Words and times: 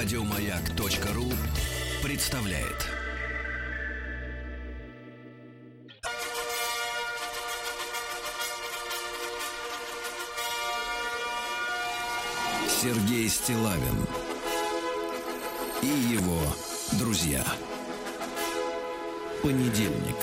Радиомаяк.ру 0.00 1.24
представляет. 2.04 2.86
Сергей 12.68 13.28
Стилавин 13.28 14.06
и 15.82 15.86
его 15.86 16.38
друзья. 16.92 17.44
Понедельник. 19.42 20.16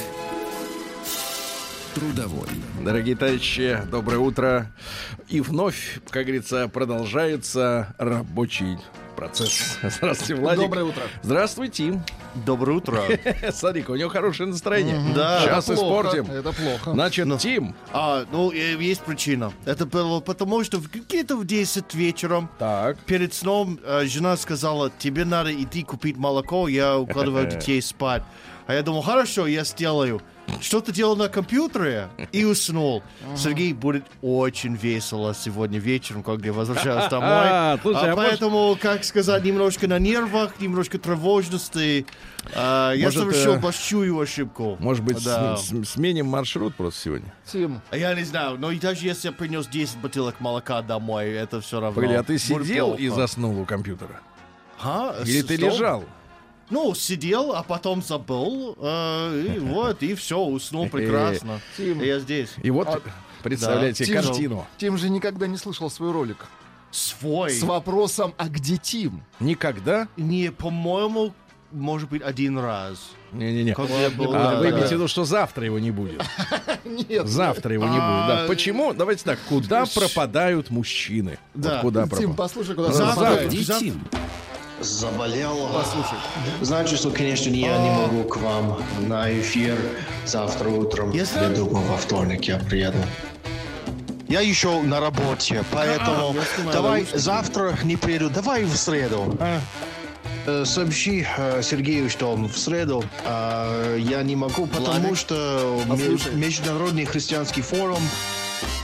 Трудовой. 1.93 2.47
Дорогие 2.81 3.17
товарищи, 3.17 3.81
доброе 3.91 4.19
утро. 4.19 4.73
И 5.27 5.41
вновь, 5.41 5.99
как 6.11 6.23
говорится, 6.23 6.69
продолжается 6.69 7.93
рабочий 7.97 8.77
процесс. 9.15 9.77
Здравствуйте, 9.81 10.35
Владик. 10.35 10.63
Доброе 10.63 10.85
утро. 10.85 11.03
Здравствуй, 11.23 11.69
Тим. 11.69 12.03
Доброе 12.45 12.77
утро. 12.77 13.01
Смотри-ка, 13.51 13.91
у 13.91 13.95
него 13.95 14.09
хорошее 14.09 14.49
настроение. 14.49 14.99
Да. 15.15 15.41
Сейчас 15.41 15.69
Это 15.69 15.79
плохо, 15.81 16.07
испортим. 16.09 16.31
Это 16.31 16.51
плохо. 16.53 16.91
Значит, 16.91 17.39
Тим. 17.39 17.75
А, 17.93 18.25
ну, 18.31 18.51
э, 18.51 18.75
есть 18.79 19.01
причина. 19.01 19.53
Это 19.65 19.85
было 19.85 20.19
потому, 20.19 20.63
что 20.63 20.79
где-то 20.79 21.37
в 21.37 21.45
10 21.45 21.93
вечером 21.93 22.49
Так. 22.59 22.97
перед 22.99 23.33
сном 23.33 23.79
э, 23.83 24.05
жена 24.05 24.37
сказала, 24.37 24.91
тебе 24.99 25.25
надо 25.25 25.53
идти 25.53 25.83
купить 25.83 26.17
молоко, 26.17 26.67
я 26.67 26.97
укладываю 26.97 27.47
детей 27.49 27.81
спать. 27.81 28.23
А 28.67 28.73
я 28.73 28.81
думал, 28.81 29.01
хорошо, 29.01 29.47
я 29.47 29.63
сделаю. 29.63 30.21
Что-то 30.61 30.91
делал 30.91 31.15
на 31.15 31.27
компьютере 31.27 32.07
и 32.31 32.43
уснул. 32.45 33.03
Сергей 33.35 33.73
будет 33.73 34.05
очень 34.21 34.75
весело 34.75 35.33
сегодня 35.35 35.79
вечером, 35.79 36.23
когда 36.23 36.47
я 36.47 36.53
возвращаюсь 36.53 37.05
домой. 37.09 37.27
А, 37.29 37.77
слушай, 37.81 38.09
А 38.09 38.13
а 38.13 38.15
может- 38.15 38.29
поэтому, 38.29 38.77
как 38.81 39.03
сказать, 39.03 39.43
немножко 39.43 39.87
на 39.87 39.99
нервах, 39.99 40.59
немножко 40.59 40.97
тревожности. 40.97 42.05
А, 42.55 42.93
я 42.93 43.07
Может, 43.07 43.21
совершил 43.21 43.55
э, 43.55 43.59
большую 43.59 44.19
ошибку. 44.19 44.77
Может 44.79 45.03
быть, 45.03 45.23
Да. 45.23 45.57
с- 45.57 45.69
с- 45.69 45.89
сменим 45.89 46.27
маршрут 46.27 46.75
просто 46.75 47.01
сегодня? 47.01 47.33
Тим, 47.51 47.81
А 47.91 47.97
Я 47.97 48.13
не 48.13 48.23
знаю, 48.23 48.57
но 48.59 48.71
и 48.71 48.79
даже 48.79 49.05
если 49.05 49.27
я 49.29 49.31
принес 49.33 49.67
10 49.67 49.97
бутылок 49.97 50.39
молока 50.39 50.81
домой, 50.81 51.31
это 51.31 51.59
все 51.61 51.79
равно. 51.79 51.95
Погоди, 51.95 52.13
а 52.15 52.23
ты 52.23 52.37
сидел 52.37 52.93
и 52.93 53.07
заснул 53.09 53.59
у 53.59 53.65
компьютера? 53.65 54.21
А, 54.81 55.15
Или 55.25 55.41
с- 55.41 55.45
ты 55.45 55.55
лежал? 55.55 56.03
Ну, 56.69 56.95
сидел, 56.95 57.53
а 57.53 57.63
потом 57.63 58.01
забыл, 58.01 58.75
э, 58.79 59.53
и 59.55 59.59
вот, 59.59 60.01
и 60.01 60.15
все, 60.15 60.39
уснул 60.39 60.89
прекрасно. 60.89 61.59
Тим. 61.77 62.01
Я 62.01 62.19
здесь. 62.19 62.49
И 62.63 62.71
вот, 62.71 62.87
А, 62.87 62.99
представляете, 63.43 64.05
Тим, 64.05 64.15
картину. 64.15 64.67
Тим 64.77 64.97
же 64.97 65.09
никогда 65.09 65.47
не 65.47 65.57
слышал 65.57 65.89
свой 65.89 66.11
ролик 66.11 66.45
Свой. 66.91 67.51
с 67.51 67.61
вопросом 67.63 68.33
«А 68.37 68.47
где 68.49 68.77
Тим?» 68.77 69.23
Никогда? 69.39 70.07
Не, 70.17 70.51
по-моему, 70.51 71.33
может 71.71 72.09
быть, 72.09 72.21
один 72.21 72.57
раз. 72.57 73.11
Не-не-не. 73.31 73.73
А, 73.73 73.85
да, 73.85 74.55
вы 74.59 74.63
да. 74.63 74.69
имеете 74.71 74.87
в 74.87 74.91
виду, 74.93 75.07
что 75.07 75.25
завтра 75.25 75.65
его 75.65 75.77
не 75.77 75.91
будет? 75.91 76.23
Нет. 76.85 77.27
Завтра 77.27 77.73
его 77.73 77.83
не 77.85 77.91
будет. 77.91 77.99
Да. 77.99 78.43
А, 78.45 78.47
Почему? 78.47 78.93
Давайте 78.93 79.23
так. 79.25 79.39
Куда 79.49 79.85
пропадают 79.85 80.69
мужчины? 80.69 81.37
Да. 81.53 81.75
Вот 81.75 81.81
куда 81.81 82.01
Тим, 82.03 82.09
пропадают? 82.09 82.37
послушай, 82.37 82.75
куда 82.75 82.91
Завтра. 82.93 83.15
пропадает. 83.15 83.51
Где 83.51 83.63
Зав- 83.63 83.79
Тим? 83.79 84.01
Заболел. 84.79 85.69
Послушай. 85.73 86.17
Значит, 86.61 86.99
что, 86.99 87.09
конечно, 87.11 87.49
я 87.49 87.77
не 87.77 87.89
могу 87.89 88.23
к 88.23 88.37
вам 88.37 88.83
на 88.99 89.31
эфир 89.31 89.77
завтра 90.25 90.69
утром. 90.69 91.11
Я 91.11 91.25
знаю. 91.25 91.49
Я 91.49 91.55
думаю, 91.55 91.85
во 91.87 91.97
вторник 91.97 92.45
я 92.45 92.57
приеду. 92.57 92.97
Я 94.27 94.41
еще 94.41 94.81
на 94.81 94.99
работе, 94.99 95.63
поэтому 95.71 96.33
я 96.33 96.41
снимаю 96.55 96.73
давай 96.73 97.07
завтра 97.13 97.77
не 97.83 97.95
приеду, 97.95 98.29
давай 98.29 98.63
в 98.63 98.75
среду. 98.75 99.37
Э, 100.47 100.65
Сообщи 100.65 101.25
э, 101.37 101.61
Сергею, 101.63 102.09
что 102.09 102.35
в 102.35 102.57
среду 102.57 103.03
э, 103.23 103.97
я 103.99 104.21
не 104.23 104.35
могу, 104.35 104.67
потому 104.67 104.87
Ладно. 104.87 105.15
что 105.15 105.81
Послушай. 105.87 106.33
Международный 106.35 107.05
христианский 107.05 107.61
форум 107.61 108.01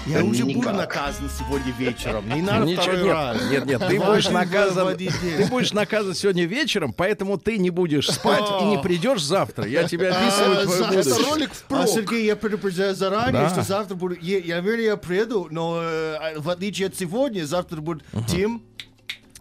Я 0.07 0.19
Да 0.19 0.23
уже 0.25 0.43
никак. 0.43 0.63
буду 0.63 0.75
наказан 0.75 1.29
сегодня 1.37 1.71
вечером. 1.77 2.27
Не 2.27 2.41
надо 2.41 2.65
Ничего, 2.65 2.81
второй 2.81 3.03
нет, 3.03 3.13
раз. 3.13 3.41
нет, 3.51 3.65
нет, 3.65 3.87
ты 3.87 3.99
будешь 3.99 4.29
наказан, 4.29 4.97
ты 4.97 5.47
будешь 5.49 5.73
наказан 5.73 6.15
сегодня 6.15 6.45
вечером, 6.45 6.91
поэтому 6.91 7.37
ты 7.37 7.57
не 7.59 7.69
будешь 7.69 8.07
спать 8.09 8.43
и 8.61 8.65
не 8.65 8.79
придешь 8.79 9.21
завтра. 9.23 9.65
Я 9.67 9.83
тебе 9.87 10.09
описываю 10.09 10.59
А, 10.59 10.63
твое 10.63 10.77
за- 10.77 10.87
будущее. 10.87 11.13
Это 11.13 11.29
ролик 11.29 11.49
А, 11.51 11.53
впрок. 11.53 11.87
Сергей, 11.87 12.25
я 12.25 12.35
предупреждаю 12.35 12.95
заранее, 12.95 13.43
Да. 13.43 13.49
что 13.49 13.61
завтра 13.61 13.95
буду... 13.95 14.15
Я, 14.19 14.39
я 14.39 14.59
верю, 14.59 14.81
я 14.83 14.97
приеду, 14.97 15.47
но 15.51 15.79
э, 15.83 16.39
в 16.39 16.49
отличие 16.49 16.87
от 16.87 16.95
сегодня, 16.97 17.45
завтра 17.45 17.79
будет 17.79 18.03
Тим, 18.27 18.63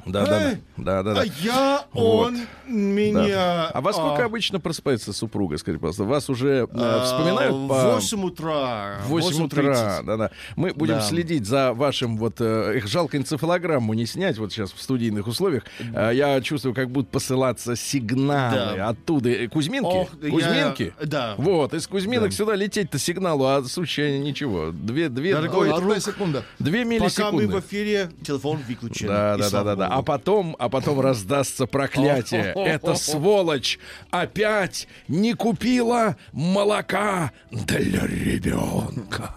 Да, 0.06 0.26
да, 0.26 0.54
да, 0.76 1.02
да, 1.02 1.14
да. 1.14 1.20
а 1.22 1.24
я, 1.42 1.84
он, 1.92 2.38
меня... 2.66 3.66
А 3.68 3.80
во 3.80 3.92
сколько 3.92 4.22
а, 4.22 4.26
обычно 4.26 4.60
просыпается 4.60 5.12
супруга, 5.12 5.58
скажи, 5.58 5.78
пожалуйста? 5.78 6.04
Вас 6.04 6.30
уже 6.30 6.48
э, 6.48 6.66
а, 6.72 7.04
вспоминают 7.04 7.54
В 7.54 7.68
по... 7.68 7.94
8 7.94 8.24
утра. 8.24 8.98
В 9.04 9.08
8 9.08 9.44
утра, 9.44 9.62
8:30. 9.62 10.02
да-да. 10.04 10.30
Мы 10.56 10.72
будем 10.74 10.94
Да. 10.94 11.00
следить 11.02 11.46
за 11.46 11.72
вашим, 11.72 12.16
вот, 12.16 12.36
э, 12.40 12.76
их 12.78 12.86
жалко 12.86 13.16
энцефалограмму 13.16 13.92
не 13.94 14.06
снять 14.06 14.38
вот 14.38 14.52
сейчас 14.52 14.72
в 14.72 14.80
студийных 14.80 15.26
условиях. 15.26 15.64
А, 15.94 16.10
я 16.10 16.40
чувствую, 16.40 16.74
как 16.74 16.90
будут 16.90 17.10
посылаться 17.10 17.76
сигналы 17.76 18.76
Да. 18.76 18.88
оттуда. 18.88 19.28
Э, 19.30 19.48
Кузьминки? 19.48 20.08
Кузьминки? 20.30 20.94
да. 21.04 21.34
Вот, 21.36 21.74
из 21.74 21.86
Кузьминок 21.86 22.32
сюда 22.32 22.54
лететь-то 22.54 22.98
сигналу, 22.98 23.44
а 23.44 23.62
сучья 23.64 24.18
ничего. 24.18 24.70
Две, 24.72 25.08
две, 25.08 25.34
Дорогой 25.34 25.70
ой, 25.70 25.76
Одна 25.76 26.00
секунда. 26.00 26.44
две 26.58 26.80
Пока 26.80 26.86
мы 26.86 26.94
миллисекунды. 27.42 27.46
в 27.48 27.60
эфире, 27.60 28.10
телефон 28.24 28.58
выключен. 28.66 29.08
Да, 29.08 29.36
да, 29.36 29.50
да, 29.50 29.64
да, 29.64 29.76
да. 29.76 29.89
А 29.90 30.02
потом, 30.02 30.54
а 30.58 30.68
потом 30.68 31.00
раздастся 31.00 31.66
проклятие. 31.66 32.52
Эта 32.54 32.94
сволочь 32.94 33.78
опять 34.10 34.86
не 35.08 35.34
купила 35.34 36.16
молока 36.32 37.32
для 37.50 38.06
ребенка. 38.06 39.34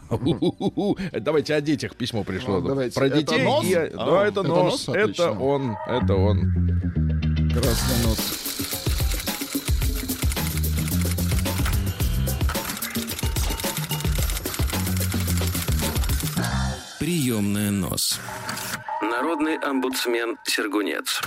Давайте 1.11 1.55
о 1.55 1.61
детях 1.61 1.95
письмо 1.95 2.23
пришло. 2.23 2.59
Ну. 2.59 2.75
Про 2.91 3.07
Это 3.07 3.17
детей. 3.17 3.45
А, 3.45 4.05
Да, 4.05 4.27
это 4.27 4.41
это 4.41 4.43
нос. 4.43 4.87
нос? 4.87 4.95
Это 4.95 5.31
он. 5.31 5.75
Это 5.87 6.13
он. 6.15 6.39
Красный 7.53 8.03
нос. 8.07 8.39
Приемная 16.99 17.71
нос. 17.71 18.19
Народный 19.03 19.57
омбудсмен 19.57 20.37
Сергунец. 20.45 21.21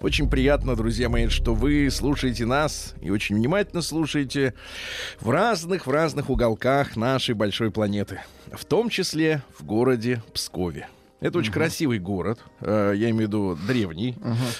Очень 0.00 0.30
приятно, 0.30 0.76
друзья 0.76 1.08
мои, 1.08 1.28
что 1.28 1.54
вы 1.54 1.90
слушаете 1.90 2.46
нас 2.46 2.94
и 3.00 3.10
очень 3.10 3.36
внимательно 3.36 3.82
слушаете 3.82 4.54
в 5.20 5.30
разных, 5.30 5.86
в 5.86 5.90
разных 5.90 6.30
уголках 6.30 6.94
нашей 6.94 7.34
большой 7.34 7.70
планеты. 7.70 8.20
В 8.52 8.64
том 8.64 8.90
числе 8.90 9.42
в 9.58 9.64
городе 9.64 10.22
Пскове. 10.32 10.88
Это 11.24 11.38
очень 11.38 11.52
красивый 11.52 11.98
город, 11.98 12.38
э, 12.60 12.92
я 12.96 13.08
имею 13.10 13.16
в 13.16 13.20
виду 13.28 13.58
древний, 13.66 14.14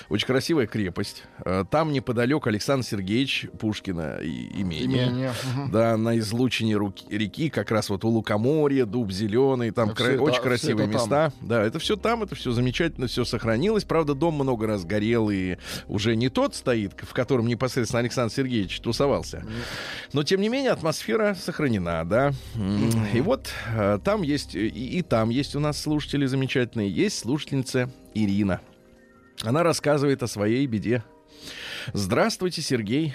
очень 0.09 0.27
красивая 0.27 0.67
крепость. 0.67 1.25
Э, 1.45 1.65
Там 1.71 1.93
неподалеку 1.93 2.49
Александр 2.49 2.87
Сергеевич 2.87 3.47
Пушкина 3.59 4.17
и 4.23 4.63
имение. 4.63 5.33
Да, 5.71 5.97
на 5.99 6.19
излучине 6.19 6.75
реки, 7.11 7.51
как 7.51 7.71
раз 7.71 7.91
вот 7.91 8.05
у 8.05 8.09
лукоморья, 8.09 8.87
дуб 8.87 9.13
зеленый, 9.13 9.73
там 9.73 9.91
очень 10.23 10.43
красивые 10.43 10.87
места. 10.89 11.33
Да, 11.43 11.63
это 11.63 11.79
все 11.79 11.97
там, 11.97 12.23
это 12.23 12.35
все 12.35 12.53
замечательно, 12.53 13.09
все 13.09 13.25
сохранилось. 13.27 13.85
Правда, 13.85 14.15
дом 14.15 14.35
много 14.35 14.67
раз 14.67 14.85
горел 14.87 15.29
и 15.31 15.57
уже 15.87 16.17
не 16.17 16.31
тот 16.31 16.55
стоит, 16.55 16.93
в 17.03 17.13
котором 17.13 17.47
непосредственно 17.47 18.01
Александр 18.01 18.33
Сергеевич 18.33 18.81
тусовался. 18.81 19.45
Но 20.15 20.23
тем 20.23 20.41
не 20.41 20.49
менее 20.49 20.71
атмосфера 20.71 21.35
сохранена, 21.35 22.05
да. 22.07 22.33
И 23.13 23.21
вот 23.21 23.51
э, 23.77 23.99
там 24.03 24.23
есть 24.23 24.55
и, 24.55 24.69
и 24.69 25.03
там 25.03 25.29
есть 25.29 25.55
у 25.57 25.61
нас 25.61 25.79
слушатели 25.79 26.25
замечательные, 26.25 26.54
есть 26.63 27.19
слушательница 27.19 27.91
Ирина. 28.15 28.61
Она 29.43 29.63
рассказывает 29.63 30.23
о 30.23 30.27
своей 30.29 30.67
беде. 30.67 31.03
Здравствуйте, 31.93 32.63
Сергей. 32.63 33.15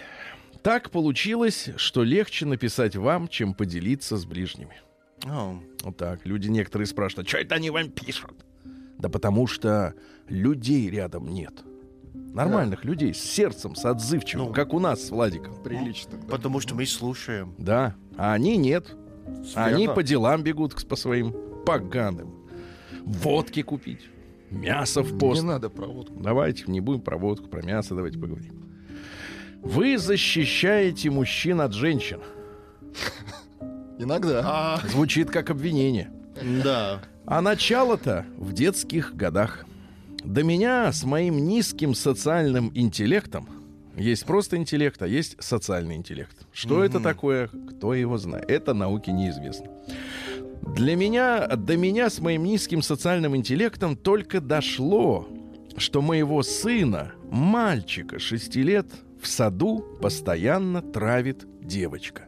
Так 0.61 0.91
получилось, 0.91 1.69
что 1.77 2.03
легче 2.03 2.45
написать 2.45 2.95
вам, 2.95 3.27
чем 3.29 3.53
поделиться 3.53 4.17
с 4.17 4.25
ближними. 4.25 4.81
О, 5.25 5.59
Вот 5.83 5.97
так. 5.97 6.25
Люди 6.25 6.49
некоторые 6.49 6.85
спрашивают, 6.85 7.27
что 7.29 7.37
это 7.37 7.55
они 7.55 7.69
вам 7.69 7.89
пишут? 7.89 8.33
Да 8.97 9.07
потому 9.09 9.47
что 9.47 9.93
людей 10.27 10.89
рядом 10.89 11.33
нет. 11.33 11.53
Нормальных 12.13 12.83
людей 12.83 13.13
с 13.13 13.23
сердцем, 13.23 13.75
с 13.75 13.85
отзывчивым, 13.85 14.47
Ну. 14.47 14.53
как 14.53 14.73
у 14.73 14.79
нас 14.79 15.07
с 15.07 15.09
Владиком. 15.09 15.55
Прилично. 15.63 16.17
да. 16.17 16.27
Потому 16.27 16.59
что 16.59 16.75
мы 16.75 16.85
слушаем. 16.85 17.55
Да. 17.57 17.95
А 18.17 18.33
они 18.33 18.57
нет. 18.57 18.95
Они 19.55 19.83
Верно. 19.83 19.95
по 19.95 20.03
делам 20.03 20.43
бегут 20.43 20.87
по 20.87 20.95
своим 20.95 21.33
поганым. 21.65 22.33
Водки 23.05 23.61
купить. 23.61 24.09
Мясо 24.51 25.03
в 25.03 25.17
пост. 25.17 25.41
Не 25.41 25.47
надо 25.47 25.69
проводку. 25.69 26.19
Давайте 26.19 26.63
не 26.67 26.81
будем 26.81 27.01
про 27.01 27.17
водку, 27.17 27.47
про 27.47 27.61
мясо 27.61 27.95
давайте 27.95 28.17
поговорим. 28.17 28.65
Вы 29.61 29.97
защищаете 29.97 31.09
мужчин 31.09 31.61
от 31.61 31.73
женщин. 31.73 32.19
Иногда. 33.99 34.41
А, 34.45 34.79
Звучит 34.87 35.29
как 35.29 35.49
обвинение. 35.49 36.09
да. 36.63 37.01
А 37.25 37.41
начало-то 37.41 38.25
в 38.37 38.53
детских 38.53 39.15
годах. 39.15 39.65
до 40.23 40.41
меня 40.43 40.91
с 40.91 41.03
моим 41.03 41.45
низким 41.45 41.93
социальным 41.93 42.71
интеллектом 42.73 43.47
есть 43.95 44.25
просто 44.25 44.55
интеллект, 44.57 44.99
а 45.01 45.07
есть 45.07 45.35
социальный 45.39 45.95
интеллект. 45.95 46.35
Что 46.51 46.83
это 46.83 46.99
такое, 46.99 47.49
кто 47.69 47.93
его 47.93 48.17
знает? 48.17 48.49
Это 48.49 48.73
науке 48.73 49.11
неизвестно. 49.11 49.67
Для 50.61 50.95
меня, 50.95 51.47
до 51.47 51.77
меня 51.77 52.09
с 52.09 52.19
моим 52.19 52.43
низким 52.43 52.81
социальным 52.81 53.35
интеллектом 53.35 53.95
только 53.95 54.39
дошло, 54.39 55.27
что 55.77 56.01
моего 56.01 56.43
сына, 56.43 57.13
мальчика 57.31 58.19
6 58.19 58.55
лет, 58.57 58.87
в 59.21 59.27
саду 59.27 59.83
постоянно 60.01 60.81
травит 60.81 61.45
девочка. 61.61 62.27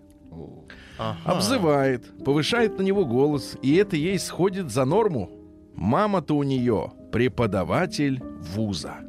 Обзывает, 1.24 2.06
повышает 2.24 2.78
на 2.78 2.84
него 2.84 3.06
голос, 3.06 3.58
и 3.62 3.76
это 3.76 3.96
ей 3.96 4.20
сходит 4.20 4.70
за 4.70 4.86
норму. 4.86 5.32
Мама-то 5.74 6.36
у 6.36 6.44
нее 6.44 6.92
преподаватель 7.12 8.22
вуза. 8.54 9.00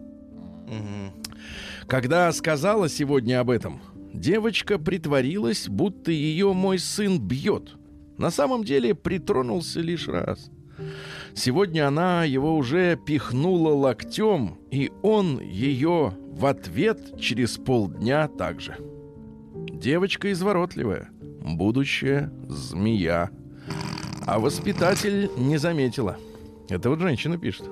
Когда 1.86 2.32
сказала 2.32 2.88
сегодня 2.88 3.40
об 3.40 3.50
этом, 3.50 3.82
девочка 4.14 4.78
притворилась, 4.78 5.68
будто 5.68 6.10
ее 6.10 6.52
мой 6.54 6.78
сын 6.78 7.20
бьет. 7.20 7.76
На 8.22 8.30
самом 8.30 8.62
деле 8.62 8.94
притронулся 8.94 9.80
лишь 9.80 10.06
раз. 10.06 10.48
Сегодня 11.34 11.88
она 11.88 12.22
его 12.22 12.56
уже 12.56 12.96
пихнула 12.96 13.70
локтем, 13.70 14.58
и 14.70 14.92
он 15.02 15.40
ее 15.40 16.16
в 16.30 16.46
ответ 16.46 17.18
через 17.20 17.58
полдня 17.58 18.28
также. 18.28 18.76
Девочка 19.56 20.30
изворотливая, 20.30 21.10
будущая 21.40 22.32
змея. 22.46 23.30
А 24.24 24.38
воспитатель 24.38 25.28
не 25.36 25.56
заметила. 25.56 26.16
Это 26.68 26.90
вот 26.90 27.00
женщина 27.00 27.36
пишет. 27.36 27.68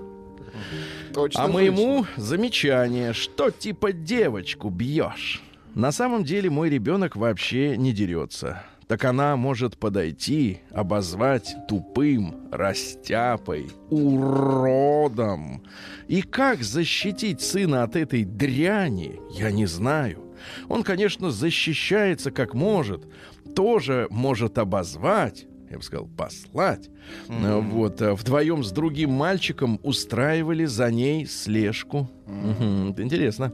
Точно 1.15 1.45
А 1.45 1.47
моему 1.47 2.07
замечание, 2.17 3.13
что 3.13 3.53
типа 3.53 3.93
девочку 3.93 4.69
бьешь. 4.69 5.45
На 5.77 5.93
самом 5.93 6.25
деле 6.25 6.51
мой 6.51 6.71
ребенок 6.71 7.15
вообще 7.15 7.77
не 7.77 7.93
дерется. 7.93 8.65
Так 8.91 9.05
она 9.05 9.37
может 9.37 9.79
подойти, 9.79 10.63
обозвать 10.73 11.55
тупым, 11.69 12.49
растяпой, 12.51 13.69
уродом. 13.89 15.63
И 16.09 16.23
как 16.23 16.65
защитить 16.65 17.41
сына 17.41 17.85
от 17.85 17.95
этой 17.95 18.25
дряни, 18.25 19.21
я 19.31 19.53
не 19.53 19.67
знаю. 19.67 20.35
Он, 20.69 20.83
конечно, 20.83 21.31
защищается 21.31 22.33
как 22.33 22.53
может, 22.53 23.07
тоже 23.55 24.09
может 24.11 24.59
обозвать, 24.59 25.47
я 25.71 25.77
бы 25.77 25.85
сказал, 25.85 26.09
послать. 26.09 26.91
Э, 27.29 27.61
Вот, 27.61 28.03
э, 28.03 28.13
вдвоем 28.15 28.65
с 28.65 28.73
другим 28.73 29.13
мальчиком 29.13 29.79
устраивали 29.85 30.65
за 30.65 30.91
ней 30.91 31.27
слежку. 31.27 32.11
Это 32.27 33.05
интересно. 33.05 33.53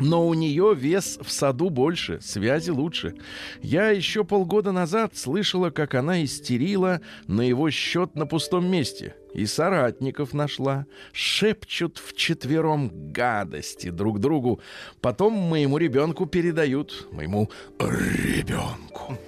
Но 0.00 0.26
у 0.26 0.34
нее 0.34 0.74
вес 0.74 1.18
в 1.22 1.30
саду 1.30 1.70
больше, 1.70 2.20
связи 2.20 2.70
лучше. 2.70 3.14
Я 3.62 3.90
еще 3.90 4.24
полгода 4.24 4.72
назад 4.72 5.16
слышала, 5.16 5.70
как 5.70 5.94
она 5.94 6.24
истерила 6.24 7.00
на 7.26 7.42
его 7.42 7.70
счет 7.70 8.14
на 8.14 8.26
пустом 8.26 8.70
месте. 8.70 9.14
И 9.34 9.46
соратников 9.46 10.32
нашла. 10.34 10.86
Шепчут 11.12 11.98
вчетвером 11.98 13.12
гадости 13.12 13.90
друг 13.90 14.18
другу. 14.18 14.60
Потом 15.00 15.34
моему 15.34 15.78
ребенку 15.78 16.26
передают. 16.26 17.08
Моему 17.12 17.50
ребенку. 17.78 19.18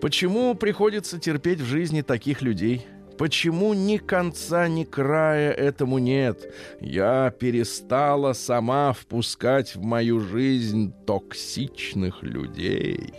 Почему 0.00 0.54
приходится 0.54 1.18
терпеть 1.18 1.60
в 1.60 1.66
жизни 1.66 2.00
таких 2.00 2.40
людей? 2.40 2.86
Почему 3.20 3.74
ни 3.74 3.98
конца, 3.98 4.66
ни 4.66 4.84
края 4.84 5.52
этому 5.52 5.98
нет? 5.98 6.54
Я 6.80 7.30
перестала 7.38 8.32
сама 8.32 8.94
впускать 8.94 9.76
в 9.76 9.82
мою 9.82 10.20
жизнь 10.20 10.94
токсичных 11.06 12.22
людей. 12.22 13.12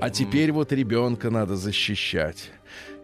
А 0.00 0.08
теперь 0.08 0.52
вот 0.52 0.72
ребенка 0.72 1.28
надо 1.28 1.54
защищать. 1.54 2.50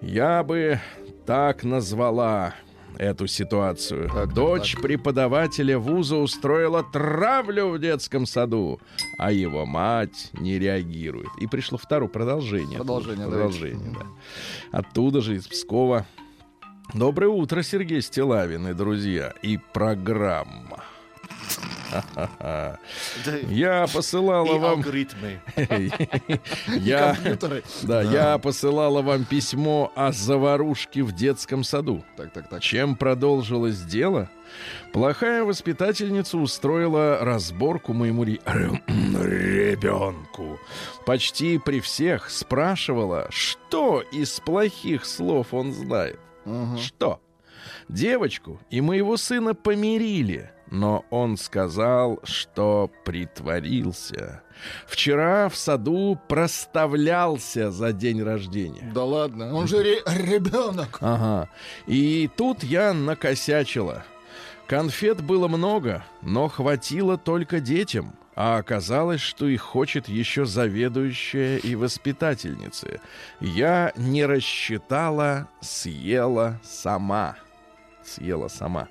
Я 0.01 0.43
бы 0.43 0.81
так 1.27 1.65
назвала 1.65 2.55
эту 2.97 3.27
ситуацию. 3.27 4.09
Так, 4.09 4.33
Дочь 4.33 4.73
так. 4.73 4.83
преподавателя 4.83 5.79
вуза 5.79 6.17
устроила 6.17 6.83
травлю 6.83 7.69
в 7.69 7.79
детском 7.79 8.25
саду, 8.25 8.81
а 9.19 9.33
его 9.33 9.67
мать 9.67 10.31
не 10.33 10.59
реагирует. 10.59 11.29
И 11.39 11.47
пришло 11.47 11.77
второе 11.77 12.09
продолжение. 12.09 12.79
Продолжение, 12.79 13.29
Продолжение, 13.29 13.93
да. 13.93 14.79
Оттуда 14.79 15.21
же, 15.21 15.37
из 15.37 15.47
Пскова. 15.47 16.07
Доброе 16.95 17.29
утро, 17.29 17.63
Сергей 17.63 18.03
Стилавин 18.03 18.69
и 18.69 18.75
друзья. 18.75 19.33
И 19.41 19.59
программа. 19.73 20.85
Я 23.49 23.87
посылала 23.93 24.59
вам... 24.59 24.79
алгоритмы. 24.79 25.41
Я... 26.67 27.17
Да, 27.83 28.03
я 28.03 28.39
посылала 28.39 29.03
вам 29.03 29.25
письмо 29.25 29.93
о 29.95 30.13
заварушке 30.13 31.03
в 31.03 31.13
детском 31.13 31.65
саду. 31.65 32.05
Так, 32.17 32.33
так, 32.33 32.49
так. 32.49 32.63
Чем 32.63 32.97
продолжилось 32.97 33.81
дело? 33.83 34.31
Плохая 34.93 35.45
воспитательница 35.45 36.39
устроила 36.39 37.19
разборку 37.21 37.93
моему 37.93 38.25
ре- 38.25 38.41
ребенку. 38.87 40.59
Почти 41.07 41.59
при 41.59 41.81
всех 41.81 42.31
спрашивала, 42.31 43.27
что 43.31 44.03
из 44.13 44.41
плохих 44.41 45.05
слов 45.05 45.53
он 45.53 45.73
знает. 45.73 46.19
Мгм. 46.45 46.79
Что? 46.79 47.21
Девочку 47.89 48.61
и 48.71 48.81
моего 48.81 49.17
сына 49.17 49.55
помирили, 49.55 50.51
но 50.71 51.05
он 51.11 51.37
сказал, 51.37 52.19
что 52.25 52.91
притворился. 53.05 54.43
Вчера 54.87 55.49
в 55.49 55.57
саду 55.57 56.19
проставлялся 56.29 57.71
за 57.71 57.93
день 57.93 58.23
рождения. 58.23 58.91
Да 58.95 59.05
ладно, 59.05 59.55
он 59.55 59.67
же 59.67 59.83
ре- 59.83 60.03
ребенок. 60.07 60.99
Ага. 61.01 61.49
И 61.87 62.29
тут 62.37 62.63
я 62.65 62.93
накосячила. 62.93 64.05
Конфет 64.67 65.23
было 65.23 65.49
много, 65.49 66.05
но 66.23 66.49
хватило 66.49 67.19
только 67.19 67.61
детям. 67.61 68.15
А 68.35 68.57
оказалось, 68.57 69.21
что 69.21 69.47
их 69.47 69.61
хочет 69.61 70.09
еще 70.09 70.47
заведующая 70.47 71.59
и 71.59 71.75
воспитательница. 71.75 73.01
Я 73.41 73.93
не 73.97 74.25
рассчитала, 74.25 75.49
съела 75.61 76.59
сама. 76.63 77.37
Съела 78.03 78.49
сама. 78.49 78.89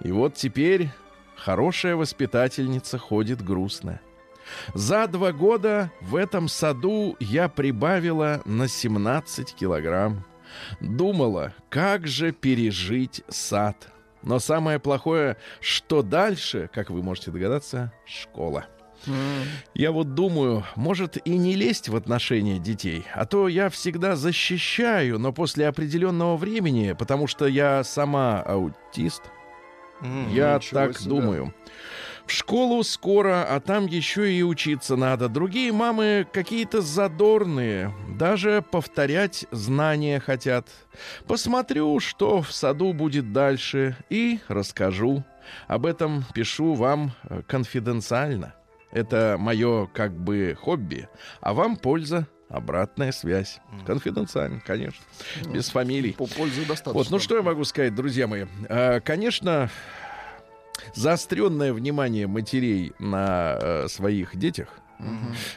И 0.00 0.10
вот 0.10 0.34
теперь 0.34 0.90
хорошая 1.36 1.94
воспитательница 1.94 2.98
ходит 2.98 3.42
грустная. 3.42 4.00
За 4.74 5.06
два 5.06 5.32
года 5.32 5.92
в 6.00 6.16
этом 6.16 6.48
саду 6.48 7.16
я 7.20 7.48
прибавила 7.48 8.42
на 8.44 8.66
17 8.66 9.54
килограмм. 9.54 10.24
Думала, 10.80 11.54
как 11.70 12.06
же 12.06 12.32
пережить 12.32 13.22
сад. 13.28 13.91
Но 14.22 14.38
самое 14.38 14.78
плохое, 14.78 15.36
что 15.60 16.02
дальше, 16.02 16.70
как 16.72 16.90
вы 16.90 17.02
можете 17.02 17.30
догадаться, 17.30 17.92
школа. 18.06 18.66
Я 19.74 19.90
вот 19.90 20.14
думаю, 20.14 20.64
может 20.76 21.18
и 21.26 21.36
не 21.36 21.56
лезть 21.56 21.88
в 21.88 21.96
отношения 21.96 22.58
детей, 22.58 23.04
а 23.14 23.26
то 23.26 23.48
я 23.48 23.68
всегда 23.68 24.14
защищаю, 24.14 25.18
но 25.18 25.32
после 25.32 25.66
определенного 25.66 26.36
времени, 26.36 26.94
потому 26.96 27.26
что 27.26 27.46
я 27.46 27.82
сама 27.82 28.40
аутист, 28.42 29.22
я 30.30 30.56
ничего 30.56 30.80
так 30.80 30.98
себе. 30.98 31.10
думаю. 31.10 31.54
В 32.26 32.32
школу 32.32 32.82
скоро, 32.82 33.44
а 33.44 33.60
там 33.60 33.86
еще 33.86 34.32
и 34.32 34.42
учиться 34.42 34.96
надо. 34.96 35.28
Другие 35.28 35.72
мамы 35.72 36.26
какие-то 36.32 36.80
задорные, 36.80 37.92
даже 38.18 38.62
повторять 38.62 39.46
знания 39.50 40.20
хотят. 40.20 40.68
Посмотрю, 41.26 41.98
что 42.00 42.40
в 42.42 42.52
саду 42.52 42.92
будет 42.92 43.32
дальше, 43.32 43.96
и 44.08 44.38
расскажу. 44.48 45.24
Об 45.66 45.84
этом 45.86 46.24
пишу 46.34 46.74
вам 46.74 47.12
э, 47.24 47.42
конфиденциально. 47.46 48.54
Это 48.92 49.36
мое 49.38 49.86
как 49.86 50.12
бы 50.16 50.56
хобби, 50.60 51.08
а 51.40 51.52
вам 51.54 51.76
польза, 51.76 52.26
обратная 52.48 53.10
связь. 53.12 53.60
Конфиденциально, 53.86 54.60
конечно, 54.60 55.02
без 55.52 55.70
фамилий. 55.70 56.12
По 56.12 56.26
пользе 56.26 56.60
достаточно. 56.64 56.92
Вот, 56.92 57.10
ну 57.10 57.18
что 57.18 57.36
я 57.36 57.42
могу 57.42 57.64
сказать, 57.64 57.94
друзья 57.94 58.26
мои? 58.26 58.44
А, 58.68 59.00
Конечно, 59.00 59.70
заостренное 60.94 61.72
внимание 61.72 62.26
матерей 62.26 62.92
на 62.98 63.58
э, 63.60 63.88
своих 63.88 64.36
детях. 64.36 64.68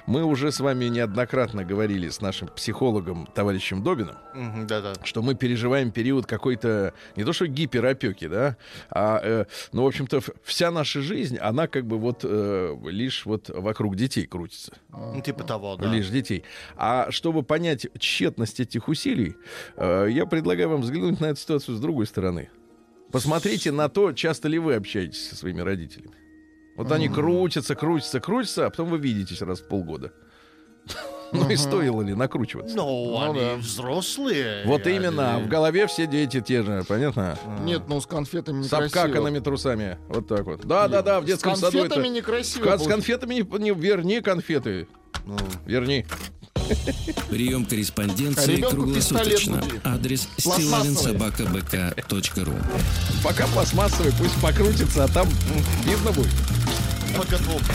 Мы 0.08 0.24
уже 0.24 0.52
с 0.52 0.60
вами 0.60 0.86
неоднократно 0.86 1.64
говорили 1.64 2.10
с 2.10 2.20
нашим 2.20 2.48
психологом, 2.48 3.28
товарищем 3.28 3.84
Добиным, 3.84 4.16
Мгм, 4.34 4.66
Да-да. 4.66 4.94
что 5.04 5.22
мы 5.22 5.36
переживаем 5.36 5.92
период 5.92 6.26
какой-то, 6.26 6.96
не 7.16 7.24
то 7.24 7.32
что 7.32 7.46
гиперопеки, 7.46 8.28
да, 8.28 8.58
а, 8.90 9.20
э, 9.24 9.46
ну, 9.72 9.84
в 9.84 9.88
общем-то, 9.88 10.22
вся 10.44 10.72
наша 10.72 11.02
жизнь, 11.02 11.38
она 11.38 11.68
как 11.68 11.86
бы 11.86 12.00
вот 12.00 12.22
э, 12.24 12.76
лишь 12.86 13.24
вот 13.28 13.50
вокруг 13.50 13.96
детей 13.96 14.26
крутится 14.26 14.74
Ну, 14.92 15.22
типа 15.22 15.44
того, 15.44 15.76
да. 15.76 15.92
лишь 15.94 16.10
детей. 16.10 16.44
А 16.76 17.12
чтобы 17.12 17.44
понять 17.44 17.86
тщетность 18.00 18.60
этих 18.60 18.88
усилий, 18.88 19.36
э, 19.78 20.08
я 20.10 20.26
предлагаю 20.26 20.70
вам 20.70 20.82
взглянуть 20.82 21.20
на 21.20 21.28
эту 21.28 21.40
ситуацию 21.40 21.78
с 21.78 21.80
другой 21.80 22.08
стороны. 22.08 22.50
Посмотрите 23.16 23.72
на 23.72 23.88
то, 23.88 24.12
часто 24.12 24.50
ли 24.50 24.60
вы 24.60 24.76
общаетесь 24.76 25.30
со 25.30 25.38
своими 25.38 25.62
родителями. 25.62 26.16
Вот 26.76 26.92
они 26.92 27.08
крутятся, 27.08 27.74
крутятся, 27.74 28.20
крутятся, 28.20 28.66
а 28.66 28.70
потом 28.70 28.90
вы 28.90 28.98
видитесь 28.98 29.42
раз 29.42 29.62
в 29.62 29.68
полгода. 29.70 30.12
Ну 31.32 31.50
и 31.50 31.56
стоило 31.56 32.02
ли 32.04 32.14
накручиваться? 32.14 32.76
Ну, 32.78 33.20
они 33.20 33.40
да. 33.40 33.56
взрослые. 33.56 34.64
Вот 34.66 34.86
Они- 34.86 34.98
именно, 34.98 35.40
в 35.40 35.48
голове 35.48 35.88
все 35.88 36.06
дети 36.06 36.40
те 36.40 36.62
же, 36.62 36.84
понятно? 36.88 37.38
Нет, 37.64 37.84
ну 37.90 38.00
с 38.00 38.06
конфетами 38.06 38.62
С 38.62 38.66
некрасиво. 38.66 39.02
обкаканными 39.04 39.40
трусами. 39.40 39.98
Вот 40.08 40.28
так 40.28 40.44
вот. 40.46 40.66
Да, 40.66 40.88
да, 40.88 41.02
да, 41.02 41.20
в 41.20 41.24
С 41.24 41.28
детском 41.28 41.56
саду 41.56 41.80
это... 41.80 41.88
конфетами 41.96 42.08
С 42.08 42.12
некрасиво. 42.18 42.64
кон- 42.66 42.80
С 42.80 42.88
конфетами 42.88 43.34
не, 43.36 43.60
не 43.60 43.72
верни 43.72 44.22
конфеты. 44.22 44.88
Ну, 45.26 45.36
Верни. 45.66 46.06
Прием 47.30 47.66
корреспонденции 47.66 48.56
Ребенку 48.56 48.76
круглосуточно. 48.78 49.62
Адрес 49.84 50.28
стилавинсобакабк.ру 50.38 52.54
Пока 53.24 53.46
пластмассовый, 53.48 54.14
пусть 54.18 54.40
покрутится, 54.42 55.04
а 55.04 55.08
там 55.08 55.28
видно 55.84 56.12
будет. 56.12 56.32
подготовка. 57.18 57.74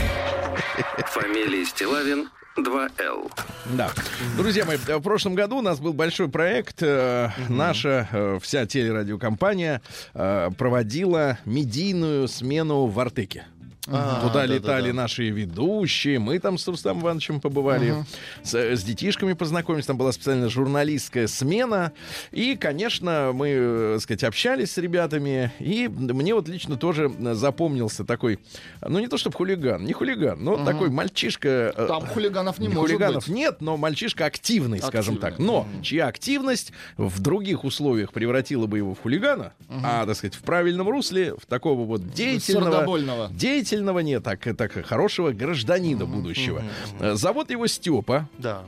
Фамилия 1.07 1.65
Стилавин 1.65 2.29
2Л. 2.57 3.31
Да. 3.77 3.91
Друзья 4.37 4.65
мои, 4.65 4.77
в 4.77 5.01
прошлом 5.01 5.35
году 5.35 5.59
у 5.59 5.61
нас 5.61 5.79
был 5.79 5.93
большой 5.93 6.27
проект. 6.27 6.81
э, 6.81 7.29
Наша 7.49 8.09
э, 8.11 8.39
вся 8.41 8.65
телерадиокомпания 8.65 9.81
э, 10.13 10.49
проводила 10.57 11.37
медийную 11.45 12.27
смену 12.27 12.87
в 12.87 12.99
Артеке. 12.99 13.45
А, 13.87 14.21
Туда 14.21 14.41
да, 14.41 14.45
летали 14.45 14.87
да, 14.87 14.95
да. 14.95 15.01
наши 15.01 15.29
ведущие. 15.29 16.19
Мы 16.19 16.37
там 16.37 16.59
с 16.59 16.67
Рустамом 16.67 17.01
Ивановичем 17.01 17.41
побывали. 17.41 18.05
С, 18.43 18.53
э, 18.53 18.75
с 18.75 18.83
детишками 18.83 19.33
познакомились. 19.33 19.87
Там 19.87 19.97
была 19.97 20.11
специально 20.11 20.49
журналистская 20.49 21.25
смена. 21.25 21.91
И, 22.31 22.55
конечно, 22.55 23.31
мы, 23.33 23.47
э, 23.49 23.91
так 23.95 24.03
сказать, 24.03 24.23
общались 24.23 24.73
с 24.73 24.77
ребятами. 24.77 25.51
И 25.59 25.87
мне 25.87 26.35
вот 26.35 26.47
лично 26.47 26.77
тоже 26.77 27.11
э, 27.17 27.33
запомнился 27.33 28.05
такой, 28.05 28.39
ну 28.87 28.99
не 28.99 29.07
то 29.07 29.17
чтобы 29.17 29.35
хулиган, 29.35 29.83
не 29.83 29.93
хулиган, 29.93 30.43
но 30.43 30.63
такой 30.63 30.91
мальчишка. 30.91 31.73
Там 31.75 32.05
хулиганов 32.05 32.59
не 32.59 32.67
может 32.67 32.91
хулиганов 32.91 33.25
быть. 33.27 33.35
нет, 33.35 33.61
но 33.61 33.77
мальчишка 33.77 34.25
активный, 34.25 34.79
скажем 34.79 35.17
так. 35.17 35.39
Но 35.39 35.67
чья 35.81 36.05
активность 36.05 36.71
в 36.97 37.19
других 37.19 37.63
условиях 37.63 38.13
превратила 38.13 38.67
бы 38.67 38.77
его 38.77 38.93
в 38.93 39.01
хулигана, 39.01 39.53
а, 39.83 40.05
так 40.05 40.15
сказать, 40.15 40.35
в 40.35 40.41
правильном 40.41 40.87
русле, 40.87 41.33
в 41.33 41.47
такого 41.47 41.83
вот 41.83 42.13
деятельного... 42.13 42.71
Сердобольного. 42.71 43.29
Деятельного 43.31 43.70
не 43.73 44.19
так, 44.19 44.47
так 44.57 44.85
хорошего 44.85 45.31
гражданина 45.31 46.05
будущего. 46.05 46.63
Э, 46.99 47.15
Зовут 47.15 47.51
его 47.51 47.67
Степа. 47.67 48.27
Да. 48.37 48.63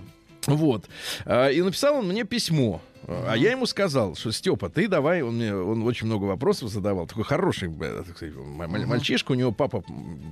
Вот. 0.46 0.86
А, 1.26 1.50
И 1.50 1.62
написал 1.62 1.96
он 1.96 2.08
мне 2.08 2.24
письмо. 2.24 2.82
А 3.08 3.36
я 3.36 3.52
ему 3.52 3.66
сказал, 3.66 4.16
что 4.16 4.32
Степа, 4.32 4.70
ты 4.70 4.88
давай, 4.88 5.22
он 5.22 5.36
мне, 5.36 5.54
он 5.54 5.84
очень 5.84 6.08
много 6.08 6.24
вопросов 6.24 6.70
задавал, 6.70 7.06
такой 7.06 7.26
хороший, 7.26 7.70
э, 7.70 8.04
так 8.06 8.16
сказать, 8.16 8.34
мальчишка, 8.88 9.34
у 9.34 9.36
него 9.36 9.52
папа, 9.52 9.84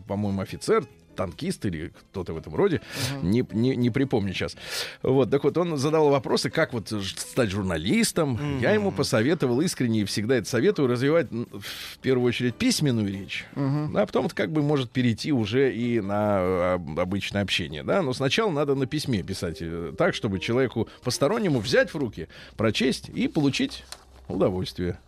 по-моему, 0.08 0.42
офицер, 0.42 0.86
танкист 1.16 1.66
или 1.66 1.90
кто-то 2.12 2.34
в 2.34 2.38
этом 2.38 2.56
роде, 2.56 2.82
не, 3.22 3.46
не, 3.52 3.76
не 3.76 3.90
припомню 3.90 4.34
сейчас. 4.34 4.56
Вот, 5.04 5.30
так 5.30 5.44
вот, 5.44 5.58
он 5.58 5.78
задавал 5.78 6.10
вопросы, 6.10 6.50
как 6.50 6.74
вот 6.74 6.90
стать 7.18 7.50
журналистом. 7.50 8.60
Я 8.60 8.72
ему 8.72 8.92
посоветовал 8.92 9.62
искренне 9.62 10.02
и 10.02 10.06
всегда 10.06 10.36
это 10.36 10.48
советую 10.50 10.88
развивать 10.88 11.30
в 11.32 11.98
первую 12.02 12.28
очередь 12.28 12.56
письменную 12.56 13.08
речь, 13.08 13.46
а 13.56 14.06
потом 14.06 14.26
это 14.28 14.36
как 14.36 14.52
бы 14.52 14.62
может 14.62 14.92
перейти 14.92 15.32
уже 15.32 15.74
и 15.74 16.00
на 16.02 16.74
об- 16.76 17.00
обычное 17.00 17.42
общение, 17.42 17.84
да. 17.84 18.02
Но 18.02 18.14
сначала 18.14 18.52
надо 18.52 18.76
на 18.76 18.86
письме 18.86 19.24
писать 19.24 19.58
э, 19.62 19.94
так, 19.98 20.16
чтобы 20.16 20.40
человеку 20.40 20.88
постороннему 21.04 21.60
взять 21.60 21.94
в 21.94 21.98
руки, 21.98 22.28
прочесть 22.58 23.10
и 23.10 23.28
получить 23.28 23.84
удовольствие. 24.28 25.00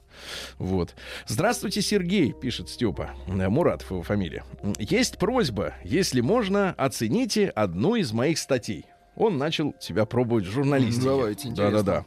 Вот. 0.57 0.95
Здравствуйте, 1.27 1.81
Сергей, 1.81 2.33
пишет 2.33 2.69
Степа. 2.69 3.11
Э, 3.27 3.49
Мурат 3.49 3.81
ф- 3.89 4.05
фамилия. 4.05 4.43
Есть 4.79 5.17
просьба, 5.17 5.73
если 5.83 6.21
можно, 6.21 6.71
оцените 6.77 7.49
одну 7.49 7.95
из 7.95 8.11
моих 8.11 8.37
статей. 8.37 8.85
Он 9.15 9.37
начал 9.37 9.75
себя 9.79 10.05
пробовать 10.05 10.45
в 10.45 10.51
журналистике. 10.51 11.05
Давайте, 11.05 11.47
интересно. 11.49 11.83
Да-да-да. 11.83 12.05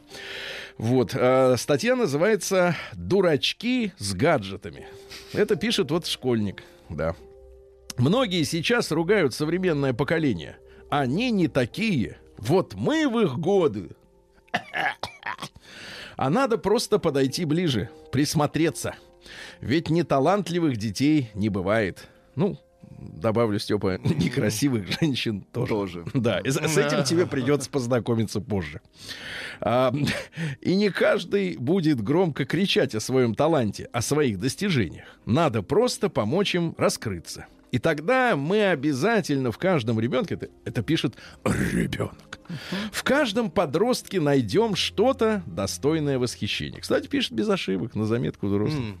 Вот. 0.77 1.15
э, 1.15 1.55
статья 1.57 1.95
называется 1.95 2.75
«Дурачки 2.93 3.93
с 3.97 4.13
гаджетами». 4.13 4.87
Это 5.33 5.55
пишет 5.55 5.89
вот 5.91 6.05
школьник. 6.05 6.63
Да. 6.89 7.15
Многие 7.97 8.43
сейчас 8.43 8.91
ругают 8.91 9.33
современное 9.33 9.93
поколение. 9.93 10.57
Они 10.89 11.31
не 11.31 11.47
такие. 11.47 12.17
Вот 12.37 12.75
мы 12.75 13.07
в 13.09 13.19
их 13.19 13.39
годы. 13.39 13.89
А 16.17 16.29
надо 16.31 16.57
просто 16.57 16.99
подойти 16.99 17.45
ближе, 17.45 17.89
присмотреться. 18.11 18.95
Ведь 19.61 19.89
неталантливых 19.89 20.77
детей 20.77 21.29
не 21.35 21.49
бывает. 21.49 22.07
Ну, 22.35 22.57
добавлю, 22.99 23.59
Степа, 23.59 23.99
некрасивых 24.03 24.87
женщин 24.99 25.41
тоже. 25.41 25.69
Тоже. 25.69 26.05
Да, 26.13 26.41
с 26.43 26.55
с 26.55 26.77
этим 26.77 27.03
тебе 27.03 27.27
придется 27.27 27.69
познакомиться 27.69 28.41
позже. 28.41 28.81
А, 29.61 29.93
и 30.61 30.75
не 30.75 30.89
каждый 30.89 31.55
будет 31.57 32.01
громко 32.01 32.45
кричать 32.45 32.95
о 32.95 32.99
своем 32.99 33.35
таланте, 33.35 33.87
о 33.93 34.01
своих 34.01 34.39
достижениях. 34.39 35.05
Надо 35.25 35.61
просто 35.61 36.09
помочь 36.09 36.55
им 36.55 36.73
раскрыться. 36.77 37.45
И 37.71 37.79
тогда 37.79 38.35
мы 38.35 38.67
обязательно 38.67 39.51
в 39.51 39.57
каждом 39.57 39.99
ребенке, 39.99 40.35
это, 40.35 40.49
это 40.63 40.81
пишет 40.81 41.15
ребенок, 41.43 42.39
в 42.91 43.03
каждом 43.03 43.51
подростке 43.51 44.21
найдем 44.21 44.75
что-то 44.75 45.43
достойное 45.45 46.17
восхищения. 46.17 46.79
Кстати, 46.79 47.07
пишет 47.07 47.33
без 47.33 47.49
ошибок 47.49 47.95
на 47.95 48.05
заметку 48.05 48.47
взрослых. 48.47 48.95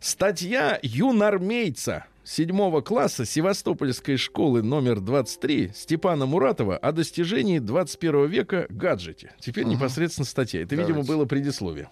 Статья 0.00 0.78
юнармейца 0.82 2.06
седьмого 2.22 2.80
класса 2.80 3.24
Севастопольской 3.24 4.16
школы 4.16 4.62
номер 4.62 5.00
23 5.00 5.72
Степана 5.74 6.26
Муратова 6.26 6.76
о 6.76 6.92
достижении 6.92 7.58
21 7.58 8.26
века 8.26 8.66
гаджете. 8.68 9.32
Теперь 9.40 9.64
непосредственно 9.64 10.26
статья. 10.26 10.62
Это, 10.62 10.74
видимо, 10.74 11.02
Давайте. 11.02 11.12
было 11.12 11.24
предисловие. 11.24 11.88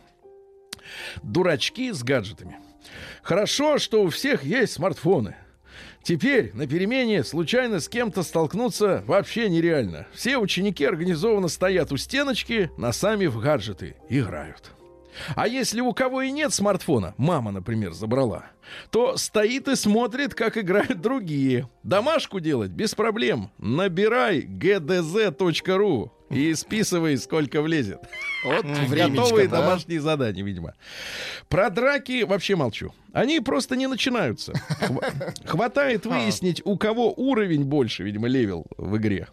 Дурачки 1.22 1.92
с 1.92 2.02
гаджетами. 2.02 2.58
Хорошо, 3.22 3.78
что 3.78 4.02
у 4.02 4.10
всех 4.10 4.44
есть 4.44 4.74
смартфоны. 4.74 5.36
Теперь 6.04 6.50
на 6.52 6.66
перемене 6.66 7.24
случайно 7.24 7.80
с 7.80 7.88
кем-то 7.88 8.22
столкнуться 8.22 9.02
вообще 9.06 9.48
нереально. 9.48 10.06
Все 10.12 10.36
ученики 10.36 10.84
организованно 10.84 11.48
стоят 11.48 11.92
у 11.92 11.96
стеночки, 11.96 12.70
носами 12.76 13.24
в 13.24 13.40
гаджеты 13.40 13.96
играют. 14.10 14.72
А 15.34 15.48
если 15.48 15.80
у 15.80 15.94
кого 15.94 16.22
и 16.22 16.30
нет 16.30 16.52
смартфона, 16.52 17.14
мама, 17.16 17.52
например, 17.52 17.92
забрала, 17.92 18.46
то 18.90 19.16
стоит 19.16 19.68
и 19.68 19.76
смотрит, 19.76 20.34
как 20.34 20.58
играют 20.58 21.00
другие. 21.00 21.70
Домашку 21.82 22.40
делать 22.40 22.70
без 22.70 22.94
проблем. 22.94 23.50
Набирай 23.58 24.40
gdz.ru 24.42 26.10
и 26.30 26.54
списывай, 26.54 27.16
сколько 27.18 27.62
влезет. 27.62 28.00
Вот 28.44 28.64
Готовые 28.90 29.48
да. 29.48 29.60
домашние 29.60 30.00
задания, 30.00 30.42
видимо. 30.42 30.74
Про 31.48 31.70
драки 31.70 32.22
вообще 32.24 32.56
молчу. 32.56 32.92
Они 33.12 33.40
просто 33.40 33.76
не 33.76 33.86
начинаются. 33.86 34.52
Хва- 34.80 35.34
Хватает 35.46 36.06
выяснить, 36.06 36.62
у 36.64 36.76
кого 36.76 37.12
уровень 37.12 37.64
больше, 37.64 38.02
видимо, 38.02 38.26
level 38.28 38.66
в 38.76 38.96
игре. 38.96 39.28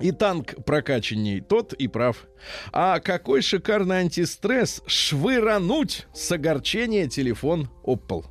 И 0.00 0.12
танк 0.12 0.54
прокачанней, 0.64 1.40
тот 1.42 1.74
и 1.74 1.86
прав. 1.86 2.24
А 2.72 3.00
какой 3.00 3.42
шикарный 3.42 3.98
антистресс 3.98 4.82
швырануть 4.86 6.06
с 6.14 6.32
огорчения 6.32 7.06
телефон 7.06 7.68
об 7.84 8.00
пол. 8.06 8.24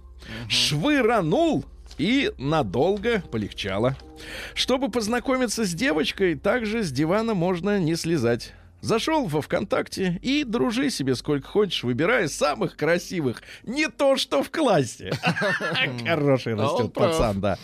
Швыранул 0.50 1.66
и 2.00 2.32
надолго 2.40 3.22
полегчало. 3.32 3.96
Чтобы 4.56 4.90
познакомиться 4.90 5.66
с 5.66 5.74
девочкой, 5.74 6.36
также 6.36 6.84
с 6.84 6.92
дивана 6.92 7.36
можно 7.36 7.80
не 7.80 7.96
слезать. 7.96 8.54
Зашел 8.82 9.26
во 9.26 9.42
ВКонтакте 9.42 10.20
и 10.22 10.46
дружи 10.46 10.90
себе 10.90 11.16
сколько 11.16 11.48
хочешь, 11.48 11.84
выбирая 11.84 12.30
самых 12.30 12.78
красивых. 12.78 13.42
Не 13.64 13.90
то, 13.90 14.16
что 14.16 14.42
в 14.42 14.50
классе. 14.50 15.12
Хороший 16.08 16.56
растет 16.56 16.94
пацан, 16.94 17.42
да. 17.42 17.58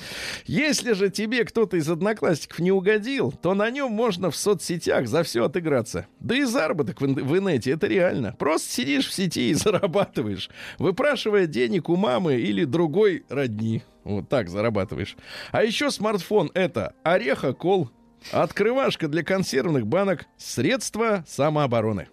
Если 0.46 0.92
же 0.92 1.10
тебе 1.10 1.46
кто-то 1.46 1.78
из 1.78 1.90
одноклассников 1.90 2.60
не 2.60 2.72
угодил, 2.72 3.32
то 3.32 3.54
на 3.54 3.70
нем 3.70 3.92
можно 3.92 4.30
в 4.30 4.36
соцсетях 4.36 5.08
за 5.08 5.24
все 5.24 5.46
отыграться. 5.46 6.08
Да 6.20 6.36
и 6.36 6.44
заработок 6.44 7.00
в, 7.00 7.06
в 7.06 7.38
инете 7.38 7.72
это 7.72 7.88
реально. 7.88 8.36
Просто 8.38 8.70
сидишь 8.70 9.08
в 9.08 9.14
сети 9.14 9.52
и 9.52 9.54
зарабатываешь, 9.54 10.50
выпрашивая 10.80 11.48
денег 11.48 11.88
у 11.88 11.96
мамы 11.96 12.36
или 12.36 12.66
другой 12.66 13.24
родни. 13.30 13.84
Вот 14.06 14.30
так 14.30 14.50
зарабатываешь. 14.50 15.18
А 15.52 15.64
еще 15.64 15.92
смартфон 15.92 16.52
это 16.54 16.94
орехокол, 17.04 17.90
открывашка 18.32 19.08
для 19.08 19.24
консервных 19.24 19.88
банок, 19.88 20.26
средства 20.38 21.26
самообороны. 21.28 22.08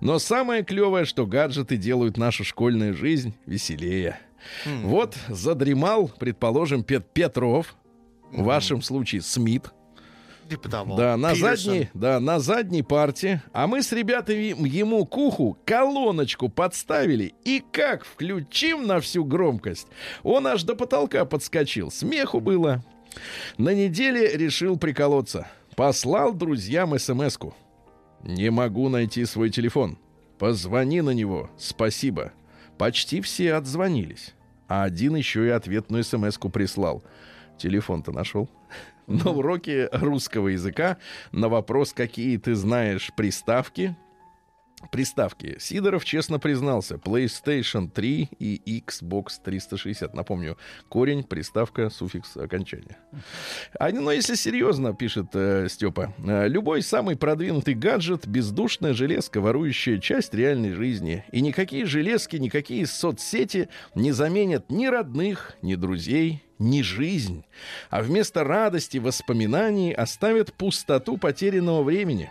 Но 0.00 0.18
самое 0.18 0.64
клевое, 0.64 1.04
что 1.04 1.26
гаджеты 1.26 1.76
делают 1.76 2.16
нашу 2.16 2.44
школьную 2.44 2.94
жизнь 2.94 3.34
веселее. 3.44 4.18
Вот 4.82 5.16
задремал, 5.28 6.08
предположим, 6.08 6.84
Пет 6.84 7.12
Петров, 7.12 7.74
в 8.30 8.44
вашем 8.44 8.80
случае 8.80 9.20
Смит. 9.20 9.70
Того. 10.70 10.96
Да, 10.96 11.16
на 11.16 11.34
Питерсон. 11.34 11.56
задней, 11.56 11.88
да, 11.94 12.20
на 12.20 12.38
задней 12.38 12.82
парте. 12.82 13.42
А 13.52 13.66
мы 13.66 13.82
с 13.82 13.92
ребятами 13.92 14.54
ему 14.68 15.04
к 15.04 15.16
уху 15.16 15.58
колоночку 15.64 16.48
подставили. 16.48 17.34
И 17.44 17.62
как 17.72 18.04
включим 18.04 18.86
на 18.86 19.00
всю 19.00 19.24
громкость, 19.24 19.88
он 20.22 20.46
аж 20.46 20.62
до 20.62 20.76
потолка 20.76 21.24
подскочил. 21.24 21.90
Смеху 21.90 22.40
было. 22.40 22.84
На 23.58 23.74
неделе 23.74 24.36
решил 24.36 24.76
приколоться. 24.78 25.48
Послал 25.74 26.32
друзьям 26.32 26.98
смс-ку. 26.98 27.54
Не 28.22 28.50
могу 28.50 28.88
найти 28.88 29.24
свой 29.24 29.50
телефон. 29.50 29.98
Позвони 30.38 31.00
на 31.00 31.10
него. 31.10 31.50
Спасибо. 31.58 32.32
Почти 32.78 33.20
все 33.20 33.54
отзвонились. 33.54 34.34
А 34.68 34.84
один 34.84 35.16
еще 35.16 35.46
и 35.46 35.50
ответную 35.50 36.04
смс-ку 36.04 36.48
прислал. 36.48 37.02
Телефон-то 37.58 38.12
нашел. 38.12 38.48
На 39.24 39.30
уроке 39.30 39.88
русского 39.92 40.48
языка 40.48 40.98
на 41.32 41.48
вопрос, 41.48 41.92
какие 41.92 42.38
ты 42.38 42.54
знаешь 42.54 43.12
приставки, 43.16 43.96
Приставки. 44.92 45.56
Сидоров 45.58 46.04
честно 46.04 46.38
признался. 46.38 46.96
PlayStation 46.96 47.90
3 47.90 48.28
и 48.38 48.82
Xbox 48.86 49.40
360. 49.42 50.14
Напомню, 50.14 50.58
корень, 50.88 51.24
приставка, 51.24 51.88
суффикс, 51.88 52.36
окончание. 52.36 52.98
А, 53.78 53.90
ну, 53.90 54.10
если 54.10 54.34
серьезно, 54.34 54.94
пишет 54.94 55.28
э, 55.32 55.68
Степа, 55.70 56.14
э, 56.18 56.48
любой 56.48 56.82
самый 56.82 57.16
продвинутый 57.16 57.74
гаджет— 57.74 58.26
бездушная 58.28 58.92
железка, 58.92 59.40
ворующая 59.40 59.98
часть 59.98 60.34
реальной 60.34 60.72
жизни. 60.72 61.24
И 61.32 61.40
никакие 61.40 61.86
железки, 61.86 62.36
никакие 62.36 62.86
соцсети 62.86 63.70
не 63.94 64.12
заменят 64.12 64.70
ни 64.70 64.86
родных, 64.86 65.56
ни 65.62 65.74
друзей, 65.74 66.45
ни 66.58 66.82
жизнь. 66.82 67.44
А 67.90 68.02
вместо 68.02 68.44
радости, 68.44 68.98
воспоминаний 68.98 69.92
оставят 69.92 70.52
пустоту 70.52 71.16
потерянного 71.18 71.82
времени. 71.82 72.30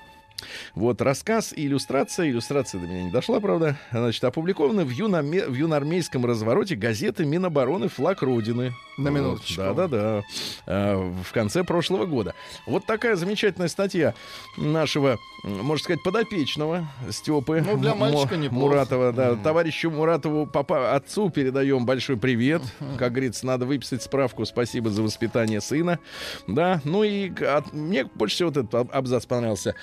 Вот 0.75 1.01
рассказ 1.01 1.54
и 1.56 1.65
иллюстрация. 1.65 2.30
Иллюстрация 2.30 2.80
до 2.82 2.88
меня 2.88 3.04
не 3.04 3.12
дошла, 3.12 3.39
правда. 3.39 3.77
Значит, 3.92 4.24
опубликованы 4.24 4.84
в, 4.86 4.89
юноме- 4.92 5.48
в 5.48 5.54
юноармейском 5.54 6.25
развороте 6.25 6.75
газеты 6.75 7.25
Минобороны 7.25 7.88
«Флаг 7.88 8.22
Родины». 8.22 8.74
На 8.98 9.12
Вот, 9.12 9.18
минуточку. 9.18 9.62
Да-да-да. 9.62 10.24
Э, 10.68 10.96
В 11.24 11.32
конце 11.34 11.63
прошлого 11.65 12.06
года. 12.06 12.34
Вот 12.65 12.86
такая 12.86 13.18
замечательная 13.18 13.68
статья 13.68 14.13
нашего, 14.58 15.18
можно 15.44 15.84
сказать, 15.84 16.01
подопечного 16.01 16.88
Степы 17.12 17.62
Ну, 17.65 17.77
для 17.77 17.94
мальчика 17.94 18.38
неплохо. 18.38 18.68
Муратова. 18.68 19.12
Да. 19.12 19.36
Товарищу 19.36 19.92
Муратову, 19.92 20.46
папа, 20.48 20.96
отцу 20.96 21.30
передаем 21.30 21.86
большой 21.86 22.15
привет. 22.15 22.62
Как 22.98 23.12
говорится, 23.12 23.46
надо 23.46 23.65
выписать 23.65 24.01
справку. 24.01 24.46
Спасибо 24.46 24.89
за 24.89 25.01
воспитание 25.04 25.60
сына. 25.60 26.00
Да, 26.48 26.80
ну 26.86 27.04
и 27.04 27.30
от- 27.44 27.74
мне 27.74 28.06
больше 28.06 28.36
всего 28.36 28.50
вот 28.50 28.58
этот 28.58 28.75
аб- 28.75 28.96
абзац 28.96 29.25
понравился. 29.25 29.75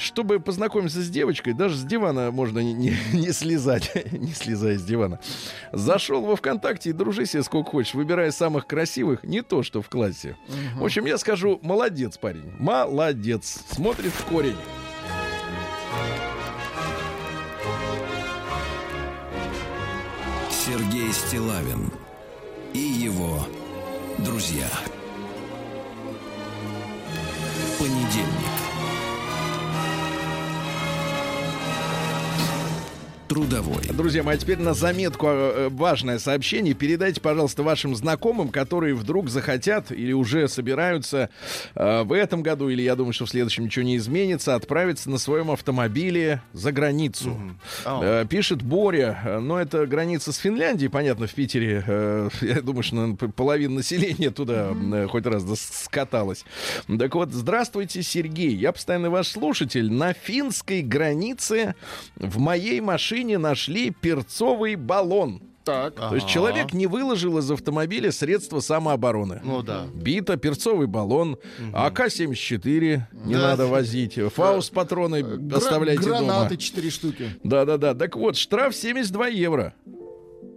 Чтобы 0.00 0.38
познакомиться 0.38 1.02
с 1.02 1.08
девочкой, 1.10 1.52
даже 1.52 1.76
с 1.76 1.82
дивана 1.82 2.30
можно 2.30 2.60
не, 2.60 2.72
не- 2.72 2.96
не 3.12 3.32
слезать, 3.32 3.90
не 4.12 4.32
слезая 4.32 4.78
с 4.78 4.84
дивана. 4.84 5.18
Зашел 5.72 6.22
во 6.22 6.36
ВКонтакте 6.36 6.90
и 6.90 6.92
дружи 6.92 7.26
себе 7.26 7.42
сколько 7.42 7.70
хочешь, 7.70 7.94
выбирая 7.94 8.30
самых 8.30 8.66
красивых, 8.68 9.24
не 9.24 9.42
то, 9.42 9.64
что 9.64 9.82
в 9.82 9.88
классе. 9.88 10.36
В 10.76 10.84
общем, 10.84 11.06
я 11.06 11.18
скажу, 11.18 11.58
молодец, 11.62 12.18
парень, 12.18 12.52
молодец, 12.58 13.64
смотрит 13.70 14.12
в 14.12 14.24
корень. 14.26 14.56
Сергей 20.50 21.12
Стилавин 21.12 21.90
и 22.72 22.78
его 22.78 23.44
друзья. 24.18 24.68
Понедельник. 27.78 28.71
Трудовой. 33.32 33.82
Друзья 33.84 34.22
мои, 34.22 34.34
а 34.34 34.38
теперь 34.38 34.58
на 34.58 34.74
заметку 34.74 35.26
э, 35.26 35.68
важное 35.70 36.18
сообщение. 36.18 36.74
Передайте, 36.74 37.18
пожалуйста, 37.18 37.62
вашим 37.62 37.96
знакомым, 37.96 38.50
которые 38.50 38.94
вдруг 38.94 39.30
захотят 39.30 39.90
или 39.90 40.12
уже 40.12 40.48
собираются 40.48 41.30
э, 41.74 42.02
в 42.02 42.12
этом 42.12 42.42
году, 42.42 42.68
или 42.68 42.82
я 42.82 42.94
думаю, 42.94 43.14
что 43.14 43.24
в 43.24 43.30
следующем 43.30 43.64
ничего 43.64 43.86
не 43.86 43.96
изменится, 43.96 44.54
отправиться 44.54 45.08
на 45.08 45.16
своем 45.16 45.50
автомобиле 45.50 46.42
за 46.52 46.72
границу. 46.72 47.38
Э, 47.86 48.26
пишет 48.28 48.60
Боря, 48.60 49.18
э, 49.24 49.38
но 49.38 49.58
это 49.58 49.86
граница 49.86 50.30
с 50.30 50.36
Финляндией, 50.36 50.90
понятно, 50.90 51.26
в 51.26 51.32
Питере. 51.32 51.82
э, 51.86 52.28
я 52.42 52.60
думаю, 52.60 52.82
что 52.82 53.16
половина 53.34 53.76
населения 53.76 54.28
туда 54.30 54.74
э, 54.74 55.06
хоть 55.10 55.24
раз 55.24 55.44
скаталась. 55.58 56.44
Так 56.98 57.14
вот, 57.14 57.32
здравствуйте, 57.32 58.02
Сергей. 58.02 58.54
Я 58.54 58.72
постоянный 58.72 59.08
ваш 59.08 59.28
слушатель. 59.28 59.90
На 59.90 60.12
финской 60.12 60.82
границе 60.82 61.76
в 62.16 62.38
моей 62.38 62.82
машине 62.82 63.21
нашли 63.38 63.90
перцовый 63.90 64.74
баллон. 64.76 65.42
Так. 65.64 65.94
То 65.94 66.16
есть 66.16 66.26
человек 66.26 66.72
не 66.72 66.88
выложил 66.88 67.38
из 67.38 67.48
автомобиля 67.48 68.10
средства 68.10 68.58
самообороны. 68.58 69.40
Ну 69.44 69.62
да. 69.62 69.86
Бита, 69.94 70.36
перцовый 70.36 70.88
баллон, 70.88 71.38
АК-74 71.72 73.02
не 73.24 73.34
надо 73.34 73.66
возить, 73.66 74.18
фаус-патроны 74.34 75.22
Гра- 75.22 75.56
оставляйте 75.58 76.02
дома. 76.02 76.18
Гранаты 76.18 76.56
4 76.56 76.90
штуки. 76.90 77.30
Да-да-да. 77.44 77.94
Так 77.94 78.16
вот, 78.16 78.36
штраф 78.36 78.74
72 78.74 79.28
евро. 79.28 79.74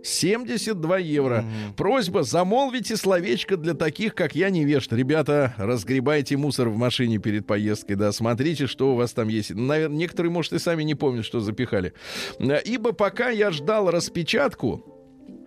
72 0.05 0.97
евро. 0.99 1.45
Просьба, 1.75 2.23
замолвите 2.23 2.95
словечко 2.95 3.57
для 3.57 3.73
таких, 3.73 4.15
как 4.15 4.35
я, 4.35 4.49
невежд. 4.49 4.91
Ребята, 4.93 5.53
разгребайте 5.57 6.37
мусор 6.37 6.69
в 6.69 6.77
машине 6.77 7.17
перед 7.17 7.45
поездкой, 7.45 7.95
да, 7.95 8.11
смотрите, 8.11 8.67
что 8.67 8.93
у 8.93 8.95
вас 8.95 9.13
там 9.13 9.27
есть. 9.27 9.53
Наверное, 9.53 9.97
некоторые, 9.97 10.31
может, 10.31 10.53
и 10.53 10.59
сами 10.59 10.83
не 10.83 10.95
помнят, 10.95 11.25
что 11.25 11.39
запихали. 11.39 11.93
Э, 12.39 12.61
Ибо 12.63 12.91
пока 12.93 13.29
я 13.29 13.51
ждал 13.51 13.89
распечатку, 13.89 14.94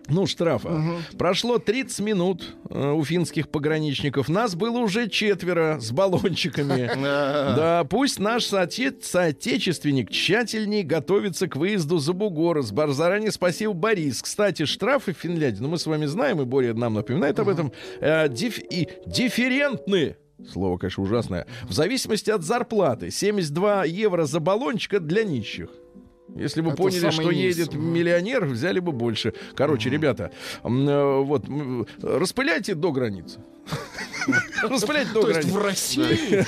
ну, 0.09 0.25
штрафа. 0.27 0.97
Прошло 1.17 1.57
30 1.59 1.99
минут 1.99 2.55
э, 2.69 2.91
у 2.91 3.03
финских 3.03 3.49
пограничников. 3.49 4.29
Нас 4.29 4.55
было 4.55 4.77
уже 4.79 5.07
четверо 5.09 5.77
с 5.79 5.91
баллончиками. 5.91 6.89
Да, 7.59 7.83
пусть 7.89 8.19
наш 8.19 8.43
соотече- 8.51 9.01
соотечественник 9.01 10.09
тщательнее 10.11 10.83
готовится 10.83 11.47
к 11.47 11.55
выезду 11.55 11.97
за 11.99 12.13
бугор. 12.13 12.61
С 12.63 12.73
Заранее 12.99 13.31
спасибо, 13.31 13.73
Борис. 13.73 14.21
Кстати, 14.21 14.65
штрафы 14.65 15.13
в 15.13 15.17
Финляндии, 15.17 15.61
ну 15.61 15.69
мы 15.69 15.77
с 15.77 15.85
вами 15.85 16.05
знаем, 16.05 16.41
и 16.41 16.45
Боря 16.45 16.73
нам 16.73 16.93
напоминает 16.95 17.39
об 17.39 17.49
этом, 17.49 17.71
э, 18.01 18.27
диф- 18.29 18.59
и 18.59 18.87
дифферентны. 19.05 20.17
Слово, 20.51 20.77
конечно, 20.77 21.03
ужасное. 21.03 21.45
В 21.63 21.73
зависимости 21.73 22.29
от 22.31 22.43
зарплаты. 22.43 23.11
72 23.11 23.83
евро 23.85 24.25
за 24.25 24.39
баллончик 24.39 24.93
это 24.93 25.05
для 25.05 25.23
нищих. 25.23 25.69
Если 26.35 26.61
бы 26.61 26.69
Это 26.71 26.77
поняли, 26.77 27.09
что 27.09 27.31
низ. 27.31 27.57
едет 27.57 27.73
миллионер, 27.73 28.45
взяли 28.45 28.79
бы 28.79 28.91
больше. 28.91 29.33
Короче, 29.55 29.89
ребята, 29.89 30.31
м, 30.63 30.87
э, 30.87 31.21
вот 31.21 31.45
распыляйте 32.01 32.75
до 32.75 32.91
границы. 32.91 33.39
Распыляйте 34.63 35.11
до 35.11 35.27
есть 35.29 35.49
в 35.49 35.53
границы. 35.53 35.59
России? 36.01 36.45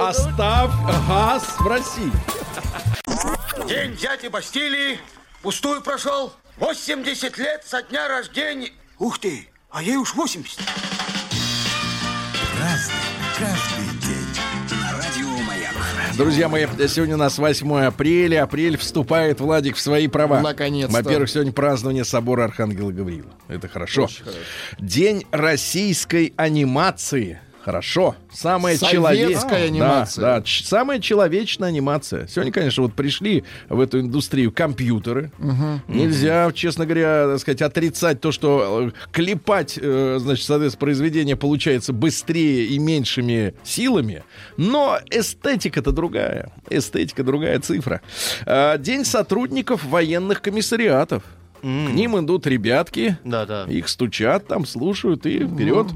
Оставь 0.00 0.70
газ 1.08 1.56
в 1.58 1.66
России. 1.66 2.12
День 3.68 3.96
дяди 3.96 4.28
Бастилии 4.28 4.98
пустую 5.42 5.80
прошел. 5.82 6.32
80 6.58 7.36
лет 7.38 7.64
со 7.66 7.82
дня 7.82 8.06
рождения. 8.08 8.70
Ух 8.98 9.18
ты, 9.18 9.48
а 9.70 9.82
ей 9.82 9.96
уж 9.96 10.14
80. 10.14 10.60
Друзья 16.16 16.48
мои, 16.48 16.66
сегодня 16.86 17.16
у 17.16 17.18
нас 17.18 17.38
8 17.38 17.86
апреля. 17.86 18.44
Апрель 18.44 18.76
вступает, 18.76 19.40
Владик, 19.40 19.74
в 19.74 19.80
свои 19.80 20.06
права. 20.06 20.40
Наконец-то. 20.40 20.92
Во-первых, 20.92 21.28
сегодня 21.28 21.52
празднование 21.52 22.04
собора 22.04 22.44
Архангела 22.44 22.92
Гавриила. 22.92 23.32
Это 23.48 23.66
хорошо. 23.66 24.08
День 24.78 25.26
российской 25.32 26.32
анимации. 26.36 27.40
Хорошо. 27.64 28.14
Самая 28.30 28.76
человеческая 28.76 29.64
анимация. 29.68 30.22
Да, 30.22 30.36
да, 30.36 30.42
ч- 30.42 30.64
самая 30.64 31.00
человечная 31.00 31.70
анимация. 31.70 32.26
Сегодня, 32.26 32.52
конечно, 32.52 32.82
вот 32.82 32.92
пришли 32.92 33.42
в 33.70 33.80
эту 33.80 34.00
индустрию 34.00 34.52
компьютеры. 34.52 35.32
Нельзя, 35.88 36.50
честно 36.52 36.84
говоря, 36.84 37.26
так 37.28 37.38
сказать, 37.40 37.62
отрицать 37.62 38.20
то, 38.20 38.32
что 38.32 38.88
э, 38.88 39.06
клепать, 39.12 39.78
э, 39.80 40.18
значит, 40.20 40.44
соответственно, 40.44 40.80
произведение 40.80 41.36
получается 41.36 41.94
быстрее 41.94 42.66
и 42.66 42.78
меньшими 42.78 43.54
силами. 43.64 44.24
Но 44.58 44.98
эстетика-то 45.10 45.90
другая. 45.92 46.52
Эстетика 46.68 47.24
другая 47.24 47.60
цифра. 47.60 48.02
А, 48.44 48.76
День 48.76 49.06
сотрудников 49.06 49.84
военных 49.84 50.42
комиссариатов. 50.42 51.22
К 51.64 51.92
ним 51.94 52.18
идут 52.22 52.46
ребятки, 52.46 53.16
Да, 53.24 53.46
да. 53.46 53.64
их 53.64 53.88
стучат, 53.88 54.46
там 54.46 54.66
слушают 54.66 55.24
и 55.24 55.38
вперед. 55.46 55.86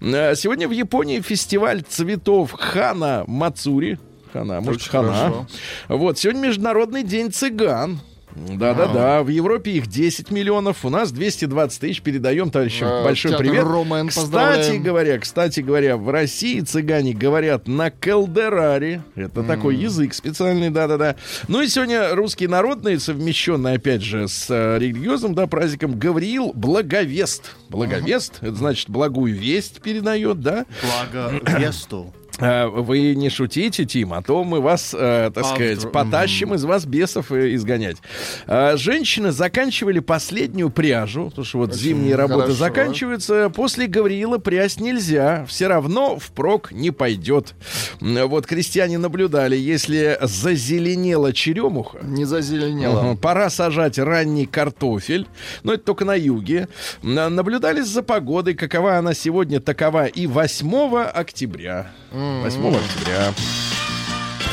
Э, 0.00 0.34
Сегодня 0.34 0.66
в 0.66 0.72
Японии 0.72 1.20
фестиваль 1.20 1.82
цветов 1.82 2.50
Хана 2.52 3.22
Мацури. 3.28 4.00
Хана, 4.32 4.60
может, 4.60 4.80
Очень 4.80 4.90
Хана. 4.90 5.12
хорошо. 5.12 5.46
Вот, 5.88 6.18
сегодня 6.18 6.40
Международный 6.48 7.04
день 7.04 7.30
цыган. 7.30 8.00
Да-да-да, 8.34 9.22
в 9.22 9.28
Европе 9.28 9.72
их 9.72 9.86
10 9.86 10.30
миллионов, 10.30 10.84
у 10.84 10.90
нас 10.90 11.12
220 11.12 11.80
тысяч. 11.80 12.02
Передаем 12.02 12.50
товарищам 12.50 12.88
А, 12.88 13.04
большой 13.04 13.36
привет. 13.36 13.64
Ромен, 13.64 14.08
кстати 14.08 14.76
говоря, 14.76 15.18
кстати 15.18 15.60
говоря, 15.60 15.96
в 15.96 16.10
России 16.10 16.60
цыгане 16.60 17.12
говорят 17.12 17.68
на 17.68 17.90
калдераре. 17.90 19.02
Это 19.14 19.42
такой 19.42 19.76
язык 19.76 20.14
специальный, 20.14 20.70
да-да-да. 20.70 21.16
Ну 21.48 21.60
и 21.60 21.68
сегодня 21.68 22.14
русские 22.14 22.48
народные, 22.48 22.98
совмещенные, 22.98 23.76
опять 23.76 24.02
же, 24.02 24.28
с 24.28 24.46
э, 24.48 24.78
религиозным, 24.78 25.34
да, 25.34 25.46
праздником, 25.46 25.98
Гавриил 25.98 26.52
Благовест. 26.54 27.56
Благовест, 27.68 28.38
это 28.40 28.54
значит 28.54 28.90
благую 28.90 29.34
весть 29.34 29.80
передает, 29.82 30.40
да? 30.40 30.66
Благо 30.82 31.58
Весту. 31.58 32.12
А, 32.16 32.21
Вы 32.42 33.14
не 33.14 33.30
шутите, 33.30 33.84
Тим, 33.84 34.12
а 34.12 34.22
то 34.22 34.42
мы 34.42 34.60
вас, 34.60 34.94
э, 34.98 35.30
так 35.32 35.44
А, 35.44 35.54
сказать, 35.54 35.90
потащим 35.92 36.54
из 36.54 36.64
вас 36.64 36.84
бесов 36.86 37.30
э, 37.30 37.54
изгонять. 37.54 37.98
А, 38.46 38.76
Женщины 38.76 39.30
заканчивали 39.30 40.00
последнюю 40.00 40.70
пряжу, 40.70 41.26
потому 41.30 41.44
что 41.44 41.58
вот 41.58 41.74
зимние 41.74 42.16
работы 42.16 42.42
хорошо. 42.42 42.58
заканчиваются. 42.58 43.48
После 43.50 43.86
Гавриила 43.86 44.38
прясть 44.38 44.80
нельзя, 44.80 45.44
все 45.48 45.68
равно 45.68 46.18
впрок 46.18 46.72
не 46.72 46.90
пойдет. 46.90 47.54
Вот 48.00 48.46
крестьяне 48.46 48.98
наблюдали, 48.98 49.56
если 49.56 50.18
зазеленела 50.20 51.32
черемуха, 51.32 51.98
Не 52.02 52.24
зазеленело. 52.24 53.02
Мгм. 53.02 53.16
Пора 53.18 53.50
сажать 53.50 53.98
ранний 53.98 54.46
картофель, 54.46 55.26
но 55.62 55.74
это 55.74 55.84
только 55.84 56.04
на 56.04 56.14
юге. 56.14 56.68
На- 57.02 57.28
Наблюдали 57.28 57.80
за 57.82 58.02
погодой, 58.02 58.54
какова 58.54 58.96
она 58.98 59.14
сегодня, 59.14 59.60
такова 59.60 60.06
и 60.06 60.26
8 60.26 61.04
октября. 61.04 61.92
8 62.12 62.76
октября. 62.76 63.32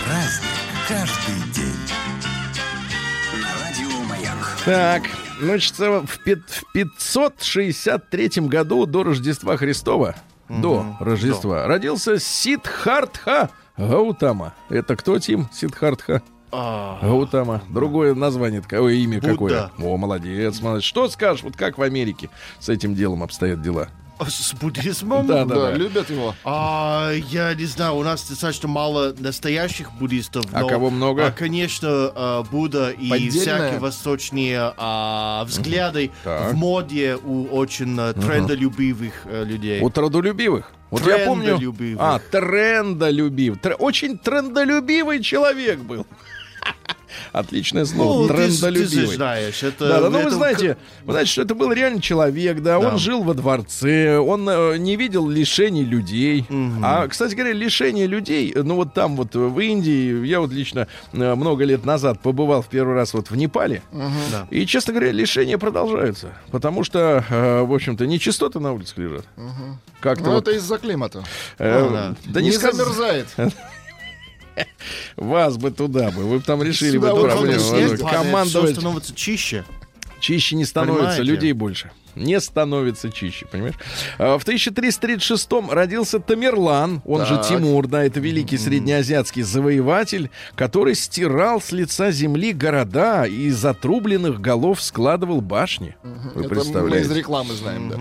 Праздник 0.05 0.49
каждый 0.87 1.51
день. 1.53 1.75
Радио 3.61 3.99
Маяк. 4.07 4.57
Так, 4.63 5.03
значит, 5.41 5.77
в, 5.77 6.23
пи- 6.23 6.35
в 6.35 6.71
563 6.71 8.29
году 8.47 8.85
до 8.85 9.03
Рождества 9.03 9.57
Христова, 9.57 10.15
до 10.47 10.95
Рождества, 11.01 11.67
родился 11.67 12.17
Сиддхартха 12.17 13.49
Гаутама. 13.77 14.53
Это 14.69 14.95
кто, 14.95 15.19
Тим? 15.19 15.49
Сиддхартха 15.53 16.21
А, 16.53 16.97
Гаутама. 17.01 17.61
Другое 17.69 18.13
название, 18.15 18.61
такое 18.61 18.93
имя 18.93 19.19
Будда. 19.19 19.31
какое. 19.33 19.71
О, 19.79 19.97
молодец, 19.97 20.61
молодец. 20.61 20.85
Что 20.85 21.09
скажешь, 21.09 21.43
вот 21.43 21.57
как 21.57 21.77
в 21.77 21.81
Америке 21.81 22.29
с 22.59 22.69
этим 22.69 22.95
делом 22.95 23.21
обстоят 23.21 23.61
дела? 23.61 23.89
С 24.27 24.53
буддизмом? 24.53 25.27
Да, 25.27 25.45
Да, 25.45 25.71
любят 25.71 26.10
его. 26.10 26.36
А, 26.43 27.12
я 27.29 27.53
не 27.53 27.65
знаю, 27.65 27.95
у 27.95 28.03
нас 28.03 28.27
достаточно 28.27 28.67
мало 28.67 29.13
настоящих 29.17 29.91
буддистов. 29.93 30.45
А 30.51 30.62
но, 30.62 30.67
кого 30.67 30.89
много? 30.89 31.27
а, 31.27 31.32
конечно, 31.32 31.88
а, 31.89 32.43
Будда 32.43 32.91
и 32.91 33.29
всякие 33.29 33.79
восточные 33.79 34.73
а, 34.77 35.43
взгляды 35.45 36.12
Так. 36.23 36.51
в 36.53 36.55
моде 36.55 37.17
у 37.23 37.45
очень 37.45 37.95
а, 37.99 38.13
трендолюбивых 38.13 39.13
а, 39.25 39.43
людей. 39.43 39.82
У 39.82 39.89
трудолюбивых. 39.89 40.71
Вот 40.91 41.05
я 41.05 41.19
помню... 41.25 41.45
Трендолюбивых. 41.58 41.99
А, 42.01 42.19
трендолюбив. 42.19 43.58
Тр- 43.58 43.75
Очень 43.77 44.17
трендолюбивый 44.17 45.21
человек 45.21 45.79
был. 45.79 46.05
Отличное 47.32 47.86
слово. 47.86 48.21
Ну, 48.21 48.27
ты, 48.27 48.34
ж- 48.34 48.55
ты 48.55 48.62
трендолюбивый. 48.62 49.15
знаешь, 49.15 49.63
это... 49.63 49.88
Да, 49.88 50.01
да, 50.01 50.10
ну 50.10 50.23
вы 50.23 50.29
знаете, 50.29 50.77
вы 51.03 51.13
знаете, 51.13 51.32
что 51.32 51.41
это 51.43 51.55
был 51.55 51.71
реально 51.71 52.01
человек, 52.01 52.62
да, 52.62 52.79
он 52.79 52.97
жил 52.97 53.23
во 53.23 53.34
дворце, 53.34 54.17
он 54.17 54.47
э, 54.49 54.77
не 54.77 54.95
видел 54.95 55.27
лишений 55.27 55.84
людей. 55.84 56.45
А, 56.84 57.08
кстати 57.08 57.36
говоря, 57.36 57.53
лишения 57.53 58.05
людей, 58.08 58.53
ну 58.55 58.75
вот 58.75 58.93
там 58.93 59.15
вот 59.15 59.36
э, 59.36 59.39
в 59.39 59.60
Индии, 59.60 60.25
я 60.25 60.39
вот 60.39 60.51
лично 60.51 60.88
э, 61.13 61.36
много 61.36 61.63
лет 61.63 61.86
назад 61.86 62.19
побывал 62.21 62.62
в 62.62 62.67
первый 62.67 62.95
раз 62.95 63.13
вот 63.13 63.29
в 63.32 63.36
Непале, 63.36 63.82
Да. 63.91 64.47
и, 64.49 64.65
честно 64.65 64.93
говоря, 64.93 65.12
лишения 65.12 65.58
продолжаются, 65.58 66.34
потому 66.51 66.84
что, 66.84 67.23
э, 67.29 67.62
в 67.63 67.73
общем-то, 67.73 68.05
нечистоты 68.08 68.60
на 68.60 68.73
улицах 68.73 68.97
лежат. 68.97 69.25
Как-то 70.01 70.25
Ну, 70.25 70.32
вот, 70.32 70.47
это 70.47 70.58
из-за 70.58 70.77
климата. 70.77 71.23
э, 71.58 71.79
Ну, 71.84 71.89
да. 71.91 72.15
да 72.25 72.41
не 72.41 72.47
не 72.49 72.55
сказ- 72.55 72.75
замерзает. 72.75 73.27
Вас 75.15 75.57
бы 75.57 75.71
туда 75.71 76.12
бы, 76.12 76.23
вы 76.23 76.38
бы 76.39 76.43
там 76.43 76.62
решили 76.63 76.97
бы 76.97 77.07
эту 77.07 77.21
проблему. 77.21 77.59
всё 77.59 77.97
Командовать 78.07 78.75
становится 78.75 79.15
чище. 79.15 79.63
Чище 80.19 80.55
не 80.57 80.65
становится, 80.65 81.01
Понимаете? 81.01 81.23
людей 81.23 81.51
больше. 81.53 81.91
Не 82.15 82.41
становится 82.41 83.09
чище, 83.09 83.45
понимаешь? 83.45 83.75
А, 84.17 84.38
В 84.38 84.45
1336-м 84.45 85.69
родился 85.71 86.19
Тамерлан, 86.19 87.01
он 87.05 87.25
же 87.25 87.35
Так. 87.38 87.47
Тимур, 87.47 87.88
да, 87.88 88.03
это 88.03 88.19
великий 88.19 88.57
среднеазиатский 88.57 89.43
завоеватель, 89.43 90.29
который 90.55 90.95
стирал 90.95 91.62
с 91.62 91.71
лица 91.71 92.12
земли 92.12 92.51
города 92.51 93.23
и 93.25 93.43
из 93.43 93.63
отрубленных 93.63 94.41
голов 94.41 94.81
складывал 94.81 95.39
башни. 95.39 95.95
Вы 96.03 96.09
Это 96.09 96.39
мы 96.39 96.43
из 96.43 96.49
представляете? 96.49 97.13
рекламы 97.13 97.53
знаем, 97.53 97.89
да. 97.89 97.99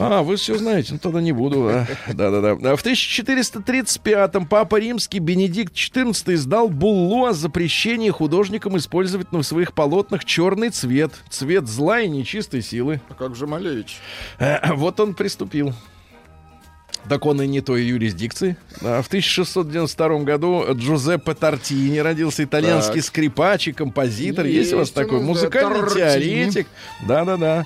А, 0.00 0.22
вы 0.22 0.36
все 0.36 0.56
знаете, 0.56 0.92
ну 0.92 0.98
тогда 0.98 1.20
не 1.20 1.32
буду. 1.32 1.68
а. 1.68 1.86
Да-да-да. 2.12 2.72
А 2.72 2.76
В 2.76 2.84
1435-м 2.84 4.46
Папа 4.46 4.76
Римский 4.78 5.18
Бенедикт 5.18 5.74
XIV 5.74 6.34
издал 6.34 6.68
буллу 6.68 7.26
о 7.26 7.32
запрещении 7.32 8.10
художникам 8.10 8.76
использовать 8.76 9.32
на 9.32 9.42
своих 9.42 9.72
полотнах 9.72 10.24
черный 10.24 10.70
цвет. 10.70 11.12
Цвет 11.30 11.66
зла 11.66 12.00
и 12.00 12.08
нечистой 12.08 12.62
силы. 12.62 13.00
А 13.08 13.14
как 13.14 13.34
же 13.34 13.46
Малевич? 13.46 13.98
Э, 14.38 14.72
Вот 14.74 15.00
он 15.00 15.14
приступил. 15.14 15.72
Так 17.08 17.24
он 17.26 17.40
и 17.40 17.46
не 17.46 17.60
той 17.60 17.82
юрисдикции. 17.84 18.56
А, 18.82 19.00
В 19.02 19.06
1692 19.06 20.18
году 20.24 20.64
Джузеппе 20.72 21.34
Тортини 21.34 21.98
родился 21.98 22.44
итальянский 22.44 23.00
Так. 23.00 23.04
скрипач 23.04 23.68
и 23.68 23.72
композитор. 23.72 24.44
Есть, 24.46 24.72
у 24.72 24.78
вас 24.78 24.88
Есть 24.88 24.98
у 24.98 25.00
такой 25.00 25.12
нас, 25.18 25.22
да, 25.22 25.26
музыкальный 25.28 25.80
Тортини. 25.80 25.96
теоретик. 26.00 26.66
Да-да-да. 27.08 27.64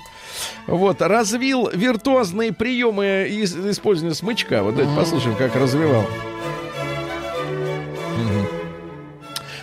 Вот, 0.67 1.01
развил 1.01 1.69
виртуозные 1.73 2.53
приемы 2.53 3.27
из- 3.29 3.55
использования 3.55 4.15
смычка. 4.15 4.63
Вот 4.63 4.75
давайте 4.75 4.95
послушаем, 4.95 5.35
как 5.35 5.55
развивал. 5.55 6.05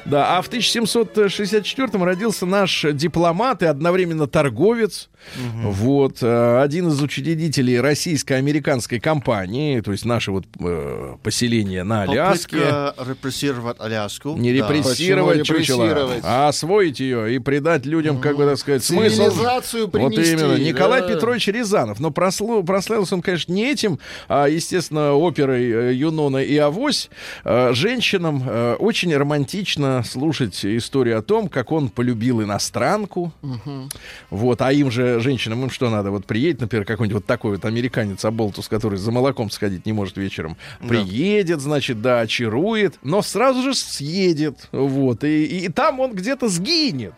Да, 0.06 0.36
а 0.38 0.42
в 0.42 0.48
1764 0.48 2.04
родился 2.04 2.44
наш 2.44 2.84
дипломат 2.94 3.62
и 3.62 3.66
одновременно 3.66 4.26
торговец. 4.26 5.08
Вот, 5.62 6.18
э, 6.22 6.60
один 6.62 6.88
из 6.88 7.00
учредителей 7.02 7.80
российско-американской 7.80 9.00
компании, 9.00 9.80
то 9.80 9.92
есть 9.92 10.04
наше 10.04 10.30
вот 10.32 10.44
э, 10.60 11.14
поселение 11.22 11.82
на 11.84 12.02
Аляске. 12.02 12.56
Попытка 12.58 12.94
репрессировать 13.10 13.76
Аляску. 13.80 14.36
Не 14.36 14.52
Да. 14.52 14.68
репрессировать 14.68 15.38
Почему 15.46 15.58
репрессировать? 15.84 16.20
а 16.24 16.48
освоить 16.48 17.00
ее 17.00 17.34
и 17.34 17.38
придать 17.38 17.86
людям, 17.86 18.20
как 18.20 18.36
бы 18.36 18.44
так 18.44 18.58
сказать, 18.58 18.82
смысл. 18.84 19.16
Цивилизацию 19.16 19.84
Вот 19.84 19.92
принести. 19.92 20.32
именно. 20.32 20.56
Николай 20.58 21.00
да. 21.02 21.08
Петрович 21.08 21.46
Рязанов. 21.48 22.00
Но 22.00 22.08
прослу- 22.08 22.64
прославился 22.64 23.14
он, 23.14 23.22
конечно, 23.22 23.52
не 23.52 23.70
этим, 23.70 23.98
а, 24.28 24.46
естественно, 24.48 25.14
оперой 25.14 25.70
э, 25.70 25.94
Юнона 25.94 26.38
и 26.38 26.56
Авось. 26.56 27.10
Э, 27.44 27.72
Женщинам 27.72 28.42
очень 28.78 29.14
романтично 29.16 30.02
слушать 30.04 30.64
историю 30.64 31.18
о 31.18 31.22
том, 31.22 31.48
как 31.48 31.72
он 31.72 31.88
полюбил 31.88 32.42
иностранку. 32.42 33.32
Вот, 34.30 34.62
а 34.62 34.72
им 34.72 34.90
же, 34.90 35.09
женщинам, 35.18 35.64
им 35.64 35.70
что 35.70 35.90
надо? 35.90 36.10
Вот 36.10 36.26
приедет, 36.26 36.60
например, 36.60 36.84
какой-нибудь 36.84 37.22
вот 37.22 37.26
такой 37.26 37.52
вот 37.52 37.64
американец 37.64 38.24
Аболтус, 38.24 38.68
который 38.68 38.98
за 38.98 39.10
молоком 39.10 39.50
сходить 39.50 39.86
не 39.86 39.92
может 39.92 40.16
вечером. 40.16 40.56
Приедет, 40.86 41.60
значит, 41.60 42.00
да, 42.02 42.20
очарует, 42.20 42.98
но 43.02 43.22
сразу 43.22 43.62
же 43.62 43.74
съедет. 43.74 44.68
Вот, 44.70 45.24
и, 45.24 45.44
и- 45.44 45.64
и 45.64 45.68
там 45.68 45.98
он 46.00 46.12
где-то 46.14 46.48
сгинет. 46.48 47.14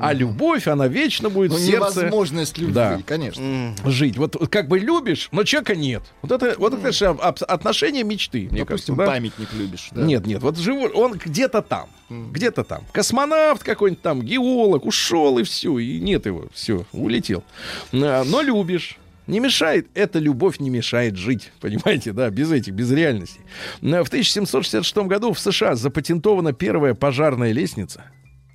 А 0.00 0.12
любовь, 0.12 0.66
она 0.68 0.88
вечно 0.88 1.28
будет 1.30 1.50
Ну, 1.52 1.56
в 1.56 1.60
сердце 1.60 2.00
невозможность 2.00 2.58
любви, 2.58 2.72
Да. 2.74 3.00
конечно. 3.04 3.74
жить. 3.84 4.16
Вот 4.16 4.36
как 4.50 4.68
бы 4.68 4.78
любишь, 4.78 5.28
но 5.32 5.44
человека 5.44 5.74
нет. 5.76 6.02
Вот 6.22 6.32
это, 6.32 6.54
вот 6.58 6.74
это 6.74 6.92
же 6.92 7.06
об- 7.06 7.20
отношение 7.20 8.02
мечты, 8.04 8.48
мне 8.50 8.60
Допустим, 8.64 8.66
кажется. 8.66 8.92
да? 8.94 9.06
памятник 9.06 9.48
любишь. 9.52 9.88
да. 9.92 10.02
Нет, 10.02 10.26
нет, 10.26 10.42
вот 10.42 10.56
живу, 10.58 10.86
он 10.94 11.12
где-то 11.14 11.62
там, 11.62 11.88
где-то 12.10 12.64
там. 12.64 12.82
Космонавт 12.92 13.62
какой-нибудь 13.62 14.02
там, 14.02 14.22
геолог, 14.22 14.84
ушел 14.86 15.38
и 15.38 15.42
все, 15.44 15.78
и 15.78 16.00
нет 16.00 16.26
его, 16.26 16.46
все, 16.52 16.84
улетел. 16.92 17.44
Но 17.92 18.42
любишь. 18.42 18.98
Не 19.28 19.38
мешает, 19.38 19.86
эта 19.94 20.18
любовь 20.18 20.58
не 20.58 20.68
мешает 20.68 21.16
жить, 21.16 21.52
понимаете, 21.60 22.12
да, 22.12 22.28
без 22.30 22.50
этих, 22.50 22.72
без 22.74 22.90
реальности. 22.90 23.40
В 23.80 23.86
1766 23.86 24.96
году 25.06 25.32
в 25.32 25.38
США 25.38 25.76
запатентована 25.76 26.52
первая 26.52 26.94
пожарная 26.94 27.52
лестница. 27.52 28.04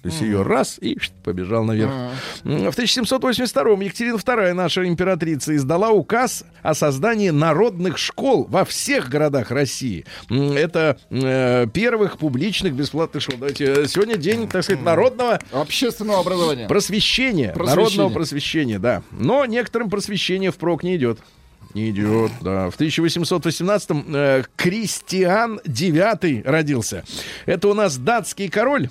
То 0.08 0.12
есть 0.14 0.22
ее 0.22 0.42
раз 0.42 0.78
и 0.80 0.98
побежал 1.22 1.66
наверх. 1.66 1.92
В 2.46 2.48
1782-м 2.50 3.82
Екатерина 3.82 4.16
II, 4.16 4.54
наша 4.54 4.88
императрица, 4.88 5.54
издала 5.54 5.90
указ 5.90 6.46
о 6.64 6.74
создании 6.74 7.30
народных 7.30 7.98
школ 7.98 8.48
во 8.50 8.64
всех 8.64 9.10
городах 9.10 9.52
России. 9.52 10.06
Это 10.30 10.98
э, 11.10 11.68
первых 11.74 12.20
публичных 12.20 12.74
бесплатных 12.74 13.22
школ. 13.22 13.36
Давайте, 13.38 13.66
э, 13.66 13.88
сегодня 13.88 14.16
день, 14.16 14.48
так 14.48 14.64
сказать, 14.64 14.82
народного 14.82 15.42
Общественного 15.52 16.22
образования. 16.22 16.70
просвещения. 16.70 17.52
Просвещение. 17.52 17.86
Народного 17.86 18.10
просвещения, 18.14 18.80
да. 18.80 19.04
Но 19.12 19.46
некоторым 19.46 19.90
просвещение 19.90 20.52
впрок 20.52 20.84
не 20.84 20.96
идет. 20.96 21.20
Не 21.74 21.90
идет, 21.90 22.32
да. 22.40 22.70
В 22.70 22.80
1818-м 22.80 24.06
э, 24.16 24.44
Кристиан 24.56 25.60
IX 25.66 26.50
родился. 26.50 27.04
Это 27.46 27.68
у 27.68 27.74
нас 27.74 27.98
датский 27.98 28.48
король. 28.48 28.90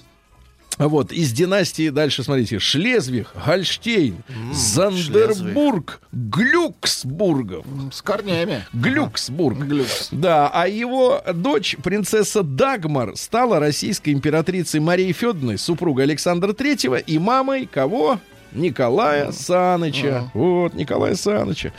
Вот, 0.78 1.12
из 1.12 1.32
династии 1.32 1.88
дальше, 1.88 2.22
смотрите, 2.22 2.58
Шлезвиг, 2.58 3.28
Гольштейн, 3.46 4.16
Зандербург, 4.52 6.00
Глюксбургов. 6.12 7.64
С 7.92 8.02
корнями. 8.02 8.64
Глюксбург. 8.72 9.58
Глюкс. 9.58 10.08
Да, 10.12 10.50
а 10.52 10.68
его 10.68 11.22
дочь, 11.34 11.76
принцесса 11.82 12.42
Дагмар, 12.42 13.16
стала 13.16 13.58
российской 13.58 14.10
императрицей 14.10 14.80
Марией 14.80 15.12
Федоровной, 15.12 15.58
супругой 15.58 16.04
Александра 16.04 16.52
Третьего 16.52 16.96
и 16.96 17.18
мамой 17.18 17.66
кого? 17.66 18.20
Николая 18.56 19.30
Саныча. 19.32 20.30
Вот, 20.34 20.74
Николая 20.74 21.14
Саныча. 21.14 21.72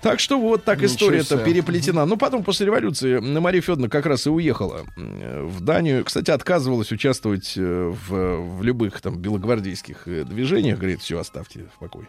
Так 0.00 0.20
что 0.20 0.38
вот 0.40 0.64
так 0.64 0.82
история-то 0.82 1.38
переплетена. 1.38 2.06
Ну, 2.06 2.16
потом, 2.16 2.44
после 2.44 2.66
революции, 2.66 3.18
Мария 3.18 3.60
Федоровна 3.60 3.88
как 3.88 4.06
раз 4.06 4.26
и 4.26 4.30
уехала 4.30 4.84
в 4.96 5.60
Данию. 5.60 6.04
Кстати, 6.04 6.30
отказывалась 6.30 6.92
участвовать 6.92 7.54
э, 7.56 7.92
в, 8.08 8.58
в 8.58 8.62
любых 8.62 9.00
там 9.00 9.16
белогвардейских 9.18 10.06
э, 10.06 10.24
движениях. 10.24 10.78
Говорит, 10.78 11.00
все, 11.02 11.18
оставьте 11.18 11.66
в 11.74 11.78
покое. 11.78 12.06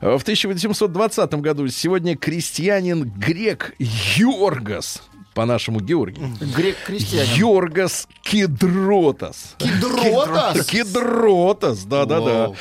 Э, 0.00 0.16
В 0.16 0.22
1820 0.22 1.34
году 1.34 1.68
сегодня 1.68 2.16
крестьянин 2.16 3.10
грек 3.10 3.74
Йоргас, 3.78 5.02
по-нашему 5.34 5.80
Георгий, 5.80 6.22
Грек-крестьянин. 6.56 7.34
Йоргас 7.34 8.08
Кедротас. 8.22 9.54
Кедротас? 9.58 10.66
Кедротас, 10.66 11.84
да-да-да. 11.84 12.52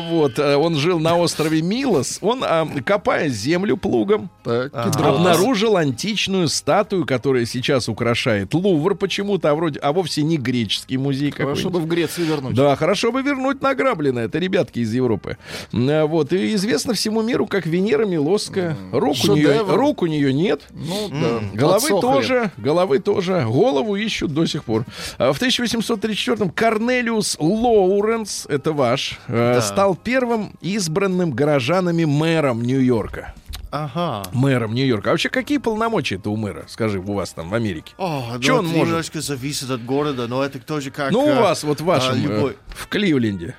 Вот, 0.00 0.38
э, 0.38 0.56
он 0.56 0.76
жил 0.76 0.98
на 0.98 1.16
острове 1.16 1.62
Милос. 1.62 2.18
Он, 2.20 2.42
а, 2.44 2.66
копая 2.84 3.28
землю 3.28 3.76
плугом. 3.76 4.30
Кедротас. 4.44 4.96
обнаружил 4.96 5.76
античную 5.76 6.48
статую, 6.48 7.06
которая 7.06 7.44
сейчас 7.44 7.88
украшает 7.88 8.54
Лувр 8.54 8.94
почему-то, 8.94 9.50
а, 9.50 9.54
вроде, 9.54 9.78
а 9.80 9.92
вовсе 9.92 10.22
не 10.22 10.36
греческий 10.38 10.96
музей 10.96 11.30
Хорошо 11.30 11.46
какой-нибудь. 11.48 11.72
бы 11.72 11.80
в 11.80 11.86
Грецию 11.86 12.26
вернуть. 12.26 12.54
Да, 12.54 12.74
хорошо 12.76 13.12
бы 13.12 13.22
вернуть 13.22 13.60
награбленное. 13.62 14.24
Это 14.26 14.38
ребятки 14.38 14.80
из 14.80 14.92
Европы. 14.94 15.36
М, 15.72 16.06
Вот. 16.08 16.32
И 16.32 16.54
известно 16.54 16.94
всему 16.94 17.22
миру 17.22 17.46
как 17.46 17.66
Венера 17.66 18.04
Милосская. 18.06 18.76
Рук 18.92 19.16
у, 19.28 19.34
нее, 19.34 19.62
рук 19.66 20.02
у 20.02 20.06
нее 20.06 20.32
нет. 20.32 20.62
Ну, 20.70 21.08
да. 21.10 21.40
Головы 21.54 21.97
Тоже, 22.00 22.50
головы 22.56 22.98
тоже. 22.98 23.44
Голову 23.46 23.96
ищут 23.96 24.32
до 24.34 24.46
сих 24.46 24.64
пор. 24.64 24.84
А 25.18 25.32
В 25.32 25.40
1834-м 25.40 26.50
Корнелиус 26.50 27.36
Лоуренс, 27.38 28.46
это 28.48 28.72
ваш, 28.72 29.18
э, 29.28 29.54
Да. 29.54 29.60
стал 29.62 29.94
первым 29.96 30.52
избранным 30.60 31.30
горожанами 31.32 32.04
мэром 32.04 32.62
Нью-Йорка. 32.62 33.34
Ага. 33.70 34.22
Мэром 34.32 34.72
Нью-Йорка. 34.74 35.10
А 35.10 35.12
вообще 35.12 35.28
какие 35.28 35.58
полномочия 35.58 36.14
это 36.16 36.30
у 36.30 36.36
мэра? 36.36 36.64
Скажи, 36.68 36.98
у 37.00 37.12
вас 37.12 37.32
там 37.34 37.50
в 37.50 37.54
Америке. 37.54 37.92
О, 37.98 38.30
ну, 38.32 38.40
Чё 38.40 38.58
он 38.58 38.66
это 38.66 38.74
может? 38.76 38.88
немножко 38.88 39.20
зависит 39.20 39.70
от 39.70 39.84
города, 39.84 40.26
но 40.26 40.42
это 40.42 40.58
тоже 40.58 40.90
как... 40.90 41.10
Ну, 41.12 41.24
у 41.24 41.28
э, 41.28 41.40
вас, 41.40 41.64
вот 41.64 41.80
в 41.80 41.84
вашем, 41.84 42.14
а, 42.14 42.16
любой. 42.16 42.56
в 42.68 42.86
Кливленде. 42.88 43.54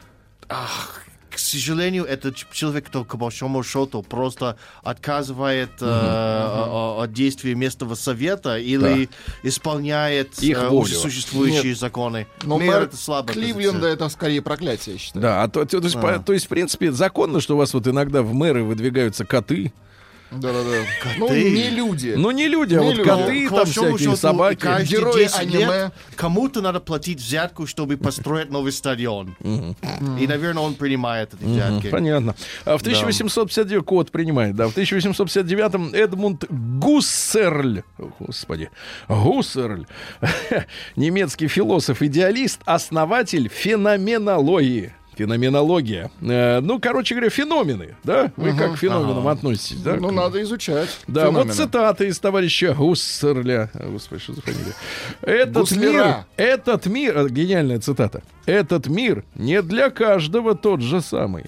К 1.39 1.41
сожалению, 1.41 2.04
этот 2.04 2.36
ч- 2.36 2.45
человек, 2.52 2.88
кто 2.88 3.06
к 3.06 3.15
большому 3.15 3.63
счету 3.63 4.04
просто 4.04 4.58
отказывает 4.84 5.69
э, 5.80 5.86
о- 5.86 6.97
о- 6.97 7.04
от 7.04 7.13
действий 7.13 7.56
местного 7.56 7.95
совета 7.95 8.58
или 8.60 9.10
исполняет 9.43 10.38
Их 10.43 10.58
э, 10.58 10.67
уже 10.67 10.95
существующие 10.95 11.75
законы. 11.75 12.28
Но 12.43 12.58
Мэр 12.58 12.67
мэр 12.67 12.84
это 12.84 12.97
слабо. 12.97 13.32
Кливленда 13.32 13.88
это 13.88 14.10
скорее 14.10 14.41
проклятие, 14.41 14.95
я 14.95 14.99
считаю. 14.99 15.21
Да, 15.21 15.43
а 15.43 15.47
то, 15.47 15.63
то, 15.63 15.80
то 15.80 15.86
есть, 15.86 15.95
по- 16.02 16.19
то 16.19 16.34
есть, 16.34 16.45
в 16.47 16.49
принципе, 16.49 16.91
законно, 16.91 17.39
что 17.39 17.56
у 17.56 17.58
вас 17.58 17.73
вот 17.73 17.88
иногда 17.88 18.21
в 18.21 18.34
мэры 18.34 18.65
выдвигаются 18.65 19.23
коты. 19.23 19.71
Да-да-да. 20.32 20.84
Ну, 21.18 21.28
Коты. 21.28 21.52
не 21.52 21.70
люди. 21.70 22.13
Ну, 22.15 22.30
не 22.32 22.48
люди, 22.48 22.76
а 22.76 22.80
Не 22.82 22.86
вот 22.86 22.98
люди. 22.98 23.10
коты, 23.10 23.48
К 23.48 23.56
там 23.56 23.65
всякие 23.65 23.98
счету, 23.98 24.15
собаки. 24.15 24.68
Герои 24.86 25.24
10 25.24 25.39
аниме. 25.39 25.92
кому-то 26.15 26.62
надо 26.62 26.80
платить 26.80 27.20
взятку, 27.20 27.65
чтобы 27.65 27.98
построить 27.98 28.52
новый 28.52 28.72
стадион. 28.72 29.36
И, 30.20 30.28
наверное, 30.28 30.62
он 30.63 30.76
принимает 30.76 31.34
эти 31.34 31.44
взятки. 31.44 31.88
Понятно. 31.89 32.36
А 32.65 32.78
в 32.78 32.82
1859 32.82 33.84
код 33.86 34.12
принимает, 34.12 34.56
да. 34.56 34.68
В 34.68 34.78
1859-м 34.78 35.94
Эдмунд 35.94 36.46
Гуссерль, 36.50 37.82
господи, 38.20 38.70
Гуссерль, 39.08 39.86
немецкий 40.96 41.48
философ-идеалист, 41.48 42.62
основатель 42.65 43.50
феноменологии. 43.50 44.94
Феноменология. 45.19 46.10
Э, 46.21 46.62
ну, 46.62 46.79
короче 46.79 47.13
говоря, 47.13 47.29
феномены, 47.29 47.97
да? 48.05 48.32
Вы 48.38 48.55
как 48.55 48.75
к 48.75 48.77
феноменам 48.77 49.27
относитесь, 49.27 49.82
да? 49.82 49.97
Ну, 49.97 50.12
надо 50.12 50.41
изучать. 50.43 50.88
Да, 51.08 51.25
феномены. 51.25 51.47
вот 51.47 51.55
цитата 51.55 52.05
из 52.05 52.17
товарища 52.19 52.73
Гуссерля. 52.73 53.69
А, 53.73 53.89
Господи, 53.89 54.21
что 54.21 54.34
за 54.36 54.41
фамилия? 54.41 54.73
Этот 55.21 55.55
Гуслера. 55.55 55.91
мир, 55.91 56.15
этот 56.38 56.86
мир, 56.86 57.17
а, 57.17 57.27
гениальная 57.27 57.82
цитата. 57.82 58.23
Этот 58.45 58.88
мир 58.88 59.25
не 59.36 59.62
для 59.62 59.89
каждого 59.89 60.55
тот 60.55 60.79
же 60.79 61.01
самый. 61.01 61.47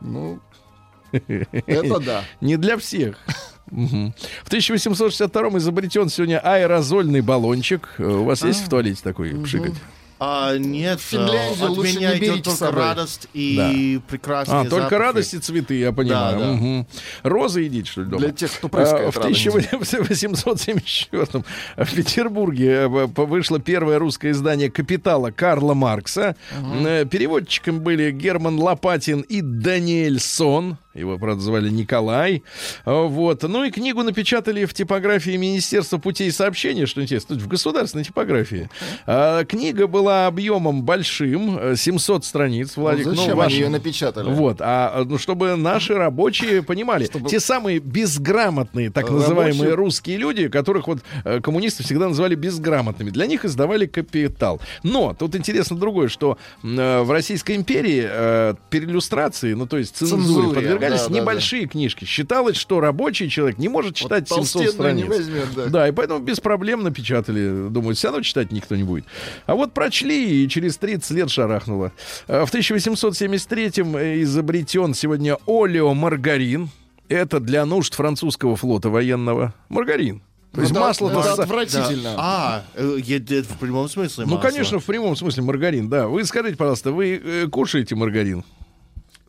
Ну, 0.00 0.40
это 1.12 2.00
да. 2.00 2.24
Не 2.40 2.56
для 2.56 2.78
всех. 2.78 3.18
В 3.66 4.46
1862 4.46 5.58
изобретен 5.58 6.08
сегодня 6.08 6.40
аэрозольный 6.42 7.20
баллончик. 7.20 7.96
Э, 7.98 8.04
У 8.04 8.24
вас 8.24 8.42
есть 8.44 8.64
в 8.64 8.70
туалете 8.70 9.02
такой 9.04 9.34
пшикать? 9.44 9.74
А, 10.22 10.58
нет, 10.58 11.00
Финляндию 11.00 11.64
а, 11.66 11.70
от 11.70 11.76
лучше 11.78 11.96
меня 11.96 12.12
не 12.12 12.18
идет 12.26 12.44
только 12.44 12.58
собой. 12.58 12.82
радость 12.82 13.26
и 13.32 13.98
прекрасные 14.06 14.60
А, 14.60 14.64
только 14.64 14.76
запахи. 14.82 14.94
радость 15.00 15.34
и 15.34 15.38
цветы, 15.38 15.78
я 15.78 15.92
понимаю. 15.92 16.38
Да, 16.38 16.44
да. 16.44 16.52
Мгм. 16.52 16.86
Розы 17.22 17.62
едите, 17.62 17.90
что 17.90 18.02
ли, 18.02 18.06
дома? 18.08 18.20
Для 18.20 18.30
тех, 18.32 18.52
кто 18.52 18.68
прыскает 18.68 19.08
А, 19.08 19.10
В 19.12 19.16
радостью. 19.16 19.52
1874 19.52 21.42
в 21.76 21.94
Петербурге 21.94 22.68
э, 22.70 22.86
вышло 22.88 23.58
первое 23.60 23.98
русское 23.98 24.30
издание 24.32 24.70
«Капитала» 24.70 25.30
Карла 25.30 25.72
Маркса. 25.74 26.36
Э, 26.84 27.06
Переводчиком 27.06 27.80
были 27.80 28.10
Герман 28.10 28.58
Лопатин 28.58 29.20
и 29.22 29.40
Даниэль 29.40 30.20
Сон. 30.20 30.76
Его, 30.92 31.18
правда, 31.18 31.40
звали 31.40 31.68
Николай. 31.70 32.42
А, 32.84 33.02
Вот. 33.04 33.42
Ну 33.44 33.64
и 33.64 33.70
книгу 33.70 34.02
напечатали 34.02 34.64
в 34.64 34.74
типографии 34.74 35.36
Министерства 35.36 35.98
путей 35.98 36.32
сообщения, 36.32 36.86
что 36.86 37.00
интересно, 37.02 37.36
в 37.36 37.46
государственной 37.46 38.02
типографии. 38.04 38.68
А, 39.06 39.44
Книга 39.44 39.86
была 39.86 40.26
объемом 40.26 40.82
большим, 40.82 41.58
э, 41.58 41.76
700 41.76 42.24
страниц, 42.24 42.76
Владик. 42.76 43.06
Ну, 43.06 43.12
ну, 43.12 43.16
зачем 43.18 43.36
ваш- 43.36 43.46
они 43.52 43.56
ее 43.62 43.68
напечатали? 43.68 44.28
вот, 44.30 44.56
а 44.60 45.04
ну, 45.04 45.16
чтобы 45.18 45.54
наши 45.56 45.94
рабочие 45.94 46.62
понимали, 46.62 47.06
те 47.28 47.38
самые 47.40 47.78
безграмотные, 47.78 48.90
так 48.90 49.08
называемые 49.10 49.70
Рабочие- 49.70 49.74
русские 49.74 50.16
люди, 50.18 50.48
которых 50.48 50.88
вот 50.88 50.98
э, 51.24 51.40
коммунисты 51.40 51.84
всегда 51.84 52.08
называли 52.08 52.34
безграмотными, 52.34 53.10
для 53.10 53.26
них 53.26 53.44
издавали 53.44 53.86
капитал. 53.86 54.60
Но 54.82 55.14
тут 55.18 55.36
интересно 55.36 55.76
другое, 55.76 56.08
что 56.08 56.36
э, 56.64 57.02
в 57.02 57.10
Российской 57.12 57.54
империи 57.56 58.04
э, 58.08 58.54
переиллюстрации, 58.70 59.52
ну 59.54 59.66
то 59.66 59.78
есть 59.78 59.96
цензуре, 59.96 60.20
Цензуре, 60.24 60.54
подвергались 60.80 61.02
да, 61.02 61.08
да, 61.08 61.20
небольшие 61.20 61.66
книжки. 61.66 62.04
Считалось, 62.04 62.56
что 62.56 62.80
рабочий 62.80 63.28
человек 63.28 63.58
не 63.58 63.68
может 63.68 63.94
читать 63.94 64.28
700 64.28 64.36
толстенную 64.52 64.94
не 64.94 65.02
страниц. 65.04 65.08
возьмет, 65.08 65.48
да. 65.54 65.66
Да, 65.66 65.88
и 65.88 65.92
поэтому 65.92 66.20
без 66.20 66.40
проблем 66.40 66.82
напечатали. 66.82 67.68
Думают, 67.68 67.98
все 67.98 68.08
равно 68.08 68.22
читать 68.22 68.52
никто 68.52 68.76
не 68.76 68.82
будет. 68.84 69.04
А 69.46 69.54
вот 69.54 69.72
прочли, 69.72 70.44
и 70.44 70.48
через 70.48 70.76
30 70.78 71.10
лет 71.12 71.30
шарахнуло. 71.30 71.92
А 72.26 72.44
В 72.44 72.52
1873-м 72.54 73.96
изобретен 74.22 74.94
сегодня 74.94 75.36
олеомаргарин. 75.46 76.68
Это 77.08 77.40
для 77.40 77.66
нужд 77.66 77.94
французского 77.94 78.54
флота 78.56 78.88
военного. 78.88 79.52
Маргарин. 79.68 80.22
То 80.52 80.60
есть 80.62 80.72
Это- 80.72 80.80
масло 80.80 81.10
это 81.10 81.42
отвратительно. 81.42 82.14
А, 82.16 82.64
э, 82.74 82.98
едет 83.04 83.46
в 83.46 83.56
прямом 83.58 83.88
смысле 83.88 84.24
Ну, 84.26 84.34
масло. 84.34 84.48
конечно, 84.50 84.78
в 84.80 84.84
прямом 84.84 85.14
смысле 85.14 85.44
маргарин, 85.44 85.88
да. 85.88 86.08
Вы 86.08 86.24
скажите, 86.24 86.56
пожалуйста, 86.56 86.90
вы 86.92 87.20
э, 87.22 87.46
кушаете 87.48 87.94
маргарин? 87.94 88.44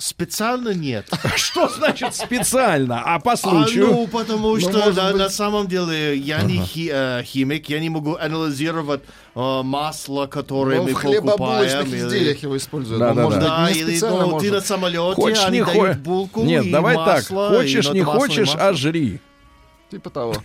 Специально 0.02 0.70
нет. 0.74 1.08
Что 1.36 1.70
значит 1.70 2.16
специально? 2.16 3.04
А 3.06 3.20
по 3.20 3.34
А, 3.34 3.38
случаю? 3.38 3.86
ну, 3.86 4.08
потому 4.08 4.60
что 4.60 4.72
может 4.72 4.96
на, 4.96 5.10
быть- 5.12 5.18
на 5.20 5.30
самом 5.30 5.68
деле 5.68 6.18
я 6.18 6.42
не 6.42 6.58
хи- 6.58 6.90
э, 6.92 7.22
химик, 7.24 7.70
я 7.70 7.80
не 7.80 7.92
могу 7.92 8.16
анализировать 8.16 9.02
э, 9.36 9.62
масло, 9.64 10.26
которое 10.26 10.78
Ну, 10.78 10.84
мы 10.86 10.94
в 10.94 11.02
покупаем. 11.22 11.86
или- 11.88 11.98
изделиях 12.00 12.42
его 12.42 12.58
используют. 12.58 13.00
Да, 13.00 13.10
Ну, 13.10 13.16
да, 13.16 13.24
может 13.26 13.40
да. 13.42 13.48
Да, 13.58 13.72
не 13.72 13.80
или 13.80 14.00
ну, 14.00 14.18
ты 14.18 14.26
может. 14.26 14.52
на 14.54 14.62
самолете, 14.62 15.16
Хочешь, 15.22 15.46
они 15.46 15.60
не 15.60 15.66
дают 15.66 15.80
хочешь. 15.80 15.98
булку 15.98 16.44
Нет, 16.46 16.66
и 16.66 16.72
давай 16.72 16.96
так. 16.96 17.06
масло, 17.30 17.50
Хочешь, 17.50 17.86
и 17.86 17.92
не 17.92 18.02
хочешь, 18.02 18.48
масло. 18.54 18.70
а 18.70 18.74
жри. 18.74 19.20
Типа 19.92 20.10
того. 20.10 20.36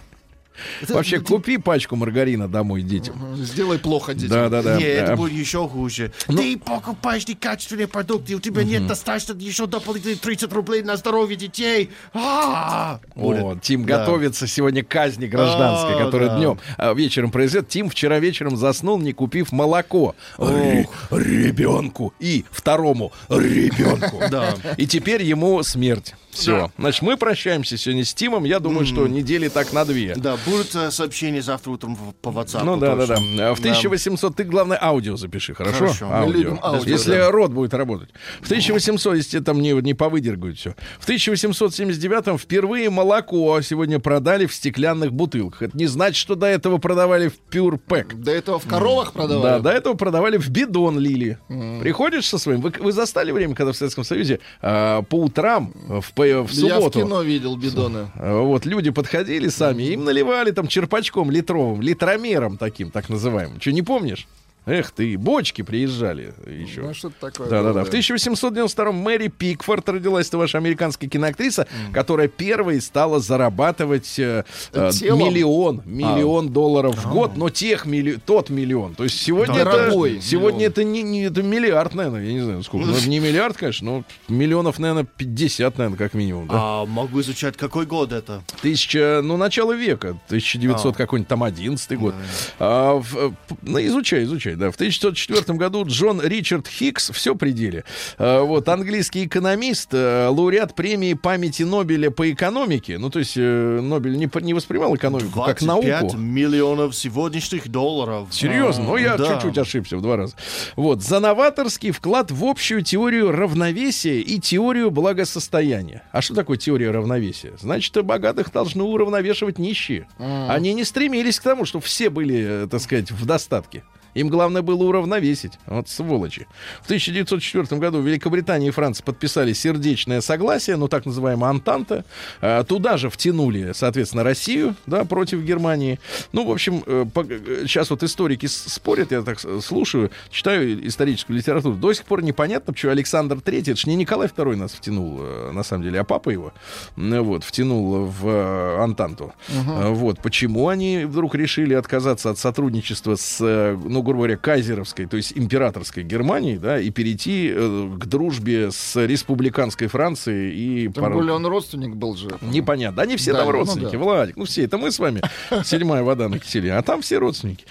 Вообще, 0.89 1.21
купи 1.21 1.59
пачку 1.59 1.97
маргарина 1.97 2.49
домой 2.49 2.83
детям. 2.83 3.37
Сделай 3.37 3.79
плохо 3.79 4.15
детям. 4.15 4.31
Да, 4.31 4.49
да, 4.49 4.63
да. 4.63 4.77
Не, 4.77 4.85
это 4.85 5.17
будет 5.17 5.33
еще 5.33 5.69
хуже. 5.69 6.13
Ну- 6.29 6.37
Ты 6.39 6.57
покупаешь 6.59 7.27
некачественные 7.27 7.87
продукты, 7.89 8.35
у 8.35 8.41
тебя 8.41 8.63
нет 8.65 8.87
достаточно 8.87 9.35
еще 9.35 9.67
дополнительных 9.67 10.21
30 10.21 10.53
рублей 10.53 10.83
на 10.83 10.97
здоровье 10.97 11.37
детей. 11.37 11.91
А. 12.15 13.01
О, 13.15 13.57
Тим 13.61 13.85
готовится 13.85 14.47
сегодня 14.47 14.85
к 14.85 14.89
казни 14.89 15.27
гражданской, 15.27 15.95
А, 15.95 16.05
которая 16.05 16.37
днем, 16.39 16.59
а 16.77 16.93
вечером 16.95 17.31
произойдет. 17.31 17.69
Тим 17.69 17.89
вчера 17.91 18.19
вечером 18.19 18.57
заснул, 18.57 18.99
не 18.99 19.13
купив 19.13 19.53
молоко. 19.53 20.15
Ре- 20.39 20.89
ребенку 21.11 22.15
и 22.21 22.45
второму 22.51 23.13
ребенку. 23.29 24.21
И 24.77 24.87
теперь 24.87 25.23
ему 25.23 25.63
смерть. 25.63 26.15
Все. 26.31 26.71
Значит, 26.77 27.01
мы 27.03 27.17
прощаемся 27.17 27.79
сегодня 27.79 28.05
с 28.05 28.13
Тимом. 28.13 28.45
Я 28.45 28.61
думаю, 28.61 28.85
что 28.85 29.07
недели 29.09 29.49
так 29.49 29.73
на 29.73 29.87
две. 29.87 30.15
Да, 30.17 30.37
будут 30.47 30.75
э, 30.75 30.91
сообщения 30.91 31.43
завтра 31.43 31.71
утром 31.73 31.95
в- 31.97 32.15
по 32.15 32.29
WhatsApp. 32.31 32.65
Ну 32.65 32.77
да, 32.77 32.95
да, 32.97 33.07
да. 33.07 33.17
точно. 33.17 33.55
В 33.55 33.59
1800 33.59 34.37
ты, 34.37 34.45
главное, 34.45 34.79
аудио 34.81 35.17
запиши, 35.17 35.55
хорошо? 35.55 35.79
Хорошо. 35.79 36.07
Мы 36.09 36.33
любим 36.33 36.59
аудио, 36.63 36.91
Если 36.93 37.11
да. 37.17 37.31
рот 37.31 37.51
будет 37.53 37.75
работать. 37.75 38.11
В 38.41 38.47
1800, 38.47 39.17
если 39.17 39.41
там 39.41 39.61
не, 39.61 39.73
не 39.73 39.95
повыдергают 39.95 40.59
все. 40.59 40.75
В 40.99 41.05
1879 41.05 42.41
впервые 42.41 42.91
молоко 42.91 43.61
сегодня 43.63 43.99
продали 43.99 44.47
в 44.47 44.55
стеклянных 44.55 45.13
бутылках. 45.13 45.63
Это 45.63 45.77
не 45.77 45.87
значит, 45.87 46.17
что 46.17 46.35
до 46.35 46.47
этого 46.47 46.79
продавали 46.79 47.29
в 47.29 47.39
пюрпэк. 47.39 48.15
До 48.15 48.31
этого 48.31 48.59
в 48.59 48.67
коровах 48.67 49.07
Да, 49.15 49.23
продавали? 49.23 49.63
до 49.63 49.71
этого 49.71 49.95
продавали 49.95 50.37
в 50.37 50.49
бидон 50.49 50.99
лили. 50.99 51.39
Приходишь 51.81 52.27
со 52.27 52.39
своим. 52.39 52.61
Вы, 52.61 52.73
вы 52.79 52.93
застали 52.93 53.33
время, 53.33 53.55
когда 53.55 53.73
в 53.73 53.77
Советском 53.77 54.05
Союзе 54.05 54.41
а, 54.63 55.03
по 55.03 55.17
утрам 55.23 55.73
в, 55.89 56.13
по- 56.13 56.23
в 56.23 56.27
Я 56.27 56.43
в 56.43 56.53
субботу 56.53 57.01
кино 57.01 57.23
видел 57.23 57.57
бидоны. 57.57 58.09
Вот, 58.17 58.67
люди 58.67 58.91
подходили 58.91 59.49
сами, 59.49 59.83
им 59.85 60.05
наливали 60.05 60.36
там 60.53 60.69
черпачком 60.69 61.31
литровым, 61.31 61.83
литромером 61.83 62.57
таким, 62.57 62.91
так 62.91 63.09
называемым. 63.09 63.61
Что, 63.61 63.73
не 63.73 63.83
помнишь? 63.83 64.27
Эх 64.67 64.91
ты, 64.91 65.17
бочки 65.17 65.63
приезжали 65.63 66.35
еще. 66.45 66.81
Ну, 66.83 66.93
что-то 66.93 67.31
такое. 67.31 67.49
Да, 67.49 67.63
да, 67.63 67.69
было, 67.71 67.75
да. 67.75 67.85
В 67.85 67.89
1892 67.89 68.91
Мэри 68.91 69.29
Пикфорд 69.29 69.89
родилась, 69.89 70.27
это 70.27 70.39
ваша 70.39 70.59
американская 70.59 71.09
киноактриса, 71.09 71.69
которая 71.93 72.27
первой 72.27 72.81
стала 72.81 73.21
зарабатывать 73.21 74.19
э, 74.19 74.45
э, 74.73 74.91
Телом? 74.93 75.21
миллион, 75.21 75.83
миллион 75.85 76.49
долларов 76.49 76.97
в 76.97 77.09
год, 77.13 77.37
но 77.37 77.49
тех 77.49 77.87
милли... 77.87 78.19
тот 78.27 78.51
миллион. 78.51 78.97
То 78.97 79.05
есть 79.05 79.21
сегодня 79.21 79.55
это, 79.61 79.65
Дорогой 79.71 80.21
сегодня 80.21 80.57
миллион. 80.59 80.73
это 80.73 80.83
не, 80.85 81.03
не 81.03 81.23
это 81.27 81.43
миллиард, 81.45 81.95
наверное, 81.95 82.25
я 82.25 82.33
не 82.33 82.41
знаю 82.41 82.63
сколько. 82.65 82.87
Ну, 82.89 82.97
не 83.07 83.21
миллиард, 83.21 83.57
конечно, 83.57 83.87
но 83.87 84.05
миллионов, 84.29 84.81
наверное, 84.81 85.05
50, 85.05 85.79
наверное, 85.79 85.97
как 85.97 86.15
минимум. 86.15 86.49
Да? 86.49 86.55
А 86.59 86.87
могу 86.87 87.21
изучать, 87.21 87.57
какой 87.57 87.87
год 87.87 88.11
это? 88.11 88.43
Тысяча, 88.63 89.21
ну, 89.23 89.37
начало 89.37 89.75
века, 89.75 90.19
1900 90.27 90.97
какой-нибудь 90.97 91.29
там 91.29 91.45
11 91.45 91.97
год. 92.01 92.17
А, 92.59 92.95
в- 92.97 93.17
э, 93.17 93.31
п- 93.49 93.55
ну, 93.63 93.79
изучай, 93.79 94.25
да. 94.57 94.71
В 94.71 94.75
1904 94.75 95.57
году 95.59 95.85
Джон 95.87 96.21
Ричард 96.23 96.67
Хикс, 96.69 97.11
все 97.11 97.35
пределе. 97.35 97.85
А, 98.19 98.43
вот, 98.43 98.69
английский 98.69 99.27
экономист, 99.27 99.91
э, 99.93 100.29
лауреат 100.29 100.75
премии 100.75 101.15
памяти 101.15 101.63
Нобеля 101.63 102.11
по 102.11 102.31
экономике. 102.31 102.99
Ну, 102.99 103.11
то 103.11 103.19
есть 103.19 103.35
э, 103.37 103.81
Нобель 103.81 104.17
не, 104.17 104.29
не 104.43 104.55
воспринимал 104.55 104.95
экономику 104.97 105.41
как 105.43 105.61
25 105.63 106.03
науку. 106.03 106.17
миллионов 106.17 106.95
сегодняшних 106.97 107.69
долларов. 107.69 108.29
Серьезно? 108.31 108.85
Ну, 108.85 108.97
я 108.97 109.17
Да. 109.17 109.35
чуть-чуть 109.35 109.59
ошибся 109.59 109.97
в 109.97 110.03
два 110.03 110.17
раза. 110.17 110.35
Вот. 110.77 111.03
За 111.03 111.21
новаторский 111.21 111.91
вклад 111.91 112.31
в 112.31 112.45
общую 112.45 112.83
теорию 112.83 113.33
равновесия 113.33 114.21
и 114.21 114.39
теорию 114.39 114.91
благосостояния. 114.91 116.03
А 116.13 116.23
что 116.23 116.35
такое 116.35 116.57
теория 116.57 116.91
равновесия? 116.91 117.53
Значит, 117.61 117.95
богатых 118.05 118.53
должны 118.53 118.83
уравновешивать 118.83 119.59
нищие. 119.59 120.07
Они 120.19 120.75
не 120.75 120.85
стремились 120.85 121.41
к 121.41 121.43
тому, 121.43 121.65
чтобы 121.65 121.85
все 121.85 122.11
были, 122.11 122.65
э, 122.65 122.69
так 122.71 122.81
сказать, 122.81 123.11
в 123.11 123.25
достатке. 123.27 123.83
Им 124.17 124.29
главное 124.29 124.63
было 124.63 124.83
уравновесить. 124.85 125.53
Вот 125.67 125.89
сволочи. 125.89 126.47
В 126.83 126.87
1904 126.87 127.79
году 127.81 128.01
Великобритания 128.01 128.69
и 128.69 128.71
Франция 128.71 129.05
подписали 129.05 129.53
сердечное 129.53 130.21
согласие, 130.21 130.77
ну 130.77 130.89
так 130.89 131.05
называемое 131.07 131.51
Антанта. 131.51 132.05
А, 132.41 132.65
Туда 132.65 132.97
же 132.97 133.11
втянули, 133.11 133.73
соответственно, 133.75 134.23
Россию, 134.25 134.75
да, 134.87 135.05
против 135.05 135.43
Германии. 135.43 135.99
Ну, 136.33 136.47
в 136.47 136.51
общем, 136.51 136.83
э, 136.87 137.05
по- 137.13 137.25
э, 137.29 137.65
сейчас 137.67 137.91
вот 137.91 138.03
историки 138.03 138.47
спорят, 138.47 139.13
я 139.13 139.23
так 139.23 139.39
слушаю, 139.63 140.11
читаю 140.31 140.87
историческую 140.87 141.37
литературу. 141.37 141.75
До 141.77 141.93
сих 141.93 142.05
пор 142.07 142.23
непонятно, 142.23 142.73
почему 142.73 142.93
Александр 142.93 143.37
III, 143.37 143.61
это 143.61 143.77
же 143.77 143.89
не 143.89 143.97
Николай 143.97 144.29
II 144.29 144.57
нас 144.57 144.73
втянул, 144.73 145.19
э, 145.21 145.51
на 145.53 145.63
самом 145.63 145.83
деле, 145.85 146.01
а 146.01 146.05
папа 146.05 146.31
его, 146.31 146.53
э, 146.97 147.21
вот, 147.21 147.45
втянул 147.45 148.07
в 148.07 148.27
э, 148.29 148.79
Антанту. 148.83 149.33
Э, 149.49 149.91
Вот, 149.91 150.21
почему 150.21 150.69
они 150.69 151.05
вдруг 151.05 151.35
решили 151.35 151.75
отказаться 151.75 152.31
от 152.31 152.39
сотрудничества 152.39 153.17
с, 153.17 153.39
э, 153.41 153.77
ну, 153.85 154.03
грубо 154.07 154.21
говоря, 154.21 154.37
кайзеровской, 154.37 155.07
то 155.07 155.17
есть 155.17 155.33
императорской 155.37 156.03
Германией, 156.03 156.57
да, 156.59 156.81
и 156.81 156.91
перейти 156.91 157.53
э, 157.55 157.91
к 158.01 158.07
дружбе 158.07 158.71
с 158.71 158.97
республиканской 159.05 159.89
Францией 159.89 160.55
и... 160.55 160.83
Тем 160.85 160.93
пар- 161.03 161.13
более 161.13 161.33
он 161.35 161.45
родственник 161.47 161.95
был 161.95 162.17
же. 162.17 162.31
Непонятно. 162.41 163.03
Они 163.03 163.17
все 163.17 163.33
Да, 163.33 163.39
там 163.39 163.47
ну 163.49 163.53
родственники, 163.53 163.93
да. 163.93 163.99
Владик. 163.99 164.37
Ну 164.37 164.45
все, 164.45 164.65
это 164.65 164.79
мы 164.79 164.91
с 164.91 164.99
вами. 164.99 165.21
Седьмая 165.65 166.03
вода 166.03 166.29
на 166.29 166.39
киселе. 166.39 166.73
А 166.73 166.83
там 166.83 167.03
все 167.03 167.19
родственники. 167.19 167.65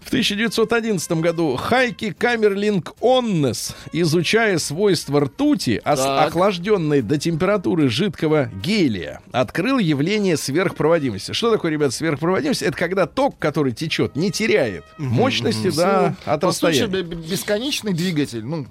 В 0.00 0.08
1911 0.08 1.12
году 1.12 1.56
Хайки 1.56 2.12
Камерлинг 2.16 2.92
Оннес, 3.00 3.74
изучая 3.92 4.58
свойства 4.58 5.20
ртути, 5.20 5.80
Так. 5.84 6.28
охлажденной 6.28 7.02
до 7.02 7.18
температуры 7.18 7.88
жидкого 7.88 8.50
гелия, 8.62 9.20
открыл 9.32 9.78
явление 9.78 10.36
сверхпроводимости. 10.36 11.32
Что 11.32 11.50
такое, 11.50 11.72
ребят, 11.72 11.92
сверхпроводимость? 11.92 12.62
Это 12.62 12.76
когда 12.76 13.06
ток, 13.06 13.38
который 13.38 13.72
течет, 13.72 14.14
не 14.16 14.30
теряет 14.30 14.84
мощности, 14.98 15.63
да, 15.70 16.14
от 16.24 16.40
По 16.40 16.52
сути, 16.52 16.80
расстояния. 16.80 17.02
б- 17.04 17.14
бесконечный 17.16 17.92
двигатель. 17.92 18.44
Ну, 18.44 18.66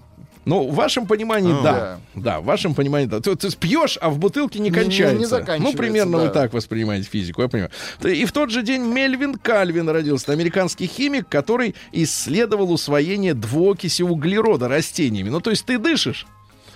Ну, 0.45 0.67
в 0.69 0.75
вашем 0.75 1.07
понимании, 1.07 1.53
А. 1.57 1.63
да. 1.63 1.99
Да, 2.15 2.39
в 2.41 2.43
вашем 2.43 2.73
понимании, 2.75 3.07
да. 3.07 3.21
Ты, 3.21 3.33
ты 3.37 3.49
пьешь, 3.55 3.97
а 4.01 4.09
в 4.09 4.19
бутылке 4.19 4.59
не 4.59 4.65
Не- 4.65 4.69
не- 4.71 4.75
не 4.77 4.83
кончается. 4.83 5.27
заканчивается, 5.27 5.63
ну, 5.71 5.73
примерно 5.77 6.17
да. 6.17 6.23
вы 6.25 6.29
так 6.31 6.51
воспринимаете 6.53 7.07
физику, 7.09 7.41
я 7.43 7.47
понимаю. 7.47 7.71
И 8.03 8.25
в 8.25 8.33
тот 8.33 8.49
же 8.49 8.61
день 8.61 8.81
Мельвин 8.81 9.35
Кальвин 9.35 9.87
родился. 9.87 10.33
Американский 10.33 10.85
химик, 10.85 11.29
который 11.29 11.75
исследовал 11.93 12.73
усвоение 12.73 13.33
двуокиси 13.33 14.01
углерода 14.01 14.67
растениями. 14.67 15.29
Ну, 15.29 15.39
то 15.39 15.49
есть 15.49 15.63
ты 15.65 15.77
дышишь, 15.77 16.27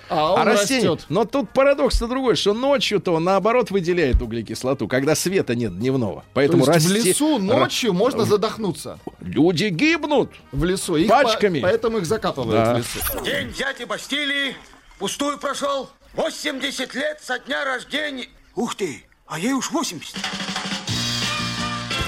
а 0.09 0.33
он 0.33 0.39
а 0.41 0.45
растение... 0.45 0.91
растет. 0.91 1.05
Но 1.09 1.25
тут 1.25 1.49
парадокс-то 1.51 2.07
другой, 2.07 2.35
что 2.35 2.53
ночью-то 2.53 3.13
он, 3.13 3.23
наоборот, 3.23 3.71
выделяет 3.71 4.21
углекислоту, 4.21 4.87
когда 4.87 5.15
света 5.15 5.55
нет 5.55 5.77
дневного. 5.77 6.21
То 6.21 6.25
Поэтому 6.33 6.65
есть 6.65 6.69
в 6.87 6.91
расте- 6.91 7.03
лесу 7.03 7.37
ра- 7.37 7.41
ночью 7.41 7.93
можно 7.93 8.25
задохнуться. 8.25 8.99
Люди 9.19 9.65
гибнут. 9.65 10.31
В 10.51 10.63
лесу. 10.63 10.95
Их 10.95 11.09
Пачками. 11.09 11.59
по- 11.59 11.67
поэтому 11.67 11.97
их 11.99 12.05
закапывают 12.05 12.63
Да. 12.63 12.73
в 12.75 12.77
лесу. 12.77 13.25
День 13.25 13.51
дяди 13.53 13.83
Бастилии 13.85 14.55
пустую 14.99 15.37
прошел. 15.37 15.89
80 16.13 16.95
лет 16.95 17.19
со 17.21 17.37
дня 17.39 17.63
рождения. 17.65 18.27
Ух 18.55 18.75
ты, 18.75 19.03
а 19.27 19.37
ей 19.39 19.53
уж 19.53 19.69
80. 19.71 20.15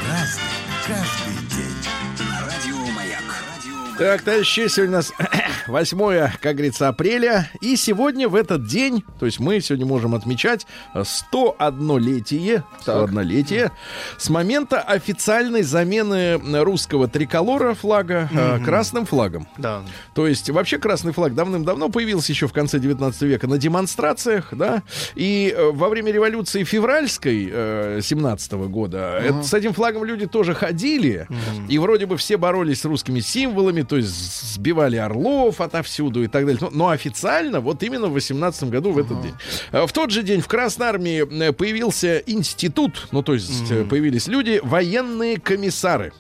Праздник 0.06 0.44
каждый 0.88 1.29
Так, 4.00 4.22
товарищи, 4.22 4.68
сегодня 4.70 4.94
у 4.96 4.98
нас 5.00 5.12
8, 5.68 5.98
как 6.42 6.56
говорится, 6.56 6.88
апреля. 6.88 7.52
И 7.60 7.76
сегодня 7.76 8.30
в 8.30 8.36
этот 8.36 8.66
день, 8.66 9.04
то 9.20 9.26
есть 9.26 9.42
мы 9.42 9.60
сегодня 9.60 9.86
можем 9.86 10.16
отмечать 10.16 10.66
101-летие, 10.96 12.64
101-летие 12.86 13.72
с 14.18 14.30
момента 14.30 14.80
официальной 14.80 15.64
замены 15.64 16.38
русского 16.64 17.10
триколора 17.10 17.74
флага 17.74 18.30
э, 18.32 18.60
красным 18.64 19.06
флагом. 19.06 19.48
Да. 19.58 19.82
То 20.16 20.28
есть 20.28 20.50
вообще 20.50 20.78
красный 20.78 21.12
флаг 21.12 21.36
давным-давно 21.36 21.90
появился 21.90 22.32
еще 22.32 22.48
в 22.48 22.54
конце 22.54 22.80
19 22.80 23.22
века 23.24 23.48
на 23.48 23.58
демонстрациях, 23.58 24.48
да, 24.54 24.82
и 25.16 25.54
э, 25.56 25.72
во 25.74 25.90
время 25.90 26.14
революции 26.14 26.64
февральской 26.64 27.50
э, 27.52 28.00
17 28.02 28.54
года 28.70 29.20
это- 29.22 29.44
с 29.44 29.54
этим 29.54 29.74
флагом 29.74 30.06
люди 30.06 30.26
тоже 30.26 30.56
ходили, 30.56 31.28
и 31.68 31.78
вроде 31.80 32.06
бы 32.06 32.16
все 32.16 32.38
боролись 32.38 32.80
с 32.80 32.86
русскими 32.86 33.20
символами, 33.20 33.82
то 33.90 33.98
есть 33.98 34.54
сбивали 34.54 34.96
орлов 34.98 35.60
отовсюду 35.60 36.24
и 36.24 36.28
так 36.28 36.46
далее. 36.46 36.60
Но, 36.62 36.70
но 36.72 36.90
официально 36.90 37.60
вот 37.60 37.82
именно 37.84 38.08
в 38.08 38.14
18 38.14 38.70
году 38.70 38.92
в 38.92 39.00
этот 39.00 39.22
день. 39.22 39.34
Э, 39.72 39.86
В 39.86 39.92
тот 39.92 40.12
же 40.12 40.22
день 40.24 40.42
в 40.42 40.48
Красной 40.48 40.88
Армии 40.88 41.44
э, 41.44 41.52
появился 41.52 42.20
институт, 42.20 43.08
ну 43.12 43.24
то 43.24 43.34
есть 43.34 43.72
э, 43.72 43.84
появились 43.84 44.28
люди, 44.28 44.62
военные 44.64 45.40
комиссары. 45.40 46.14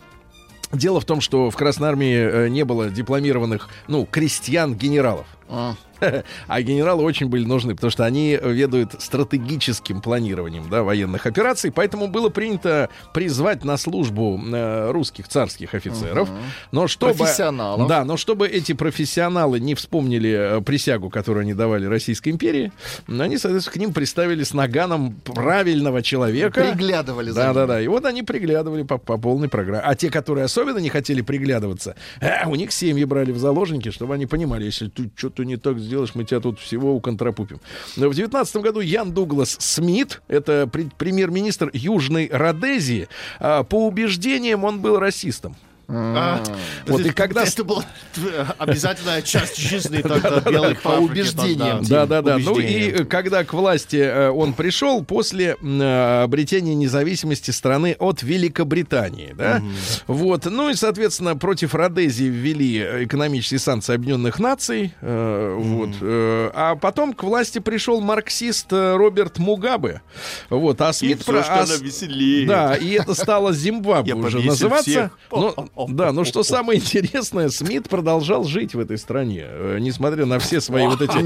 Дело 0.71 0.99
в 0.99 1.05
том, 1.05 1.21
что 1.21 1.49
в 1.49 1.55
Красной 1.55 1.89
Армии 1.89 2.47
не 2.49 2.63
было 2.63 2.89
дипломированных, 2.89 3.69
ну, 3.87 4.05
крестьян-генералов. 4.05 5.25
А. 5.47 5.75
А 6.47 6.61
генералы 6.61 7.03
очень 7.03 7.27
были 7.27 7.45
нужны, 7.45 7.75
потому 7.75 7.91
что 7.91 8.05
они 8.05 8.37
ведают 8.41 9.01
стратегическим 9.01 10.01
планированием 10.01 10.69
да, 10.69 10.83
военных 10.83 11.25
операций. 11.25 11.71
Поэтому 11.71 12.07
было 12.07 12.29
принято 12.29 12.89
призвать 13.13 13.63
на 13.63 13.77
службу 13.77 14.39
э, 14.51 14.91
русских 14.91 15.27
царских 15.27 15.73
офицеров. 15.73 16.29
Но 16.71 16.87
чтобы, 16.87 17.13
Профессионалов. 17.13 17.87
Да, 17.87 18.03
но 18.05 18.17
чтобы 18.17 18.47
эти 18.47 18.73
профессионалы 18.73 19.59
не 19.59 19.75
вспомнили 19.75 20.57
э, 20.57 20.61
присягу, 20.61 21.09
которую 21.09 21.41
они 21.41 21.53
давали 21.53 21.85
Российской 21.85 22.29
империи, 22.29 22.71
они, 23.07 23.37
соответственно, 23.37 23.73
к 23.73 23.77
ним 23.77 23.93
приставили 23.93 24.43
с 24.43 24.53
наганом 24.53 25.13
правильного 25.23 26.01
человека. 26.01 26.61
Приглядывали 26.61 27.29
за 27.29 27.35
Да, 27.35 27.45
ним. 27.47 27.53
да, 27.55 27.67
да. 27.67 27.81
И 27.81 27.87
вот 27.87 28.05
они 28.05 28.23
приглядывали 28.23 28.83
по, 28.83 28.97
по 28.97 29.17
полной 29.17 29.49
программе. 29.49 29.83
А 29.83 29.95
те, 29.95 30.09
которые 30.09 30.45
особенно 30.45 30.77
не 30.79 30.89
хотели 30.89 31.21
приглядываться, 31.21 31.95
э, 32.21 32.47
у 32.47 32.55
них 32.55 32.71
семьи 32.71 33.03
брали 33.03 33.31
в 33.31 33.37
заложники, 33.37 33.89
чтобы 33.91 34.13
они 34.13 34.25
понимали, 34.25 34.65
если 34.65 34.87
ты 34.87 35.09
что-то 35.15 35.43
не 35.43 35.57
так 35.57 35.79
сделаешь, 35.89 36.15
мы 36.15 36.23
тебя 36.23 36.39
тут 36.39 36.59
всего 36.59 36.95
уконтропупим. 36.95 37.59
В 37.97 38.13
девятнадцатом 38.13 38.61
году 38.61 38.79
Ян 38.79 39.11
Дуглас 39.11 39.57
Смит, 39.59 40.21
это 40.27 40.69
пре- 40.71 40.91
премьер-министр 40.97 41.71
Южной 41.73 42.29
Родезии, 42.31 43.09
а, 43.39 43.63
по 43.63 43.87
убеждениям 43.87 44.63
он 44.63 44.79
был 44.79 44.99
расистом. 44.99 45.55
А, 45.91 46.43
Вот 46.87 47.01
это- 47.01 47.09
и 47.09 47.11
когда 47.11 47.43
Это 47.43 47.63
была 47.63 47.83
обязательная 48.57 49.21
часть 49.23 49.57
жизни 49.57 49.97
тогда 50.01 50.39
белых 50.41 50.81
по 50.81 50.89
убеждениям. 50.89 51.79
тогда. 51.79 52.05
Да, 52.05 52.21
да, 52.21 52.21
да. 52.21 52.37
Ну 52.37 52.59
и 52.59 53.03
когда 53.05 53.43
к 53.43 53.53
власти 53.53 53.95
э, 53.97 54.29
он 54.29 54.53
пришел 54.53 55.03
после 55.03 55.57
э, 55.61 56.23
обретения 56.23 56.75
независимости 56.75 57.49
страны 57.51 57.95
от 57.99 58.21
Великобритании, 58.21 59.33
да, 59.35 59.61
вот. 60.07 60.45
Ну 60.45 60.69
и, 60.69 60.75
соответственно, 60.75 61.35
против 61.35 61.73
Родезии 61.73 62.25
ввели 62.25 63.05
экономические 63.05 63.59
санкции 63.59 63.95
Объединенных 63.95 64.39
Наций, 64.39 64.93
э, 65.01 65.55
вот. 65.59 65.89
а 66.01 66.75
потом 66.75 67.13
к 67.13 67.23
власти 67.23 67.59
пришел 67.59 67.99
марксист 68.01 68.67
Роберт 68.71 69.39
Мугабе, 69.39 70.01
вот. 70.51 70.79
А 70.81 70.89
И 70.91 70.93
Смит 70.93 71.21
что 71.23 71.39
а 71.39 71.53
она 71.57 71.65
с- 71.65 71.81
веселее. 71.81 72.47
да, 72.47 72.75
и 72.75 72.91
это 72.91 73.13
стало 73.15 73.53
Зимбабве 73.59 74.13
уже 74.13 74.39
называться. 74.39 75.11
Да, 75.87 76.11
но 76.11 76.21
о, 76.21 76.25
что 76.25 76.43
самое 76.43 76.79
интересное, 76.79 77.49
Смит 77.49 77.87
продолжал 77.89 78.43
жить 78.43 78.73
в 78.75 78.79
этой 78.79 78.97
стране, 78.97 79.45
э, 79.47 79.77
несмотря 79.79 80.25
на 80.25 80.39
все 80.39 80.61
свои 80.61 80.87
вот 80.87 81.01
эти 81.01 81.17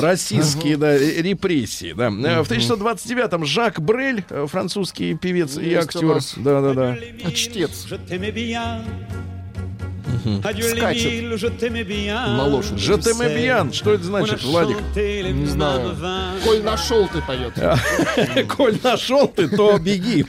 российские 0.00 0.76
да, 0.76 0.94
э, 0.94 1.22
репрессии. 1.22 1.92
Да. 1.92 2.06
Э, 2.08 2.42
В 2.42 2.50
1929-м 2.50 3.44
Жак 3.44 3.80
Брель, 3.80 4.24
французский 4.46 5.14
певец 5.14 5.56
и 5.56 5.72
актер. 5.74 6.20
Да, 6.36 6.60
да, 6.60 6.74
да. 6.74 6.98
А 7.24 7.30
чтец. 7.30 7.86
Скачет. 10.78 11.12
На 12.36 12.44
лошади. 12.44 12.78
Жетемебьян, 12.78 13.72
что 13.72 13.92
это 13.92 14.04
значит, 14.04 14.42
Владик? 14.44 14.76
Не 15.32 15.46
знаю. 15.46 15.94
Коль 16.44 16.62
нашел 16.62 17.08
ты 17.08 17.20
поет. 17.22 17.54
Коль 18.56 18.78
нашел 18.82 19.28
ты, 19.28 19.48
то 19.48 19.78
беги. 19.78 20.24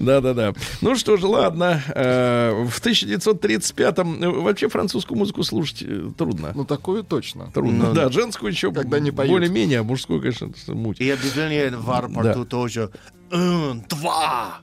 Да, 0.00 0.20
да, 0.20 0.34
да. 0.34 0.52
Ну 0.80 0.96
что 0.96 1.16
ж, 1.16 1.22
ладно. 1.24 1.82
Э, 1.94 2.64
В 2.64 2.80
1935-м 2.80 4.22
э, 4.22 4.28
вообще 4.28 4.68
французскую 4.68 5.18
музыку 5.18 5.42
слушать 5.42 5.82
э, 5.82 6.10
трудно. 6.16 6.52
Ну 6.54 6.64
такую 6.64 7.04
точно. 7.04 7.50
Трудно. 7.52 7.92
Да, 7.92 8.10
женскую 8.10 8.50
еще 8.52 8.70
более-менее, 8.70 9.80
а 9.80 9.82
мужскую, 9.82 10.20
конечно, 10.20 10.50
муть. 10.68 11.00
И 11.00 11.10
объявление 11.10 11.70
в 11.76 11.90
аэропорту 11.90 12.44
тоже. 12.44 12.90
Два. 13.30 14.60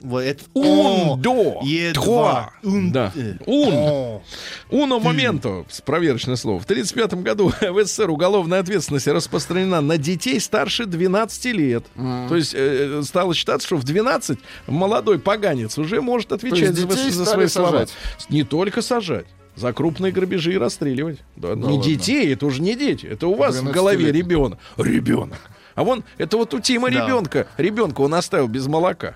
Вот 0.00 0.20
это 0.20 0.44
Un, 0.54 1.16
до, 1.18 1.60
Е, 1.64 1.92
trois. 1.92 2.04
два. 2.04 2.52
Un, 2.62 2.90
Да. 2.92 3.12
э, 3.16 3.34
о. 3.46 4.22
Уно 4.70 5.00
моменту, 5.00 5.66
с 5.68 5.80
проверочное 5.80 6.36
слово. 6.36 6.60
В 6.60 6.64
1935 6.64 7.22
году 7.22 7.52
в 7.60 7.84
СССР 7.84 8.10
уголовная 8.10 8.60
ответственность 8.60 9.06
распространена 9.08 9.80
на 9.80 9.98
детей 9.98 10.38
старше 10.40 10.86
12 10.86 11.44
лет. 11.46 11.84
То 11.96 12.36
есть 12.36 12.54
э, 12.54 13.02
стало 13.04 13.34
считаться, 13.34 13.66
что 13.66 13.76
в 13.76 13.84
12 13.84 14.38
молодой 14.66 15.18
поганец 15.18 15.76
уже 15.78 16.00
может 16.00 16.32
отвечать 16.32 16.74
за, 16.74 17.24
свои 17.26 17.46
слова. 17.48 17.70
сажать. 17.70 17.94
Не 18.28 18.44
только 18.44 18.82
сажать. 18.82 19.26
За 19.56 19.72
крупные 19.72 20.12
грабежи 20.12 20.52
и 20.52 20.58
расстреливать. 20.58 21.20
Да, 21.34 21.54
не 21.54 21.62
ладно. 21.64 21.82
детей, 21.82 22.32
это 22.34 22.44
уже 22.46 22.60
не 22.60 22.74
дети. 22.76 23.06
Это 23.06 23.26
у 23.26 23.34
вас 23.34 23.54
в 23.56 23.60
12 23.60 23.74
голове 23.74 24.12
ребенок. 24.12 24.58
Ребенок. 24.76 25.38
А 25.74 25.82
вон, 25.84 26.04
это 26.18 26.36
вот 26.36 26.52
у 26.54 26.60
Тима 26.60 26.90
Да. 26.90 27.02
ребенка. 27.04 27.46
Ребенка 27.56 28.02
он 28.02 28.14
оставил 28.14 28.48
без 28.48 28.66
молока. 28.66 29.14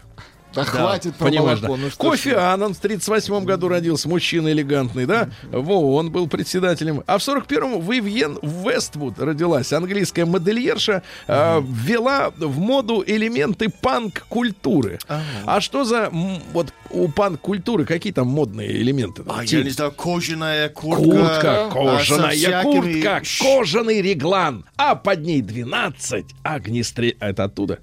Да 0.54 0.64
хватит 0.64 1.14
про 1.16 1.26
Понимаешь, 1.26 1.60
молоко. 1.60 1.76
да? 1.76 1.82
Ну 1.84 1.90
Кофе. 1.96 2.36
Аннан 2.36 2.74
в 2.74 2.78
38 2.78 3.44
году 3.44 3.68
родился, 3.68 4.08
мужчина 4.08 4.50
элегантный, 4.50 5.06
да? 5.06 5.30
Во, 5.50 5.94
он 5.94 6.10
был 6.10 6.28
председателем. 6.28 7.02
А 7.06 7.18
в 7.18 7.20
41-м 7.22 7.80
Вивьен 7.80 8.38
Вествуд 8.42 9.18
родилась, 9.18 9.72
английская 9.72 10.24
модельерша, 10.24 11.02
э, 11.26 11.62
ввела 11.62 12.32
в 12.36 12.58
моду 12.58 13.04
элементы 13.06 13.68
панк-культуры. 13.68 14.98
А 15.46 15.60
что 15.60 15.84
за, 15.84 16.10
вот 16.52 16.72
у 16.90 17.08
панк-культуры, 17.08 17.84
какие 17.84 18.12
там 18.12 18.26
модные 18.28 18.70
элементы? 18.80 19.22
А, 19.28 19.44
Тим? 19.44 19.60
я 19.60 19.64
не 19.64 19.70
знаю, 19.70 19.92
кожаная 19.92 20.68
куртка. 20.68 21.04
Куртка, 21.04 21.66
а, 21.66 21.70
кожаная 21.70 22.30
всякими 22.32 22.62
куртка, 22.62 23.22
кожаный 23.40 24.02
реглан, 24.02 24.64
а 24.76 24.94
под 24.96 25.20
ней 25.20 25.42
12 25.42 26.26
огнестрел... 26.42 27.12
Это 27.20 27.44
оттуда? 27.44 27.78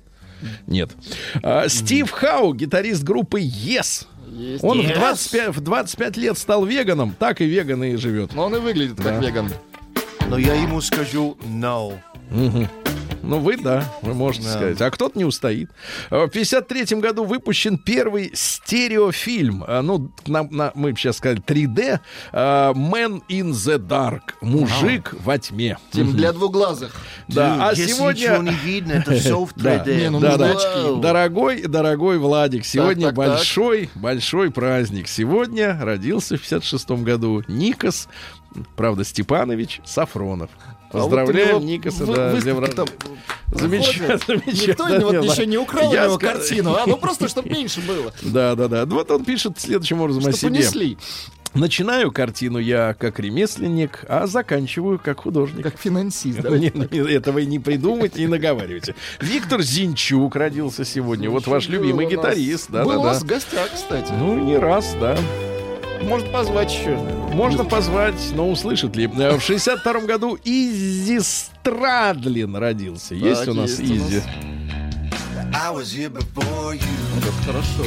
Нет. 0.68 0.92
А, 1.44 1.68
Стив 1.70 2.10
Хау, 2.12 2.54
гитарист 2.54 3.04
группы 3.04 3.42
Yes. 3.42 4.06
Есть. 4.30 4.64
Он 4.64 4.82
в, 4.82 4.86
Yes. 4.86 4.96
25, 4.96 5.50
в 5.56 5.60
25 5.62 6.18
лет 6.18 6.38
стал 6.38 6.66
веганом, 6.66 7.16
так 7.18 7.42
и 7.42 7.46
веган 7.46 7.84
и 7.84 7.96
живет. 7.96 8.34
Но 8.34 8.46
он 8.46 8.56
и 8.56 8.60
выглядит 8.60 8.98
как 9.02 9.22
веган. 9.24 9.50
Но 10.30 10.38
я 10.38 10.54
ему 10.54 10.82
скажу 10.82 11.38
no. 11.46 11.94
Ну, 13.28 13.40
вы, 13.40 13.58
да, 13.58 13.84
вы 14.02 14.14
можете 14.14 14.48
сказать. 14.48 14.82
А 14.82 14.90
кто-то 14.90 15.18
не 15.18 15.26
устоит. 15.26 15.70
А, 16.10 16.26
В 16.28 16.30
53 16.30 16.96
году 17.02 17.26
выпущен 17.26 17.78
первый 17.78 18.32
стереофильм. 18.34 19.64
А, 19.68 19.82
Ну, 19.82 20.12
на- 20.28 20.44
на- 20.44 20.72
мы 20.76 20.92
бы 20.94 20.98
сейчас 20.98 21.18
сказали 21.18 21.42
3D. 21.42 22.00
а, 22.32 22.74
Man 22.74 23.22
in 23.30 23.52
the 23.52 23.78
Dark. 23.78 24.22
Мужик 24.42 25.14
во 25.24 25.38
тьме. 25.38 25.78
Тем 25.92 26.12
для 26.14 26.32
двуглазых. 26.32 26.96
Да, 27.28 27.68
а 27.70 27.72
Если 27.72 27.92
сегодня... 27.94 28.22
ничего 28.22 28.44
не 28.44 28.54
видно, 28.64 28.92
это 28.94 29.12
все 29.20 29.44
в 29.44 29.52
Да. 29.56 29.84
3D. 29.84 29.98
Не, 30.00 30.10
ну 30.10 30.20
Да, 30.20 30.38
да. 30.38 30.52
очки. 30.52 31.02
Дорогой, 31.02 31.62
дорогой 31.64 32.18
Владик, 32.20 32.66
сегодня 32.66 33.08
так, 33.08 33.16
так. 33.16 33.28
большой, 33.36 33.90
большой 33.96 34.52
праздник. 34.52 35.08
Сегодня 35.08 35.78
родился 35.82 36.38
в 36.38 36.42
56 36.42 36.90
году 37.04 37.44
Никос, 37.48 38.08
правда, 38.76 39.04
Степанович 39.04 39.82
Сафронов. 39.86 40.50
А 40.90 41.00
вот 41.00 41.02
Поздравляем 41.04 41.58
у 41.58 41.60
него 41.60 41.70
Никоса, 41.72 42.06
вы- 42.06 42.16
да, 42.16 42.32
рождения. 42.34 42.68
там 42.70 42.88
Замечательно, 43.52 44.42
Никто 44.46 44.90
не- 44.90 45.00
вот 45.00 45.12
замечательно. 45.12 45.32
еще 45.32 45.46
не 45.46 45.58
украл 45.58 45.94
Я 45.94 46.06
него 46.06 46.16
ска- 46.16 46.20
картину, 46.20 46.76
а 46.76 46.84
ну 46.88 46.98
просто, 46.98 47.28
чтобы 47.28 47.50
меньше 47.50 47.82
было. 47.82 48.14
Да, 48.22 48.56
да, 48.56 48.68
да. 48.68 48.86
Вот 48.86 49.10
он 49.12 49.26
пишет 49.26 49.60
следующим 49.60 50.00
образом 50.02 50.20
о 50.26 50.32
Чтобы 50.32 50.38
себе. 50.38 50.50
понесли, 50.52 50.98
Начинаю 51.54 52.12
картину 52.12 52.60
я 52.60 52.94
как 52.94 53.20
ремесленник, 53.20 54.04
а 54.08 54.28
заканчиваю 54.28 55.00
как 55.00 55.22
художник. 55.22 55.64
как 55.64 55.78
финансист. 55.80 56.40
да. 56.42 56.50
Ну, 56.52 56.56
не- 56.58 56.72
не- 56.92 57.12
этого 57.14 57.40
и 57.40 57.46
не 57.46 57.58
придумайте, 57.60 58.22
и 58.22 58.28
наговаривайте. 58.28 58.96
Виктор 59.22 59.62
Зинчук 59.62 60.36
родился 60.36 60.86
сегодня. 60.86 61.30
Вот 61.30 61.48
ваш 61.48 61.68
любимый 61.68 62.06
гитарист. 62.06 62.70
Да, 62.70 62.84
Был 62.84 62.92
да, 62.94 63.00
у 63.00 63.04
нас 63.06 63.20
да. 63.20 63.26
в 63.26 63.28
гостях, 63.28 63.70
кстати. 63.74 64.12
Ну, 64.18 64.38
не 64.40 64.58
раз, 64.58 64.96
да. 65.02 65.18
Может 66.04 66.32
позвать 66.32 66.72
еще. 66.72 66.96
Можно 67.34 67.66
позвать, 67.66 68.16
но 68.34 68.50
услышит 68.50 68.96
ли. 68.96 69.10
Э, 69.18 69.38
В 69.38 69.42
62 69.42 70.02
году 70.02 70.38
Изи 70.44 71.20
Страдлин 71.20 72.56
родился. 72.56 73.16
Есть 73.16 73.46
Так, 73.46 73.54
у 73.54 73.58
нас 73.58 73.80
есть 73.80 73.92
у 73.92 74.16
нас. 74.16 74.24
Это 77.18 77.32
хорошо. 77.46 77.84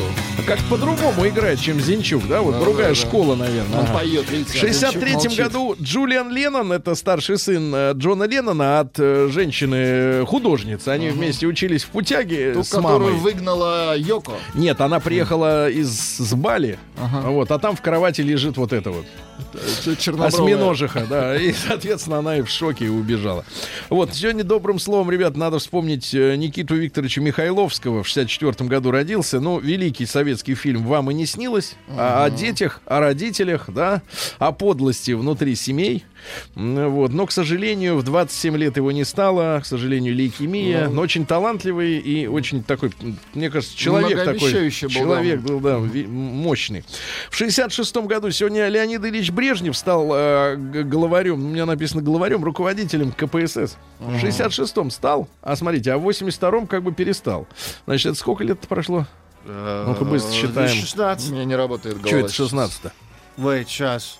Как 0.46 0.58
по-другому 0.68 1.26
играет, 1.28 1.60
чем 1.60 1.80
Зинчук, 1.80 2.26
да? 2.26 2.40
Вот 2.40 2.54
Да, 2.54 2.60
другая 2.60 2.88
да, 2.88 2.94
да. 2.94 3.06
школа, 3.08 3.36
наверное. 3.36 3.78
Он 3.80 3.84
Ага. 3.84 3.98
поет, 3.98 4.30
видите. 4.30 4.50
В 4.58 4.62
а 4.62 4.66
Зинчук 4.66 4.90
63 4.92 5.12
молчит. 5.12 5.36
году 5.38 5.76
Джулиан 5.80 6.30
Леннон, 6.32 6.72
это 6.72 6.94
старший 6.94 7.38
сын 7.38 7.72
э, 7.74 7.92
Джона 7.94 8.24
Леннона 8.24 8.80
от 8.80 8.98
э, 8.98 9.28
женщины-художницы. 9.30 10.88
Они 10.88 11.10
вместе 11.10 11.46
учились 11.46 11.84
в 11.84 11.88
путяге 11.88 12.54
Ту, 12.54 12.64
с 12.64 12.72
мамой. 12.74 12.88
которую 12.92 13.16
выгнала 13.18 13.94
Йоко. 13.96 14.32
Нет, 14.54 14.80
она 14.80 14.98
приехала 14.98 15.68
из 15.70 15.90
с 16.18 16.34
Бали, 16.34 16.78
Ага. 17.00 17.28
вот, 17.28 17.50
а 17.52 17.58
там 17.58 17.76
в 17.76 17.82
кровати 17.82 18.22
лежит 18.22 18.56
вот 18.56 18.72
это 18.72 18.90
вот. 18.90 19.04
Осьминожиха, 20.20 21.06
да. 21.08 21.36
И, 21.36 21.52
соответственно, 21.52 22.18
она 22.18 22.36
и 22.38 22.42
в 22.42 22.48
шоке 22.50 22.86
и 22.86 22.88
убежала. 22.88 23.44
Вот, 23.88 24.14
сегодня 24.14 24.44
добрым 24.44 24.78
словом, 24.78 25.10
ребят, 25.10 25.36
надо 25.36 25.58
вспомнить 25.58 26.12
э, 26.14 26.36
Никиту 26.36 26.74
Викторовича 26.74 27.20
Михайловского. 27.50 28.04
В 28.04 28.06
64 28.06 28.68
году 28.68 28.92
родился. 28.92 29.40
Ну, 29.40 29.58
великий 29.58 30.06
советский 30.06 30.54
фильм 30.54 30.86
«Вам 30.86 31.10
и 31.10 31.14
не 31.14 31.26
снилось». 31.26 31.74
О, 31.88 32.22
о 32.22 32.30
детях, 32.30 32.80
о 32.86 33.00
родителях, 33.00 33.68
да, 33.68 34.02
о 34.38 34.52
подлости 34.52 35.10
внутри 35.10 35.56
семей. 35.56 36.04
Вот. 36.54 37.12
Но, 37.12 37.26
к 37.26 37.32
сожалению, 37.32 37.96
в 37.96 38.02
27 38.02 38.56
лет 38.56 38.76
его 38.76 38.92
не 38.92 39.04
стало. 39.04 39.60
К 39.60 39.66
сожалению, 39.66 40.14
лейкемия. 40.14 40.88
Ну. 40.88 40.94
Но 40.94 41.02
очень 41.02 41.26
талантливый 41.26 41.98
и 41.98 42.26
очень 42.26 42.62
такой, 42.62 42.92
мне 43.34 43.50
кажется, 43.50 43.76
человек 43.76 44.24
такой. 44.24 44.52
Был, 44.52 44.70
Человек 44.70 45.42
да. 45.42 45.48
был, 45.48 45.60
да, 45.60 45.78
мощный. 45.78 46.84
В 47.30 47.36
66 47.36 47.96
году 47.96 48.30
сегодня 48.30 48.68
Леонид 48.68 49.04
Ильич 49.04 49.30
Брежнев 49.30 49.76
стал 49.76 50.10
э, 50.12 50.56
главарем, 50.56 51.34
у 51.34 51.48
меня 51.48 51.66
написано 51.66 52.02
главарем, 52.02 52.44
руководителем 52.44 53.12
КПСС. 53.12 53.76
В 53.98 54.22
66-м 54.22 54.90
стал, 54.90 55.28
а 55.42 55.56
смотрите, 55.56 55.92
а 55.92 55.98
в 55.98 56.08
82-м 56.08 56.66
как 56.66 56.82
бы 56.82 56.92
перестал. 56.92 57.46
Значит, 57.86 58.12
это 58.12 58.18
сколько 58.18 58.44
лет 58.44 58.60
прошло? 58.60 59.06
Ну-ка 59.44 60.04
быстро 60.04 60.32
считаем. 60.32 60.68
16. 60.68 61.30
У 61.30 61.34
меня 61.34 61.44
не 61.44 61.56
работает 61.56 62.00
голова. 62.00 62.28
Что 62.28 62.44
это 62.44 62.54
16-то? 62.54 62.92
Wait, 63.38 63.64
сейчас. 63.66 64.18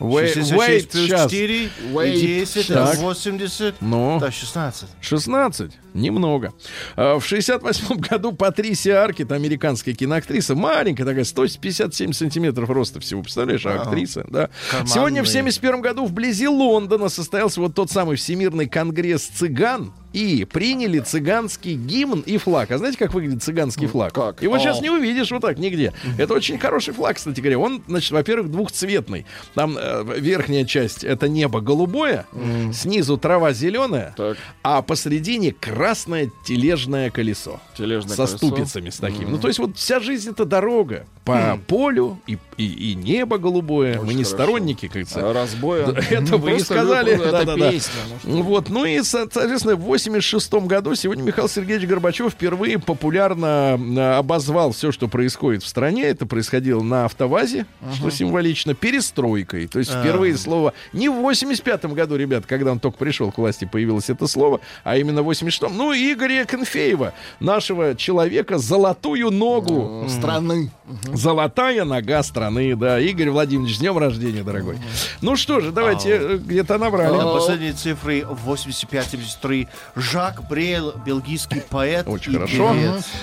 Wait, 0.00 0.32
66 0.32 0.56
wait, 0.58 0.88
плюс 0.90 1.06
сейчас. 1.06 1.30
4, 1.30 1.70
Wait. 1.92 2.20
10, 2.46 2.66
Так. 2.68 2.98
80. 2.98 3.74
Ну, 3.82 4.18
Да, 4.18 4.30
16. 4.30 4.86
16? 5.02 5.70
Немного. 5.94 6.52
А, 6.96 7.18
В 7.18 7.24
68 7.24 7.96
году 7.98 8.32
Патрисия 8.32 9.02
Аркет, 9.02 9.32
американская 9.32 9.94
киноактриса, 9.94 10.54
маленькая 10.54 11.04
такая, 11.04 11.24
157 11.24 12.12
сантиметров 12.12 12.68
роста 12.70 13.00
всего, 13.00 13.22
представляешь, 13.22 13.64
а 13.66 13.80
актриса, 13.82 14.24
да. 14.28 14.50
Карманные. 14.70 14.94
Сегодня 14.94 15.22
в 15.22 15.28
71 15.28 15.80
году 15.80 16.06
вблизи 16.06 16.48
Лондона 16.48 17.08
состоялся 17.08 17.60
вот 17.60 17.74
тот 17.74 17.90
самый 17.90 18.16
Всемирный 18.16 18.68
конгресс 18.68 19.22
цыган, 19.26 19.92
и 20.12 20.44
приняли 20.44 20.98
цыганский 20.98 21.74
гимн 21.76 22.20
и 22.26 22.36
флаг. 22.36 22.72
А 22.72 22.78
знаете, 22.78 22.98
как 22.98 23.14
выглядит 23.14 23.44
цыганский 23.44 23.86
флаг? 23.86 24.12
как? 24.12 24.42
Его 24.42 24.58
сейчас 24.58 24.80
не 24.80 24.90
увидишь 24.90 25.30
вот 25.30 25.42
так 25.42 25.56
нигде. 25.58 25.92
Это 26.18 26.34
очень 26.34 26.58
хороший 26.58 26.92
флаг, 26.94 27.16
кстати 27.16 27.38
говоря. 27.38 27.60
Он, 27.60 27.80
значит, 27.86 28.10
во-первых, 28.10 28.50
двухцветный. 28.50 29.24
Там 29.54 29.76
э, 29.78 30.02
верхняя 30.18 30.64
часть 30.64 31.04
это 31.04 31.28
небо 31.28 31.60
голубое, 31.60 32.26
снизу 32.72 33.18
трава 33.18 33.52
зеленая, 33.52 34.12
Так. 34.16 34.36
а 34.64 34.82
посередине 34.82 35.52
красное 35.80 36.30
тележное 36.44 37.10
колесо. 37.10 37.58
Тележное 37.74 38.14
со 38.14 38.26
колесо. 38.26 38.36
ступицами 38.36 38.90
с 38.90 38.98
такими. 38.98 39.30
Ну, 39.30 39.38
то 39.38 39.48
есть 39.48 39.58
вот 39.58 39.78
вся 39.78 39.98
жизнь 39.98 40.30
это 40.30 40.44
дорога 40.44 41.06
по 41.24 41.58
полю 41.66 42.18
и, 42.26 42.36
и, 42.58 42.92
и 42.92 42.94
небо 42.94 43.38
голубое. 43.38 43.98
Мы 44.00 44.14
не 44.14 44.24
хорошо. 44.24 44.30
сторонники, 44.30 44.86
как 44.86 44.90
говорится. 44.90 45.30
А 45.30 45.32
разбоя. 45.32 45.86
Это 46.10 46.36
вы 46.36 46.50
Просто 46.50 46.74
сказали. 46.74 47.14
ну 47.14 47.80
что. 47.80 47.90
Ну 48.24 48.42
Вот, 48.42 48.68
ну 48.68 48.84
и, 48.84 49.00
со- 49.02 49.28
соответственно, 49.30 49.76
в 49.76 49.80
86 49.80 50.52
году 50.52 50.94
сегодня 50.94 51.22
Михаил 51.22 51.48
Сергеевич 51.48 51.88
Горбачев 51.88 52.32
впервые 52.32 52.78
популярно 52.78 53.78
э, 53.80 54.18
обозвал 54.18 54.72
все, 54.72 54.92
что 54.92 55.08
происходит 55.08 55.62
в 55.62 55.66
стране. 55.66 56.04
Это 56.04 56.26
происходило 56.26 56.82
на 56.82 57.06
автовазе, 57.06 57.64
что 57.94 58.10
символично, 58.10 58.74
перестройкой. 58.74 59.66
То 59.66 59.78
есть 59.78 59.90
впервые 59.90 60.36
слово 60.36 60.74
не 60.92 61.08
в 61.08 61.14
85 61.14 61.86
году, 61.86 62.16
ребят, 62.16 62.44
когда 62.46 62.72
он 62.72 62.80
только 62.80 62.98
пришел 62.98 63.32
к 63.32 63.38
власти, 63.38 63.68
появилось 63.70 64.10
это 64.10 64.26
слово, 64.26 64.60
а 64.84 64.96
именно 64.98 65.22
в 65.22 65.26
86-м. 65.70 65.76
Ну, 65.76 65.92
и 65.92 66.12
Игоря 66.12 66.44
Конфеева, 66.44 67.12
нашего 67.40 67.94
человека, 67.94 68.58
золотую 68.58 69.30
ногу. 69.30 70.06
Страны. 70.08 70.70
Золотая 71.12 71.84
нога 71.84 72.22
страны, 72.22 72.74
да. 72.76 72.98
Игорь 72.98 73.30
Владимирович, 73.30 73.76
с 73.76 73.78
днем 73.78 73.98
рождения, 73.98 74.42
дорогой. 74.42 74.78
Ну 75.20 75.36
что 75.36 75.60
же, 75.60 75.70
давайте 75.70 76.10
э, 76.10 76.36
где-то 76.38 76.78
набрали. 76.78 77.16
На 77.16 77.26
последние 77.26 77.72
цифры 77.72 78.20
85-73. 78.46 79.68
Жак 79.96 80.48
Брел, 80.48 80.94
бельгийский 81.04 81.60
поэт 81.60 82.08
Очень 82.08 82.34
хорошо. 82.34 82.74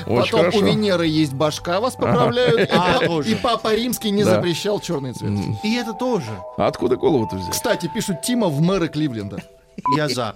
Очень 0.05 0.31
Потом 0.31 0.55
у 0.55 0.65
Венеры 0.65 1.07
есть 1.07 1.33
башка, 1.33 1.79
вас 1.79 1.95
поправляют. 1.95 2.69
А, 2.77 3.01
И- 3.21 3.35
Папа 3.35 3.73
Римский 3.75 4.11
не 4.11 4.23
запрещал 4.23 4.79
черный 4.79 5.13
цвет. 5.13 5.31
И 5.63 5.75
это 5.75 5.93
тоже. 5.93 6.29
А 6.57 6.67
откуда 6.67 6.95
голову-то 6.95 7.35
взять? 7.35 7.51
Кстати, 7.51 7.89
пишут 7.93 8.21
Тима 8.21 8.47
в 8.47 8.61
мэры 8.61 8.87
Кливленда. 8.87 9.41
Я 9.95 10.07
за. 10.07 10.35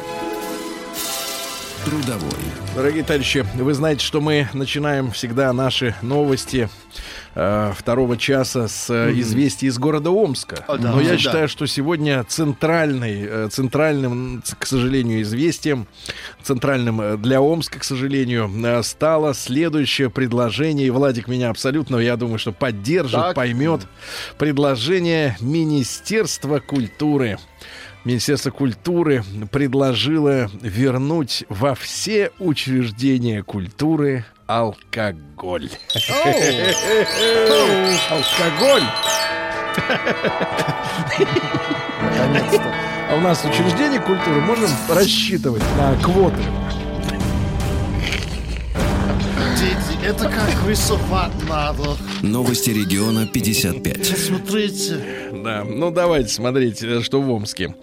Трудовой. 1.85 2.29
Дорогие 2.75 3.03
товарищи, 3.03 3.43
вы 3.55 3.73
знаете, 3.73 4.05
что 4.05 4.21
мы 4.21 4.47
начинаем 4.53 5.09
всегда 5.11 5.51
наши 5.51 5.95
новости 6.03 6.69
э, 7.33 7.73
второго 7.75 8.17
часа 8.17 8.67
с 8.67 8.87
э, 8.91 9.11
известий 9.19 9.65
из 9.65 9.79
города 9.79 10.11
Омска. 10.11 10.63
О, 10.67 10.77
да, 10.77 10.91
Но 10.91 10.99
я 11.01 11.15
всегда. 11.15 11.17
считаю, 11.17 11.47
что 11.49 11.65
сегодня 11.65 12.23
центральный, 12.25 13.25
э, 13.27 13.47
центральным, 13.51 14.43
к 14.59 14.65
сожалению, 14.67 15.23
известием, 15.23 15.87
центральным 16.43 17.01
э, 17.01 17.17
для 17.17 17.41
Омска, 17.41 17.79
к 17.79 17.83
сожалению, 17.83 18.49
э, 18.63 18.83
стало 18.83 19.33
следующее 19.33 20.11
предложение. 20.11 20.85
И 20.85 20.91
Владик 20.91 21.27
меня 21.27 21.49
абсолютно, 21.49 21.97
я 21.97 22.15
думаю, 22.15 22.37
что 22.37 22.51
поддержит, 22.51 23.19
Так. 23.19 23.35
поймет. 23.35 23.81
Предложение 24.37 25.35
Министерства 25.41 26.59
культуры. 26.59 27.39
Министерство 28.03 28.49
культуры 28.49 29.23
предложило 29.51 30.49
вернуть 30.61 31.45
во 31.49 31.75
все 31.75 32.31
учреждения 32.39 33.43
культуры 33.43 34.25
алкоголь. 34.47 35.69
Алкоголь! 38.09 38.83
Наконец-то. 42.01 42.73
А 43.09 43.15
у 43.15 43.19
нас 43.19 43.45
учреждение 43.45 43.99
культуры 43.99 44.41
можем 44.41 44.69
рассчитывать 44.89 45.63
на 45.77 45.95
квоты. 46.01 46.41
Это 50.03 50.23
как 50.25 50.67
рисовать 50.67 51.31
надо. 51.47 51.95
Новости 52.23 52.71
региона 52.71 53.27
55. 53.27 54.17
Смотрите. 54.17 55.29
Да, 55.31 55.63
ну 55.63 55.91
давайте 55.91 56.29
смотреть, 56.29 56.81
э, 56.81 57.01
что 57.01 57.21
в 57.21 57.29
Омске. 57.29 57.75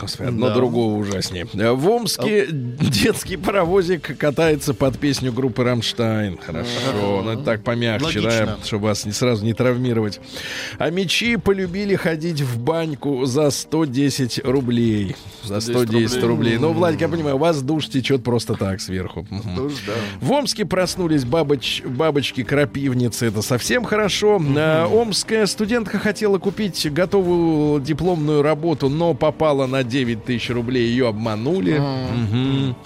Господи, 0.00 0.28
одно 0.28 0.48
Да. 0.48 0.54
другого 0.54 0.96
ужаснее. 0.96 1.46
В 1.52 1.88
Омске 1.88 2.46
детский 2.50 3.36
паровозик 3.36 4.16
катается 4.18 4.74
под 4.74 4.98
песню 4.98 5.32
группы 5.32 5.64
Рамштайн. 5.64 6.38
Хорошо, 6.38 7.22
ну 7.24 7.30
это 7.32 7.42
так 7.42 7.62
помягче, 7.64 8.20
да, 8.20 8.58
чтобы 8.64 8.84
вас 8.88 9.04
не 9.04 9.12
сразу 9.12 9.44
не 9.44 9.54
травмировать. 9.54 10.20
А 10.78 10.90
мечи 10.90 11.36
полюбили 11.36 11.96
ходить 11.96 12.40
в 12.40 12.58
баньку 12.58 13.24
за 13.24 13.50
110 13.50 14.40
рублей. 14.44 15.16
За 15.44 15.60
110 15.60 16.22
рублей. 16.24 16.58
Ну, 16.58 16.72
Владик, 16.72 17.00
я 17.00 17.08
понимаю, 17.08 17.36
у 17.36 17.38
вас 17.38 17.62
душ 17.62 17.88
течет 17.88 18.22
просто 18.24 18.54
так 18.54 18.80
сверху. 18.80 19.26
Душ, 19.56 19.72
да. 19.86 19.92
В 20.20 20.32
Омске 20.32 20.64
проснулись 20.64 21.24
бабоч, 21.24 21.82
бабочки-крапивницы. 21.84 23.26
Это 23.26 23.42
совсем 23.42 23.84
хорошо. 23.84 24.40
А, 24.56 24.86
Омская 24.86 25.46
студентка 25.46 25.98
хотела 25.98 26.38
купить 26.38 26.92
готовую 26.92 27.80
дипломную 27.80 28.42
работу, 28.42 28.88
но 28.88 29.14
попала 29.14 29.66
на 29.66 29.84
9 29.86 30.24
тысяч 30.24 30.50
рублей. 30.50 30.88
Ее 30.88 31.08
обманули. 31.08 31.78
Мгм. 31.78 32.76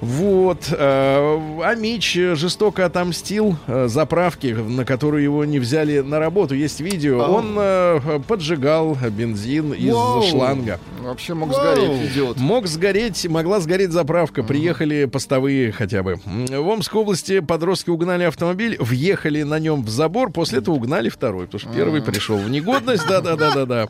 Вот. 0.00 0.68
а, 0.72 1.60
А 1.64 1.74
Мич 1.74 2.14
жестоко 2.14 2.84
отомстил 2.86 3.56
э, 3.66 3.88
заправке, 3.88 4.54
на 4.54 4.84
которую 4.84 5.22
его 5.22 5.44
не 5.44 5.58
взяли 5.58 6.00
на 6.00 6.18
работу. 6.18 6.54
Есть 6.54 6.80
видео. 6.80 7.18
Он 7.18 7.54
э, 7.58 8.20
поджигал 8.26 8.96
бензин 9.10 9.72
из 9.72 9.94
Вау. 9.94 10.22
шланга. 10.22 10.78
Вообще 11.00 11.34
мог 11.34 11.50
Вау. 11.50 11.74
сгореть, 11.76 12.12
идиот. 12.12 12.36
Мог 12.38 12.66
сгореть, 12.66 13.26
могла 13.26 13.60
сгореть 13.60 13.90
заправка. 13.92 14.42
Приехали 14.42 15.04
постовые 15.06 15.72
хотя 15.72 16.02
бы. 16.02 16.18
В 16.24 16.68
Омской 16.68 17.00
области 17.00 17.40
подростки 17.40 17.90
угнали 17.90 18.24
автомобиль, 18.24 18.76
въехали 18.78 19.42
на 19.42 19.58
нем 19.58 19.82
в 19.84 19.88
забор, 19.88 20.30
после 20.30 20.58
этого 20.58 20.74
угнали 20.76 21.08
второй, 21.08 21.46
потому 21.46 21.60
что 21.60 21.70
первый 21.70 22.02
пришел 22.02 22.36
в 22.36 22.50
негодность. 22.50 23.06
Да-да-да-да-да. 23.06 23.88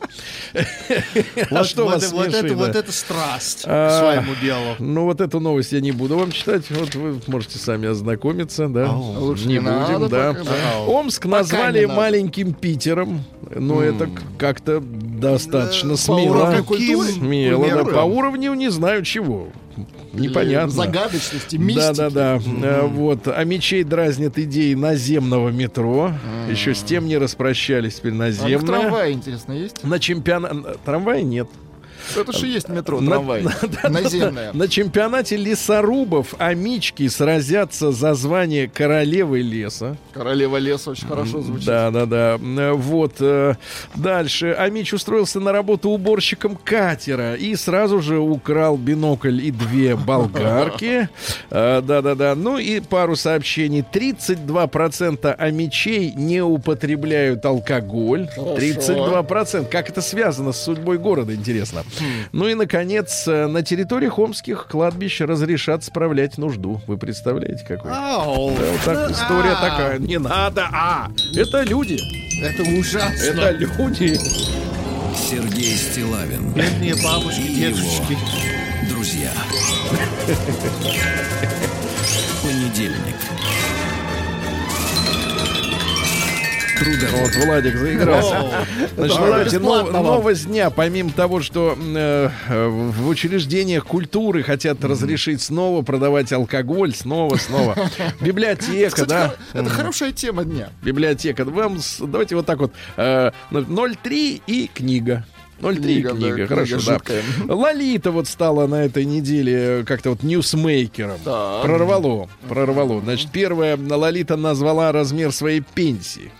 А 1.51 1.63
что 1.63 1.85
вас 1.85 2.11
вот 2.11 2.31
это, 2.45 2.53
смешит, 2.55 2.57
вот 2.67 2.71
да? 2.73 2.79
это 2.79 2.91
страсть 2.91 3.63
А, 3.65 3.89
к 3.89 3.99
своему 3.99 4.35
делу. 4.41 4.75
Ну, 4.79 5.03
вот 5.05 5.21
эту 5.21 5.39
новость 5.39 5.71
я 5.71 5.81
не 5.81 5.91
буду 5.91 6.17
вам 6.17 6.31
читать. 6.31 6.63
Вот 6.69 6.95
вы 6.95 7.19
можете 7.27 7.57
сами 7.59 7.87
ознакомиться, 7.87 8.67
да. 8.67 8.91
Лучше 8.91 9.47
не 9.47 9.53
не 9.55 9.59
будем, 9.59 10.07
да. 10.09 10.33
пока, 10.33 10.43
да. 10.43 10.79
Омск 10.87 11.25
назвали 11.25 11.79
не 11.81 11.85
надо. 11.87 11.97
маленьким 11.99 12.53
Питером. 12.53 13.23
Но 13.53 13.81
это 13.81 14.07
к- 14.07 14.21
как-то 14.37 14.79
достаточно 14.81 15.91
По 15.91 15.97
смело. 15.97 16.37
уровню 16.37 16.63
культуры? 16.63 17.07
Смело, 17.09 17.67
да. 17.67 17.83
По 17.85 17.99
уровню 18.03 18.53
не 18.53 18.69
знаю 18.69 19.03
чего. 19.03 19.49
Непонятно. 20.13 20.71
Загадочности, 20.71 21.57
мистики. 21.57 21.93
Да, 21.97 22.09
да, 22.09 22.39
да. 22.39 22.41
Э, 22.67 22.87
Вот. 22.87 23.27
А 23.27 23.43
мечей 23.43 23.83
дразнят 23.83 24.37
идеи 24.39 24.73
наземного 24.73 25.49
метро. 25.49 26.11
Еще 26.49 26.73
с 26.73 26.81
тем 26.83 27.07
не 27.07 27.17
распрощались. 27.17 27.95
Теперь 27.95 28.13
А 28.13 28.15
наземное. 28.15 28.59
трамвай, 28.59 29.11
интересно, 29.11 29.51
есть? 29.53 29.83
На 29.83 29.99
чемпионат... 29.99 30.81
Трамвая 30.85 31.21
нет. 31.23 31.49
Это 32.19 32.31
же 32.33 32.47
есть 32.47 32.69
метро, 32.69 33.01
На- 33.01 33.11
трамвай. 33.11 33.43
Наземное. 33.83 34.53
На 34.53 34.67
чемпионате 34.67 35.35
лесорубов 35.37 36.33
амички 36.37 37.07
сразятся 37.07 37.91
за 37.91 38.13
звание 38.13 38.67
королевы 38.67 39.41
леса. 39.41 39.97
Королева 40.13 40.57
леса 40.57 40.91
очень 40.91 41.07
хорошо 41.07 41.41
звучит. 41.41 41.65
Да, 41.65 41.91
да, 41.91 42.05
да. 42.05 42.37
Вот. 42.73 43.15
э, 43.19 43.55
Дальше. 43.95 44.51
Амич 44.57 44.93
устроился 44.93 45.39
на 45.39 45.51
работу 45.51 45.89
уборщиком 45.89 46.55
катера 46.55 47.35
и 47.35 47.55
сразу 47.55 48.01
же 48.01 48.17
украл 48.19 48.77
бинокль 48.77 49.41
и 49.41 49.51
две 49.51 49.95
болгарки. 50.07 51.09
Э, 51.49 51.81
Да, 51.81 52.01
да, 52.01 52.15
да. 52.15 52.35
Ну 52.35 52.57
и 52.57 52.79
пару 52.79 53.15
сообщений. 53.15 53.83
32% 53.91 55.33
амичей 55.33 56.11
не 56.15 56.41
употребляют 56.41 57.45
алкоголь. 57.45 58.27
32%. 58.37 59.69
Как 59.69 59.89
это 59.89 60.01
связано 60.01 60.51
с 60.51 60.63
судьбой 60.63 60.97
города, 60.97 61.33
интересно. 61.33 61.83
Ну 62.31 62.47
и, 62.47 62.53
наконец, 62.53 63.27
э, 63.27 63.47
на 63.47 63.61
территории 63.63 64.07
хомских 64.07 64.67
кладбищ 64.69 65.21
разрешат 65.21 65.83
справлять 65.83 66.37
нужду. 66.37 66.81
Вы 66.87 66.97
представляете, 66.97 67.63
какой? 67.67 67.91
Ау, 67.93 68.51
Да, 68.55 68.63
вот 68.71 68.81
так 68.85 69.11
история 69.11 69.51
А. 69.57 69.69
такая. 69.69 69.99
Не 69.99 70.19
надо, 70.19 70.67
а! 70.71 71.09
Это 71.35 71.61
люди. 71.63 71.99
это 72.43 72.63
ужасно. 72.63 73.23
Это 73.23 73.51
люди. 73.51 74.17
Сергей 75.29 75.75
Стилавин 75.77 76.51
Бедные 76.53 76.93
бабушки, 77.03 77.47
дедушки. 77.55 78.17
друзья. 78.89 79.31
Понедельник. 82.43 83.14
Вот 86.79 87.45
Владик 87.45 87.75
заигрался. 87.77 88.65
Значит, 88.95 89.17
Да, 89.17 89.25
давайте 89.25 89.59
новость 89.59 90.47
дня. 90.47 90.69
Помимо 90.69 91.11
того, 91.11 91.41
что 91.41 91.77
э, 91.77 92.29
э, 92.49 92.67
в 92.67 93.07
учреждениях 93.07 93.85
культуры 93.85 94.43
хотят 94.43 94.83
разрешить 94.83 95.41
снова 95.41 95.81
продавать 95.83 96.31
алкоголь, 96.33 96.93
снова, 96.93 97.37
снова. 97.37 97.75
Библиотека, 98.21 99.05
да. 99.05 99.35
это 99.53 99.69
хорошая 99.69 100.11
тема 100.11 100.43
дня. 100.43 100.69
Библиотека. 100.81 101.45
Вам 101.45 101.79
давайте 101.99 102.35
вот 102.35 102.45
так 102.45 102.59
вот. 102.59 102.73
э, 102.97 103.31
0,3 103.51 104.41
и 104.45 104.69
книга. 104.73 105.25
0,3 105.61 105.75
Книга, 105.77 106.09
книга, 106.09 106.13
да, 106.27 106.33
книга 106.33 106.47
хорошо, 106.47 106.75
да. 106.75 106.81
жидкая. 106.81 107.23
Лолита 107.47 108.11
вот 108.11 108.27
стала 108.27 108.67
на 108.67 108.83
этой 108.83 109.05
неделе 109.05 109.85
как-то 109.87 110.09
вот 110.09 110.21
ньюсмейкером. 110.23 111.17
Так. 111.23 111.63
Прорвало, 111.63 112.27
прорвало. 112.49 112.99
Значит, 113.01 113.29
первая 113.31 113.77
Лолита 113.77 114.35
назвала 114.35 114.91
размер 114.91 115.31
своей 115.31 115.61
пенсии. 115.61 116.31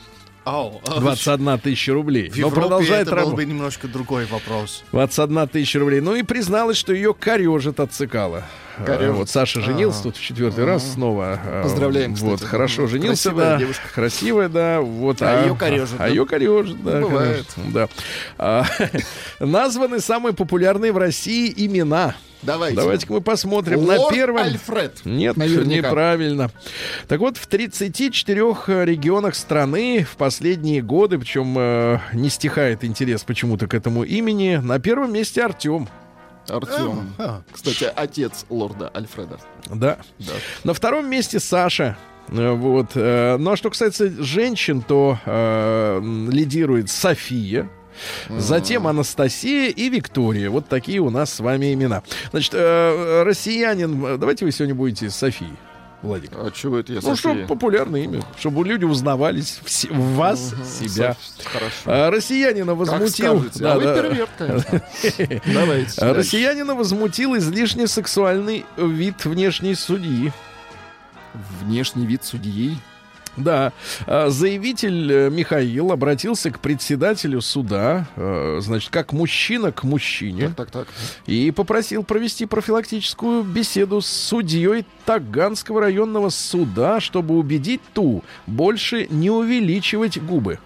А 0.45 0.99
21 0.99 1.59
тысяча 1.59 1.93
рублей. 1.93 2.29
В 2.29 2.37
Но 2.37 2.51
продолжает 2.51 3.07
это 3.07 3.15
был 3.15 3.31
бы 3.33 3.45
немножко 3.45 3.87
другой 3.87 4.25
вопрос. 4.25 4.83
21 4.91 5.47
тысяча 5.47 5.79
рублей. 5.79 6.01
Ну 6.01 6.13
и 6.15 6.21
призналась, 6.21 6.77
что 6.77 6.93
ее 6.93 7.13
корежит 7.15 7.79
от 7.79 7.91
цикала. 7.93 8.43
Корежит. 8.85 9.09
А, 9.09 9.13
Вот 9.13 9.29
Саша 9.29 9.61
женился 9.61 10.03
тут 10.03 10.17
в 10.17 10.21
четвертый 10.21 10.65
раз 10.65 10.93
снова. 10.93 11.39
а, 11.43 11.63
Поздравляем, 11.63 12.13
Вот, 12.15 12.35
кстати. 12.35 12.49
хорошо 12.51 12.81
Мгм. 12.83 12.91
женился, 12.91 13.29
Красивая 13.29 13.51
да. 13.53 13.57
девушка. 13.57 13.83
Красивая, 13.93 14.49
да. 14.49 14.81
Вот, 14.81 15.21
А 15.21 15.43
её 15.45 15.55
корежит, 15.55 15.95
А 15.95 15.99
да? 15.99 16.07
ее 16.07 16.25
корежит, 16.25 16.83
да. 16.83 17.01
Бывает. 17.01 17.47
корежит, 17.55 17.73
Да. 17.73 17.89
А, 18.37 18.65
Названы 19.39 19.99
самые 19.99 20.33
популярные 20.33 20.91
в 20.91 20.97
России 20.97 21.51
имена. 21.55 22.15
Давайте. 22.45 22.75
Давайте-ка 22.77 23.13
мы 23.13 23.21
посмотрим 23.21 23.79
Лорд 23.79 24.01
на 24.01 24.09
первом. 24.09 24.43
Альфред. 24.43 25.01
Нет, 25.05 25.35
Наверняка. 25.37 25.87
неправильно. 25.89 26.51
Так 27.07 27.19
вот, 27.19 27.37
в 27.37 27.47
34 27.47 28.39
регионах 28.85 29.35
страны 29.35 30.03
в 30.09 30.15
последние 30.17 30.81
годы, 30.81 31.17
причем 31.19 31.55
э, 31.57 31.99
не 32.13 32.29
стихает 32.29 32.83
интерес 32.83 33.23
почему-то 33.23 33.67
к 33.67 33.73
этому 33.73 34.03
имени, 34.03 34.57
на 34.57 34.79
первом 34.79 35.13
месте 35.13 35.43
Артем. 35.43 35.87
Артем. 36.47 37.13
Кстати, 37.51 37.91
отец 37.95 38.45
лорда 38.49 38.91
Альфреда. 38.95 39.39
Да. 39.73 39.97
На 40.63 40.73
втором 40.73 41.09
месте 41.09 41.39
Саша. 41.39 41.97
Э, 42.29 42.51
Вот. 42.51 42.91
э, 42.95 43.37
Ну 43.37 43.51
а 43.51 43.57
что 43.57 43.69
касается 43.69 44.09
женщин, 44.23 44.81
то 44.81 45.17
э, 45.25 46.01
лидирует 46.31 46.89
София. 46.89 47.69
Затем 48.29 48.87
Анастасия 48.87 49.69
и 49.69 49.89
Виктория. 49.89 50.49
Вот 50.49 50.67
такие 50.67 50.99
у 50.99 51.09
нас 51.09 51.33
с 51.33 51.39
вами 51.39 51.73
имена. 51.73 52.03
Значит, 52.31 52.53
э, 52.55 53.23
россиянин. 53.23 54.05
э, 54.05 54.17
Давайте 54.17 54.45
вы 54.45 54.51
сегодня 54.51 54.75
будете 54.75 55.09
Софией, 55.09 55.53
Владик. 56.01 56.31
А 56.33 56.51
чего 56.51 56.77
это 56.79 56.93
я 56.93 56.99
Ну, 57.01 57.15
чтобы 57.15 57.45
популярное 57.47 58.01
имя, 58.03 58.21
чтобы 58.39 58.65
люди 58.65 58.85
узнавались 58.85 59.59
в, 59.63 59.91
в 59.91 60.15
вас, 60.15 60.53
себя. 60.79 61.11
Соф- 61.39 61.45
Хорошо. 61.45 61.75
А, 61.85 62.11
россиянина 62.11 62.71
Как 62.73 62.77
возмутил. 62.79 63.37
скажете. 63.39 63.59
Да, 63.63 63.73
а 63.73 63.75
вы 63.77 63.83
да. 63.83 64.01
перверт, 64.01 64.29
конечно. 64.37 64.81
Давайте. 65.53 66.01
А. 66.01 66.13
Россиянина 66.13 66.75
возмутил 66.75 67.35
излишне 67.37 67.87
сексуальный 67.87 68.65
вид 68.77 69.25
внешней 69.25 69.75
судьи. 69.75 70.31
Внешний 71.61 72.05
вид 72.05 72.23
судьи. 72.23 72.77
Да, 73.37 73.73
А, 74.07 74.29
заявитель 74.29 75.11
э, 75.11 75.29
Михаил 75.29 75.91
обратился 75.91 76.51
к 76.51 76.59
председателю 76.59 77.41
суда, 77.41 78.07
э, 78.15 78.59
значит, 78.61 78.89
как 78.91 79.13
мужчина 79.13 79.71
к 79.71 79.83
мужчине, 79.83 80.49
Так, 80.55 80.71
так, 80.71 80.85
так. 80.85 80.87
и 81.25 81.51
попросил 81.51 82.03
провести 82.03 82.45
профилактическую 82.45 83.43
беседу 83.43 84.01
с 84.01 84.07
судьей 84.07 84.85
Таганского 85.05 85.81
районного 85.81 86.29
суда, 86.29 86.99
чтобы 86.99 87.37
убедить 87.37 87.81
ту 87.93 88.23
больше 88.47 89.07
не 89.09 89.29
увеличивать 89.29 90.21
губы. 90.21 90.59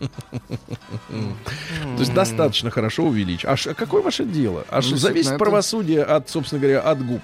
То 0.00 2.00
есть 2.00 2.12
достаточно 2.12 2.70
хорошо 2.70 3.04
увеличить. 3.04 3.44
А 3.44 3.54
а 3.54 3.74
какое 3.74 4.02
ваше 4.02 4.24
дело? 4.24 4.64
А 4.68 4.82
ш- 4.82 4.90
Ну, 4.90 4.96
зависит 4.96 5.38
правосудие 5.38 6.02
от, 6.02 6.28
собственно 6.28 6.60
говоря, 6.60 6.80
от 6.80 7.06
губ? 7.06 7.22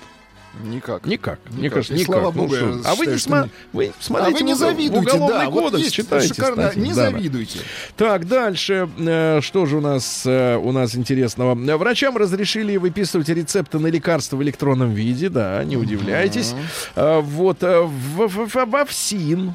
Никак. 0.64 1.06
Никак. 1.06 1.38
Мне 1.50 1.62
Никак. 1.64 1.74
кажется, 1.74 1.94
И 1.94 1.98
никак. 2.00 2.06
слава 2.14 2.26
Ну 2.26 2.42
богу, 2.42 2.54
я 2.54 2.60
а 2.84 2.94
вы 2.94 3.06
не 3.06 3.16
считаю, 3.16 3.44
сма- 3.44 3.50
вы 3.72 3.86
А 3.88 4.02
смотрите 4.02 4.32
вы 4.38 4.42
не 4.42 4.52
в- 4.52 4.56
в 4.56 4.58
завидуйте, 4.58 4.98
уголовный 5.12 5.38
да. 5.46 5.50
Вот 5.50 5.62
кодекс, 5.64 5.82
есть 5.84 5.94
читайте 5.94 6.28
шикарно. 6.28 6.62
статьи. 6.64 6.82
Не 6.82 6.90
Да, 6.90 6.94
да. 6.94 7.10
завидуйте. 7.10 7.58
Так, 7.96 8.26
дальше. 8.28 8.88
э, 8.98 9.40
Что 9.40 9.66
же 9.66 9.78
у 9.78 9.80
нас, 9.80 10.22
э, 10.26 10.56
у 10.56 10.72
нас 10.72 10.94
интересного? 10.94 11.58
Э, 11.58 11.76
Врачам 11.76 12.16
разрешили 12.16 12.76
выписывать 12.76 13.28
рецепты 13.28 13.78
на 13.78 13.86
лекарства 13.88 14.36
в 14.36 14.42
электронном 14.42 14.92
виде, 14.92 15.28
да, 15.30 15.64
не 15.64 15.76
удивляйтесь. 15.76 16.54
Э, 16.96 17.20
Вот, 17.20 17.62
э, 17.62 17.80
в- 17.80 18.26
в- 18.28 18.46
в- 18.48 18.66
во 18.66 18.84
ФСИН, 18.84 19.54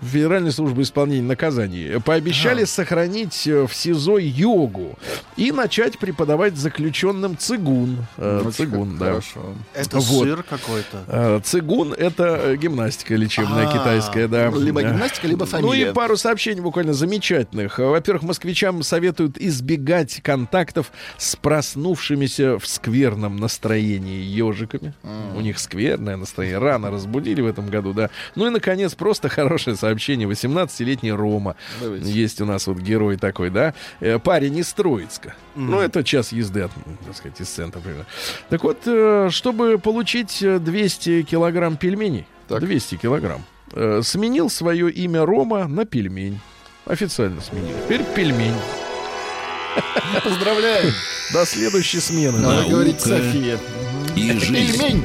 Федеральной 0.00 0.52
службы 0.52 0.82
исполнения 0.82 1.22
наказаний, 1.26 2.00
пообещали 2.00 2.64
сохранить 2.64 3.46
э, 3.46 3.66
в 3.66 3.74
СИЗО 3.74 4.18
йогу 4.18 4.98
и 5.36 5.52
начать 5.52 5.98
преподавать 5.98 6.56
заключенным 6.56 7.36
цигун. 7.38 8.06
Э, 8.16 8.40
Очень 8.40 8.52
Цигун, 8.52 8.98
да. 8.98 9.06
Хорошо. 9.06 9.40
Это 9.74 9.98
Вот. 9.98 10.24
сыр 10.24 10.42
какой-то. 10.42 11.04
Э, 11.08 11.40
Цигун 11.42 11.92
это 11.92 12.56
гимнастика 12.56 13.14
лечебная 13.14 13.68
А, 13.68 13.72
китайская, 13.72 14.28
да. 14.28 14.50
Либо 14.50 14.82
гимнастика, 14.82 15.26
либо 15.26 15.44
Ну 15.44 15.50
фамилия. 15.50 15.90
и 15.90 15.92
пару 15.92 16.16
сообщений 16.16 16.60
буквально 16.60 16.92
замечательных. 16.92 17.78
Во-первых, 17.78 18.22
москвичам 18.22 18.82
советуют 18.82 19.38
избегать 19.38 20.20
контактов 20.22 20.92
с 21.16 21.36
проснувшимися 21.36 22.56
в 22.58 22.66
скверном 22.66 23.36
настроении 23.36 24.22
ежиками. 24.22 24.94
У 25.34 25.40
них 25.40 25.58
скверное 25.58 26.16
настроение. 26.16 26.58
Рано 26.58 26.90
разбудили 26.90 27.40
в 27.40 27.46
этом 27.46 27.68
году, 27.68 27.92
да. 27.92 28.10
Ну 28.34 28.46
и, 28.46 28.50
наконец, 28.50 28.94
просто 28.94 29.28
хорошее 29.28 29.74
сообщение. 29.76 29.85
18-летний 29.94 31.12
Рома. 31.12 31.56
Давайте. 31.80 32.10
Есть 32.10 32.40
у 32.40 32.44
нас 32.44 32.66
вот 32.66 32.78
герой 32.78 33.16
такой, 33.16 33.50
да. 33.50 33.74
Э, 34.00 34.18
Парень 34.18 34.58
из 34.58 34.72
Троицка. 34.72 35.34
Ну, 35.54 35.80
это 35.80 36.02
час 36.04 36.32
езды 36.32 36.60
от, 36.62 36.70
так 37.04 37.16
сказать, 37.16 37.40
из 37.40 37.48
центра 37.48 37.80
примерно. 37.80 38.06
Так 38.48 38.64
вот, 38.64 38.78
э, 38.86 39.28
чтобы 39.30 39.78
получить 39.78 40.42
э, 40.42 40.58
200 40.58 41.22
килограмм 41.22 41.76
пельменей, 41.76 42.26
Так. 42.48 42.60
200 42.60 42.96
килограмм, 42.96 43.44
э, 43.72 44.00
сменил 44.02 44.50
свое 44.50 44.90
имя 44.90 45.24
Рома 45.24 45.66
на 45.66 45.84
пельмень. 45.84 46.40
Официально 46.84 47.40
сменил. 47.40 47.74
Теперь 47.84 48.02
пельмень. 48.14 48.54
Поздравляем. 50.24 50.92
До 51.32 51.44
следующей 51.44 52.00
смены. 52.00 52.38
Надо 52.38 52.54
Наука 52.56 52.70
говорить 52.70 53.00
София. 53.00 53.58
и 54.14 54.32
жизнь. 54.38 54.78
Пельмень. 54.78 55.04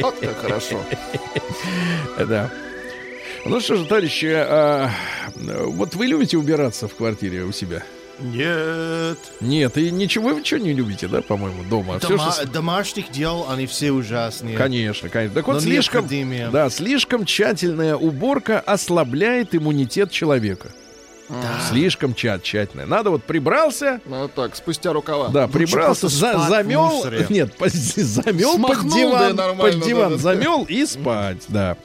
Вот 0.00 0.14
как 0.20 0.38
хорошо. 0.40 0.80
Да. 2.28 2.50
Ну 3.46 3.60
что 3.60 3.76
же, 3.76 3.84
товарищи, 3.84 4.32
а, 4.34 4.90
вот 5.36 5.94
вы 5.94 6.06
любите 6.06 6.36
убираться 6.38 6.88
в 6.88 6.94
квартире 6.94 7.42
у 7.42 7.52
себя? 7.52 7.82
Нет. 8.20 9.18
Нет, 9.40 9.76
и 9.76 9.90
ничего, 9.90 10.30
вы 10.30 10.40
ничего 10.40 10.60
не 10.60 10.72
любите, 10.72 11.08
да, 11.08 11.20
по-моему, 11.20 11.64
дома? 11.64 11.98
Дома- 11.98 12.30
что 12.32 12.42
с- 12.44 12.46
Домашних 12.46 13.10
дел, 13.10 13.46
они 13.50 13.66
все 13.66 13.90
ужасные. 13.90 14.56
Конечно, 14.56 15.08
конечно. 15.08 15.34
Так 15.34 15.46
вот, 15.48 15.54
Но 15.54 15.60
слишком, 15.60 16.08
да, 16.52 16.70
слишком 16.70 17.24
тщательная 17.26 17.96
уборка 17.96 18.60
ослабляет 18.60 19.54
иммунитет 19.54 20.10
человека. 20.12 20.68
Слишком 21.70 22.12
тща- 22.12 22.40
тщательная. 22.40 22.86
Надо 22.86 23.10
вот 23.10 23.24
прибрался, 23.24 24.00
Ну 24.04 24.28
так, 24.28 24.54
спустя 24.56 24.92
рукава. 24.92 25.28
да, 25.28 25.42
Лучше 25.46 25.52
прибрался, 25.58 26.08
за- 26.08 26.38
замел, 26.48 27.04
нет, 27.30 27.56
по- 27.56 27.68
замел 27.72 28.58
под 28.58 28.76
Смахнул, 28.78 28.90
да, 28.90 28.98
диван, 29.30 29.36
нормально, 29.36 29.62
под 29.78 29.86
диван 29.86 30.10
да, 30.10 30.16
да. 30.16 30.22
замел 30.22 30.64
и 30.68 30.84
спать, 30.86 31.42
да. 31.48 31.76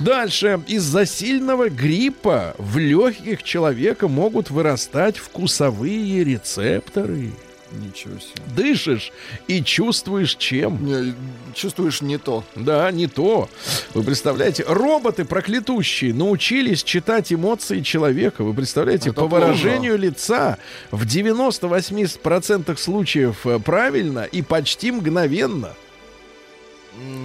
Дальше 0.00 0.60
из-за 0.66 1.06
сильного 1.06 1.68
гриппа 1.70 2.54
в 2.58 2.78
легких 2.78 3.42
человека 3.42 4.08
могут 4.08 4.50
вырастать 4.50 5.16
вкусовые 5.18 6.24
рецепторы. 6.24 7.32
Ничего 7.72 8.18
себе. 8.18 8.42
Дышишь 8.54 9.12
и 9.48 9.62
чувствуешь 9.62 10.36
чем. 10.36 10.84
Не, 10.84 11.14
чувствуешь 11.54 12.02
не 12.02 12.18
то. 12.18 12.44
Да, 12.54 12.90
не 12.92 13.06
то. 13.06 13.48
Вы 13.94 14.02
представляете, 14.02 14.64
роботы 14.66 15.24
проклятущие 15.24 16.12
научились 16.12 16.82
читать 16.84 17.32
эмоции 17.32 17.80
человека. 17.80 18.44
Вы 18.44 18.52
представляете, 18.54 19.10
Это 19.10 19.20
по 19.22 19.28
плохо. 19.28 19.46
выражению 19.46 19.96
лица 19.98 20.58
в 20.90 21.06
98% 21.06 22.76
случаев 22.76 23.46
э, 23.46 23.58
правильно 23.58 24.24
и 24.24 24.42
почти 24.42 24.90
мгновенно. 24.92 25.74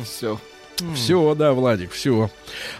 Все. 0.06 0.40
Все, 0.94 1.36
да, 1.36 1.54
Владик, 1.54 1.92
все. 1.92 2.30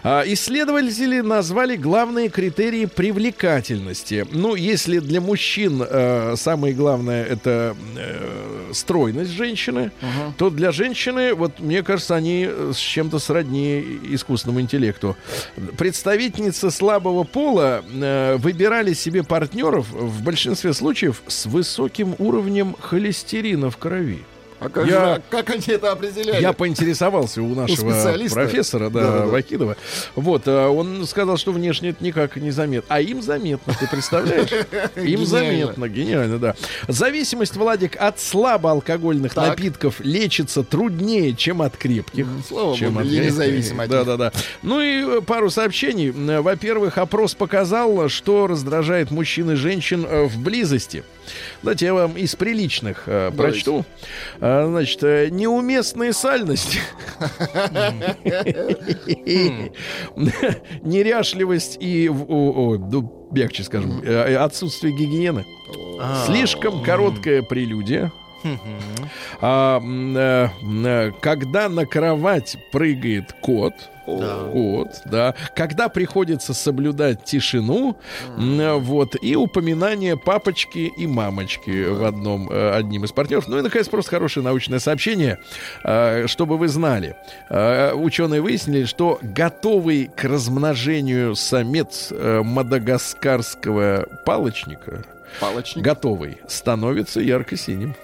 А, 0.02 0.22
исследователи 0.26 1.20
назвали 1.20 1.76
главные 1.76 2.28
критерии 2.28 2.86
привлекательности. 2.86 4.26
Ну, 4.30 4.54
если 4.54 4.98
для 4.98 5.20
мужчин 5.20 5.82
э, 5.88 6.34
самое 6.36 6.74
главное 6.74 7.24
это 7.24 7.76
э, 7.96 8.72
стройность 8.72 9.30
женщины, 9.30 9.90
то 10.36 10.50
для 10.50 10.72
женщины, 10.72 11.34
вот 11.34 11.60
мне 11.60 11.82
кажется, 11.82 12.14
они 12.14 12.46
э, 12.48 12.72
с 12.74 12.78
чем-то 12.78 13.18
сродни 13.18 13.80
искусственному 14.10 14.60
интеллекту. 14.60 15.16
Представительницы 15.76 16.70
слабого 16.70 17.24
пола 17.24 17.84
э, 17.84 18.36
выбирали 18.36 18.92
себе 18.92 19.22
партнеров 19.22 19.88
в 19.90 20.22
большинстве 20.22 20.72
случаев 20.72 21.22
с 21.26 21.46
высоким 21.46 22.14
уровнем 22.18 22.76
холестерина 22.80 23.70
в 23.70 23.76
крови. 23.76 24.24
А 24.60 24.68
как, 24.68 24.86
Я- 24.86 24.90
же- 24.90 24.98
а 24.98 25.22
как 25.30 25.50
они 25.50 25.62
это 25.68 25.92
определяли? 25.92 26.40
Я 26.42 26.52
поинтересовался 26.52 27.42
у 27.42 27.54
нашего 27.54 27.92
специалиста? 27.92 28.34
профессора, 28.40 28.90
да, 28.90 29.00
Да-да-да. 29.02 29.26
Вакидова. 29.26 29.76
Вот, 30.16 30.42
а, 30.46 30.68
он 30.68 31.06
сказал, 31.06 31.36
что 31.36 31.52
внешне 31.52 31.90
это 31.90 32.02
никак 32.02 32.36
не 32.36 32.50
заметно. 32.50 32.86
А 32.88 33.00
им 33.00 33.22
заметно, 33.22 33.74
ты 33.78 33.86
представляешь? 33.86 34.48
Им 34.96 35.24
заметно, 35.26 35.88
гениально, 35.88 36.38
да. 36.38 36.54
Зависимость, 36.88 37.56
Владик, 37.56 37.96
от 38.00 38.18
слабоалкогольных 38.20 39.36
напитков 39.36 40.00
лечится 40.00 40.62
труднее, 40.64 41.34
чем 41.34 41.62
от 41.62 41.76
крепких. 41.76 42.26
Слава 42.48 42.76
чем 42.76 42.94
богу, 42.94 43.00
от 43.00 43.06
я 43.06 43.20
крепких. 43.20 43.32
независим 43.32 43.80
от 43.80 43.88
Да, 43.90 44.04
да, 44.04 44.16
да. 44.16 44.32
Ну 44.62 44.80
и 44.80 45.18
э, 45.18 45.20
пару 45.20 45.50
сообщений. 45.50 46.10
Во-первых, 46.10 46.98
опрос 46.98 47.34
показал, 47.34 48.08
что 48.08 48.46
раздражает 48.46 49.10
мужчин 49.10 49.52
и 49.52 49.54
женщин 49.54 50.04
э, 50.08 50.24
в 50.24 50.38
близости. 50.38 51.04
Давайте 51.62 51.86
я 51.86 51.94
вам 51.94 52.16
из 52.16 52.34
приличных 52.36 53.04
э, 53.06 53.30
прочту. 53.36 53.84
А, 54.40 54.66
Значит, 54.66 55.02
э, 55.02 55.28
неуместные 55.30 56.12
сальности. 56.12 56.78
Неряшливость 60.82 61.76
и, 61.80 62.08
о, 62.08 62.76
ну, 62.78 63.28
мягче 63.32 63.64
скажем, 63.64 64.02
э, 64.02 64.36
отсутствие 64.36 64.94
гигиены. 64.96 65.44
Слишком 66.26 66.82
короткая 66.82 67.42
прелюдия. 67.42 68.12
А, 69.40 69.80
э, 69.82 71.12
когда 71.20 71.68
на 71.68 71.86
кровать 71.86 72.56
прыгает 72.72 73.32
кот, 73.40 73.74
кот, 74.52 75.02
да, 75.04 75.34
когда 75.54 75.88
приходится 75.88 76.54
соблюдать 76.54 77.24
тишину, 77.24 77.96
э, 78.36 78.74
вот, 78.74 79.16
и 79.20 79.36
упоминание 79.36 80.16
папочки 80.16 80.90
и 80.96 81.06
мамочки 81.06 81.84
в 81.88 82.04
одном, 82.04 82.50
э, 82.50 82.70
одним 82.74 83.04
из 83.04 83.12
партнеров. 83.12 83.48
Ну 83.48 83.58
и, 83.58 83.62
наконец, 83.62 83.88
просто 83.88 84.10
хорошее 84.12 84.44
научное 84.44 84.78
сообщение, 84.78 85.38
э, 85.84 86.26
чтобы 86.26 86.56
вы 86.58 86.68
знали. 86.68 87.16
Э, 87.50 87.92
Ученые 87.94 88.40
выяснили, 88.40 88.84
что 88.84 89.18
готовый 89.22 90.10
к 90.14 90.24
размножению 90.24 91.34
самец 91.34 92.12
мадагаскарского 92.12 94.06
палочника, 94.24 95.04
Палочник. 95.40 95.84
готовый, 95.84 96.38
становится 96.48 97.20
ярко-синим. 97.20 97.94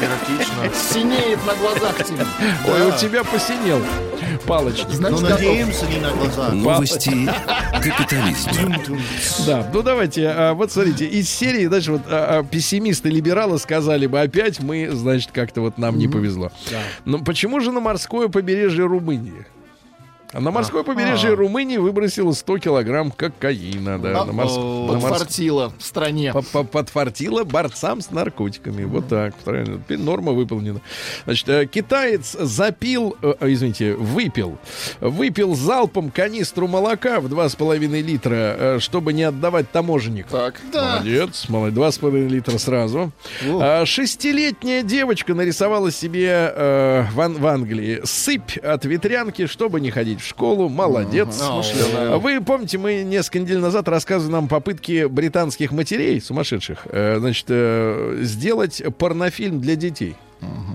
Эротично. 0.00 0.74
Синеет 0.74 1.38
на 1.46 1.54
глазах 1.54 2.04
тебе. 2.04 2.24
Ой, 2.66 2.88
у 2.88 2.92
тебя 2.98 3.24
посинел 3.24 3.80
палочник. 4.46 4.86
Ну, 4.88 5.16
Значит, 5.16 5.22
надеемся, 5.30 5.86
не 5.86 5.98
на 5.98 6.10
глаза. 6.12 6.52
Новости 6.52 7.10
капитализма. 7.82 8.52
Да, 9.46 9.70
ну 9.72 9.82
давайте, 9.82 10.28
а, 10.28 10.54
вот 10.54 10.72
смотрите, 10.72 11.06
из 11.06 11.28
серии, 11.28 11.66
дальше 11.66 11.92
вот 11.92 12.02
а, 12.06 12.40
а, 12.40 12.44
пессимисты, 12.44 13.08
либералы 13.08 13.58
сказали 13.58 14.06
бы 14.06 14.20
опять, 14.20 14.60
мы, 14.60 14.90
значит, 14.92 15.30
как-то 15.32 15.60
вот 15.60 15.78
нам 15.78 15.98
не 15.98 16.08
повезло. 16.08 16.50
Но 17.04 17.18
почему 17.18 17.60
же 17.60 17.72
на 17.72 17.80
морское 17.80 18.28
побережье 18.28 18.86
Румынии? 18.86 19.46
А 20.36 20.40
на 20.40 20.50
морское 20.50 20.82
побережье 20.82 21.32
Румынии 21.32 21.78
выбросило 21.78 22.32
100 22.32 22.58
килограмм 22.58 23.10
кокаина, 23.10 23.98
да, 23.98 24.26
на 24.26 24.32
морс- 24.32 24.56
О, 24.58 24.86
на 24.92 24.98
морс- 24.98 25.08
Подфартило 25.08 25.72
в 25.78 25.82
стране. 25.82 26.30
По- 26.34 26.42
по- 26.42 26.62
Подфартило 26.64 27.44
борцам 27.44 28.02
с 28.02 28.10
наркотиками. 28.10 28.84
Вот 28.84 29.08
так. 29.08 29.34
Правильно. 29.36 29.78
Теперь 29.78 29.98
норма 29.98 30.32
выполнена. 30.32 30.82
Значит, 31.24 31.48
э, 31.48 31.64
китаец 31.66 32.32
запил, 32.38 33.16
э, 33.22 33.32
э, 33.40 33.50
извините, 33.52 33.94
выпил, 33.94 34.58
выпил 35.00 35.54
залпом 35.54 36.10
канистру 36.10 36.68
молока 36.68 37.20
в 37.20 37.28
2,5 37.28 38.02
литра, 38.02 38.76
чтобы 38.78 39.14
не 39.14 39.22
отдавать 39.22 39.70
таможеннику. 39.72 40.28
Так. 40.30 40.60
Молодец, 41.00 41.48
молодец. 41.48 41.94
С 41.94 41.98
половиной 41.98 42.28
литра 42.28 42.58
сразу. 42.58 43.10
А, 43.42 43.86
Шестилетняя 43.86 44.82
девочка 44.82 45.32
нарисовала 45.34 45.90
себе 45.90 46.52
э, 46.54 47.04
в, 47.14 47.28
в 47.40 47.46
Англии 47.46 48.00
сыпь 48.04 48.58
от 48.58 48.84
ветрянки, 48.84 49.46
чтобы 49.46 49.80
не 49.80 49.90
ходить 49.90 50.20
в 50.20 50.25
школу. 50.26 50.68
Молодец. 50.68 51.36
Смышленая. 51.36 52.16
Вы 52.16 52.40
помните, 52.40 52.78
мы 52.78 53.02
несколько 53.02 53.40
недель 53.40 53.58
назад 53.58 53.88
рассказывали 53.88 54.32
нам 54.32 54.48
попытки 54.48 55.06
британских 55.06 55.72
матерей, 55.72 56.20
сумасшедших, 56.20 56.86
э, 56.90 57.18
значит, 57.18 57.46
э, 57.48 58.18
сделать 58.22 58.82
порнофильм 58.98 59.60
для 59.60 59.76
детей. 59.76 60.16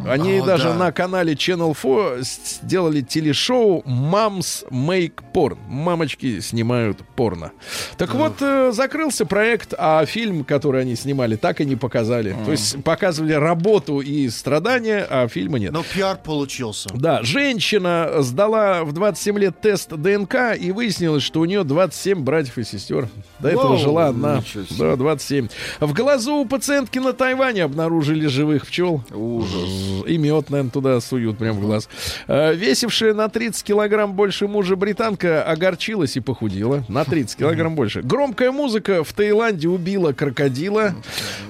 Они 0.08 0.40
О, 0.40 0.46
даже 0.46 0.70
да. 0.70 0.74
на 0.76 0.92
канале 0.92 1.34
Channel 1.34 1.76
4 1.80 2.24
с- 2.24 2.60
сделали 2.64 3.02
телешоу 3.02 3.82
Moms 3.86 4.68
Make 4.72 5.14
Porn. 5.34 5.58
Мамочки 5.68 6.40
снимают 6.40 7.00
порно. 7.16 7.52
Так 7.98 8.16
вот, 8.16 8.42
э, 8.42 8.72
закрылся 8.74 9.26
проект, 9.28 9.74
а 9.78 10.04
фильм, 10.06 10.44
который 10.44 10.82
они 10.82 10.96
снимали, 10.96 11.36
так 11.36 11.62
и 11.62 11.66
не 11.66 11.76
показали. 11.76 12.36
То 12.46 12.52
есть 12.52 12.84
показывали 12.84 13.34
работу 13.34 14.00
и 14.00 14.28
страдания, 14.30 15.06
а 15.08 15.28
фильма 15.28 15.60
нет. 15.60 15.72
Но 15.72 15.84
пиар 15.84 16.18
получился. 16.18 16.90
Да, 16.96 17.22
женщина 17.22 18.10
сдала 18.22 18.84
в 18.84 18.94
27 18.94 19.38
лет 19.38 19.62
тест 19.62 19.90
ДНК 19.94 20.56
и 20.60 20.72
выяснилось, 20.72 21.22
что 21.24 21.42
у 21.42 21.46
нее 21.46 21.64
27 21.64 22.24
братьев 22.24 22.58
и 22.58 22.64
сестер. 22.64 23.08
До 23.40 23.50
этого 23.50 23.70
Вау, 23.70 23.78
жила 23.78 24.08
одна. 24.08 24.42
Да, 24.80 24.96
27. 24.96 25.48
В 25.80 25.94
глазу 25.94 26.36
у 26.38 26.46
пациентки 26.46 26.98
на 27.00 27.14
Тайване 27.14 27.64
обнаружили 27.64 28.26
живых 28.28 28.66
пчел. 28.66 29.04
Ужас. 29.14 29.61
И 30.08 30.18
мед, 30.18 30.50
наверное, 30.50 30.72
туда 30.72 31.00
суют 31.02 31.38
прям 31.38 31.58
в 31.58 31.62
глаз. 31.62 31.88
Э, 32.28 32.54
Весившая 32.54 33.14
на 33.14 33.30
30 33.30 33.64
килограмм 33.64 34.14
больше 34.14 34.48
мужа 34.48 34.76
британка 34.76 35.44
огорчилась 35.44 36.18
и 36.18 36.20
похудела. 36.20 36.84
На 36.88 37.06
30 37.06 37.38
килограмм 37.38 37.76
больше. 37.76 38.02
Громкая 38.02 38.52
музыка 38.52 39.04
в 39.04 39.14
Таиланде 39.14 39.68
убила 39.68 40.12
крокодила. 40.14 40.96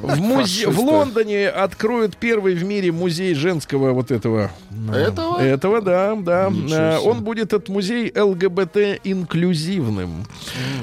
В, 0.01 0.19
музе- 0.19 0.69
в. 0.69 0.79
Лондоне 0.79 1.47
откроют 1.49 2.17
первый 2.17 2.53
в 2.55 2.63
мире 2.63 2.91
музей 2.91 3.33
женского 3.33 3.91
вот 3.93 4.11
этого. 4.11 4.51
ну, 4.69 4.93
Этого? 4.93 5.39
Этого, 5.39 5.81
да, 5.81 6.15
да. 6.15 6.51
Э. 6.71 6.97
Он 6.99 7.23
будет 7.23 7.53
этот 7.53 7.69
музей 7.69 8.11
ЛГБТ 8.15 8.99
инклюзивным. 9.03 10.25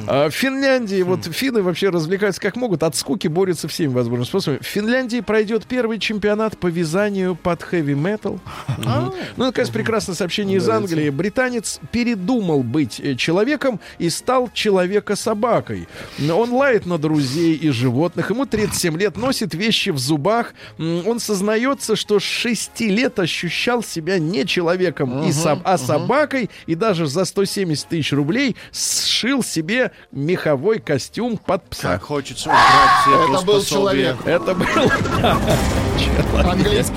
А 0.06 0.28
В 0.30 0.34
Финляндии, 0.34 1.02
вот 1.02 1.24
финны 1.24 1.62
вообще 1.62 1.90
развлекаются 1.90 2.40
как 2.40 2.56
могут, 2.56 2.82
от 2.82 2.96
скуки 2.96 3.28
борются 3.28 3.68
всеми 3.68 3.92
возможными 3.92 4.26
способами. 4.26 4.60
В 4.62 4.66
Финляндии 4.66 5.20
пройдет 5.20 5.66
первый 5.66 5.98
чемпионат 5.98 6.58
по 6.58 6.66
вязанию 6.68 7.07
под 7.34 7.62
хэви-метал. 7.62 8.40
Мгм. 8.78 9.12
Ну, 9.36 9.44
наконец, 9.46 9.70
прекрасное 9.70 10.14
сообщение 10.14 10.58
из 10.58 10.68
Англии. 10.68 11.10
Британец 11.10 11.80
передумал 11.90 12.62
быть 12.62 13.00
э, 13.00 13.14
человеком 13.14 13.80
и 13.98 14.10
стал 14.10 14.50
человека-собакой. 14.52 15.88
Он 16.30 16.52
лает 16.52 16.86
на 16.86 16.98
друзей 16.98 17.54
и 17.54 17.70
животных. 17.70 18.30
Ему 18.30 18.46
37 18.46 18.96
лет, 18.98 19.16
носит 19.16 19.54
вещи 19.54 19.90
в 19.90 19.98
зубах. 19.98 20.54
Он 20.78 21.18
сознается, 21.20 21.96
что 21.96 22.20
с 22.20 22.22
6 22.22 22.80
лет 22.80 23.18
ощущал 23.18 23.82
себя 23.82 24.18
не 24.18 24.46
человеком, 24.46 25.24
и 25.24 25.30
соб- 25.30 25.62
а 25.64 25.78
собакой, 25.78 26.50
и 26.66 26.74
даже 26.74 27.06
за 27.06 27.24
170 27.24 27.88
тысяч 27.88 28.12
рублей 28.12 28.56
сшил 28.72 29.42
себе 29.42 29.92
меховой 30.12 30.78
костюм 30.78 31.36
под 31.38 31.68
пса. 31.68 31.94
Как 31.94 32.02
хочется 32.02 32.48
убрать 32.50 32.90
все 33.02 33.34
Это 33.34 33.44
был 33.46 33.62
человек. 33.62 34.16
Это 34.24 34.54
был 34.54 34.66
человек. 35.98 36.46
Английский. 36.52 36.94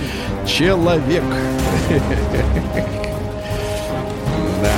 Человек. 0.48 1.24
Да. 4.62 4.76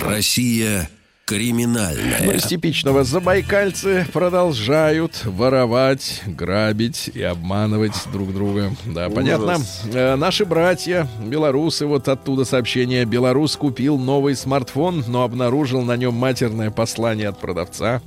Россия 0.00 0.88
Ну, 1.30 1.36
криминальная. 1.36 2.32
из 2.32 2.44
типичного. 2.44 3.04
Забайкальцы 3.04 4.06
продолжают 4.12 5.24
воровать, 5.24 6.22
грабить 6.26 7.08
и 7.14 7.22
обманывать 7.22 7.94
друг 8.12 8.32
друга. 8.34 8.72
Да, 8.86 9.08
понятно. 9.10 9.58
Э, 9.92 10.16
наши 10.16 10.44
братья, 10.44 11.06
белорусы, 11.24 11.86
вот 11.86 12.08
оттуда 12.08 12.44
сообщение. 12.44 13.04
Белорус 13.04 13.56
купил 13.56 13.96
новый 13.96 14.34
смартфон, 14.34 15.04
но 15.06 15.22
обнаружил 15.22 15.82
на 15.82 15.96
нем 15.96 16.14
матерное 16.14 16.70
послание 16.70 17.28
от 17.28 17.38
продавца. 17.38 18.02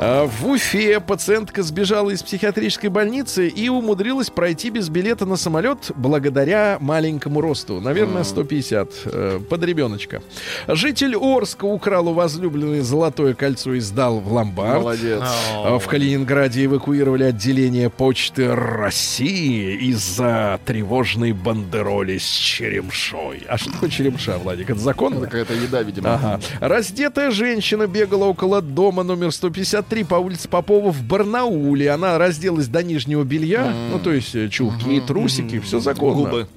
А 0.00 0.28
В 0.28 0.46
Уфе 0.46 1.00
пациентка 1.00 1.64
сбежала 1.64 2.10
из 2.10 2.22
психиатрической 2.22 2.88
больницы 2.88 3.48
и 3.48 3.68
умудрилась 3.68 4.30
пройти 4.30 4.70
без 4.70 4.88
билета 4.88 5.26
на 5.26 5.34
самолет 5.34 5.90
благодаря 5.96 6.78
маленькому 6.80 7.40
росту. 7.40 7.80
Наверное, 7.80 8.22
150 8.22 8.92
э, 9.06 9.40
под 9.50 9.64
ребеночка. 9.64 10.22
Житель 10.68 11.16
Орска 11.16 11.64
украл 11.64 12.08
у 12.08 12.12
возлюбленной 12.28 12.80
золотое 12.80 13.32
кольцо 13.34 13.72
и 13.72 13.80
сдал 13.80 14.20
в 14.20 14.30
ломбард. 14.30 14.80
Молодец. 14.82 15.22
А 15.22 15.78
В 15.78 15.86
Калининграде 15.86 16.66
эвакуировали 16.66 17.24
отделение 17.24 17.88
почты 17.88 18.54
России 18.54 19.76
из-за 19.88 20.60
тревожной 20.66 21.32
бандероли 21.32 22.18
с 22.18 22.26
черемшой. 22.26 23.44
А 23.48 23.56
что 23.56 23.72
такое 23.72 23.88
черемша, 23.88 24.36
Владик? 24.38 24.68
Это 24.70 24.80
законно? 24.80 25.22
Какая-то 25.22 25.54
еда, 25.54 25.82
видимо. 25.82 26.14
Ага. 26.14 26.40
Раздетая 26.60 27.30
женщина 27.30 27.86
бегала 27.86 28.24
около 28.26 28.60
дома 28.60 29.02
номер 29.02 29.32
153 29.32 29.78
63 29.88 30.04
по 30.04 30.14
улице 30.16 30.48
Попова 30.48 30.90
в 30.90 31.02
Барнауле. 31.02 31.90
Она 31.90 32.18
разделась 32.18 32.68
до 32.68 32.82
нижнего 32.82 33.24
белья, 33.24 33.72
ну, 33.90 33.98
то 33.98 34.12
есть 34.12 34.34
э, 34.34 34.48
чулки, 34.48 35.00
трусики, 35.00 35.60
все 35.60 35.80
законно. 35.80 36.28
Губы. 36.28 36.48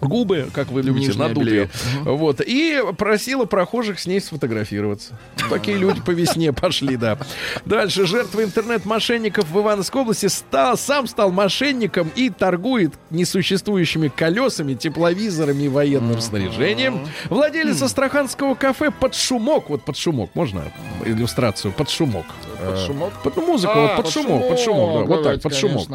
Губы, 0.00 0.48
как 0.52 0.70
вы 0.70 0.82
любите, 0.82 1.08
Нижнее 1.08 1.28
надутые. 1.28 1.46
белье. 1.46 1.70
Вот. 2.04 2.40
И 2.40 2.82
просила 2.96 3.44
прохожих 3.44 4.00
с 4.00 4.06
ней 4.06 4.20
сфотографироваться. 4.20 5.03
Такие 5.50 5.76
люди 5.76 6.00
по 6.00 6.10
весне 6.10 6.52
пошли, 6.52 6.96
да. 6.96 7.18
Дальше. 7.64 8.06
Жертва 8.06 8.44
интернет-мошенников 8.44 9.48
в 9.50 9.58
Ивановской 9.60 10.02
области 10.02 10.26
стал, 10.26 10.76
сам 10.76 11.06
стал 11.06 11.30
мошенником 11.30 12.10
и 12.14 12.30
торгует 12.30 12.92
несуществующими 13.10 14.08
колесами, 14.08 14.74
тепловизорами 14.74 15.64
и 15.64 15.68
военным 15.68 16.20
снаряжением. 16.20 17.06
Владелец 17.28 17.82
астраханского 17.82 18.54
кафе 18.54 18.90
под 18.90 19.14
шумок. 19.14 19.70
Вот 19.70 19.84
под 19.84 19.96
шумок. 19.96 20.30
Можно 20.34 20.64
иллюстрацию? 21.04 21.72
Под 21.72 21.90
шумок. 21.90 22.26
Под 22.58 22.78
Э, 22.78 22.86
шумок? 22.86 23.12
Под 23.22 23.36
музыку. 23.36 23.72
А, 23.74 23.96
вот 23.96 23.96
под 24.04 24.12
шумок. 24.12 24.48
Под 24.48 24.58
шумок. 24.58 25.08
да. 25.08 25.14
Вот 25.14 25.22
так, 25.24 25.40
под 25.42 25.54
шумок. 25.54 25.88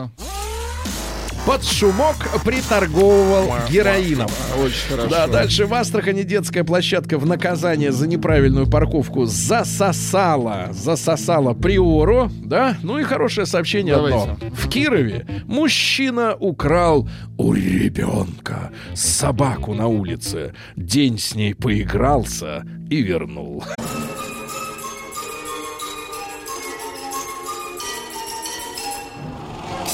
Под 1.46 1.64
шумок 1.64 2.16
приторговывал 2.46 3.52
героином. 3.70 4.30
Очень 4.62 4.90
хорошо. 4.90 5.10
Да, 5.10 5.28
дальше 5.28 5.66
в 5.66 5.74
Астрахани 5.74 6.24
детская 6.24 6.64
площадка 6.64 7.18
в 7.18 7.26
наказание 7.26 7.92
за 7.92 8.08
неправильную 8.08 8.68
парковку 8.68 9.26
засосала, 9.26 10.68
засосала 10.72 11.54
приору, 11.54 12.30
да? 12.44 12.78
Ну 12.84 13.00
и 13.00 13.04
хорошее 13.04 13.48
сообщение 13.48 13.96
Давайте. 13.96 14.32
одно. 14.32 14.38
В 14.54 14.70
Кирове 14.70 15.26
мужчина 15.46 16.36
украл 16.36 17.10
у 17.38 17.54
ребенка 17.54 18.72
собаку 18.94 19.74
на 19.74 19.88
улице. 19.88 20.54
День 20.76 21.18
с 21.18 21.34
ней 21.34 21.56
поигрался 21.56 22.64
и 22.90 23.02
вернул. 23.02 23.64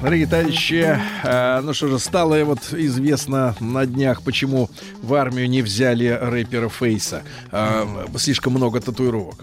Дорогие 0.00 0.28
товарищи, 0.28 0.96
э, 1.24 1.60
ну 1.60 1.72
что 1.74 1.88
же, 1.88 1.98
стало 1.98 2.36
вот 2.44 2.60
известно 2.72 3.56
на 3.58 3.84
днях, 3.84 4.22
почему 4.22 4.70
в 5.02 5.12
армию 5.14 5.50
не 5.50 5.60
взяли 5.60 6.06
рэпера 6.06 6.68
Фейса. 6.68 7.24
Э, 7.50 7.84
слишком 8.16 8.52
много 8.52 8.80
татуировок. 8.80 9.34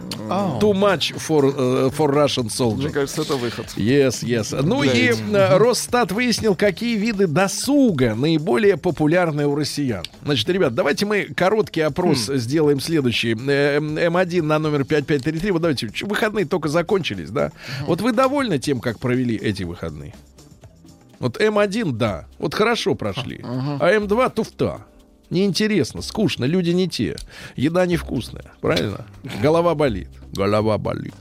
Too 0.62 0.72
much 0.72 1.14
for, 1.18 1.54
э, 1.54 1.90
for 1.90 2.10
Russian 2.10 2.44
Мне 2.44 2.50
soldier. 2.50 2.90
кажется, 2.90 3.24
это 3.24 3.36
выход. 3.36 3.66
Yes, 3.76 4.24
yes. 4.24 4.58
Ну 4.64 4.82
Для 4.84 4.94
и 4.94 5.14
э, 5.14 5.58
Росстат 5.58 6.14
выяснил, 6.14 6.56
какие 6.56 6.96
виды 6.96 7.28
досуга 7.28 8.16
наиболее 8.16 8.78
популярны 8.78 9.46
у 9.48 9.56
россиян. 9.56 10.06
Значит, 10.24 10.48
ребят, 10.48 10.74
давайте 10.74 11.06
мы 11.06 11.24
короткий 11.36 11.82
опрос 11.82 12.28
сделаем 12.34 12.80
следующий. 12.80 13.34
Э, 13.34 13.80
М1 13.80 14.42
на 14.42 14.60
номер 14.60 14.86
5533. 14.86 15.52
Вот 15.52 15.62
давайте, 15.62 15.90
выходные 16.04 16.46
только 16.46 16.70
закончились, 16.70 17.30
да? 17.30 17.52
Вот 17.88 18.00
вы 18.00 18.14
довольны 18.14 18.58
тем, 18.58 18.80
как 18.80 19.00
провели 19.00 19.36
эти 19.36 19.64
выходные? 19.64 20.14
Вот 21.20 21.38
М1, 21.40 21.92
да, 21.92 22.26
вот 22.40 22.54
хорошо 22.54 22.96
прошли. 22.96 23.42
А 23.44 23.92
М2 23.92 24.34
туфта. 24.34 24.86
Неинтересно, 25.32 26.02
скучно, 26.04 26.46
люди 26.46 26.70
не 26.70 26.88
те. 26.88 27.16
Еда 27.56 27.88
невкусная, 27.88 28.46
правильно? 28.62 29.06
Голова 29.42 29.74
болит. 29.74 30.10
Голова 30.32 30.78
болит. 30.78 31.16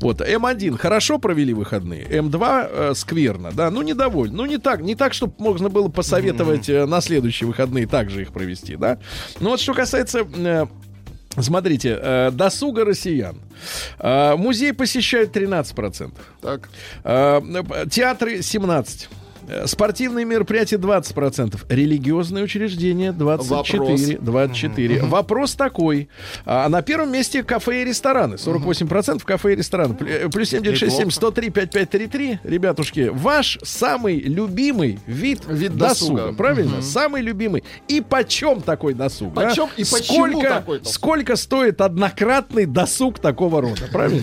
Вот, 0.00 0.20
М1 0.20 0.78
хорошо 0.78 1.18
провели 1.18 1.52
выходные, 1.52 2.04
М2 2.04 2.68
э, 2.70 2.92
скверно, 2.94 3.52
да, 3.52 3.70
ну 3.70 3.82
недовольны. 3.82 4.36
Ну 4.36 4.46
не 4.46 4.58
так, 4.58 4.80
не 4.80 4.94
так, 4.94 5.14
чтобы 5.14 5.34
можно 5.38 5.68
было 5.68 5.88
посоветовать 5.88 6.68
э, 6.68 6.86
на 6.86 7.00
следующие 7.00 7.46
выходные 7.46 7.86
также 7.86 8.22
их 8.22 8.32
провести, 8.32 8.76
да. 8.76 8.98
Ну 9.40 9.50
вот 9.50 9.60
что 9.60 9.74
касается 9.74 10.26
э, 10.34 10.66
Смотрите, 11.38 11.98
э, 12.00 12.30
досуга 12.30 12.84
россиян. 12.84 13.36
Э, 13.98 14.36
музей 14.36 14.74
посещают 14.74 15.34
13%. 15.34 16.12
Так. 16.42 16.68
Э, 17.04 17.40
Театры 17.90 18.38
17%. 18.38 19.08
Э, 19.48 19.66
Спортивные 19.66 20.24
мероприятия 20.24 20.76
20%. 20.76 21.64
Религиозные 21.68 22.44
учреждения 22.44 23.12
24%. 23.12 24.18
24. 24.20 25.02
Вопрос 25.02 25.54
такой. 25.54 26.08
А 26.44 26.68
на 26.68 26.82
первом 26.82 27.12
месте 27.12 27.42
кафе 27.42 27.82
и 27.82 27.84
рестораны. 27.84 28.34
48% 28.36 29.22
кафе 29.24 29.52
и 29.52 29.56
рестораны. 29.56 29.94
Плю- 29.94 30.30
Плюс 30.30 30.48
7967 30.50 31.10
103 31.10 31.50
5533. 31.50 32.38
Ребятушки, 32.44 33.10
ваш 33.12 33.58
самый 33.62 34.20
любимый 34.20 34.98
вид, 35.06 35.42
Вид 35.48 35.76
досуга. 35.76 36.16
досуга. 36.22 36.36
Правильно? 36.36 36.82
Самый 36.82 37.22
любимый. 37.22 37.64
И 37.88 38.00
почем 38.00 38.60
такой 38.60 38.94
досуг? 38.94 39.32
а? 39.36 39.48
Почем 39.48 39.68
и 39.76 39.84
почему 39.84 40.26
сколько, 40.28 40.48
такой 40.48 40.78
досуг? 40.78 40.94
сколько 40.94 41.36
стоит 41.36 41.80
однократный 41.80 42.66
досуг 42.66 43.18
такого 43.18 43.60
рода? 43.60 43.82
Правильно? 43.92 44.22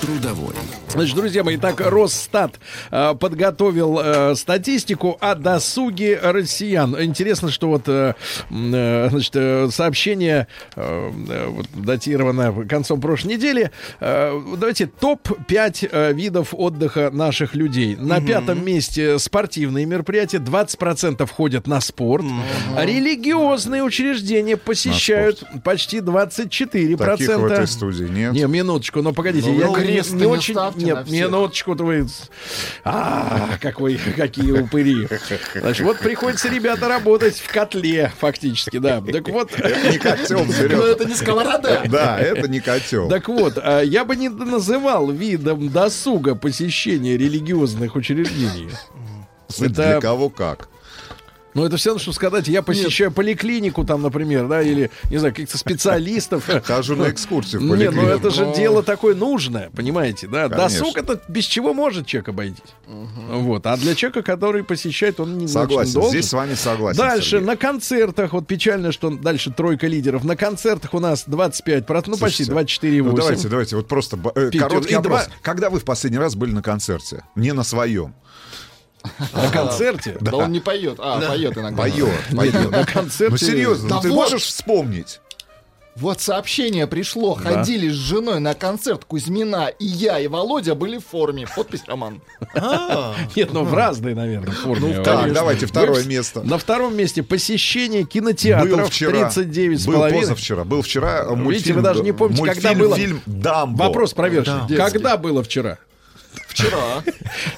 Трудовой. 0.00 0.54
Значит, 0.88 1.16
друзья 1.16 1.42
мои, 1.44 1.56
так 1.56 1.80
Росстат 1.80 2.58
э, 2.90 3.14
подготовил 3.18 4.00
э, 4.02 4.34
статистику 4.36 5.18
о 5.20 5.34
досуге 5.34 6.18
россиян. 6.22 6.96
Интересно, 7.02 7.50
что 7.50 7.68
вот 7.68 7.82
э, 7.88 8.14
э, 8.50 9.08
значит, 9.10 9.32
э, 9.34 9.68
сообщение 9.70 10.46
э, 10.76 11.12
э, 11.28 11.46
вот, 11.48 11.66
датировано 11.74 12.64
концом 12.66 13.00
прошлой 13.00 13.34
недели. 13.34 13.70
Э, 14.00 14.40
давайте 14.56 14.86
топ-5 14.86 15.88
э, 15.90 16.12
видов 16.12 16.54
отдыха 16.54 17.10
наших 17.12 17.54
людей. 17.54 17.96
На 17.96 18.20
пятом 18.20 18.64
месте 18.64 19.18
спортивные 19.18 19.84
мероприятия. 19.84 20.38
20% 20.38 21.28
ходят 21.30 21.66
на 21.66 21.80
спорт. 21.80 22.24
Религиозные 22.76 23.82
учреждения 23.82 24.56
посещают 24.56 25.42
почти 25.64 25.98
24%. 25.98 26.96
Таких 26.96 27.36
в 27.36 27.44
этой 27.44 27.66
студии 27.66 28.04
нет. 28.04 28.32
Не, 28.32 28.46
минуточку, 28.46 29.02
но 29.02 29.12
погодите, 29.12 29.50
Ну, 29.50 29.58
я 29.58 29.68
не, 29.68 29.87
крест 29.92 30.12
не 30.12 30.20
не 30.20 30.26
очень... 30.26 30.54
ставьте 30.54 30.84
Нет, 30.84 30.94
на 30.96 31.04
всех. 31.04 31.26
минуточку, 31.26 31.76
то 31.76 31.84
вы... 31.84 32.06
А, 32.84 33.50
как 33.60 33.80
вы, 33.80 33.98
какие 34.16 34.52
упыри. 34.52 35.08
Значит, 35.54 35.84
вот 35.86 35.98
приходится, 35.98 36.48
ребята, 36.48 36.88
работать 36.88 37.38
в 37.38 37.52
котле, 37.52 38.12
фактически, 38.18 38.78
да. 38.78 39.00
Так 39.00 39.28
вот, 39.28 39.50
Не 39.58 39.98
котел, 39.98 40.44
Но 40.44 40.52
Серега. 40.52 40.82
это 40.86 41.04
не 41.04 41.14
сковорода. 41.14 41.82
Да, 41.86 42.18
это 42.18 42.48
не 42.48 42.60
котел. 42.60 43.08
так 43.08 43.28
вот, 43.28 43.54
а, 43.56 43.80
я 43.82 44.04
бы 44.04 44.16
не 44.16 44.28
называл 44.28 45.10
видом 45.10 45.68
досуга 45.70 46.34
посещения 46.34 47.16
религиозных 47.16 47.96
учреждений. 47.96 48.70
Для 49.58 49.92
это- 49.92 50.00
кого 50.00 50.28
как. 50.28 50.68
Ну, 51.58 51.64
это 51.64 51.76
все 51.76 51.90
равно, 51.90 52.00
что 52.00 52.12
сказать, 52.12 52.46
я 52.46 52.62
посещаю 52.62 53.10
поликлинику 53.10 53.84
там, 53.84 54.00
например, 54.02 54.46
да, 54.46 54.62
или, 54.62 54.92
не 55.10 55.18
знаю, 55.18 55.34
каких-то 55.34 55.58
специалистов. 55.58 56.48
Хожу 56.64 56.94
на 56.94 57.10
экскурсию 57.10 57.60
в 57.60 57.64
Не, 57.64 57.70
ну 57.70 57.74
поликлинику. 57.76 58.06
это 58.06 58.30
же 58.30 58.52
дело 58.54 58.84
такое 58.84 59.16
нужное, 59.16 59.70
понимаете, 59.74 60.28
да? 60.28 60.48
Досуг 60.48 60.96
это 60.96 61.20
без 61.28 61.46
чего 61.46 61.74
может 61.74 62.06
человек 62.06 62.28
обойтись. 62.28 62.62
Вот. 62.86 63.66
А 63.66 63.76
для 63.76 63.96
человека, 63.96 64.22
который 64.22 64.62
посещает, 64.62 65.18
он 65.18 65.36
не 65.36 65.44
очень 65.46 65.52
Согласен, 65.52 66.02
здесь 66.10 66.28
с 66.28 66.32
вами 66.32 66.54
согласен. 66.54 66.98
Дальше, 66.98 67.40
на 67.40 67.56
концертах, 67.56 68.34
вот 68.34 68.46
печально, 68.46 68.92
что 68.92 69.10
дальше 69.10 69.50
тройка 69.50 69.88
лидеров. 69.88 70.22
На 70.22 70.36
концертах 70.36 70.94
у 70.94 71.00
нас 71.00 71.26
25%, 71.26 72.04
ну 72.06 72.18
почти 72.18 72.44
Слушайте, 72.44 72.86
24,8%. 72.88 73.02
Ну 73.02 73.12
давайте, 73.16 73.48
давайте, 73.48 73.76
вот 73.76 73.88
просто 73.88 74.16
э, 74.36 74.50
короткий 74.56 74.92
и 74.92 74.96
опрос. 74.96 75.24
два- 75.24 75.34
Когда 75.42 75.70
вы 75.70 75.80
в 75.80 75.84
последний 75.84 76.18
раз 76.18 76.36
были 76.36 76.52
на 76.52 76.62
концерте? 76.62 77.24
Не 77.34 77.52
на 77.52 77.64
своем. 77.64 78.14
На 79.32 79.50
концерте? 79.50 80.16
Да 80.20 80.36
он 80.36 80.52
не 80.52 80.60
поет. 80.60 80.96
А, 80.98 81.20
поет 81.20 81.56
иногда. 81.56 81.82
Поет, 81.82 82.08
поет. 82.34 82.70
На 82.70 82.84
концерте... 82.84 83.30
Ну 83.30 83.36
серьезно, 83.36 83.88
Да 83.88 83.96
ну 83.96 84.02
ты 84.02 84.08
можешь 84.08 84.42
вспомнить? 84.42 85.20
Вот 85.98 86.20
сообщение 86.20 86.86
пришло. 86.86 87.34
Ходили 87.34 87.88
с 87.88 87.94
женой 87.94 88.38
на 88.38 88.54
концерт 88.54 89.04
Кузьмина. 89.04 89.66
И 89.66 89.84
я, 89.84 90.20
и 90.20 90.28
Володя 90.28 90.76
были 90.76 90.98
в 90.98 91.04
форме. 91.04 91.46
Подпись 91.56 91.82
Роман. 91.86 92.20
Нет, 93.34 93.52
ну 93.52 93.64
в 93.64 93.74
разной, 93.74 94.14
наверное, 94.14 94.52
форме. 94.52 94.94
Так, 94.94 95.04
Конечно. 95.04 95.34
давайте 95.34 95.66
второе 95.66 96.04
место. 96.04 96.42
На 96.42 96.56
втором 96.56 96.96
месте 96.96 97.24
посещение 97.24 98.04
кинотеатров 98.04 98.90
вчера. 98.90 99.28
39 99.28 99.80
с 99.80 99.86
Был 99.86 100.08
позавчера. 100.08 100.64
Был 100.64 100.82
вчера 100.82 101.24
э, 101.24 101.30
мультфильм. 101.30 101.50
Видите, 101.50 101.72
вы 101.72 101.82
даже 101.82 102.02
не 102.02 102.12
помните, 102.12 102.44
когда 102.44 102.74
было. 102.74 102.96
Фильм 102.96 103.20
Дамбо. 103.26 103.84
Вопрос 103.84 104.14
проверочный. 104.14 104.68
Детский. 104.68 104.76
Когда 104.76 105.16
было 105.16 105.42
вчера? 105.42 105.78
Вчера. 106.48 107.02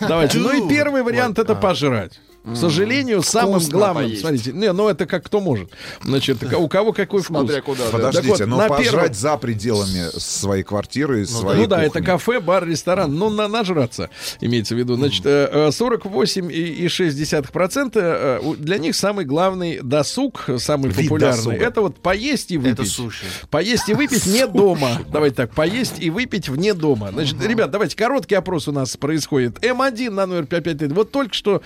Давайте. 0.01 0.39
Ну 0.39 0.67
и 0.67 0.69
первый 0.69 1.03
вариант 1.03 1.39
это 1.39 1.55
пожрать. 1.55 2.21
К 2.43 2.57
сожалению, 2.57 3.23
самым 3.23 3.61
Вкусно 3.61 3.79
главным, 3.79 4.05
поесть. 4.05 4.21
смотрите, 4.23 4.53
не, 4.53 4.73
ну 4.73 4.89
это 4.89 5.07
как 5.07 5.25
кто 5.27 5.41
может. 5.41 5.71
Значит, 6.03 6.43
у 6.55 6.69
кого 6.69 6.93
какой 6.93 7.21
вкус. 7.21 7.27
Смотря 7.27 7.61
куда. 7.61 7.85
да. 7.85 7.91
Подождите, 7.91 8.29
Так 8.29 8.39
вот, 8.41 8.49
но 8.49 8.57
на 8.57 8.69
пожрать 8.69 8.91
первом- 8.93 9.15
за 9.15 9.37
пределами 9.37 10.19
своей 10.19 10.63
квартиры 10.63 11.23
и 11.23 11.27
своей 11.27 11.61
Ну 11.63 11.67
да, 11.67 11.83
это 11.83 12.01
кафе, 12.03 12.41
бар, 12.41 12.67
ресторан. 12.67 13.15
Ну, 13.15 13.29
на, 13.29 13.47
нажраться, 13.49 14.09
имеется 14.41 14.75
в 14.75 14.79
виду. 14.79 14.95
Значит, 14.97 15.27
э, 15.27 15.49
э, 15.53 15.71
48,6% 15.71 17.97
э, 17.97 18.41
у- 18.43 18.55
для 18.57 18.79
них 18.79 18.95
самый 18.97 19.25
главный 19.25 19.81
досуг, 19.83 20.47
самый 20.59 20.91
Вид 20.91 21.09
популярный, 21.09 21.37
досуга. 21.37 21.57
это 21.65 21.81
вот 21.83 21.99
поесть 21.99 22.51
и 22.51 22.59
выпить. 22.59 22.73
Это 22.81 22.85
суши. 22.87 23.25
Поесть 23.51 23.89
и 23.89 23.95
выпить 23.95 24.27
не 24.27 24.47
дома. 24.47 24.99
Давайте 25.13 25.37
так, 25.37 25.53
поесть 25.55 25.95
и 25.99 26.11
выпить 26.11 26.49
вне 26.49 26.75
дома. 26.75 27.11
Значит, 27.13 27.43
ребят, 27.45 27.71
давайте, 27.71 27.97
короткий 27.97 28.35
опрос 28.35 28.69
у 28.69 28.73
нас 28.73 28.97
происходит. 28.97 29.59
М1 29.65 30.11
на 30.11 30.27
номер 30.27 30.47
5533. 30.47 30.95
Вот 30.95 31.11
только 31.13 31.35
что 31.35 31.63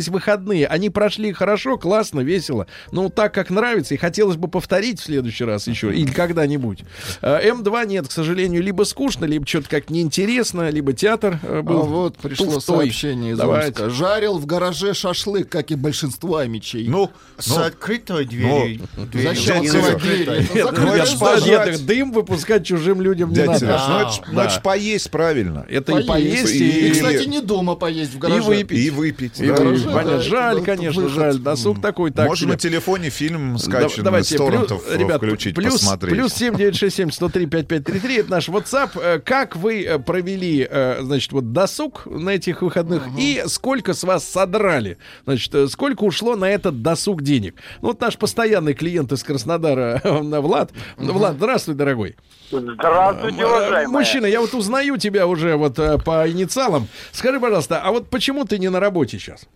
завершились 0.00 0.08
выходные. 0.08 0.66
Они 0.66 0.90
прошли 0.90 1.32
хорошо, 1.32 1.76
классно, 1.76 2.20
весело. 2.20 2.66
Ну, 2.92 3.08
так, 3.10 3.34
как 3.34 3.50
нравится. 3.50 3.94
И 3.94 3.96
хотелось 3.96 4.36
бы 4.36 4.48
повторить 4.48 5.00
в 5.00 5.04
следующий 5.04 5.44
раз 5.44 5.66
еще. 5.66 5.94
Или 5.94 6.10
когда-нибудь. 6.10 6.84
Э, 7.22 7.48
М2 7.50 7.86
нет, 7.86 8.08
к 8.08 8.12
сожалению, 8.12 8.62
либо 8.62 8.84
скучно, 8.84 9.24
либо 9.26 9.46
что-то 9.46 9.68
как 9.68 9.90
неинтересно, 9.90 10.70
либо 10.70 10.92
театр 10.92 11.38
э, 11.42 11.58
А 11.58 11.62
был 11.62 11.82
вот 11.82 12.16
пришло 12.16 12.46
пустой. 12.46 12.86
сообщение 12.86 13.32
из 13.32 13.38
Давайте. 13.38 13.84
Омска. 13.84 13.90
Жарил 13.90 14.38
в 14.38 14.46
гараже 14.46 14.94
шашлык, 14.94 15.48
как 15.48 15.70
и 15.70 15.74
большинство 15.74 16.36
амичей. 16.36 16.88
Ну, 16.88 17.10
С 17.38 17.48
ну, 17.48 17.62
открытой 17.62 18.24
дверью. 18.24 18.88
Дверью. 18.96 19.28
Зачем 19.34 19.62
дядя 19.64 20.68
открывать 20.68 21.18
пожрать. 21.18 21.86
дым 21.86 22.12
выпускать 22.12 22.66
чужим 22.66 23.00
людям 23.00 23.30
не 23.32 23.44
надо. 23.44 23.66
Ну 23.66 23.98
это 24.00 24.10
ж- 24.10 24.20
ну 24.32 24.62
поесть 24.62 25.10
правильно. 25.10 25.66
Это 25.68 25.98
и 25.98 26.06
поесть, 26.06 26.54
И- 26.54 26.70
И, 26.70 26.88
и, 26.88 26.90
кстати, 26.92 27.26
не 27.28 27.40
дома 27.40 27.74
поесть 27.74 28.14
в 28.14 28.18
гараже. 28.18 28.42
выпить. 28.42 28.78
И 28.78 28.90
выпить. 28.90 29.40
И 29.40 29.46
да. 29.46 29.54
выпить. 29.54 29.84
Да, 29.90 29.96
Понятно. 29.98 30.16
это 30.16 30.22
жаль, 30.22 30.62
конечно, 30.62 31.08
жаль. 31.08 31.38
Досуг 31.38 31.80
такой, 31.80 32.10
так 32.10 32.26
Можно 32.28 32.48
на 32.48 32.56
телефоне 32.56 33.10
фильм 33.10 33.52
Да- 33.54 33.58
скачанный 33.58 34.04
давайте, 34.04 34.34
с 34.34 34.38
торрентов 34.38 34.84
плюс, 34.84 34.96
ребят, 34.98 35.16
включить, 35.18 35.54
плюс, 35.54 35.72
посмотреть. 35.74 36.14
плюс 36.14 36.32
7967 36.34 37.10
103 37.10 37.46
5533 37.46 38.16
это 38.18 38.30
наш 38.30 38.48
WhatsApp. 38.48 38.90
Э, 39.00 39.18
Как 39.20 39.56
вы 39.56 39.82
э, 39.84 39.98
провели, 39.98 40.66
э, 40.70 40.98
значит, 41.02 41.32
вот 41.32 41.52
досуг 41.52 42.06
на 42.06 42.30
этих 42.30 42.62
выходных 42.62 43.02
и 43.18 43.42
сколько 43.46 43.92
с 43.94 44.02
вас 44.04 44.24
содрали? 44.24 44.98
Значит, 45.24 45.70
сколько 45.70 46.04
ушло 46.04 46.36
на 46.36 46.50
этот 46.50 46.82
досуг 46.82 47.22
денег? 47.22 47.56
Ну, 47.82 47.88
вот 47.88 48.00
наш 48.00 48.16
постоянный 48.16 48.74
клиент 48.74 49.12
из 49.12 49.22
Краснодара, 49.22 50.00
Влад. 50.04 50.70
Влад, 50.96 51.34
здравствуй, 51.36 51.74
дорогой. 51.74 52.16
Здравствуйте, 52.50 53.46
уважаемые. 53.46 53.88
Мужчина, 53.88 54.26
я 54.26 54.40
вот 54.40 54.54
узнаю 54.54 54.96
тебя 54.96 55.26
уже 55.26 55.56
вот 55.56 55.76
по 55.76 56.28
инициалам. 56.30 56.88
Скажи, 57.12 57.38
пожалуйста, 57.40 57.80
а 57.82 57.90
вот 57.92 58.10
почему 58.10 58.44
ты 58.44 58.58
не 58.58 58.68
на 58.70 58.80
работе 58.80 59.18
сейчас? 59.18 59.46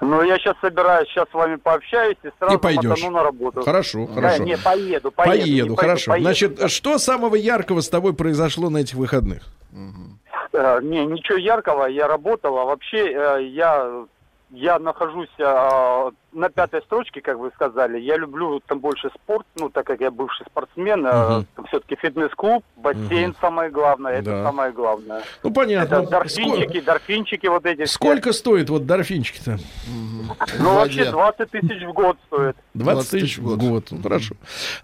Ну, 0.00 0.22
я 0.22 0.38
сейчас 0.38 0.56
собираюсь, 0.60 1.08
сейчас 1.08 1.28
с 1.30 1.34
вами 1.34 1.56
пообщаюсь 1.56 2.16
и 2.22 2.28
сразу 2.38 2.56
И 2.56 2.60
пойдешь. 2.60 3.02
на 3.08 3.22
работу. 3.22 3.62
Хорошо, 3.62 4.06
Да, 4.06 4.14
хорошо. 4.14 4.44
не, 4.44 4.56
поеду, 4.56 5.10
поеду. 5.10 5.42
Поеду, 5.42 5.70
не 5.70 5.76
хорошо. 5.76 6.10
поеду. 6.12 6.24
Значит, 6.24 6.70
что 6.70 6.98
самого 6.98 7.34
яркого 7.34 7.80
с 7.80 7.88
тобой 7.88 8.14
произошло 8.14 8.70
на 8.70 8.78
этих 8.78 8.94
выходных? 8.96 9.42
Э, 10.52 10.80
не, 10.82 11.04
ничего 11.06 11.38
яркого, 11.38 11.86
я 11.86 12.06
работал, 12.08 12.58
а 12.58 12.64
вообще 12.64 13.12
э, 13.12 13.42
я, 13.48 14.04
я 14.50 14.78
нахожусь 14.78 15.28
э, 15.38 16.10
на 16.32 16.48
пятой 16.50 16.82
строчке, 16.82 17.20
как 17.20 17.38
вы 17.38 17.50
сказали. 17.54 17.98
Я 17.98 18.16
люблю 18.16 18.60
там 18.66 18.80
больше 18.80 19.10
спорт, 19.14 19.46
ну, 19.56 19.70
так 19.70 19.86
как 19.86 20.00
я 20.00 20.10
бывший 20.10 20.44
спортсмен, 20.46 21.00
Мгм. 21.02 21.46
все-таки 21.68 21.96
фитнес-клуб, 21.96 22.62
бассейн 22.76 23.34
самое 23.40 23.70
главное, 23.70 24.12
это 24.18 24.30
Да. 24.30 24.44
самое 24.44 24.72
главное. 24.72 25.22
Ну, 25.42 25.50
понятно. 25.52 25.94
Это 25.96 26.10
дорфинчики, 26.10 26.80
дорфинчики 26.80 27.46
вот 27.46 27.64
эти. 27.66 27.84
все. 27.84 27.94
Сколько 27.94 28.32
стоит 28.32 28.68
вот 28.70 28.86
дорфинчики-то? 28.86 29.58
Ну, 30.58 30.74
вообще 30.74 30.98
воде. 31.00 31.10
20 31.12 31.50
тысяч 31.50 31.82
в 31.84 31.92
год 31.92 32.16
стоит. 32.26 32.56
20 32.74 33.10
тысяч 33.10 33.38
в 33.38 33.56
год. 33.56 33.86
Ну, 33.90 34.02
Хорошо. 34.02 34.34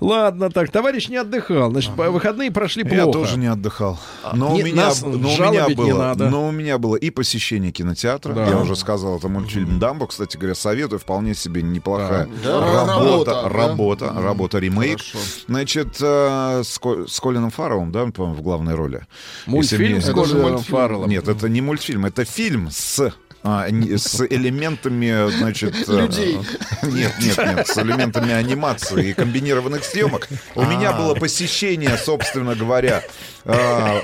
Ладно, 0.00 0.50
так, 0.50 0.70
товарищ 0.70 1.08
не 1.08 1.16
отдыхал. 1.16 1.70
Значит, 1.70 1.92
выходные 1.92 2.50
прошли 2.50 2.82
плохо. 2.84 2.96
Я 3.06 3.12
тоже 3.12 3.38
не 3.38 3.46
отдыхал. 3.46 3.98
Но, 4.32 4.52
Не- 4.54 4.62
у 4.62 4.66
меня, 4.66 4.86
нас 4.86 5.02
но, 5.02 5.10
у 5.10 5.12
меня 5.18 5.66
не 5.68 5.74
было, 5.74 5.98
надо. 5.98 6.30
но 6.30 6.48
у 6.48 6.50
меня 6.50 6.78
было 6.78 6.96
и 6.96 7.10
посещение 7.10 7.70
кинотеатра. 7.72 8.32
Да. 8.32 8.46
Я 8.46 8.58
уже 8.58 8.74
сказал, 8.76 9.18
это 9.18 9.28
мультфильм 9.28 9.78
Дамбо. 9.78 10.06
Кстати 10.06 10.36
говоря, 10.36 10.54
советую. 10.54 10.98
Вполне 10.98 11.34
себе 11.44 11.62
неплохая 11.62 12.28
Да, 12.42 12.60
работа. 12.60 13.32
работа, 13.32 13.48
Работа, 13.48 14.10
да. 14.14 14.22
работа, 14.22 14.58
ремейк. 14.58 14.98
Хорошо. 15.00 15.18
Значит, 15.48 15.96
э, 16.00 16.62
с, 16.64 16.78
Ко- 16.78 17.06
с 17.06 17.20
Колином 17.20 17.50
Фарреллом, 17.50 17.92
да, 17.92 18.06
по-моему, 18.06 18.34
в 18.36 18.42
главной 18.42 18.74
роли. 18.74 19.06
Мультфильм 19.46 19.96
Если 19.96 20.10
с 20.10 20.14
Колином. 20.14 20.58
Фарреллом. 20.58 21.08
Нет, 21.10 21.28
это 21.28 21.48
не 21.48 21.60
мультфильм, 21.60 22.06
это 22.06 22.24
фильм 22.24 22.68
с 22.70 23.12
а, 23.44 23.68
не- 23.70 23.98
с 23.98 24.20
элементами, 24.26 25.30
значит... 25.30 25.74
э, 25.86 26.00
Людей. 26.00 26.38
Нет, 26.82 27.12
нет, 27.20 27.36
нет, 27.38 27.68
с 27.68 27.76
элементами 27.78 28.32
анимации 28.32 29.10
и 29.10 29.12
комбинированных 29.12 29.84
съемок. 29.84 30.28
У 30.54 30.64
меня 30.64 30.90
А. 30.90 30.98
было 30.98 31.14
посещение, 31.14 31.96
собственно 31.98 32.54
говоря, 32.54 33.02
а, 33.44 34.00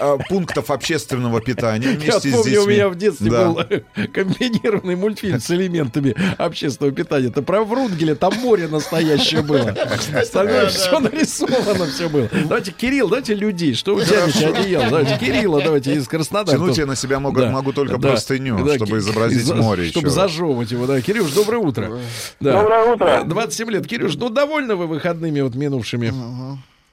а, 0.00 0.18
пунктов 0.28 0.70
общественного 0.72 1.40
питания 1.40 1.86
Я 1.92 1.96
вместе 1.96 2.30
с 2.30 2.32
помню, 2.34 2.44
детьми. 2.50 2.58
у 2.58 2.66
меня 2.66 2.88
в 2.88 2.96
детстве 2.96 3.30
Да. 3.30 3.48
был 3.50 3.64
комбинированный 4.12 4.96
мультфильм 4.96 5.38
с 5.40 5.50
элементами 5.52 6.14
общественного 6.38 6.92
питания. 6.94 7.28
Это 7.28 7.42
про 7.42 7.62
Врунгеля, 7.62 8.16
там 8.16 8.34
море 8.34 8.66
настоящее 8.66 9.42
было. 9.42 9.74
Остальное 10.14 10.66
все 10.68 10.98
нарисовано 10.98 11.86
все 11.86 12.08
было. 12.08 12.28
Давайте, 12.32 12.72
Кирилл, 12.72 13.08
давайте 13.08 13.34
людей, 13.34 13.74
что 13.74 13.94
вы 13.94 14.04
тянете 14.04 14.48
одеяло. 14.48 14.88
Давайте, 14.90 15.16
Кирилла, 15.18 15.62
давайте 15.62 15.94
из 15.94 16.08
Краснодара. 16.08 16.56
Тянуть 16.56 16.76
я 16.78 16.86
на 16.86 16.96
себя 16.96 17.20
могу, 17.20 17.38
Да, 17.40 17.50
могу 17.50 17.72
только 17.72 17.96
да, 17.96 18.08
простыню, 18.10 18.64
да, 18.64 18.79
чтобы 18.86 18.98
изобразить 18.98 19.44
за- 19.44 19.54
море 19.54 19.84
Чтобы 19.88 20.06
еще. 20.08 20.14
зажевывать 20.14 20.70
его, 20.72 20.86
да. 20.86 21.00
Кирюш, 21.00 21.32
доброе 21.32 21.58
утро. 21.58 21.98
Да. 22.40 22.60
Доброе 22.62 22.92
утро. 22.94 23.22
27 23.24 23.70
лет. 23.70 23.86
Кирюш, 23.86 24.16
ну 24.16 24.28
довольны 24.28 24.74
вы 24.76 24.86
выходными 24.86 25.40
вот 25.40 25.54
минувшими? 25.54 26.12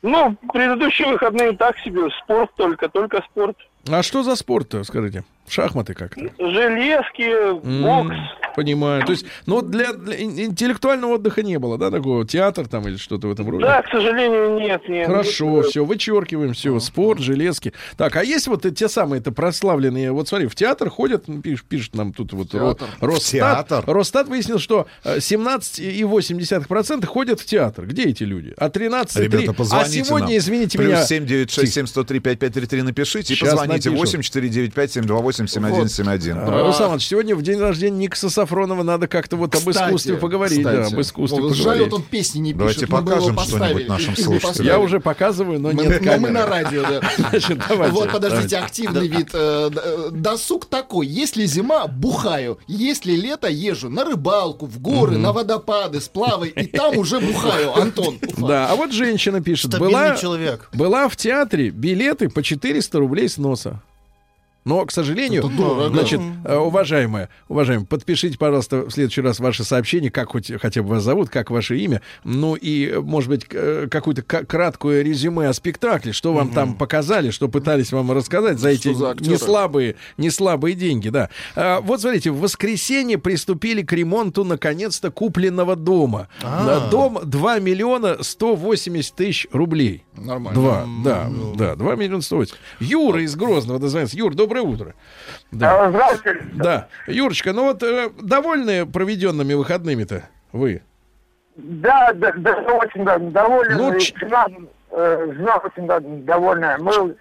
Ну, 0.04 0.38
предыдущие 0.54 1.08
выходные 1.12 1.54
так 1.54 1.78
себе, 1.80 2.02
спорт 2.24 2.52
только, 2.56 2.88
только 2.88 3.24
спорт. 3.32 3.58
А 3.90 4.04
что 4.04 4.22
за 4.24 4.36
спорт-то, 4.36 4.84
скажите? 4.84 5.24
Шахматы 5.48 5.94
как-то? 5.94 6.22
Железки, 6.40 7.82
бокс. 7.82 8.16
Понимаю. 8.56 9.06
То 9.06 9.12
есть, 9.12 9.26
ну 9.46 9.62
для, 9.62 9.94
для 9.94 10.16
ин- 10.16 10.38
интеллектуального 10.40 11.14
отдыха 11.14 11.44
не 11.44 11.60
было, 11.60 11.78
да, 11.78 11.92
такого 11.92 12.26
театр 12.26 12.68
там 12.68 12.88
или 12.88 12.98
что-то 12.98 13.28
в 13.28 13.32
этом 13.32 13.48
роде? 13.50 13.64
Да, 13.66 13.82
к 13.84 13.90
сожалению, 13.92 14.60
нет, 14.60 14.82
нет. 14.90 15.06
Хорошо, 15.08 15.62
все, 15.62 15.86
вычеркиваем, 15.86 16.54
все, 16.54 16.80
спорт, 16.80 17.20
железки. 17.20 17.74
Так, 17.98 18.16
а 18.16 18.24
есть 18.24 18.48
вот 18.48 18.66
те 18.76 18.90
самые 18.90 19.20
это 19.22 19.32
прославленные, 19.32 20.12
вот 20.12 20.28
смотри, 20.28 20.48
в 20.48 20.56
театр 20.56 20.90
ходят, 20.90 21.28
ну, 21.28 21.40
пишет, 21.42 21.66
пишет 21.68 21.96
нам 21.96 22.14
тут 22.14 22.34
вот 22.34 22.54
Ро- 22.56 22.74
Театр. 22.76 22.88
Росстат. 23.00 23.68
театр? 23.68 23.84
Росстат 23.86 24.28
выяснил, 24.28 24.58
что 24.58 24.88
э, 25.04 25.18
17,8% 25.18 27.06
ходят 27.06 27.40
в 27.40 27.46
театр. 27.46 27.86
Где 27.86 28.04
эти 28.06 28.24
люди? 28.24 28.54
А 28.58 28.70
13,3%. 28.70 29.22
Ребята, 29.22 29.52
а 29.52 29.54
позвоните 29.54 30.04
сегодня, 30.04 30.28
нам. 30.30 30.38
извините 30.38 30.78
Плюс 30.78 30.90
меня... 30.90 31.04
7967 31.04 31.86
103 31.88 32.20
5533 32.20 32.82
напишите 32.82 33.36
Щас 33.36 33.48
и 33.48 33.52
позвоните 33.52 33.90
напишу. 33.90 34.04
8 34.06 34.22
495 34.22 34.92
728 34.92 35.37
7171. 35.46 36.38
А, 36.38 36.64
Руслан 36.66 36.88
Иванович, 36.88 37.08
сегодня 37.08 37.36
в 37.36 37.42
день 37.42 37.60
рождения 37.60 37.98
Никса 37.98 38.30
Сафронова 38.30 38.84
надо 38.84 39.08
как-то 39.08 39.36
вот 39.36 39.54
об 39.54 39.60
Кстати, 39.60 39.88
искусстве 39.90 40.16
поговорить. 40.18 40.64
Да, 40.64 40.88
об 40.88 41.00
искусстве 41.00 41.42
Вот 41.42 41.54
Жаль, 41.54 41.64
поговорить. 41.66 41.92
вот 41.92 41.94
он 42.00 42.04
песни 42.04 42.40
не 42.40 42.54
Давайте 42.54 42.80
пишет. 42.80 42.90
его 42.90 43.02
покажем 43.04 43.36
поставили. 43.36 43.64
что-нибудь 43.66 43.88
нашим 43.90 44.16
слушателям. 44.18 44.66
Я 44.66 44.80
уже 44.80 45.00
показываю, 45.00 45.60
но 45.60 45.72
Мы, 45.72 45.84
нет 45.86 46.02
но 46.02 46.06
мы 46.08 46.14
камеры. 46.14 46.32
на 46.34 46.46
радио, 46.48 46.82
да. 46.84 47.02
Значит, 47.30 47.60
давайте. 47.70 47.94
Вот, 47.94 48.12
подождите, 48.12 48.58
активный 48.58 49.08
вид. 49.08 49.30
э, 49.34 49.70
э, 49.76 50.10
Досуг 50.12 50.66
такой. 50.66 51.06
Если 51.08 51.46
зима, 51.46 51.88
бухаю. 51.88 52.58
Если 52.68 53.12
лето, 53.14 53.48
езжу 53.50 53.90
на 53.90 54.06
рыбалку, 54.06 54.66
в 54.66 54.80
горы, 54.80 55.18
на 55.18 55.34
водопады, 55.34 56.00
сплавы. 56.02 56.48
И 56.48 56.66
там 56.68 56.98
уже 56.98 57.20
бухаю, 57.20 57.76
Антон. 57.80 58.18
Да, 58.38 58.70
а 58.72 58.76
вот 58.76 58.92
женщина 58.94 59.42
пишет, 59.42 59.78
была, 59.78 60.16
человек. 60.16 60.70
была 60.72 61.10
в 61.10 61.16
театре, 61.18 61.70
билеты 61.70 62.30
по 62.30 62.42
400 62.44 62.98
рублей 63.00 63.28
с 63.28 63.38
носа. 63.38 63.82
Но, 64.68 64.86
к 64.86 64.92
сожалению, 64.92 65.44
дорого. 65.44 65.90
значит, 65.90 66.20
э, 66.44 66.56
уважаемая, 66.58 67.30
уважаемая, 67.48 67.86
подпишите, 67.86 68.38
пожалуйста, 68.38 68.82
в 68.82 68.92
следующий 68.92 69.22
раз 69.22 69.40
ваше 69.40 69.64
сообщение, 69.64 70.12
как 70.12 70.32
хоть, 70.32 70.52
хотя 70.62 70.84
бы 70.84 70.90
вас 70.90 71.04
зовут, 71.04 71.30
как 71.30 71.50
ваше 71.52 71.78
имя, 71.78 72.02
ну 72.26 72.56
и, 72.56 72.96
может 72.98 73.30
быть, 73.30 73.46
э, 73.52 73.88
какую-то 73.90 74.24
ка- 74.24 74.46
краткую 74.46 75.06
резюме 75.06 75.48
о 75.48 75.54
спектакле, 75.54 76.12
что 76.12 76.34
вам 76.34 76.50
там 76.50 76.76
показали, 76.76 77.32
что 77.32 77.48
пытались 77.48 77.92
вам 77.94 78.12
рассказать 78.12 78.60
за 78.60 78.70
эти 78.70 78.94
за 78.94 79.12
актеры? 79.12 79.32
неслабые, 79.32 79.96
неслабые 80.18 80.76
деньги, 80.76 81.10
да. 81.10 81.30
А, 81.56 81.80
вот 81.80 82.02
смотрите, 82.02 82.32
в 82.32 82.40
воскресенье 82.40 83.18
приступили 83.18 83.82
к 83.84 83.94
ремонту, 83.94 84.44
наконец-то, 84.44 85.12
купленного 85.12 85.76
дома. 85.78 86.28
Да, 86.42 86.90
Дом 86.90 87.20
2 87.24 87.60
миллиона 87.60 88.18
180 88.22 89.16
тысяч 89.16 89.48
рублей. 89.52 90.04
Нормально. 90.18 90.60
Два, 90.60 90.86
да, 91.04 91.30
да, 91.56 91.76
2 91.76 91.96
миллиона 91.96 92.22
180. 92.22 92.58
Юра 92.80 93.24
из 93.24 93.36
Грозного 93.36 93.80
дозвонился. 93.80 94.18
Юр, 94.18 94.34
доброе 94.58 94.74
утро. 94.74 94.94
Да, 95.52 95.86
А, 95.86 95.90
Здравствуйте. 95.90 96.42
да. 96.54 96.88
Юрочка, 97.08 97.54
ну 97.54 97.66
вот 97.66 97.84
э, 97.84 98.10
довольны 98.22 98.86
проведенными 98.86 99.54
выходными-то 99.54 100.24
вы? 100.52 100.82
Да, 101.56 102.12
да, 102.14 102.32
да, 102.38 102.56
очень 102.74 103.04
да, 103.06 103.18
доволен. 103.18 103.78
Ну, 103.78 104.00
ч- 104.00 104.14
жена, 104.20 104.46
э, 104.92 105.32
жена 105.36 105.58
очень 105.58 105.88
да, 105.88 106.00
довольная. 106.00 106.78
Мы 106.78 107.16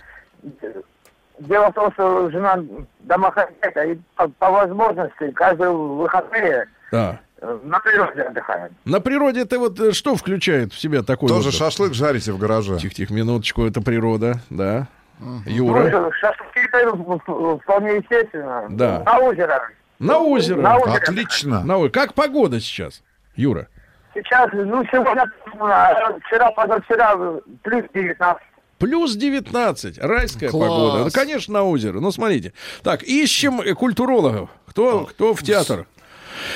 дело 1.39 1.70
в 1.70 1.74
том, 1.74 1.93
что 1.93 2.30
жена 2.30 2.62
домохозяйка, 3.01 3.82
и 3.82 3.99
по, 4.14 4.28
по 4.28 4.51
возможности 4.51 5.30
каждые 5.32 5.70
выходные 5.70 6.66
Да. 6.93 7.20
э, 7.41 7.59
на 7.64 7.78
природе 7.80 8.22
отдыхаем. 8.22 8.70
На 8.84 9.01
природе 9.01 9.43
это 9.43 9.59
вот 9.59 9.95
что 9.95 10.16
включает 10.16 10.72
в 10.72 10.78
себя 10.80 11.03
такой 11.03 11.28
Тоже 11.28 11.49
отдых? 11.49 11.59
шашлык 11.59 11.95
жарите 11.95 12.32
в 12.32 12.39
гараже. 12.39 12.78
Тихо-тихо, 12.78 13.12
минуточку, 13.14 13.64
это 13.66 13.80
природа, 13.80 14.41
да. 14.51 14.89
Ну, 15.18 15.41
Юра. 15.47 15.89
что, 15.89 16.12
шашлыки 16.12 16.55
в- 16.85 17.59
вполне 17.62 17.97
естественно. 17.97 18.66
Да. 18.70 19.03
На 19.05 19.18
озеро. 19.18 19.68
На 19.99 20.18
озеро. 20.18 20.61
На 20.61 20.77
озеро. 20.79 20.95
Отлично. 21.03 21.64
На 21.64 21.79
озеро. 21.79 21.91
Как 21.93 22.14
погода 22.14 22.61
сейчас, 22.61 23.03
Юра? 23.35 23.68
Сейчас, 24.14 24.49
ну, 24.53 24.83
сегодня, 24.91 25.31
а, 25.61 26.18
вчера, 26.27 26.51
позавчера, 26.53 27.16
плюс 27.62 27.85
19. 27.95 28.43
Плюс 28.79 29.14
19. 29.16 29.99
Райская 29.99 30.51
Класс. 30.51 30.68
погода. 30.70 31.05
Ну, 31.05 31.11
конечно, 31.12 31.55
на 31.55 31.64
озеро. 31.64 32.01
Ну, 32.01 32.11
смотрите. 32.11 32.53
Так, 32.83 33.03
ищем 33.03 33.74
культурологов. 33.74 34.51
Кто, 34.66 35.05
кто 35.07 35.35
в 35.35 35.43
театр? 35.43 35.87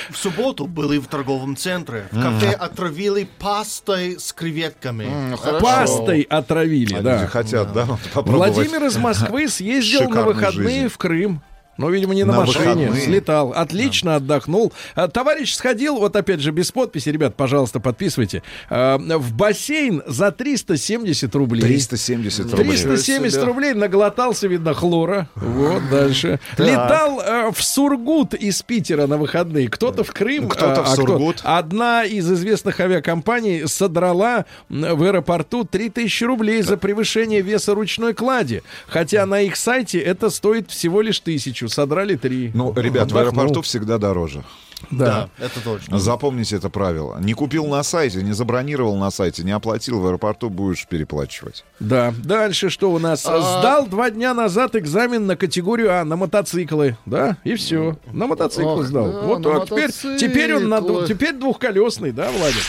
В 0.09 0.17
субботу 0.17 0.67
были 0.67 0.99
в 0.99 1.07
торговом 1.07 1.55
центре. 1.55 2.07
В 2.11 2.21
кафе 2.21 2.51
отравили 2.51 3.27
пастой 3.39 4.19
с 4.19 4.33
креветками. 4.33 5.05
М, 5.05 5.37
хорошо. 5.37 5.65
Пастой 5.65 6.21
отравили, 6.21 6.99
да. 6.99 7.27
Хотят, 7.27 7.73
да, 7.73 7.87
попробовать. 8.13 8.55
Владимир 8.55 8.83
из 8.85 8.97
Москвы 8.97 9.47
съездил 9.47 10.01
на 10.01 10.07
Шикарной 10.07 10.33
выходные 10.33 10.67
жизни. 10.75 10.87
в 10.87 10.97
Крым. 10.97 11.41
Но, 11.77 11.89
видимо, 11.89 12.13
не 12.13 12.23
на, 12.23 12.33
На 12.33 12.39
машине. 12.41 12.87
выходные. 12.87 13.01
Слетал. 13.01 13.53
Отлично 13.55 14.15
отдохнул. 14.15 14.71
А, 14.93 15.07
Товарищ 15.07 15.53
сходил, 15.55 15.97
вот 15.97 16.15
опять 16.15 16.39
же, 16.41 16.51
без 16.51 16.71
подписи. 16.71 17.09
Ребят, 17.09 17.35
пожалуйста, 17.35 17.79
подписывайте. 17.79 18.43
А, 18.69 18.97
В 18.97 19.33
бассейн 19.33 20.03
за 20.05 20.31
370 20.31 21.33
рублей. 21.35 21.61
370 21.61 22.51
рублей. 22.51 22.77
370 22.77 23.31
себе. 23.33 23.43
рублей 23.43 23.73
наглотался, 23.73 24.47
видно, 24.47 24.73
хлора. 24.73 25.27
Вот 25.35 25.81
дальше. 25.89 26.39
Летал 26.57 27.19
э, 27.21 27.51
в 27.51 27.63
Сургут 27.63 28.33
из 28.33 28.61
Питера 28.61 29.07
на 29.07 29.17
выходные. 29.17 29.67
Кто-то 29.69 30.03
в 30.03 30.11
Крым. 30.11 30.49
Кто-то 30.49 30.83
в 30.83 30.87
а 30.87 30.93
кто- 30.93 30.95
Сургут. 30.95 31.41
Одна 31.43 32.03
из 32.03 32.31
известных 32.31 32.79
авиакомпаний 32.79 33.67
содрала 33.67 34.45
в 34.69 35.03
аэропорту 35.03 35.63
3000 35.63 36.23
рублей 36.25 36.61
за 36.61 36.77
превышение 36.77 37.41
веса 37.41 37.73
ручной 37.73 38.13
клади. 38.13 38.61
Хотя 38.87 39.25
на 39.25 39.41
их 39.41 39.55
сайте 39.55 39.99
это 39.99 40.29
стоит 40.29 40.69
всего 40.69 41.01
лишь 41.01 41.19
тысячу. 41.19 41.60
Содрали 41.69 42.15
три. 42.15 42.51
Ну, 42.53 42.73
ребят, 42.75 43.11
в 43.11 43.17
Отдохнул. 43.17 43.41
аэропорту 43.43 43.61
всегда 43.61 43.97
дороже. 43.97 44.43
Да. 44.89 45.29
Да, 45.37 45.45
это 45.45 45.61
точно. 45.63 45.99
Запомните 45.99 46.55
это 46.55 46.69
правило. 46.69 47.19
Не 47.19 47.33
купил 47.33 47.67
на 47.67 47.83
сайте, 47.83 48.23
не 48.23 48.31
забронировал 48.33 48.97
на 48.97 49.11
сайте, 49.11 49.43
не 49.43 49.51
оплатил 49.51 49.99
в 49.99 50.07
аэропорту, 50.07 50.49
будешь 50.49 50.87
переплачивать. 50.87 51.63
Да. 51.79 52.11
Дальше 52.23 52.69
что 52.71 52.91
у 52.91 52.97
нас? 52.97 53.21
Сдал 53.21 53.85
два 53.85 54.09
дня 54.09 54.33
назад 54.33 54.75
экзамен 54.75 55.27
на 55.27 55.35
категорию 55.35 55.93
А 55.99 56.03
на 56.03 56.15
мотоциклы. 56.15 56.97
Да, 57.05 57.37
и 57.43 57.53
все. 57.55 57.97
На 58.11 58.25
мотоцикл 58.25 58.69
Ох, 58.69 58.83
сдал. 58.85 59.11
да, 59.11 59.21
вот 59.21 59.39
на 59.41 59.59
так. 59.59 59.69
Теперь, 59.69 59.91
теперь 60.17 60.55
он 60.55 60.67
на, 60.67 60.81
теперь 61.05 61.33
двухколесный, 61.33 62.11
да, 62.11 62.31
Владик? 62.31 62.63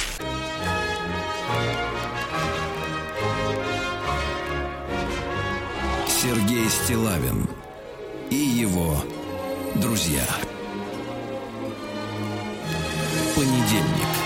Сергей 6.07 6.69
Стилавин 6.69 7.47
и 8.33 8.35
его 8.35 8.97
друзья. 9.75 10.25
Понедельник. 13.37 14.22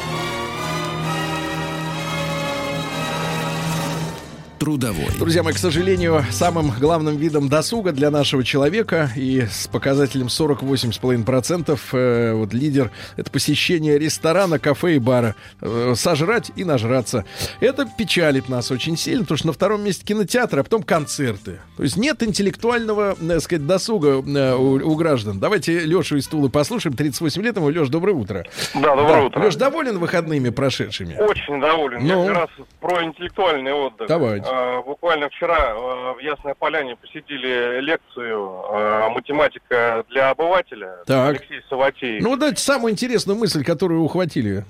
Трудовой. 4.58 5.10
Друзья 5.18 5.42
мои, 5.42 5.52
к 5.52 5.58
сожалению, 5.58 6.24
самым 6.30 6.70
главным 6.70 7.16
видом 7.16 7.48
досуга 7.48 7.92
для 7.92 8.10
нашего 8.10 8.42
человека 8.42 9.10
и 9.14 9.42
с 9.42 9.68
показателем 9.68 10.28
48,5% 10.28 11.78
э, 11.92 12.32
вот 12.32 12.54
лидер 12.54 12.90
это 13.16 13.30
посещение 13.30 13.98
ресторана, 13.98 14.58
кафе 14.58 14.96
и 14.96 14.98
бара. 14.98 15.34
Э, 15.60 15.92
сожрать 15.94 16.50
и 16.56 16.64
нажраться. 16.64 17.26
Это 17.60 17.86
печалит 17.98 18.48
нас 18.48 18.70
очень 18.70 18.96
сильно, 18.96 19.22
потому 19.22 19.36
что 19.38 19.46
на 19.48 19.52
втором 19.52 19.84
месте 19.84 20.04
кинотеатры, 20.04 20.60
а 20.60 20.64
потом 20.64 20.82
концерты. 20.82 21.60
То 21.76 21.82
есть 21.82 21.98
нет 21.98 22.22
интеллектуального, 22.22 23.14
э, 23.20 23.28
так 23.28 23.40
сказать, 23.42 23.66
досуга 23.66 24.22
э, 24.26 24.54
у, 24.54 24.90
у 24.90 24.94
граждан. 24.96 25.38
Давайте 25.38 25.80
Лешу 25.80 26.16
из 26.16 26.26
Тулы 26.28 26.48
послушаем. 26.48 26.96
38 26.96 27.42
лет 27.42 27.56
ему. 27.56 27.68
Леш, 27.68 27.88
доброе 27.88 28.12
утро. 28.12 28.44
Да, 28.74 28.96
доброе 28.96 29.24
утро. 29.24 29.44
Леш, 29.44 29.56
доволен 29.56 29.98
выходными 29.98 30.48
прошедшими? 30.48 31.14
Очень 31.18 31.60
доволен. 31.60 32.06
Ну? 32.06 32.22
Я 32.22 32.28
как 32.28 32.36
раз 32.36 32.66
про 32.80 33.04
интеллектуальный 33.04 33.72
отдых. 33.72 34.08
Давайте. 34.08 34.45
А, 34.48 34.82
буквально 34.82 35.28
вчера 35.28 35.56
а, 35.72 36.14
в 36.14 36.18
Ясной 36.20 36.54
Поляне 36.54 36.96
посетили 36.96 37.80
лекцию 37.80 38.62
а, 38.68 39.08
«Математика 39.10 40.04
для 40.10 40.30
обывателя». 40.30 40.98
Так. 41.06 41.30
Алексей 41.30 41.60
Саватеев. 41.68 42.22
Ну, 42.22 42.36
дайте 42.36 42.60
самую 42.60 42.92
интересную 42.92 43.38
мысль, 43.38 43.64
которую 43.64 44.02
ухватили. 44.02 44.64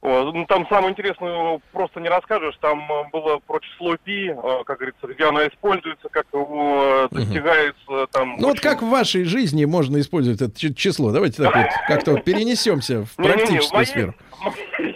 Ну, 0.00 0.46
там 0.46 0.64
самое 0.68 0.92
интересное 0.92 1.60
просто 1.72 1.98
не 2.00 2.08
расскажешь. 2.08 2.56
Там 2.60 2.88
было 3.12 3.40
про 3.44 3.58
число 3.58 3.96
пи, 3.96 4.32
как 4.64 4.78
говорится, 4.78 5.08
где 5.08 5.24
оно 5.24 5.44
используется, 5.46 6.08
как 6.08 6.24
его 6.32 7.08
достигается. 7.10 8.06
Там, 8.12 8.36
Ну 8.38 8.48
вот 8.48 8.60
как 8.60 8.80
в 8.80 8.88
вашей 8.88 9.24
жизни 9.24 9.64
можно 9.64 9.98
использовать 9.98 10.40
это 10.40 10.74
число? 10.74 11.10
Давайте 11.10 11.42
так 11.42 11.54
вот 11.54 11.66
как-то 11.88 12.12
вот 12.12 12.22
перенесемся 12.24 13.04
в 13.06 13.16
практическую 13.16 13.86
сферу. 13.86 14.14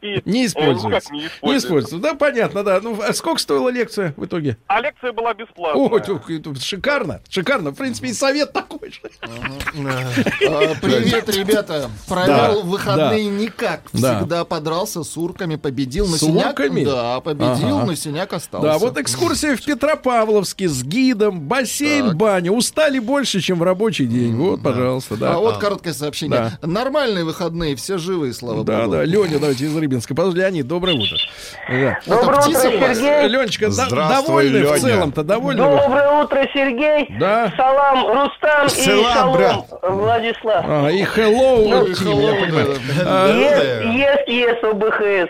пи... 0.00 0.22
Не 0.24 0.46
используется. 0.46 0.88
ну, 0.88 0.90
как 0.94 1.10
не 1.10 1.20
Не 1.20 1.26
используется. 1.26 1.66
используется. 1.66 1.98
Да, 1.98 2.14
понятно, 2.14 2.62
да. 2.64 2.80
Ну, 2.82 2.98
а 3.02 3.12
сколько 3.12 3.40
стоила 3.40 3.68
лекция 3.68 4.14
в 4.16 4.24
итоге? 4.24 4.56
А 4.66 4.80
лекция 4.80 5.12
была 5.12 5.34
бесплатная. 5.34 6.00
Тут 6.40 6.62
шикарно, 6.62 7.20
шикарно. 7.28 7.70
В 7.70 7.74
принципе, 7.76 8.08
и 8.08 8.12
совет 8.12 8.52
такой 8.52 8.90
же. 8.92 9.00
А, 9.22 10.74
Привет, 10.80 11.28
ребята. 11.34 11.90
Провел 12.08 12.26
Да, 12.62 12.66
выходные 12.66 13.26
никак. 13.26 13.82
Да. 13.92 14.18
Всегда 14.18 14.44
подрался 14.44 15.02
с 15.04 15.16
урками, 15.16 15.56
победил. 15.56 16.06
С 16.06 16.12
на 16.12 16.18
синяк, 16.18 16.46
урками? 16.58 16.84
Да, 16.84 17.20
победил, 17.20 17.80
но 17.80 17.94
синяк 17.94 18.32
остался. 18.32 18.66
Да, 18.66 18.78
вот 18.78 18.98
экскурсия 18.98 19.56
в 19.56 19.64
Петропавловске 19.64 20.68
с 20.68 20.82
гидом, 20.82 21.40
бассейн, 21.40 22.16
баня. 22.16 22.52
Устали 22.52 22.98
больше, 22.98 23.40
чем 23.40 23.58
в 23.58 23.62
рабочий 23.62 24.06
день. 24.06 24.36
Вот, 24.36 24.62
пожалуйста, 24.62 25.16
да. 25.16 25.34
А 25.34 25.38
вот 25.38 25.58
короткое 25.58 25.92
сообщение. 25.92 26.58
Нормальные 26.62 27.24
выходные, 27.24 27.76
все 27.76 27.98
живые, 27.98 28.32
слава 28.32 28.64
Да, 28.64 28.82
богу. 28.82 28.92
да, 28.92 29.04
Леня, 29.30 29.40
давайте 29.40 29.64
из 29.64 29.76
Рыбинска. 29.76 30.14
Подожди, 30.14 30.40
Леонид, 30.40 30.66
доброе 30.66 30.94
утро. 30.96 31.16
Да. 31.68 31.74
Это 31.74 32.00
Доброе 32.06 32.40
утро? 32.40 32.52
Сергей. 32.94 33.28
Ленечка, 33.28 33.68
довольны 33.90 34.56
Леня. 34.56 34.72
в 34.74 34.78
целом-то, 34.80 35.22
довольны? 35.22 35.62
вы? 35.62 35.76
Доброе 35.76 36.22
утро, 36.22 36.48
Сергей. 36.52 37.06
Да. 37.18 37.52
Салам, 37.56 38.06
Рустам 38.08 38.66
и 38.66 38.70
Салам, 38.70 39.12
шалом, 39.12 39.32
брат. 39.36 39.64
Владислав. 39.82 40.64
А, 40.68 40.88
и 40.88 41.02
hello, 41.04 41.68
Ну, 41.68 41.86
Тим, 41.94 42.08
hello, 42.08 42.34
я 42.34 42.40
понимаю. 42.44 42.66
да. 42.66 43.02
А. 43.06 43.32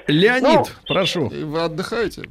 Леонид, 0.06 0.58
Ну, 0.58 0.64
прошу. 0.94 1.28
И 1.28 1.44
Вы 1.44 1.62
отдыхаете? 1.62 2.22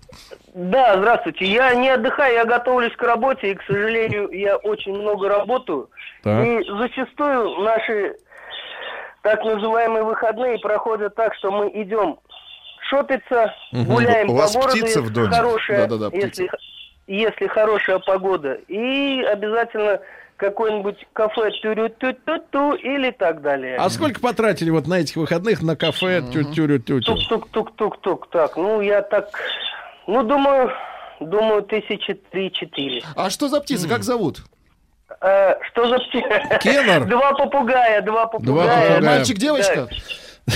Да, 0.56 0.98
здравствуйте. 0.98 1.46
Я 1.46 1.74
не 1.76 1.90
отдыхаю, 1.90 2.34
я 2.34 2.46
готовлюсь 2.46 2.94
к 2.96 3.02
работе, 3.04 3.52
и, 3.52 3.56
к 3.56 3.62
сожалению, 3.68 4.30
я 4.32 4.58
очень 4.58 4.94
много 4.94 5.30
работаю. 5.30 5.90
Так. 6.24 6.44
И 6.46 6.60
зачастую 6.80 7.60
наши 7.62 8.16
так 9.24 9.44
называемые 9.44 10.04
выходные 10.04 10.60
проходят 10.60 11.16
так, 11.16 11.34
что 11.36 11.52
мы 11.52 11.70
идем 11.74 12.20
шопиться, 12.90 13.54
гуляем 13.72 14.30
У 14.30 14.34
по 14.34 14.38
вас 14.42 14.54
городу, 14.56 14.72
птица 14.72 15.02
в 15.02 15.04
если 15.06 15.14
доме? 15.14 15.30
хорошая, 15.36 15.88
Да-да-да, 15.88 16.10
птица. 16.10 16.44
если, 16.44 16.50
если 17.08 17.48
хорошая 17.48 18.00
погода, 18.00 18.54
и 18.68 19.22
обязательно 19.24 20.00
какое-нибудь 20.38 21.06
кафе 21.12 21.52
тю-рю-тю-тю-тю 21.62 22.74
или 22.76 23.12
так 23.12 23.42
далее. 23.42 23.76
А 23.78 23.90
сколько 23.90 24.22
потратили 24.22 24.70
вот 24.70 24.88
на 24.88 25.00
этих 25.02 25.18
выходных 25.18 25.62
на 25.62 25.76
кафе 25.76 26.22
тю-тю-рю-тю-тю? 26.32 27.14
Тук-тук-тук-тук-тук. 27.14 28.30
Так, 28.30 28.56
ну 28.56 28.80
я 28.80 29.02
так, 29.02 29.30
ну 30.08 30.24
думаю, 30.24 30.72
думаю 31.20 31.62
тысячи 31.64 32.14
три-четыре. 32.14 33.04
А 33.18 33.30
что 33.30 33.50
за 33.50 33.60
птица, 33.60 33.90
как 33.90 34.04
зовут? 34.04 34.38
Э, 35.22 35.56
что 35.72 35.90
за 35.90 35.98
птица? 36.00 36.60
Кеннер. 36.62 37.06
Два 37.10 37.34
попугая, 37.34 38.02
два 38.02 38.28
попугая. 38.28 38.68
попугая. 38.68 39.02
Мальчик, 39.02 39.38
девочка? 39.38 39.90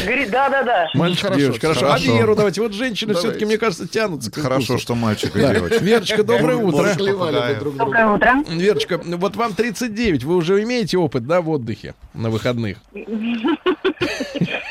Говорит, 0.06 0.32
да-да-да. 0.32 0.88
Мальчик, 0.96 1.22
Хорошо, 1.22 1.40
девочка, 1.40 1.68
хорошо. 1.68 1.86
хорошо. 1.86 2.14
А 2.14 2.18
Веру 2.18 2.36
давайте. 2.36 2.62
Вот 2.62 2.74
женщины 2.74 3.10
Давайте. 3.14 3.28
все-таки, 3.28 3.46
мне 3.46 3.58
кажется, 3.60 3.88
тянутся. 3.88 4.32
к 4.32 4.42
Хорошо, 4.42 4.80
что 4.80 4.96
мальчик 4.96 5.36
и 5.36 5.40
Да. 5.42 5.54
девочка. 5.54 5.84
Верочка, 5.84 6.24
доброе 6.24 6.58
утро. 6.58 6.90
Доброе 6.96 8.08
утро. 8.08 8.34
Верочка, 8.50 9.00
вот 9.04 9.36
вам 9.36 9.54
39, 9.54 10.24
вы 10.24 10.36
уже 10.36 10.64
имеете 10.64 10.98
опыт, 10.98 11.28
да, 11.28 11.42
в 11.42 11.50
отдыхе 11.50 11.94
на 12.14 12.30
выходных? 12.30 12.78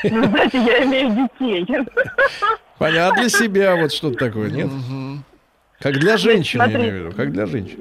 Ну, 0.05 0.21
знаете, 0.27 0.57
я 0.57 0.83
имею 0.83 1.29
детей. 1.39 1.65
Понятно, 2.77 3.21
для 3.21 3.29
себя 3.29 3.77
вот 3.77 3.93
что-то 3.93 4.17
такое, 4.17 4.49
нет? 4.51 4.69
Как 5.79 5.93
для 5.97 6.17
женщин, 6.17 6.59
я 6.61 6.67
имею 6.73 6.91
в 6.91 7.05
виду, 7.05 7.15
как 7.15 7.31
для 7.31 7.45
женщин. 7.45 7.77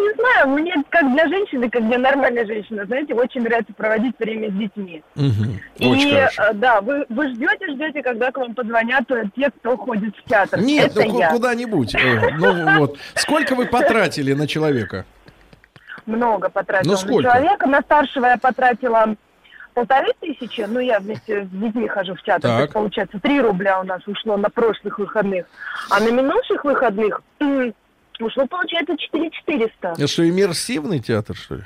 Не 0.00 0.14
знаю, 0.14 0.48
мне 0.48 0.74
как 0.88 1.12
для 1.12 1.28
женщины, 1.28 1.68
как 1.68 1.86
для 1.86 1.98
нормальной 1.98 2.46
женщины, 2.46 2.84
знаете, 2.86 3.14
очень 3.14 3.42
нравится 3.42 3.72
проводить 3.74 4.14
время 4.18 4.48
с 4.50 4.52
детьми. 4.54 5.02
Мгм. 5.14 5.60
И 5.76 5.86
Очень 5.86 6.14
хорошо. 6.14 6.42
э, 6.42 6.54
да, 6.54 6.80
вы, 6.80 7.04
вы 7.08 7.28
ждете, 7.28 7.72
ждете, 7.72 8.02
когда 8.02 8.30
к 8.30 8.36
вам 8.38 8.54
позвонят 8.54 9.10
э, 9.10 9.24
те, 9.36 9.50
кто 9.50 9.76
ходит 9.76 10.16
в 10.16 10.24
театр. 10.28 10.60
Нет, 10.60 10.96
Это 10.96 11.06
ну 11.08 11.18
я. 11.18 11.30
куда-нибудь. 11.30 11.94
Э, 11.94 12.30
Ну 12.38 12.78
вот. 12.78 12.98
Сколько 13.14 13.54
вы 13.54 13.66
потратили 13.66 14.32
на 14.32 14.46
человека? 14.46 15.04
Много 16.06 16.48
потратила 16.48 16.92
Ну, 16.92 16.96
сколько? 16.96 17.28
на 17.28 17.34
человека. 17.34 17.66
На 17.68 17.80
старшего 17.82 18.26
я 18.26 18.38
потратила 18.38 19.14
полторы 19.74 20.08
тысячи, 20.20 20.62
ну 20.68 20.80
я 20.80 20.98
вместе 20.98 21.44
с 21.44 21.48
детьми 21.48 21.86
хожу 21.88 22.14
в 22.14 22.22
театр, 22.22 22.50
Так. 22.50 22.60
есть, 22.62 22.72
получается, 22.72 23.20
три 23.20 23.40
рубля 23.40 23.80
у 23.80 23.84
нас 23.84 24.00
ушло 24.06 24.36
на 24.36 24.48
прошлых 24.50 24.98
выходных, 24.98 25.46
а 25.90 26.00
на 26.00 26.10
минувших 26.10 26.64
выходных 26.64 27.22
м, 28.20 28.26
ушло, 28.26 28.46
получается, 28.46 28.96
четыре 28.96 29.30
четыреста. 29.30 29.94
Это 29.96 30.06
что, 30.06 30.28
иммерсивный 30.28 31.00
театр, 31.00 31.36
что 31.36 31.56
ли? 31.56 31.62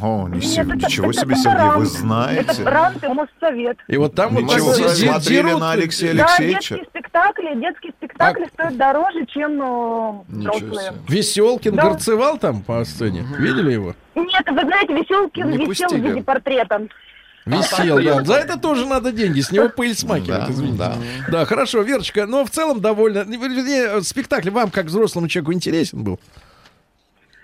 О, 0.00 0.28
Нет, 0.28 0.36
ничего, 0.44 0.62
это- 0.74 0.76
ничего 0.86 1.10
это 1.10 1.20
себе, 1.20 1.34
Сергей, 1.36 1.70
вы 1.76 1.86
знаете. 1.86 2.40
Это 2.52 2.62
брант 2.62 3.02
и 3.02 3.08
Моссовет. 3.08 3.78
И 3.88 3.96
вот 3.96 4.14
там 4.14 4.34
вот 4.34 4.42
Ничего, 4.44 4.74
де- 4.76 4.88
смотрели 4.88 5.52
на 5.52 5.72
Алексея 5.72 6.14
Да, 6.14 6.24
Алексеевича? 6.26 6.74
детские 6.76 6.84
спектакли, 6.90 7.60
детские 7.60 7.92
спектакли 7.96 8.46
стоят 8.52 8.76
дороже, 8.76 9.26
чем 9.26 9.60
э, 9.60 10.12
взрослые. 10.28 10.92
Веселкин 11.08 11.74
Да. 11.74 11.82
горцевал 11.82 12.38
там 12.38 12.62
по 12.62 12.84
сцене? 12.84 13.24
Видели 13.38 13.72
его? 13.72 13.94
Нет, 14.14 14.44
вы 14.48 14.60
знаете, 14.60 14.94
Веселкин 14.94 15.50
Не 15.50 15.56
висел 15.66 15.88
пустили. 15.88 16.00
в 16.00 16.04
виде 16.04 16.22
портрета. 16.22 16.82
Висел, 17.46 17.98
А, 17.98 18.02
да. 18.02 18.24
За 18.24 18.34
это 18.34 18.58
тоже 18.58 18.86
надо 18.86 19.12
деньги. 19.12 19.40
С 19.40 19.50
него 19.50 19.68
пыль 19.70 19.94
смакивает, 19.94 20.46
Да, 20.46 20.52
извините. 20.52 20.78
да. 20.78 20.94
Да, 21.30 21.44
хорошо, 21.46 21.82
Верочка, 21.82 22.26
но 22.26 22.44
в 22.44 22.50
целом 22.50 22.80
довольно... 22.80 23.20
Вернее, 23.20 24.02
спектакль 24.02 24.50
вам, 24.50 24.70
как 24.70 24.86
взрослому 24.86 25.26
человеку, 25.28 25.52
интересен 25.52 26.04
был? 26.04 26.20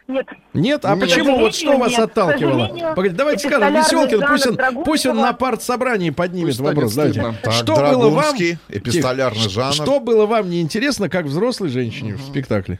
Нет. 0.08 0.26
Нет? 0.52 0.84
А 0.84 0.94
Нет. 0.94 1.00
почему? 1.00 1.38
Вот 1.38 1.54
что 1.56 1.76
вас 1.78 1.90
нет. 1.90 2.00
К 2.00 2.04
отталкивало? 2.04 2.94
Погодите, 2.94 3.16
давайте 3.18 3.48
скажем, 3.48 3.74
Веселкин, 3.74 4.20
пусть 4.28 4.46
он, 4.46 4.56
жанр 4.56 4.84
пусть 4.84 5.06
он 5.06 5.16
Драгунского- 5.16 5.22
на 5.26 5.32
партсобрании 5.32 6.10
поднимет 6.10 6.48
Пусть 6.50 6.60
вопрос. 6.60 6.94
Давайте. 6.94 7.34
Так, 7.42 7.52
что 7.54 7.74
было 7.74 8.10
вам... 8.10 8.36
Эпистолярный 8.68 9.48
жанр. 9.48 9.72
Что 9.74 9.98
было 9.98 10.26
вам 10.26 10.48
неинтересно, 10.48 11.08
как 11.08 11.24
взрослой 11.26 11.70
женщине 11.70 12.14
в 12.14 12.20
спектакле? 12.22 12.78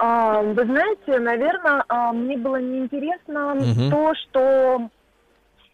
А, 0.00 0.42
вы 0.42 0.64
знаете, 0.64 1.18
наверное, 1.20 1.84
а, 1.88 2.12
мне 2.12 2.36
было 2.36 2.56
неинтересно 2.60 3.54
Мгм. 3.54 3.90
то, 3.90 4.12
что 4.14 4.88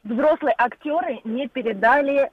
взрослые 0.04 0.54
актеры 0.56 1.20
не 1.24 1.48
передали 1.48 2.30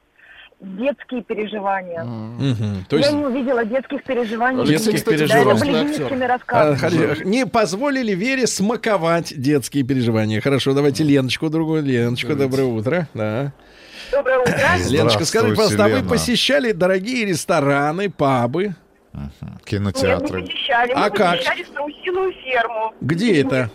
детские 0.62 1.24
переживания. 1.24 2.04
Мгм. 2.04 2.86
То 2.88 2.98
Я 2.98 3.02
есть 3.02 3.14
не 3.14 3.26
увидела 3.26 3.66
детских 3.66 4.04
переживаний. 4.04 4.66
Детских 4.66 5.04
переживаний. 5.04 5.46
Да, 5.46 5.56
были 5.56 5.84
низкими 5.88 6.28
а, 6.48 7.26
не 7.26 7.48
позволили 7.48 8.14
Вере 8.14 8.46
смаковать 8.46 9.34
детские 9.36 9.84
переживания. 9.84 10.40
Хорошо, 10.40 10.74
давайте 10.74 11.04
Леночку 11.04 11.50
другую. 11.50 11.84
Леночка, 11.84 12.36
доброе 12.36 12.66
утро. 12.66 13.08
Да. 13.14 13.54
Доброе 14.12 14.40
утро. 14.40 14.54
Леночка, 14.90 15.24
Здравствуйте, 15.24 15.56
пожалуйста, 15.56 15.86
а 15.86 15.90
вы 15.90 16.08
посещали 16.08 16.72
дорогие 16.74 17.26
рестораны, 17.26 18.10
пабы? 18.10 18.76
Кинотеатры. 19.66 20.42
Нет, 20.42 20.50
не 20.50 20.52
посещали. 20.52 20.92
А 20.94 21.10
Мы 21.10 21.10
как? 21.12 21.38
посещали 21.38 21.64
страусиную 21.64 22.34
ферму 22.34 22.94
Где 23.02 23.42
это? 23.42 23.70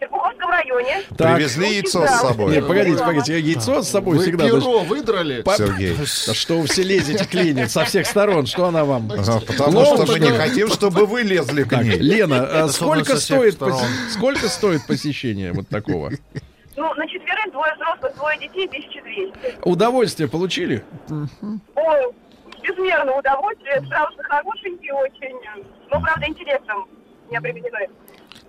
В 0.00 0.02
Серпуховском 0.02 0.50
районе. 0.50 1.02
Так. 1.16 1.36
Привезли 1.36 1.74
яйцо 1.74 2.06
с 2.06 2.20
собой. 2.20 2.52
Нет, 2.52 2.66
погодите, 2.66 2.98
погодите, 3.04 3.38
яйцо 3.38 3.82
с 3.82 3.88
собой 3.88 4.16
Вы 4.16 4.22
всегда. 4.22 4.46
перо 4.46 4.78
выдрали? 4.80 5.42
по- 5.42 5.54
Сергей. 5.56 5.94
Что 6.06 6.58
вы 6.60 6.66
все 6.66 6.82
лезете 6.82 7.26
к 7.26 7.34
Лене 7.34 7.68
со 7.68 7.84
всех 7.84 8.06
сторон? 8.06 8.46
Что 8.46 8.66
она 8.66 8.84
вам? 8.84 9.10
Ага, 9.12 9.40
Потому 9.46 9.78
Ловко 9.80 10.06
что 10.06 10.12
мы 10.12 10.20
не 10.20 10.30
хотим, 10.30 10.68
чтобы 10.70 11.04
вы 11.06 11.22
лезли 11.22 11.64
к 11.64 11.70
Так, 11.70 11.82
ней. 11.84 11.98
Лена, 11.98 12.64
а 12.64 12.68
сколько 12.68 13.16
стоит, 13.16 13.58
сколько 14.10 14.48
стоит 14.48 14.86
посещение 14.86 15.52
вот 15.52 15.68
такого? 15.68 16.10
Ну, 16.76 16.94
на 16.94 17.06
четверых 17.06 17.52
двое 17.52 17.74
взрослых, 17.74 18.14
двое 18.16 18.38
детей, 18.38 18.66
1200. 18.66 19.68
Удовольствие 19.68 20.28
получили? 20.30 20.82
Ой, 21.10 22.00
безмерное 22.62 23.14
удовольствие, 23.18 23.82
страусы 23.84 24.22
хорошенькие 24.22 24.94
очень, 24.94 25.36
но, 25.90 26.00
правда, 26.00 26.26
интересом 26.26 26.88
не 27.30 27.36
обременены. 27.36 27.88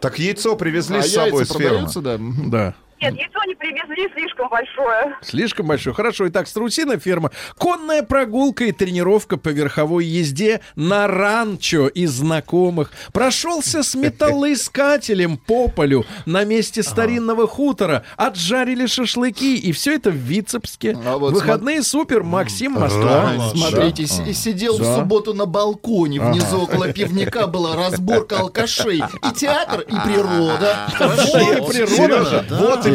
Так 0.02 0.20
яйцо 0.20 0.56
привезли 0.56 0.98
А 0.98 1.04
с 1.04 1.14
собой 1.14 1.42
яйца 1.42 1.54
с 1.54 1.58
фермы. 1.58 1.70
продаются, 1.70 2.02
да? 2.02 2.18
Да. 2.20 2.74
Нет, 3.02 3.16
яйцо 3.16 3.44
не 3.48 3.56
привезли 3.56 4.10
слишком 4.14 4.48
большое. 4.50 5.16
Слишком 5.22 5.66
большой. 5.66 5.94
Хорошо, 5.94 6.28
итак, 6.28 6.48
страусиная 6.48 7.00
ферма. 7.00 7.32
Конная 7.58 8.04
прогулка 8.04 8.66
и 8.66 8.72
тренировка 8.72 9.38
по 9.38 9.50
верховой 9.50 10.06
езде 10.06 10.62
на 10.76 11.08
ранчо 11.08 11.88
из 11.88 12.12
знакомых. 12.12 12.92
Прошелся 13.12 13.82
с 13.82 13.96
металлоискателем 13.96 15.38
по 15.38 15.68
полю 15.68 16.06
на 16.28 16.44
месте 16.44 16.84
старинного 16.84 17.48
хутора. 17.48 18.04
Отжарили 18.18 18.86
шашлыки. 18.86 19.58
И 19.58 19.72
все 19.72 19.96
это 19.96 20.12
в 20.12 20.16
Вицебске. 20.16 20.96
А 21.04 21.18
вот 21.18 21.34
Выходные 21.34 21.82
супер. 21.82 22.22
Максим, 22.22 22.74
Москва. 22.74 23.24
Ранчо. 23.24 23.56
Смотрите, 23.56 24.06
сидел 24.06 24.78
в 24.78 24.84
субботу 24.84 25.34
на 25.34 25.48
балконе, 25.48 26.22
внизу 26.22 26.62
около 26.62 26.94
пивника 26.94 27.48
была 27.48 27.76
разборка 27.76 28.40
алкашей. 28.40 28.98
И 29.00 29.34
театр, 29.36 29.82
и 29.82 29.96
природа. 30.06 30.88
Хорошо. 30.94 31.40
И 31.40 31.56
природа. 31.68 32.46
Вот 32.50 32.86
И 32.86 32.91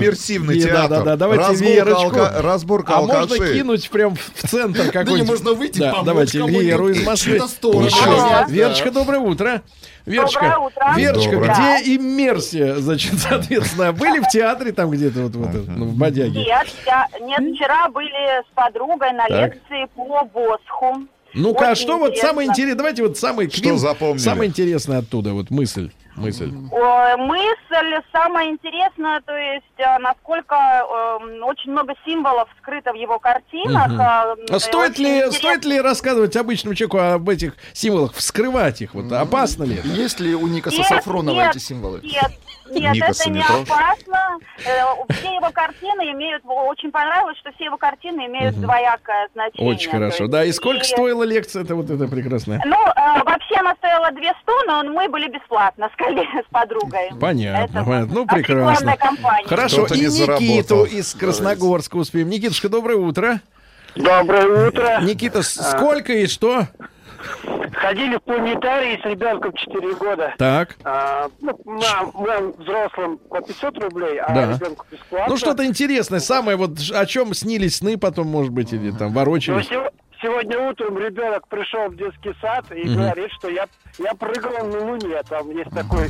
да, 0.59 0.66
театр. 0.68 0.89
да, 0.98 1.02
да, 1.05 1.16
давайте 1.16 1.82
разборка, 1.82 2.18
алка- 2.20 2.43
разборка 2.43 2.93
А 2.97 3.02
можно 3.02 3.36
кинуть 3.55 3.90
прям 3.90 4.14
в 4.16 4.48
центр 4.48 4.90
какой-нибудь. 4.93 5.28
можно 5.28 5.52
выйти, 5.52 5.78
Да, 5.78 5.90
помочь 5.93 6.06
давайте 6.06 6.39
Веру 6.39 6.89
из 6.89 7.05
Москвы. 7.06 7.39
да. 7.39 8.47
Верочка, 8.48 8.90
доброе 8.90 9.20
утро. 9.20 9.62
Верочка, 10.05 10.40
Доброе 10.40 10.59
утро. 10.66 10.93
Верочка, 10.97 11.32
Доброе. 11.32 11.55
где 11.81 11.97
иммерсия, 11.97 12.77
значит, 12.77 13.14
соответственно, 13.18 13.93
были 13.93 14.20
в 14.20 14.28
театре 14.28 14.70
там 14.70 14.89
где-то 14.90 15.23
вот, 15.23 15.35
вот 15.35 15.66
ну, 15.66 15.86
в 15.86 15.97
Бодяге? 15.97 16.44
Нет, 16.44 16.66
я- 16.86 17.09
нет, 17.20 17.56
вчера 17.56 17.89
были 17.89 18.40
с 18.43 18.47
подругой 18.55 19.12
на 19.14 19.27
Так. 19.27 19.55
лекции 19.55 19.86
по 19.97 20.24
Босху. 20.32 21.09
Ну-ка, 21.37 21.71
а 21.71 21.75
что 21.75 21.99
вот 21.99 22.09
интересно. 22.11 22.29
самое 22.29 22.49
интересное? 22.49 22.77
Давайте 22.77 23.03
вот 23.03 23.19
самый 23.19 23.51
Что 23.51 23.61
квин- 23.63 23.79
запомнили? 23.79 24.19
самое 24.19 24.49
интересное 24.51 24.99
оттуда, 24.99 25.33
вот 25.33 25.51
мысль. 25.51 25.91
Мысль. 26.17 26.51
Э, 26.73 27.17
Мысль 27.19 28.03
самая 28.11 28.49
интересная, 28.49 29.21
то 29.21 29.37
есть 29.37 29.65
э, 29.77 29.99
насколько 29.99 30.55
э, 30.55 31.43
очень 31.43 31.73
много 31.73 31.93
символов 32.07 32.49
скрыто 32.63 32.93
в 32.93 32.97
его 32.97 33.19
картинах. 33.19 33.91
Э, 33.93 34.35
А 34.51 34.59
стоит 34.59 34.93
очень 34.93 35.05
ли, 35.05 35.11
интересно. 35.19 35.33
стоит 35.39 35.65
ли 35.67 35.81
рассказывать 35.81 36.35
обычному 36.37 36.75
человеку 36.75 36.99
об 36.99 37.29
этих 37.29 37.53
символах, 37.75 38.15
вскрывать 38.15 38.81
их? 38.81 38.95
Вот 38.95 39.13
опасно 39.13 39.65
ли 39.65 39.77
это? 39.77 39.89
Есть 39.89 40.19
ли 40.21 40.35
у 40.35 40.47
Никаса 40.47 40.79
Нет, 40.79 40.87
Сафронова 40.87 41.35
нет, 41.37 41.51
эти 41.55 41.63
символы? 41.63 42.01
Нет, 42.03 42.33
нет, 42.71 42.95
Никаса 42.95 43.23
это 43.23 43.31
не 43.31 43.39
Митров. 43.39 43.63
опасно. 43.71 44.39
Э, 44.65 45.13
Все 45.15 45.35
его 45.35 45.51
картины 45.53 46.11
имеют, 46.13 46.43
очень 46.45 46.91
понравилось, 46.91 47.37
что 47.39 47.53
все 47.53 47.65
его 47.67 47.77
картины 47.77 48.27
имеют 48.27 48.57
двоякое 48.61 49.29
значение. 49.35 49.75
Очень 49.75 49.91
хорошо. 49.91 50.25
есть 50.25 50.31
Да, 50.33 50.45
и 50.45 50.53
сколько 50.53 50.81
и- 50.81 50.85
стоила 50.85 51.23
лекция? 51.23 51.63
Это 51.63 51.75
вот 51.75 51.91
это 51.91 52.07
прекрасная. 52.09 52.61
Ну, 52.65 52.77
э, 52.77 53.23
вообще 53.25 53.55
она 53.57 53.75
стоила 53.77 54.11
200, 54.13 54.67
но 54.67 54.83
мы 54.85 55.09
были 55.09 55.29
бесплатно 55.29 55.89
с, 55.97 56.01
колле- 56.01 56.27
с 56.43 56.51
подругой. 56.51 57.11
Понятно, 57.21 57.79
Это 57.79 57.85
понятно. 57.87 58.15
Ну, 58.15 58.27
прекрасно. 58.27 58.97
Хорошо, 59.47 59.87
и 59.87 59.99
не 59.99 60.07
Никиту 60.07 60.11
заработал. 60.17 60.85
из 60.85 61.15
Красногорска 61.15 61.97
успеем. 61.97 62.29
Никитушка, 62.31 62.69
доброе 62.69 62.97
утро. 62.97 63.41
Доброе 63.95 64.69
утро. 64.69 65.01
Никита, 65.03 65.43
сколько 65.43 66.13
и 66.13 66.27
что? 66.27 66.67
Ходили 67.75 68.17
в 68.17 68.21
планетарий 68.23 69.01
с 69.01 69.05
ребенком 69.05 69.53
4 69.53 69.95
года. 69.95 70.35
Так. 70.39 70.77
А, 70.85 71.27
ну, 71.41 71.59
нам, 71.65 72.13
нам, 72.27 72.53
взрослым, 72.59 73.19
по 73.29 73.41
500 73.41 73.79
рублей, 73.83 74.19
а 74.19 74.33
Да. 74.35 74.53
ребенку 74.55 74.87
бесплатно. 74.91 75.27
Ну, 75.29 75.37
что-то 75.37 75.65
интересное. 75.67 76.21
Самое 76.21 76.57
вот, 76.57 76.79
о 76.95 77.07
чем 77.07 77.35
снились 77.35 77.77
сны 77.77 77.97
потом, 77.99 78.29
может 78.29 78.53
быть, 78.53 78.73
или 78.73 78.91
там 78.91 79.09
Ну, 79.09 79.15
ворочались. 79.15 79.69
сего- 79.69 79.91
сегодня 80.23 80.59
утром 80.69 80.99
ребенок 80.99 81.47
пришел 81.49 81.89
в 81.89 81.97
детский 81.97 82.35
сад 82.41 82.65
и 82.75 82.85
Мгм. 82.89 82.95
говорит, 82.97 83.31
что 83.39 83.49
я, 83.49 83.67
я 83.99 84.15
прыгал 84.15 84.67
на 84.67 84.85
Луне. 84.91 85.23
Там 85.29 85.51
есть 85.51 85.71
такой 85.71 86.09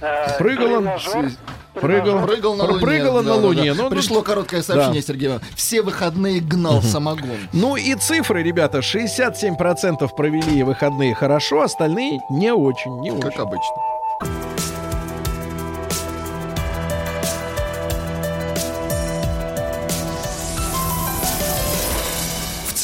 э, 0.00 0.38
Прыгал 0.38 0.72
он, 0.74 0.84
тренажер. 0.84 1.30
прыгал, 1.74 2.26
Прыгал 2.26 2.54
на 2.56 2.64
Луне. 2.64 2.80
прыгал 2.80 3.16
он 3.16 3.24
да, 3.24 3.30
на 3.30 3.36
да, 3.36 3.42
да. 3.42 3.46
Луне. 3.48 3.72
Ну, 3.74 3.90
Пришло 3.90 4.16
ну, 4.16 4.22
короткое 4.22 4.62
сообщение, 4.62 5.00
да. 5.02 5.06
Сергей 5.06 5.26
Иванович. 5.28 5.46
Все 5.54 5.82
выходные 5.82 6.40
гнал 6.40 6.82
самогон. 6.82 7.38
Ну 7.52 7.76
и 7.76 7.94
цифры, 7.94 8.42
ребята, 8.42 8.78
67% 8.78 10.08
провели 10.16 10.62
выходные 10.62 11.14
хорошо, 11.14 11.62
остальные 11.62 12.20
не 12.30 12.52
очень, 12.52 13.00
не 13.00 13.10
Как 13.10 13.26
очень. 13.32 13.40
обычно. 13.40 13.74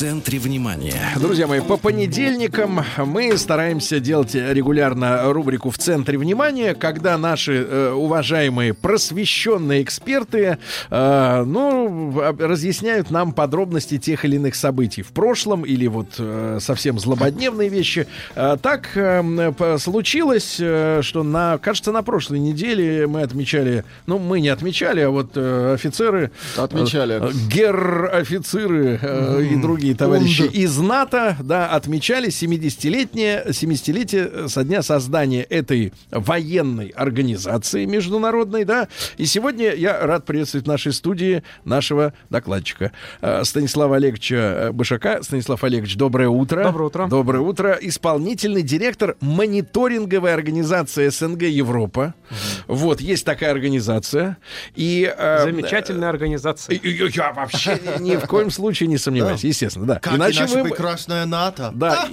Центре 0.03 0.41
внимания. 0.41 1.01
Друзья 1.21 1.47
мои, 1.47 1.61
по 1.61 1.77
понедельникам 1.77 2.81
мы 3.07 3.39
стараемся 3.39 4.01
делать 4.01 4.35
регулярно 4.35 5.33
рубрику 5.33 5.71
«В 5.71 5.79
центре 5.79 6.19
внимания», 6.19 6.75
когда 6.75 7.17
наши 7.17 7.65
э, 7.65 7.93
уважаемые 7.93 8.75
просвещенные 8.75 9.81
эксперты 9.85 10.59
э, 10.91 11.45
ну, 11.47 12.21
разъясняют 12.37 13.13
нам 13.13 13.31
подробности 13.31 13.97
тех 13.97 14.25
или 14.25 14.35
иных 14.35 14.57
событий 14.57 15.03
в 15.03 15.13
прошлом 15.13 15.63
или 15.63 15.87
вот 15.87 16.17
э, 16.19 16.59
совсем 16.61 16.99
злободневные 16.99 17.69
вещи. 17.69 18.09
Э, 18.35 18.57
так 18.61 18.89
э, 18.97 19.77
случилось, 19.79 20.57
э, 20.59 21.03
что 21.03 21.23
на, 21.23 21.59
кажется, 21.59 21.93
на 21.93 22.03
прошлой 22.03 22.41
неделе 22.41 23.07
мы 23.07 23.23
отмечали, 23.23 23.85
ну, 24.07 24.19
мы 24.19 24.41
не 24.41 24.49
отмечали, 24.49 25.03
а 25.03 25.11
вот 25.11 25.37
э, 25.37 25.75
офицеры... 25.75 26.33
Отмечали. 26.57 27.21
э, 27.23 27.31
Гер-офицеры 27.49 28.99
э, 29.01 29.45
и 29.45 29.55
другие 29.55 29.92
товарищи 29.95 30.43
Унд. 30.43 30.55
из 30.55 30.79
НАТО, 30.79 31.37
да, 31.43 31.69
отмечали 31.71 32.29
70-летнее, 32.29 33.45
70-летие 33.49 34.49
со 34.49 34.65
дня 34.65 34.83
создания 34.83 35.43
этой 35.43 35.93
военной 36.11 36.89
организации 36.89 37.85
международной, 37.85 38.65
да. 38.65 38.89
И 39.17 39.27
сегодня 39.27 39.73
я 39.75 40.01
рад 40.07 40.25
приветствовать 40.25 40.67
в 40.67 40.69
нашей 40.69 40.93
студии 40.93 41.43
нашего 41.65 42.13
докладчика 42.31 42.93
э, 43.21 43.45
Станислава 43.45 43.97
Олеговича 43.97 44.35
э, 44.37 44.73
Бышака. 44.73 45.23
Станислав 45.23 45.63
Олегович, 45.65 45.97
доброе 45.97 46.29
утро. 46.29 46.65
Доброе 46.65 46.87
утро. 46.87 47.07
Доброе 47.09 47.41
утро. 47.41 47.79
Исполнительный 47.81 48.63
директор 48.63 49.17
мониторинговой 49.21 50.33
организации 50.35 51.09
СНГ 51.09 51.43
Европа. 51.43 52.15
Вот, 52.67 53.01
есть 53.01 53.25
такая 53.25 53.51
организация. 53.53 54.37
И, 54.75 55.13
э, 55.17 55.43
Замечательная 55.45 56.09
организация. 56.09 56.75
и- 56.77 56.79
и- 56.89 57.11
Я 57.15 57.33
вообще 57.33 57.79
ни 58.01 58.17
в 58.17 58.27
коем 58.27 58.51
случае 58.51 58.89
не 58.89 58.99
сомневаюсь, 58.99 59.45
естественно, 59.45 59.82
да. 59.87 59.99
Как 59.99 60.15
Иначе 60.15 60.41
наша 60.41 60.59
мы... 60.59 60.71
прекрасная 60.71 61.27
НАТО. 61.27 61.71
Да, 61.75 62.09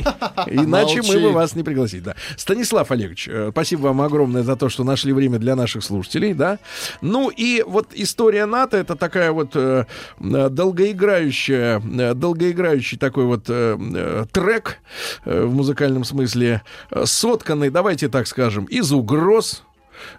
иначе 0.48 1.02
мы 1.02 1.20
бы 1.20 1.32
вас 1.34 1.56
не 1.56 1.64
пригласили. 1.64 2.02
Да. 2.02 2.16
Станислав 2.38 2.92
Олегович, 2.92 3.28
э, 3.28 3.50
спасибо 3.52 3.82
вам 3.88 4.02
огромное 4.02 4.44
за 4.44 4.56
то, 4.56 4.70
что 4.70 4.84
нашли 4.84 5.14
время 5.14 5.40
для 5.40 5.56
наших 5.56 5.84
слушателей, 5.84 6.34
да. 6.34 6.60
Ну 7.02 7.30
и 7.30 7.64
вот 7.66 7.90
история 7.94 8.46
НАТО 8.46 8.78
это 8.78 8.96
такая 8.96 9.32
вот 9.32 9.52
э, 9.56 9.86
долгоиграющая, 10.20 11.82
э, 11.82 12.14
долгоиграющий 12.14 12.98
такой 12.98 13.26
вот 13.26 13.46
э, 13.48 14.26
трек 14.32 14.80
э, 15.26 15.44
в 15.44 15.54
музыкальном 15.54 16.04
смысле, 16.04 16.62
э, 16.92 17.06
сотканный, 17.06 17.70
давайте 17.70 18.10
так 18.10 18.28
скажем, 18.28 18.66
из 18.66 18.92
угроз, 18.92 19.64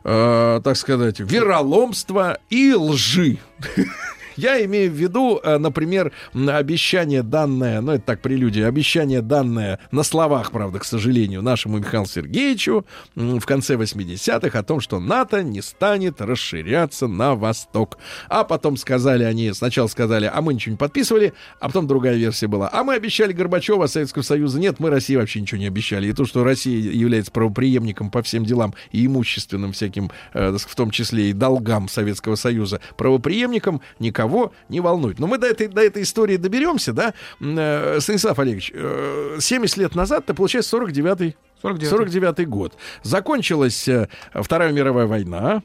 э, 0.05 0.61
так 0.63 0.77
сказать, 0.77 1.21
вероломства 1.21 2.39
и 2.49 2.75
лжи. 2.75 3.39
Я 4.41 4.65
имею 4.65 4.91
в 4.91 4.95
виду, 4.95 5.39
э, 5.43 5.59
например, 5.59 6.13
обещание 6.35 7.23
данное, 7.23 7.83
ну 7.83 7.93
это 7.93 8.05
так 8.05 8.23
прелюдия, 8.23 8.67
обещание 8.67 9.21
данное 9.21 9.79
на 9.91 10.03
словах, 10.03 10.51
правда, 10.51 10.79
к 10.79 10.85
сожалению, 10.85 11.43
нашему 11.43 11.77
Михаилу 11.77 12.07
Сергеевичу 12.07 12.87
в 13.15 13.45
конце 13.45 13.75
80-х 13.75 14.59
о 14.59 14.63
том, 14.63 14.81
что 14.81 14.99
НАТО 14.99 15.43
не 15.43 15.61
станет 15.61 16.23
расширяться 16.23 17.07
на 17.07 17.35
восток. 17.35 17.99
А 18.29 18.45
потом 18.45 18.79
сказали 18.79 19.25
они, 19.25 19.53
сначала 19.53 19.89
сказали, 19.89 20.31
а 20.33 20.41
мы 20.41 20.55
ничего 20.55 20.73
не 20.73 20.79
подписывали, 20.79 21.35
а 21.59 21.67
потом 21.67 21.87
другая 21.87 22.17
версия 22.17 22.47
была. 22.47 22.71
А 22.73 22.83
мы 22.83 22.95
обещали 22.95 23.35
Горбачева, 23.35 23.89
Советского 23.89 24.23
Союза. 24.23 24.59
Нет, 24.59 24.81
мы 24.81 24.89
России 24.89 25.17
вообще 25.17 25.43
ничего 25.43 25.59
не 25.59 25.67
обещали. 25.67 26.09
И 26.09 26.15
то, 26.15 26.25
что 26.25 26.45
Россия 26.45 26.79
является 26.79 27.31
правоприемником 27.31 28.11
по 28.11 28.23
всем 28.23 28.47
делам 28.47 28.75
и 28.91 29.05
имущественным 29.05 29.73
всяким, 29.73 30.11
э, 30.33 30.57
в 30.57 30.75
том 30.75 30.91
числе 30.91 31.29
и 31.29 31.33
долгам 31.35 31.91
Советского 31.91 32.37
Союза, 32.37 32.81
правоприемником 32.97 33.83
никого 33.99 34.30
не 34.69 34.81
волнует. 34.81 35.19
Но 35.19 35.27
мы 35.27 35.39
до 35.39 35.47
этой, 35.47 35.69
до 35.69 35.81
этой 35.83 36.03
истории 36.03 36.37
доберемся, 36.37 36.93
да? 36.93 37.15
Э, 37.41 37.99
Станислав 38.01 38.39
Олегович, 38.39 38.73
э, 38.75 39.39
70 39.41 39.77
лет 39.79 39.95
назад, 39.95 40.25
это 40.25 40.35
получается 40.35 40.77
49-й 40.77 41.37
49-й. 41.63 41.87
49 41.87 42.49
год. 42.49 42.75
Закончилась 43.03 43.87
э, 43.89 44.09
Вторая 44.35 44.73
мировая 44.73 45.07
война. 45.07 45.63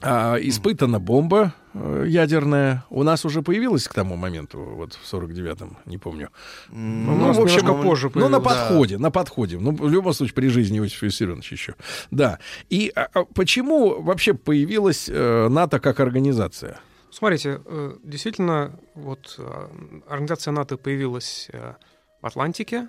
а, 0.00 0.36
испытана 0.40 1.00
бомба 1.00 1.52
э, 1.74 2.04
ядерная. 2.06 2.84
У 2.88 3.02
нас 3.02 3.24
уже 3.24 3.42
появилась 3.42 3.88
к 3.88 3.94
тому 3.94 4.14
моменту, 4.16 4.60
вот 4.60 4.94
в 4.94 5.12
49-м, 5.12 5.76
не 5.86 5.98
помню. 5.98 6.28
Ну, 6.70 7.14
у 7.14 7.18
нас 7.18 7.36
немножко 7.36 7.74
позже 7.74 8.10
Ну, 8.14 8.28
на 8.28 8.38
появилась. 8.40 8.68
подходе, 8.68 8.98
на 8.98 9.10
подходе. 9.10 9.58
Ну, 9.58 9.72
в 9.72 9.90
любом 9.90 10.12
случае, 10.12 10.34
при 10.34 10.48
жизни 10.48 10.78
Иосифа 10.78 11.06
Виссарионовича 11.06 11.54
еще. 11.54 11.74
Да. 12.12 12.38
И 12.70 12.92
а, 12.94 13.08
а 13.12 13.24
почему 13.24 14.00
вообще 14.00 14.34
появилась 14.34 15.08
э, 15.12 15.48
НАТО 15.48 15.80
как 15.80 15.98
организация? 16.00 16.78
Смотрите, 17.10 17.60
э, 17.64 17.96
действительно, 18.02 18.78
вот 18.94 19.36
э, 19.38 19.68
организация 20.08 20.52
НАТО 20.52 20.76
появилась 20.76 21.48
э, 21.52 21.74
в 22.20 22.26
Атлантике. 22.26 22.88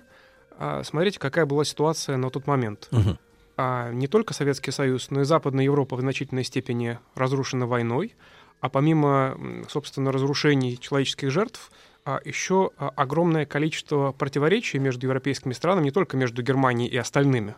А 0.58 0.82
Смотрите, 0.84 1.18
какая 1.18 1.46
была 1.46 1.64
ситуация 1.64 2.16
на 2.16 2.30
тот 2.30 2.46
момент. 2.46 2.90
А 3.56 3.90
Не 3.90 4.08
только 4.08 4.34
Советский 4.34 4.70
Союз, 4.70 5.10
но 5.10 5.22
и 5.22 5.24
Западная 5.24 5.64
Европа 5.64 5.96
в 5.96 6.00
значительной 6.00 6.44
степени 6.44 6.98
разрушена 7.14 7.66
войной. 7.66 8.14
А 8.60 8.68
помимо, 8.68 9.38
собственно, 9.68 10.12
разрушений 10.12 10.78
человеческих 10.78 11.30
жертв, 11.30 11.70
а, 12.04 12.20
еще 12.24 12.70
огромное 12.78 13.46
количество 13.46 14.12
противоречий 14.12 14.78
между 14.78 15.06
европейскими 15.06 15.52
странами, 15.52 15.84
не 15.84 15.90
только 15.90 16.16
между 16.16 16.42
Германией 16.42 16.90
и 16.90 16.96
остальными, 16.96 17.54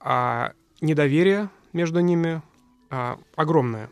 а 0.00 0.52
недоверие 0.80 1.50
между 1.72 2.00
ними 2.00 2.42
огромное. 3.36 3.90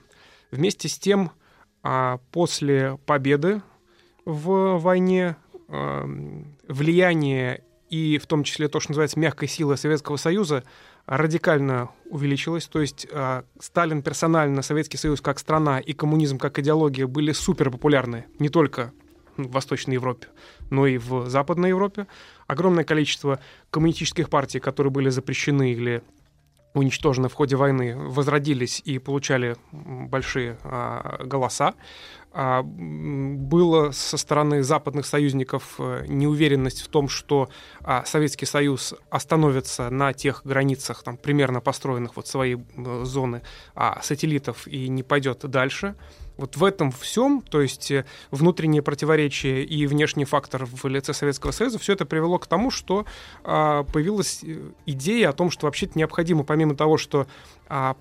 Вместе 0.53 0.89
с 0.89 0.99
тем, 0.99 1.33
а, 1.83 2.19
после 2.31 2.99
победы 3.07 3.63
в 4.25 4.79
войне 4.79 5.37
а, 5.69 6.09
влияние 6.69 7.63
и 7.91 8.19
в 8.19 8.27
том 8.27 8.45
числе 8.45 8.69
то, 8.69 8.81
что 8.81 8.93
называется 8.93 9.19
мягкой 9.19 9.49
силой 9.49 9.77
Советского 9.77 10.17
Союза, 10.17 10.65
радикально 11.07 11.91
увеличилось. 12.09 12.67
То 12.67 12.81
есть 12.81 13.07
а, 13.13 13.45
Сталин 13.59 14.03
персонально, 14.03 14.63
Советский 14.63 14.97
Союз 14.97 15.21
как 15.21 15.39
страна 15.39 15.79
и 15.81 15.93
коммунизм 15.93 16.39
как 16.39 16.59
идеология 16.59 17.07
были 17.07 17.33
супер 17.33 17.71
популярны 17.71 18.27
не 18.39 18.49
только 18.49 18.93
в 19.37 19.51
Восточной 19.51 19.95
Европе, 19.95 20.29
но 20.71 20.87
и 20.87 20.99
в 20.99 21.29
Западной 21.29 21.71
Европе. 21.71 22.07
Огромное 22.47 22.85
количество 22.85 23.41
коммунистических 23.71 24.29
партий, 24.29 24.61
которые 24.61 24.91
были 24.91 25.09
запрещены 25.09 25.73
или 25.73 26.03
уничтожены 26.75 27.29
в 27.29 27.35
ходе 27.35 27.57
войны, 27.57 27.97
возродились 27.97 28.81
и 28.85 28.99
получали 28.99 29.57
большие 29.73 30.59
а, 30.65 31.23
голоса. 31.25 31.75
А, 32.35 32.63
было 32.63 33.91
со 33.91 34.17
стороны 34.17 34.63
западных 34.63 35.05
союзников 35.05 35.75
э, 35.79 36.07
неуверенность 36.09 36.81
в 36.81 36.89
том, 36.89 37.09
что 37.09 37.51
а, 37.83 38.05
Советский 38.07 38.47
Союз 38.47 38.95
остановится 39.11 39.91
на 39.91 40.15
тех 40.15 40.41
границах, 40.45 41.03
там, 41.03 41.19
примерно 41.19 41.61
построенных 41.61 42.17
вот 42.17 42.27
своей 42.27 42.57
э, 42.57 43.05
зоны 43.05 43.43
а, 43.75 44.01
сателлитов 44.01 44.67
и 44.67 44.89
не 44.89 45.03
пойдет 45.03 45.41
дальше. 45.41 45.95
Вот 46.37 46.57
в 46.57 46.65
этом 46.65 46.91
всем, 46.91 47.43
то 47.43 47.61
есть 47.61 47.91
э, 47.91 48.05
внутренние 48.31 48.83
противоречия 48.83 49.63
и 49.63 49.87
внешний 49.87 50.25
фактор 50.25 50.67
в 50.67 50.87
лице 50.87 51.13
Советского 51.13 51.51
Союза, 51.51 51.79
все 51.79 51.93
это 51.93 52.07
привело 52.07 52.39
к 52.39 52.47
тому, 52.47 52.71
что 52.71 53.05
а, 53.45 53.85
появилась 53.85 54.41
э, 54.43 54.59
идея 54.87 55.31
о 55.31 55.33
том, 55.33 55.51
что 55.51 55.67
вообще-то 55.67 55.99
необходимо, 55.99 56.45
помимо 56.45 56.75
того, 56.75 56.97
что 56.97 57.27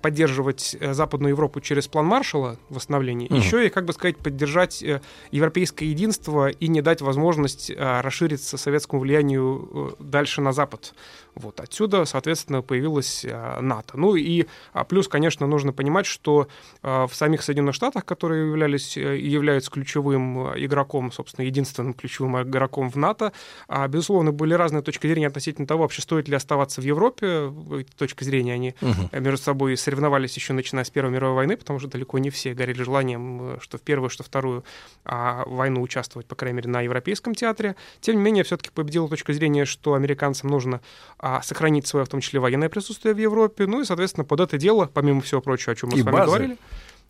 поддерживать 0.00 0.76
э, 0.78 0.92
Западную 0.92 1.30
Европу 1.30 1.60
через 1.60 1.88
план 1.88 2.06
Маршалла 2.06 2.58
восстановления, 2.68 3.26
Мгм. 3.30 3.36
еще 3.38 3.66
и, 3.66 3.70
как 3.70 3.84
бы 3.86 3.92
сказать, 3.92 4.18
поддержать 4.18 4.82
э, 4.82 5.00
европейское 5.30 5.88
единство 5.88 6.48
и 6.50 6.68
не 6.68 6.82
дать 6.82 7.00
возможность 7.00 7.70
а, 7.74 8.02
расшириться 8.02 8.58
советскому 8.58 9.00
влиянию 9.00 9.96
э, 9.98 10.02
дальше 10.02 10.40
на 10.42 10.52
Запад. 10.52 10.94
Вот 11.34 11.60
отсюда, 11.60 12.04
соответственно, 12.04 12.60
появилась 12.60 13.24
а, 13.26 13.60
НАТО. 13.62 13.96
Ну 13.96 14.14
и 14.16 14.44
а, 14.74 14.84
плюс, 14.84 15.08
конечно, 15.08 15.46
нужно 15.46 15.72
понимать, 15.72 16.04
что 16.04 16.48
а, 16.82 17.06
в 17.06 17.14
самих 17.14 17.42
Соединенных 17.42 17.74
Штатах, 17.74 18.04
которые 18.04 18.48
являлись 18.48 18.96
э, 18.98 19.16
и 19.16 19.28
являются 19.28 19.70
ключевым 19.70 20.48
э, 20.52 20.64
игроком, 20.64 21.10
собственно, 21.12 21.46
единственным 21.46 21.94
ключевым 21.94 22.42
игроком 22.42 22.90
в 22.90 22.96
НАТО, 22.96 23.32
а, 23.68 23.88
безусловно, 23.88 24.32
были 24.32 24.52
разные 24.54 24.82
точки 24.82 25.06
зрения 25.06 25.28
относительно 25.28 25.66
того, 25.66 25.82
вообще 25.84 26.02
стоит 26.02 26.28
ли 26.28 26.34
оставаться 26.36 26.80
в 26.82 26.84
Европе. 26.84 27.50
Эти 27.78 27.90
точки 27.96 28.24
зрения, 28.24 28.52
они 28.52 28.74
Мгм. 28.82 29.08
э, 29.12 29.20
между 29.20 29.38
собой 29.42 29.51
соревновались 29.76 30.34
еще 30.36 30.52
начиная 30.52 30.84
с 30.84 30.90
Первой 30.90 31.12
мировой 31.12 31.36
войны, 31.36 31.56
потому 31.56 31.78
что 31.78 31.88
далеко 31.88 32.18
не 32.18 32.30
все 32.30 32.54
горели 32.54 32.82
желанием, 32.82 33.54
э, 33.54 33.58
что 33.60 33.78
в 33.78 33.82
первую, 33.82 34.10
что 34.10 34.22
вторую 34.22 34.64
а, 35.04 35.44
войну 35.46 35.82
участвовать, 35.82 36.26
по 36.26 36.34
крайней 36.34 36.56
мере, 36.56 36.70
на 36.70 36.80
Европейском 36.80 37.34
театре. 37.34 37.76
Тем 38.00 38.16
не 38.16 38.22
менее, 38.22 38.44
все-таки 38.44 38.70
победила 38.70 39.08
точка 39.08 39.32
зрения, 39.32 39.64
что 39.64 39.94
американцам 39.94 40.50
нужно 40.50 40.80
а, 41.18 41.42
сохранить 41.42 41.86
свое, 41.86 42.04
в 42.06 42.08
том 42.08 42.20
числе, 42.20 42.40
военное 42.40 42.68
присутствие 42.68 43.14
в 43.14 43.18
Европе. 43.18 43.66
Ну 43.66 43.80
и, 43.80 43.84
соответственно, 43.84 44.24
под 44.24 44.40
это 44.40 44.58
дело, 44.58 44.90
помимо 44.92 45.20
всего 45.20 45.40
прочего, 45.40 45.72
о 45.72 45.76
чем 45.76 45.90
мы 45.90 45.98
И 45.98 46.02
с 46.02 46.04
вами 46.04 46.14
базы. 46.14 46.26
говорили, 46.26 46.58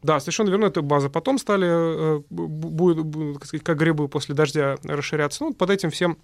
да, 0.03 0.19
совершенно 0.19 0.51
верно, 0.51 0.65
это 0.67 0.83
базы 0.83 1.09
потом 1.09 1.39
стали, 1.39 1.69
э, 1.69 2.23
бу- 2.31 2.47
бу- 2.49 2.95
бу- 2.95 3.35
так 3.35 3.47
сказать, 3.47 3.65
как 3.65 3.79
грибы 3.79 4.09
после 4.09 4.35
дождя 4.35 4.77
расширяться. 4.83 5.45
Ну, 5.45 5.55
под 5.55 5.71
этим 5.71 5.91
всем, 5.91 6.19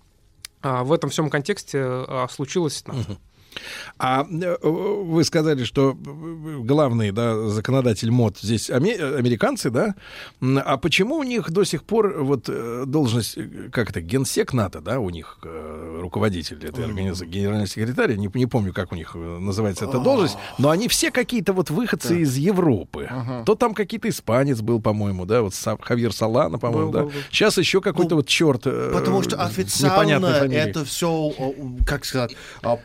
а, 0.62 0.82
в 0.82 0.92
этом 0.92 1.10
всем 1.10 1.30
контексте 1.30 1.80
а, 1.82 2.26
случилось 2.28 2.84
НАТО. 2.86 3.18
А 3.98 4.26
э, 4.30 4.56
вы 4.62 5.24
сказали, 5.24 5.64
что 5.64 5.96
главный 5.96 7.10
да, 7.12 7.48
законодатель 7.48 8.10
мод 8.10 8.38
здесь 8.40 8.70
аме- 8.70 8.96
американцы, 8.96 9.70
да? 9.70 9.94
А 10.40 10.76
почему 10.76 11.16
у 11.16 11.22
них 11.22 11.50
до 11.50 11.64
сих 11.64 11.84
пор 11.84 12.22
вот 12.22 12.48
э, 12.48 12.84
должность, 12.86 13.36
э, 13.36 13.68
как 13.72 13.90
это, 13.90 14.00
генсек 14.00 14.52
НАТО, 14.52 14.80
да, 14.80 15.00
у 15.00 15.10
них 15.10 15.38
э, 15.42 15.98
руководитель 16.00 16.64
этой 16.64 16.84
организации, 16.84 17.26
генеральный 17.26 17.66
секретарь, 17.66 18.16
не, 18.16 18.30
не 18.34 18.46
помню, 18.46 18.72
как 18.72 18.92
у 18.92 18.94
них 18.94 19.12
э, 19.14 19.18
называется 19.18 19.84
эта 19.86 19.98
должность, 19.98 20.36
но 20.58 20.70
они 20.70 20.88
все 20.88 21.10
какие-то 21.10 21.52
вот 21.52 21.70
выходцы 21.70 22.20
из 22.20 22.36
Европы. 22.36 23.08
То 23.46 23.54
там 23.54 23.74
какие-то 23.74 24.08
испанец 24.08 24.60
был, 24.60 24.80
по-моему, 24.80 25.24
да, 25.26 25.42
вот 25.42 25.54
Хавьер 25.80 26.12
Салана, 26.12 26.58
по-моему, 26.58 26.86
Был, 26.86 26.92
да. 26.92 27.02
был, 27.02 27.08
был. 27.10 27.18
Сейчас 27.30 27.58
еще 27.58 27.80
какой-то 27.80 28.14
вот 28.14 28.26
черт. 28.28 28.62
э, 28.66 28.90
Потому 28.92 29.22
что 29.22 29.36
официально 29.42 30.26
это 30.26 30.84
все, 30.84 31.32
как 31.86 32.04
сказать, 32.04 32.36
а, 32.62 32.76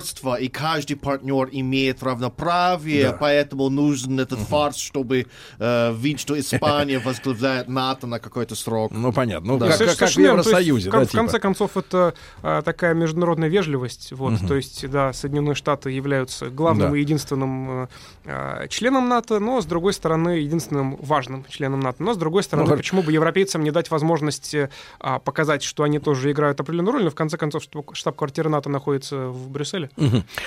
партнерство, 0.00 0.34
и 0.36 0.48
каждый 0.48 0.94
партнер 0.96 1.48
имеет 1.52 2.02
равноправие, 2.02 3.10
Да. 3.10 3.16
поэтому 3.18 3.68
нужен 3.68 4.18
этот 4.20 4.38
фарс, 4.40 4.76
чтобы 4.76 5.26
э, 5.58 5.94
видеть, 5.94 6.20
что 6.20 6.38
Испания 6.38 6.98
возглавляет 7.04 7.68
НАТО 7.68 8.06
на 8.06 8.18
какой-то 8.18 8.54
срок. 8.54 8.90
Ну, 8.92 9.12
понятно. 9.12 9.52
Ну, 9.52 9.58
Да. 9.58 9.68
как, 9.68 9.78
как- 9.78 9.96
как 9.98 10.10
в 10.10 10.16
верно. 10.16 10.42
То 10.42 10.50
есть, 10.50 10.66
Евросоюзе, 10.66 10.90
в, 10.90 10.92
да, 10.92 11.04
в 11.04 11.10
конце 11.12 11.32
типа. 11.32 11.42
концов, 11.42 11.76
это 11.76 12.14
а, 12.42 12.62
такая 12.62 12.94
международная 12.94 13.48
вежливость. 13.48 14.12
Вот, 14.12 14.32
Мгм. 14.32 14.48
То 14.48 14.54
есть, 14.56 14.88
да, 14.90 15.12
Соединенные 15.12 15.54
Штаты 15.54 15.90
являются 15.90 16.48
главным 16.50 16.92
Да. 16.92 16.96
и 16.96 17.00
единственным 17.00 17.70
э, 17.84 17.86
а, 18.19 18.19
членом 18.68 19.08
НАТО, 19.08 19.38
но, 19.40 19.60
с 19.60 19.66
другой 19.66 19.92
стороны, 19.92 20.30
единственным 20.40 20.96
важным 20.96 21.44
членом 21.48 21.80
НАТО. 21.80 22.02
Но, 22.02 22.14
с 22.14 22.16
другой 22.16 22.42
стороны, 22.42 22.68
хор- 22.68 22.76
почему 22.76 23.02
бы 23.02 23.12
европейцам 23.12 23.64
не 23.64 23.70
дать 23.70 23.90
возможность 23.90 24.54
э, 24.54 24.68
а, 24.98 25.18
показать, 25.18 25.62
что 25.62 25.82
они 25.84 25.98
тоже 25.98 26.30
играют 26.30 26.60
определенную 26.60 26.92
роль, 26.92 27.04
но, 27.04 27.10
в 27.10 27.14
конце 27.14 27.36
концов, 27.36 27.62
штаб- 27.62 27.94
штаб-квартира 27.94 28.48
НАТО 28.48 28.68
находится 28.68 29.28
в 29.28 29.48
Брюсселе. 29.50 29.90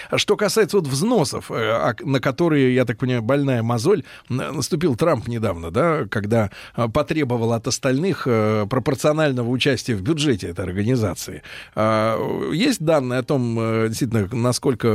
А 0.09 0.17
Что 0.17 0.37
касается 0.37 0.77
вот 0.77 0.87
взносов, 0.87 1.49
э, 1.51 1.55
а- 1.55 1.95
на 2.03 2.19
которые, 2.19 2.73
я 2.75 2.85
так 2.85 2.97
понимаю, 2.99 3.21
больная 3.23 3.63
мозоль, 3.63 4.03
наступил 4.29 4.95
Трамп 4.95 5.27
недавно, 5.27 5.71
да, 5.71 6.05
когда 6.09 6.51
потребовал 6.93 7.53
от 7.53 7.67
остальных 7.67 8.23
э, 8.27 8.65
пропорционального 8.69 9.49
участия 9.49 9.95
в 9.95 10.01
бюджете 10.01 10.47
этой 10.49 10.63
организации. 10.65 11.41
А, 11.75 12.19
Есть 12.53 12.83
данные 12.83 13.19
о 13.19 13.23
том, 13.23 13.57
э, 13.59 13.87
действительно, 13.89 14.27
насколько 14.31 14.87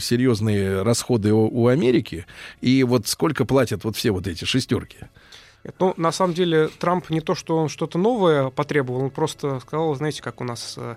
серьезные 0.00 0.82
расходы 0.82 1.32
у 1.32 1.66
Америки 1.66 2.26
и 2.60 2.82
вот 2.84 3.06
сколько 3.08 3.44
платят 3.44 3.84
вот 3.84 3.96
все 3.96 4.10
вот 4.10 4.26
эти 4.26 4.44
шестерки? 4.44 4.98
Ну, 5.78 5.94
на 5.96 6.10
самом 6.10 6.34
деле, 6.34 6.68
Трамп 6.68 7.08
не 7.10 7.20
то, 7.20 7.34
что 7.34 7.56
он 7.56 7.68
что-то 7.68 7.96
новое 7.96 8.50
потребовал, 8.50 9.02
он 9.02 9.10
просто 9.10 9.60
сказал, 9.60 9.94
знаете, 9.94 10.20
как 10.20 10.40
у 10.40 10.44
нас 10.44 10.74
э, 10.76 10.96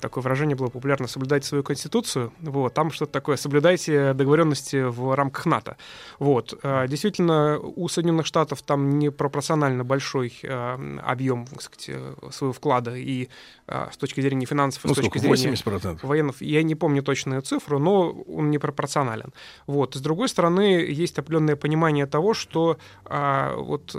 такое 0.00 0.22
выражение 0.22 0.56
было 0.56 0.68
популярно, 0.68 1.06
соблюдайте 1.06 1.46
свою 1.46 1.62
конституцию, 1.64 2.32
вот, 2.40 2.74
там 2.74 2.90
что-то 2.90 3.12
такое, 3.12 3.36
соблюдайте 3.36 4.12
договоренности 4.12 4.82
в 4.82 5.14
рамках 5.14 5.46
НАТО. 5.46 5.76
Вот. 6.18 6.58
Э, 6.62 6.86
Действительно, 6.88 7.58
у 7.58 7.88
Соединенных 7.88 8.26
Штатов 8.26 8.62
там 8.62 8.98
непропорционально 8.98 9.84
большой 9.84 10.32
э, 10.42 10.98
объем, 11.04 11.46
так 11.46 11.62
сказать, 11.62 12.00
своего 12.30 12.52
вклада 12.52 12.96
и 12.96 13.28
с 13.66 13.96
точки 13.96 14.20
зрения 14.20 14.44
финансов, 14.46 14.84
и 14.84 14.88
Ну, 14.88 14.94
с 14.94 14.96
точки 14.96 15.18
сколько, 15.18 15.36
зрения 15.36 15.56
80%? 15.56 16.06
военных, 16.06 16.42
я 16.42 16.62
не 16.62 16.74
помню 16.74 17.02
точную 17.02 17.42
цифру, 17.42 17.78
но 17.78 18.10
он 18.10 18.50
непропорционален. 18.50 19.32
Вот. 19.66 19.94
С 19.94 20.00
другой 20.00 20.28
стороны, 20.28 20.84
есть 20.88 21.18
определенное 21.18 21.56
понимание 21.56 22.06
того, 22.06 22.34
что 22.34 22.78
а, 23.04 23.56
вот 23.56 23.94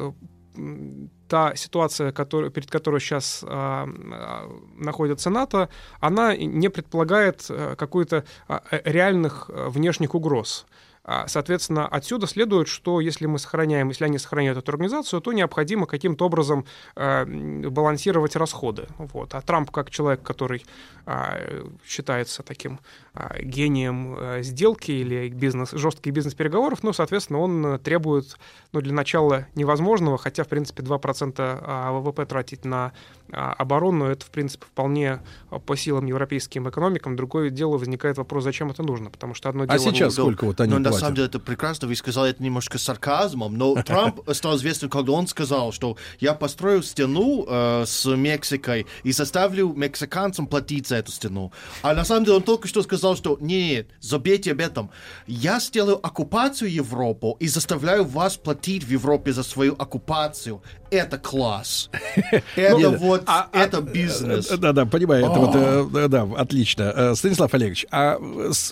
та 1.34 1.55
ситуация, 1.55 2.11
которая, 2.11 2.51
перед 2.51 2.69
которой 2.69 2.99
сейчас 2.99 3.43
а, 3.43 3.88
а, 3.88 4.47
находится 4.77 5.31
НАТО, 5.31 5.68
она 5.99 6.38
не 6.38 6.69
предполагает 6.69 7.47
а, 7.49 7.76
какой-то 7.76 8.23
а, 8.47 8.61
э, 8.69 8.81
реальных 8.85 9.49
а, 9.49 9.69
внешних 9.69 10.14
угроз. 10.14 10.68
А, 11.05 11.27
Соответственно, 11.27 11.88
отсюда 11.88 12.27
следует, 12.27 12.67
что 12.67 13.01
если 13.01 13.25
мы 13.25 13.38
сохраняем, 13.38 13.89
если 13.89 14.05
они 14.05 14.17
сохраняют 14.17 14.57
эту 14.57 14.71
организацию, 14.71 15.19
то 15.19 15.34
необходимо 15.34 15.85
каким-то 15.85 16.25
образом 16.25 16.65
э, 16.95 17.25
балансировать 17.25 18.35
расходы. 18.38 18.88
Вот. 18.97 19.34
А 19.35 19.41
Трамп, 19.41 19.69
как 19.71 19.89
человек, 19.89 20.23
который 20.23 20.65
а, 21.05 21.38
считается 21.85 22.43
таким 22.43 22.80
а, 23.13 23.38
гением 23.41 24.15
э, 24.17 24.43
сделки 24.43 24.91
или 24.91 25.27
бизнес, 25.27 25.71
жестких 25.71 26.13
бизнес-переговоров, 26.13 26.80
ну, 26.84 26.93
соответственно, 26.93 27.39
он 27.39 27.80
требует, 27.80 28.38
ну, 28.71 28.80
для 28.80 28.93
начала 28.93 29.47
невозможного, 29.55 30.17
хотя, 30.17 30.45
в 30.45 30.47
принципе, 30.47 30.84
2% 30.84 31.34
а, 31.38 31.91
ВВП 31.91 32.25
тратить 32.25 32.63
на 32.63 32.93
а, 33.34 33.53
оборону, 33.53 34.05
это, 34.05 34.26
в 34.26 34.30
принципе, 34.30 34.65
вполне 34.65 35.22
а, 35.49 35.60
по 35.60 35.76
силам 35.76 36.05
европейским 36.05 36.69
экономикам. 36.69 37.15
Другое 37.15 37.49
дело, 37.49 37.77
возникает 37.77 38.18
вопрос, 38.18 38.43
зачем 38.43 38.69
это 38.69 38.84
нужно, 38.84 39.10
потому 39.10 39.34
что 39.34 39.49
одно 39.49 39.64
А 39.64 39.77
дело... 39.77 39.80
сейчас 39.80 40.14
сколько 40.14 40.45
вот 40.45 40.61
они 40.61 40.72
Но 40.72 40.80
на 40.80 40.89
платят? 40.89 40.99
самом 40.99 41.15
деле 41.15 41.27
это 41.27 41.39
прекрасно. 41.39 41.88
Вы 41.88 41.95
сказали 41.95 42.31
это 42.31 42.43
немножко 42.43 42.77
сарказмом, 42.77 43.57
но 43.57 43.76
Трамп 43.84 44.22
стал 44.34 44.55
известным, 44.57 44.89
когда 44.89 45.14
он 45.14 45.27
сказал, 45.27 45.72
что 45.72 45.97
я 46.19 46.34
построю 46.34 46.84
стену 46.84 47.45
э, 47.47 47.84
с 47.85 48.05
Мексикой 48.05 48.85
и 49.03 49.11
заставлю 49.11 49.73
мексиканцам 49.73 50.47
платить 50.47 50.88
за 50.88 50.97
эту 50.97 51.11
стену. 51.11 51.51
А 51.81 51.93
на 51.93 52.05
самом 52.05 52.26
деле 52.26 52.38
он 52.38 52.43
только 52.43 52.68
что 52.68 52.84
сказал, 52.84 53.15
что 53.15 53.38
нет, 53.41 53.88
забейте 53.99 54.51
об 54.51 54.60
этом. 54.60 54.89
Я 55.27 55.60
сделаю 55.60 56.05
оккупацию 56.05 56.72
Европы 56.72 57.34
и 57.39 57.47
заставляю 57.47 58.05
вас 58.05 58.38
платить 58.38 58.84
в 58.84 58.89
Европе 58.89 59.34
за 59.34 59.43
свою 59.43 59.73
оккупацию. 59.73 60.61
Это 60.93 61.17
класс. 61.17 61.89
Это 62.55 62.89
вот, 62.89 63.23
а- 63.25 63.49
это 63.51 63.81
бизнес. 63.81 64.51
Э, 64.51 64.57
Да, 64.57 64.73
да, 64.73 64.85
понимаю, 64.85 65.25
это 65.25 65.39
вот, 65.39 65.55
э, 65.55 66.07
да, 66.07 66.29
отлично. 66.37 66.93
Э, 66.95 67.15
Станислав 67.15 67.51
Олегович, 67.53 67.87
а 67.89 68.19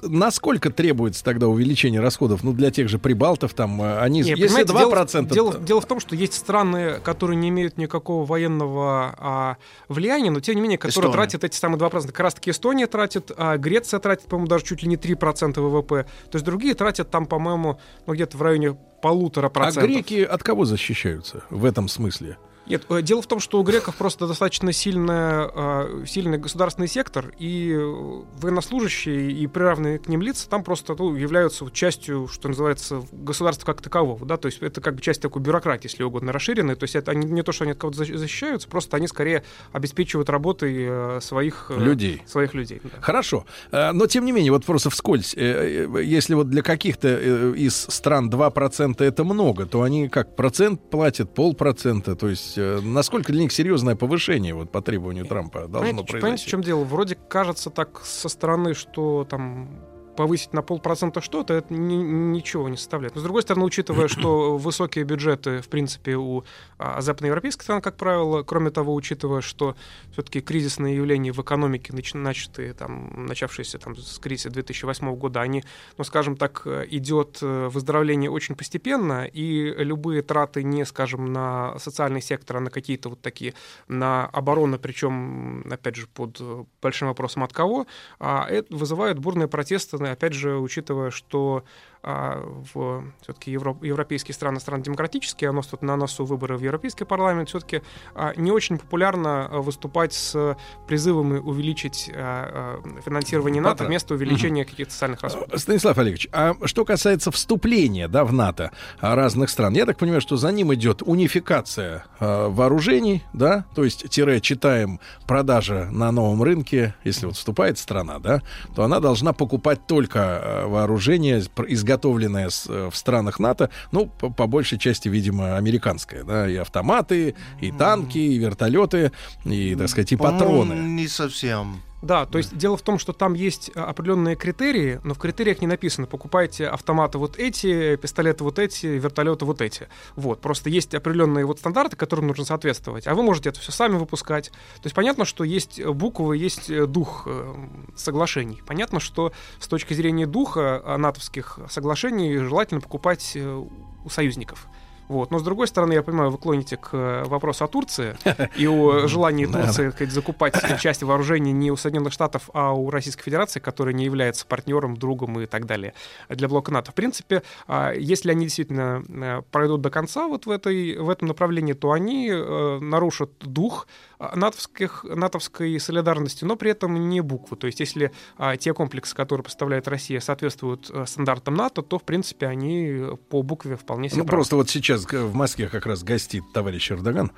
насколько 0.04 0.70
требуется 0.70 1.24
тогда 1.24 1.48
увеличение 1.48 2.00
расходов, 2.00 2.44
ну, 2.44 2.54
для 2.54 2.70
тех 2.70 2.90
же 2.90 3.00
прибалтов, 3.00 3.56
там, 3.56 3.82
они, 3.82 4.22
Не, 4.22 4.32
если 4.32 4.64
понимаете, 4.64 4.74
2%... 4.74 5.64
Дело, 5.66 5.82
в 5.82 5.86
том, 5.86 6.00
что 6.00 6.16
есть 6.16 6.34
страны, 6.34 7.00
которые 7.04 7.38
не 7.38 7.50
имеют 7.50 7.78
никакого 7.78 8.24
военного 8.24 9.16
а, 9.18 9.58
влияния, 9.88 10.30
но 10.30 10.42
тем 10.42 10.56
не 10.56 10.62
менее, 10.62 10.78
которые 10.78 11.12
тратят 11.12 11.44
эти 11.44 11.56
самые 11.56 11.80
2%. 11.80 12.08
Как 12.08 12.20
раз 12.20 12.34
таки 12.36 12.52
Эстония 12.52 12.86
тратит, 12.86 13.32
а 13.36 13.58
Греция 13.58 14.00
тратит, 14.00 14.28
по-моему, 14.28 14.48
даже 14.48 14.66
чуть 14.66 14.84
ли 14.84 14.88
не 14.88 14.96
3% 14.96 15.60
ВВП. 15.60 16.06
То 16.30 16.36
есть 16.36 16.46
другие 16.46 16.76
тратят 16.76 17.10
там, 17.10 17.26
по-моему, 17.26 17.80
ну, 18.06 18.14
где-то 18.14 18.38
в 18.38 18.42
районе 18.44 18.78
полутора 19.02 19.48
А 19.48 19.50
процентов. 19.50 19.90
греки 19.92 20.22
от 20.24 20.44
кого 20.44 20.66
защищаются 20.66 21.44
в 21.50 21.66
этом 21.66 21.88
смысле? 21.88 22.38
Нет, 22.68 22.84
э, 22.90 23.02
дело 23.02 23.22
в 23.22 23.28
том, 23.28 23.40
что 23.40 23.60
у 23.60 23.64
греков 23.64 23.96
просто 23.96 24.28
достаточно 24.28 24.72
сильная, 24.72 25.50
э, 25.54 26.06
сильный 26.08 26.38
государственный 26.38 26.88
сектор, 26.88 27.34
и 27.40 27.74
э, 27.74 28.22
военнослужащие 28.40 29.32
и 29.32 29.48
приравненные 29.48 30.00
к 30.00 30.08
ним 30.08 30.22
лица 30.22 30.48
там 30.48 30.64
просто 30.64 30.96
ну, 30.98 31.16
являются 31.16 31.70
частью, 31.72 32.28
что 32.28 32.50
называется, 32.50 33.04
государства 33.12 33.66
как 33.66 33.82
такового. 33.82 34.26
Да? 34.26 34.38
То 34.38 34.46
есть 34.46 34.62
это 34.62 34.80
как 34.80 34.96
бы 34.96 35.02
часть 35.02 35.22
такой 35.22 35.42
бюрократии, 35.42 35.88
если 35.88 36.04
угодно, 36.04 36.32
расширенной. 36.32 36.76
То 36.76 36.84
есть 36.84 36.96
это 36.96 37.12
они, 37.12 37.28
не 37.28 37.42
то, 37.42 37.52
что 37.52 37.64
они 37.64 37.72
от 37.72 37.80
кого-то 37.80 38.04
защ- 38.04 38.16
защищаются, 38.16 38.68
просто 38.70 38.98
они 38.98 39.08
скорее 39.08 39.44
обеспечивают 39.72 40.30
работой 40.30 40.76
э, 40.78 41.20
своих 41.22 41.72
Людей. 41.72 42.22
Своих 42.26 42.54
людей 42.54 42.80
да. 42.84 42.90
Хорошо. 43.02 43.46
Но, 43.72 44.06
тем 44.08 44.26
не 44.26 44.32
менее, 44.32 44.52
вот 44.52 44.66
просто 44.66 44.90
вскользь, 44.90 45.34
если 45.34 46.34
вот 46.34 46.50
для 46.50 46.62
каких-то 46.62 47.54
из 47.54 47.76
стран 47.76 48.30
2% 48.30 49.04
это 49.04 49.24
много, 49.24 49.66
то 49.66 49.82
они 49.82 50.10
как, 50.10 50.36
процент 50.36 50.90
платят, 50.90 51.34
полпроцента? 51.34 52.16
То 52.16 52.28
есть 52.30 52.51
э, 52.58 52.80
насколько 52.82 53.32
для 53.32 53.42
них 53.44 53.52
серьезное 53.52 53.96
повышение 53.96 54.54
вот 54.54 54.72
по 54.72 54.82
требованию 54.82 55.26
Трампа 55.26 55.62
должно 55.62 55.80
Понимаете, 55.80 55.96
понимаете, 55.96 56.08
в 56.08 56.22
произойти? 56.22 56.50
чем 56.50 56.62
дело? 56.62 56.84
Вроде 56.84 57.16
кажется 57.16 57.70
так 57.70 58.02
со 58.04 58.30
стороны, 58.30 58.74
что 58.74 59.26
там 59.30 59.70
повысить 60.16 60.54
на 60.54 60.62
полпроцента 60.62 61.22
что-то, 61.22 61.54
это 61.54 61.74
ни- 61.74 61.96
ничего 61.96 62.70
не 62.70 62.78
составляет. 62.78 63.16
Но, 63.16 63.22
с 63.22 63.24
другой 63.24 63.42
стороны, 63.42 63.66
учитывая, 63.66 64.08
что 64.08 64.58
высокие 64.58 65.04
бюджеты, 65.04 65.62
в 65.62 65.70
принципе, 65.70 66.16
у 66.16 66.44
а, 66.78 67.02
западноевропейских 67.02 67.64
стран, 67.64 67.82
как 67.82 67.98
правило, 67.98 68.44
кроме 68.44 68.72
того, 68.72 68.94
учитывая, 68.94 69.42
что 69.42 69.76
все-таки 70.12 70.42
кризисные 70.42 70.96
явления 70.98 71.32
в 71.32 71.42
экономике, 71.42 71.94
нач- 71.94 72.18
начатые, 72.18 72.74
там, 72.74 73.26
начавшиеся 73.26 73.80
там, 73.80 73.96
с 73.96 74.20
кризиса 74.20 74.50
2008 74.50 75.16
года, 75.16 75.42
они, 75.42 75.64
ну, 75.98 76.04
скажем 76.04 76.36
так, 76.36 76.68
идет 76.90 77.40
э, 77.42 77.68
выздоровление 77.68 78.30
очень 78.30 78.56
постепенно, 78.56 79.26
и 79.26 79.74
любые 79.84 80.22
траты 80.22 80.64
не, 80.64 80.86
скажем, 80.86 81.32
на 81.32 81.78
социальный 81.80 82.22
сектор, 82.22 82.58
а 82.58 82.60
на 82.60 82.70
какие-то 82.70 83.10
вот 83.10 83.22
такие, 83.22 83.54
на 83.88 84.26
оборону, 84.28 84.80
причем, 84.80 85.66
опять 85.72 85.96
же, 85.96 86.08
под 86.08 86.38
э, 86.40 86.64
большим 86.82 87.08
вопросом 87.08 87.44
от 87.44 87.54
кого, 87.54 87.88
а 88.20 88.48
это 88.50 88.76
вызывает 88.76 89.20
бурные 89.20 89.48
протесты, 89.48 89.98
ну, 90.02 90.12
опять 90.12 90.34
же, 90.34 90.58
учитывая, 90.58 91.12
что 91.12 91.64
а, 92.04 92.44
в 92.74 93.04
все-таки 93.22 93.52
европейские 93.52 94.34
страны, 94.34 94.60
страны 94.60 94.84
демократические, 94.84 95.50
а 95.50 95.52
у 95.52 95.56
нас 95.56 95.68
тут 95.68 95.84
на 95.84 95.96
носу 95.96 96.26
выборы 96.26 96.58
в 96.58 96.62
Европейский 96.62 97.06
парламент, 97.06 97.50
все-таки 97.50 97.82
а, 98.16 98.34
не 98.36 98.52
очень 98.52 98.80
популярно 98.80 99.48
выступать 99.52 100.14
с 100.14 100.58
призывами 100.88 101.38
увеличить 101.38 102.10
а, 102.14 102.80
а, 102.84 103.02
финансирование 103.02 103.62
НАТО 103.62 103.84
вместо 103.84 104.16
увеличения 104.16 104.64
угу. 104.64 104.72
каких-то 104.72 104.94
социальных 104.94 105.22
расходов. 105.22 105.60
Станислав 105.60 105.98
Олегович, 105.98 106.28
а 106.32 106.56
что 106.66 106.86
касается 106.86 107.30
вступления 107.30 108.08
да, 108.08 108.26
в 108.26 108.34
НАТО 108.34 108.72
разных 109.00 109.52
стран, 109.52 109.74
я 109.74 109.86
так 109.86 109.98
понимаю, 109.98 110.22
что 110.22 110.38
за 110.38 110.52
ним 110.52 110.74
идет 110.74 111.04
унификация 111.04 112.06
э, 112.20 112.48
вооружений, 112.48 113.24
да, 113.34 113.66
то 113.76 113.84
есть 113.84 114.10
тире 114.10 114.42
читаем 114.42 115.00
продажа 115.28 115.88
на 115.92 116.12
новом 116.12 116.42
рынке, 116.42 116.96
если 117.04 117.28
вот 117.28 117.36
вступает 117.36 117.78
страна, 117.78 118.18
да, 118.18 118.42
то 118.76 118.84
она 118.84 119.00
должна 119.00 119.34
покупать 119.34 119.86
только 119.86 120.64
вооружение, 120.66 121.44
изготовленное 121.92 122.50
в 122.50 122.96
странах 122.96 123.40
НАТО, 123.40 123.70
ну, 123.92 124.08
по, 124.08 124.30
по 124.30 124.48
большей 124.48 124.78
части, 124.78 125.10
видимо, 125.10 125.58
американское, 125.58 126.24
да, 126.24 126.50
и 126.50 126.56
автоматы, 126.56 127.36
и 127.60 127.72
танки, 127.72 128.18
и 128.18 128.38
вертолеты, 128.38 129.12
и, 129.46 129.76
так 129.76 129.90
сказать, 129.90 130.12
и 130.12 130.16
патроны. 130.16 130.74
Не 130.74 131.08
совсем. 131.08 131.82
Да, 132.02 132.26
то 132.26 132.38
есть 132.38 132.58
дело 132.58 132.78
в 132.78 132.82
том, 132.82 132.98
что 132.98 133.14
там 133.14 133.36
есть 133.36 133.72
а, 133.76 133.86
определенные 133.86 134.36
критерии, 134.36 135.00
но 135.04 135.14
в 135.14 135.20
критериях 135.20 135.62
не 135.62 135.68
написано, 135.68 136.08
покупайте 136.08 136.68
автоматы 136.68 137.20
вот 137.20 137.38
эти, 137.38 137.96
пистолеты 137.96 138.44
вот 138.44 138.58
эти, 138.58 138.88
вертолеты 138.88 139.46
вот 139.46 139.62
эти. 139.62 139.88
Вот, 140.16 140.42
просто 140.42 140.70
есть 140.70 140.96
определенные 140.96 141.46
вот 141.46 141.60
стандарты, 141.60 141.96
которым 141.96 142.28
нужно 142.28 142.44
соответствовать, 142.44 143.06
а 143.06 143.14
вы 143.14 143.22
можете 143.22 143.50
это 143.50 143.60
все 143.60 143.72
сами 143.72 143.98
выпускать. 143.98 144.50
То 144.50 144.86
есть 144.86 144.96
понятно, 144.96 145.26
что 145.26 145.44
есть 145.44 145.84
буквы, 145.84 146.38
есть 146.38 146.86
дух 146.88 147.24
э, 147.28 147.54
соглашений. 147.96 148.64
Понятно, 148.66 149.00
что 149.00 149.32
с 149.60 149.68
точки 149.68 149.94
зрения 149.94 150.26
духа 150.26 150.82
натовских 150.98 151.60
соглашений 151.70 152.38
желательно 152.38 152.82
покупать 152.82 153.34
э, 153.36 153.64
у 154.04 154.10
союзников. 154.10 154.68
Вот. 155.12 155.30
Но 155.30 155.40
с 155.40 155.44
другой 155.44 155.68
стороны, 155.68 155.92
я 155.92 156.04
понимаю, 156.04 156.32
вы 156.32 156.38
клоните 156.38 156.78
к 156.78 156.90
э, 156.94 157.24
вопросу 157.26 157.66
о 157.66 157.68
Турции 157.68 158.16
и 158.56 158.66
о 158.66 159.08
желании 159.08 159.46
Турции 159.46 159.90
сказать, 159.90 160.14
закупать 160.14 160.80
части 160.80 161.04
вооружений 161.04 161.52
не 161.52 161.70
у 161.70 161.76
Соединенных 161.76 162.14
Штатов, 162.14 162.50
а 162.54 162.72
у 162.72 162.90
Российской 162.90 163.24
Федерации, 163.24 163.60
которая 163.60 163.94
не 163.94 164.06
является 164.06 164.46
партнером, 164.46 164.96
другом 164.96 165.38
и 165.42 165.48
так 165.48 165.66
далее 165.66 165.94
для 166.30 166.48
блока 166.48 166.72
НАТО. 166.72 166.92
В 166.92 166.96
принципе, 166.96 167.44
а, 167.68 167.92
если 167.92 168.32
они 168.32 168.46
действительно 168.46 169.04
э, 169.10 169.42
пройдут 169.52 169.82
до 169.82 169.90
конца 169.90 170.28
вот 170.28 170.46
в, 170.46 170.50
этой, 170.50 170.98
в 170.98 171.10
этом 171.10 171.28
направлении, 171.28 171.74
то 171.74 171.92
они 171.92 172.30
э, 172.32 172.80
нарушат 172.80 173.32
дух 173.42 173.88
натовских, 174.36 175.04
натовской 175.04 175.80
солидарности, 175.80 176.46
но 176.46 176.56
при 176.56 176.72
этом 176.72 177.10
не 177.10 177.22
букву. 177.22 177.58
То 177.58 177.68
есть 177.68 177.80
если 177.80 178.12
а, 178.38 178.56
те 178.58 178.74
комплексы, 178.74 179.16
которые 179.16 179.44
поставляет 179.44 179.88
Россия, 179.88 180.20
соответствуют 180.20 180.90
а, 180.94 181.06
стандартам 181.06 181.56
НАТО, 181.56 181.82
то, 181.82 181.98
в 181.98 182.04
принципе, 182.04 182.48
они 182.48 183.02
по 183.30 183.42
букве 183.42 183.76
вполне 183.76 184.10
себе 184.10 184.22
Ну, 184.22 184.28
просто 184.28 184.56
вот 184.56 184.70
сейчас 184.70 185.06
в 185.06 185.34
Москве 185.34 185.68
как 185.68 185.86
раз 185.86 186.04
гостит 186.04 186.44
товарищ 186.54 186.92
Эрдоган. 186.92 187.32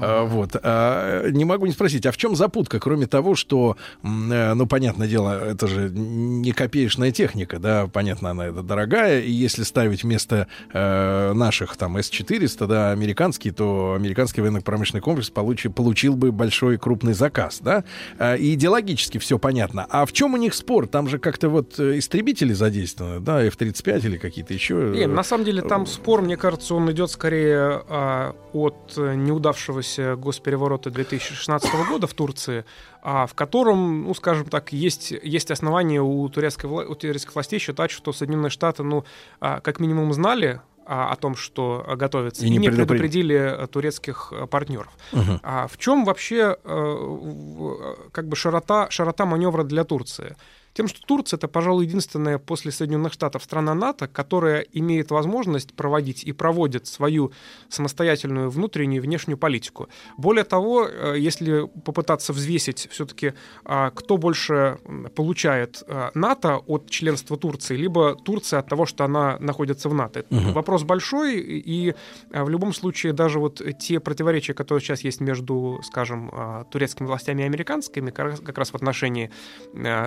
А, 0.00 0.24
вот. 0.24 0.56
А, 0.62 1.28
не 1.30 1.44
могу 1.44 1.66
не 1.66 1.72
спросить, 1.72 2.06
а 2.06 2.12
в 2.12 2.16
чем 2.16 2.36
запутка, 2.36 2.78
кроме 2.80 3.06
того, 3.06 3.34
что, 3.34 3.76
э, 4.02 4.54
ну, 4.54 4.66
понятное 4.66 5.08
дело, 5.08 5.44
это 5.44 5.66
же 5.66 5.90
не 5.90 6.52
копеечная 6.52 7.12
техника, 7.12 7.58
да, 7.58 7.86
понятно, 7.86 8.30
она 8.30 8.46
это 8.46 8.62
дорогая, 8.62 9.20
и 9.20 9.30
если 9.30 9.62
ставить 9.62 10.02
вместо 10.02 10.46
э, 10.72 11.32
наших 11.32 11.76
там 11.76 11.96
С-400, 11.96 12.66
да, 12.66 12.90
американский, 12.92 13.50
то 13.50 13.94
американский 13.96 14.40
военно-промышленный 14.40 15.02
комплекс 15.02 15.30
получи, 15.30 15.68
получил 15.68 16.14
бы 16.14 16.27
большой 16.32 16.78
крупный 16.78 17.12
заказ, 17.12 17.60
да? 17.60 17.84
А, 18.18 18.34
и 18.34 18.54
идеологически 18.54 19.18
все 19.18 19.38
понятно. 19.38 19.86
А 19.88 20.06
в 20.06 20.12
чем 20.12 20.34
у 20.34 20.36
них 20.36 20.54
спор? 20.54 20.86
Там 20.86 21.08
же 21.08 21.18
как-то 21.18 21.48
вот 21.48 21.78
э, 21.78 21.98
истребители 21.98 22.52
задействованы, 22.52 23.20
да, 23.20 23.42
F-35 23.44 24.06
или 24.06 24.18
какие-то 24.18 24.54
еще. 24.54 24.74
Не, 24.94 25.06
на 25.06 25.22
самом 25.22 25.44
деле 25.44 25.62
там 25.62 25.86
спор, 25.86 26.22
мне 26.22 26.36
кажется, 26.36 26.74
он 26.74 26.90
идет 26.90 27.10
скорее 27.10 27.82
а, 27.88 28.34
от 28.52 28.96
неудавшегося 28.96 30.16
госпереворота 30.16 30.90
2016 30.90 31.70
года 31.88 32.06
в 32.06 32.14
Турции, 32.14 32.64
а, 33.02 33.26
в 33.26 33.34
котором, 33.34 34.04
ну, 34.04 34.14
скажем 34.14 34.46
так, 34.46 34.72
есть, 34.72 35.12
есть 35.22 35.50
основания 35.50 36.02
у 36.02 36.28
турецкой, 36.28 36.66
у 36.66 36.94
турецких 36.94 37.34
властей 37.34 37.58
считать, 37.58 37.90
что 37.90 38.12
Соединенные 38.12 38.50
Штаты, 38.50 38.82
ну, 38.82 39.04
а, 39.40 39.60
как 39.60 39.80
минимум 39.80 40.12
знали 40.12 40.60
о 40.88 41.16
том, 41.16 41.36
что 41.36 41.84
готовится, 41.96 42.44
и, 42.44 42.48
и 42.48 42.50
не 42.50 42.70
предупредили 42.70 43.36
э, 43.36 43.66
турецких 43.66 44.32
э, 44.32 44.46
партнеров. 44.46 44.90
Угу. 45.12 45.40
А 45.42 45.66
в 45.66 45.76
чем 45.76 46.04
вообще 46.04 46.56
э, 46.64 48.08
как 48.12 48.26
бы 48.26 48.36
широта, 48.36 48.88
широта 48.90 49.26
маневра 49.26 49.64
для 49.64 49.84
Турции? 49.84 50.36
Тем, 50.78 50.86
что 50.86 51.00
Турция 51.04 51.38
это, 51.38 51.48
пожалуй, 51.48 51.86
единственная 51.86 52.38
после 52.38 52.70
Соединенных 52.70 53.12
Штатов 53.12 53.42
страна 53.42 53.74
НАТО, 53.74 54.06
которая 54.06 54.60
имеет 54.60 55.10
возможность 55.10 55.74
проводить 55.74 56.22
и 56.22 56.30
проводит 56.30 56.86
свою 56.86 57.32
самостоятельную 57.68 58.48
внутреннюю 58.48 58.98
и 58.98 59.00
внешнюю 59.00 59.38
политику. 59.38 59.88
Более 60.16 60.44
того, 60.44 60.86
э, 60.86 61.16
если 61.18 61.66
попытаться 61.84 62.32
взвесить 62.32 62.86
все-таки, 62.92 63.32
а, 63.64 63.90
кто 63.90 64.18
больше 64.18 64.78
получает 65.16 65.82
э, 65.88 66.10
НАТО 66.14 66.58
от 66.58 66.88
членства 66.88 67.36
Турции, 67.36 67.76
либо 67.76 68.14
Турция 68.14 68.60
от 68.60 68.68
того, 68.68 68.86
что 68.86 69.04
она 69.04 69.36
находится 69.40 69.88
в 69.88 69.94
НАТО. 69.94 70.26
Угу. 70.30 70.52
Вопрос 70.52 70.84
большой, 70.84 71.40
и 71.40 71.94
э, 72.30 72.44
в 72.44 72.48
любом 72.48 72.72
случае 72.72 73.12
даже 73.12 73.40
вот 73.40 73.60
те 73.80 73.98
противоречия, 73.98 74.54
которые 74.54 74.80
сейчас 74.80 75.00
есть 75.00 75.20
между, 75.20 75.80
скажем, 75.82 76.30
турецкими 76.70 77.08
властями 77.08 77.42
и 77.42 77.46
американскими, 77.46 78.10
как 78.10 78.58
раз 78.58 78.70
в 78.70 78.76
отношении 78.76 79.32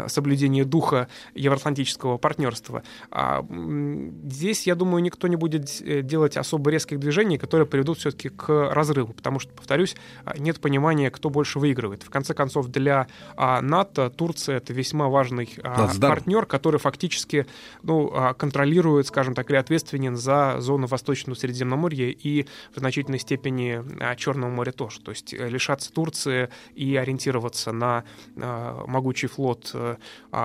соблюдения 0.08 0.61
понимании 0.62 0.72
духа 0.72 1.08
евроатлантического 1.36 2.18
партнерства. 2.18 2.84
А 3.12 3.46
здесь, 4.26 4.68
я 4.68 4.76
думаю, 4.76 5.04
никто 5.04 5.28
не 5.28 5.36
будет 5.36 5.82
э, 5.82 6.02
делать 6.02 6.38
особо 6.38 6.72
резких 6.72 7.00
движений, 7.00 7.38
которые 7.38 7.66
приведут 7.66 7.98
все-таки 7.98 8.30
к 8.30 8.74
разрыву, 8.74 9.14
потому 9.14 9.40
что, 9.40 9.54
повторюсь, 9.54 9.96
а, 10.26 10.38
нет 10.38 10.60
понимания, 10.60 11.10
кто 11.10 11.30
больше 11.30 11.60
выигрывает. 11.60 12.04
В 12.04 12.10
конце 12.10 12.34
концов, 12.34 12.68
для 12.68 13.08
а, 13.36 13.62
НАТО 13.62 14.10
Турция 14.10 14.58
это 14.58 14.74
весьма 14.74 15.08
важный 15.08 15.50
а, 15.64 15.90
партнер, 16.00 16.46
который 16.46 16.80
фактически 16.80 17.46
ну, 17.84 18.12
контролирует, 18.38 19.08
скажем 19.08 19.34
так, 19.34 19.50
или 19.50 19.58
ответственен 19.58 20.16
за 20.16 20.56
зону 20.60 20.88
Восточного 20.88 21.38
Средиземноморья 21.38 22.10
и 22.10 22.46
в 22.76 22.80
значительной 22.80 23.20
степени 23.20 23.82
Черного 24.16 24.50
моря 24.50 24.72
тоже. 24.72 25.00
То 25.02 25.12
есть 25.12 25.34
э, 25.34 25.50
лишаться 25.50 25.92
Турции 25.92 26.50
и 26.76 26.96
ориентироваться 26.96 27.72
на 27.72 28.04
могучий 28.36 29.28
флот 29.28 29.72
э, 29.74 29.96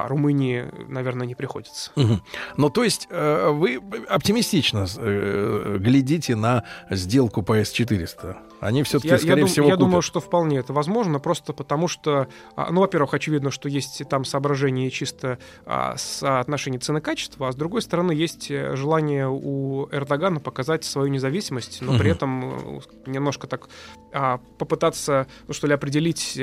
а 0.06 0.08
Румынии, 0.08 0.66
наверное, 0.88 1.26
не 1.26 1.34
приходится. 1.34 1.90
Угу. 1.96 2.20
Ну, 2.56 2.70
то 2.70 2.84
есть 2.84 3.08
э, 3.10 3.50
вы 3.50 3.80
оптимистично 4.08 4.86
э, 4.96 5.76
глядите 5.80 6.36
на 6.36 6.62
сделку 6.90 7.42
по 7.42 7.56
С-400? 7.56 8.36
Они 8.60 8.82
все-таки, 8.82 9.08
я, 9.08 9.18
скорее 9.18 9.42
я 9.42 9.46
всего, 9.46 9.66
Я 9.66 9.74
купят. 9.74 9.86
думаю, 9.86 10.02
что 10.02 10.20
вполне 10.20 10.58
это 10.58 10.72
возможно, 10.72 11.18
просто 11.18 11.52
потому 11.52 11.88
что, 11.88 12.28
а, 12.54 12.70
ну, 12.70 12.80
во-первых, 12.80 13.14
очевидно, 13.14 13.50
что 13.50 13.68
есть 13.68 14.02
там 14.08 14.24
соображения 14.24 14.90
чисто 14.90 15.38
а, 15.66 15.94
соотношения 15.96 16.78
цены-качества, 16.78 17.48
а 17.48 17.52
с 17.52 17.56
другой 17.56 17.82
стороны, 17.82 18.12
есть 18.12 18.50
э, 18.50 18.74
желание 18.76 19.28
у 19.28 19.88
Эрдогана 19.92 20.40
показать 20.40 20.84
свою 20.84 21.08
независимость, 21.08 21.82
но 21.82 21.92
угу. 21.92 21.98
при 21.98 22.10
этом 22.10 22.80
немножко 23.06 23.46
так 23.46 23.68
а, 24.12 24.40
попытаться, 24.58 25.26
ну, 25.48 25.54
что 25.54 25.66
ли, 25.66 25.74
определить 25.74 26.40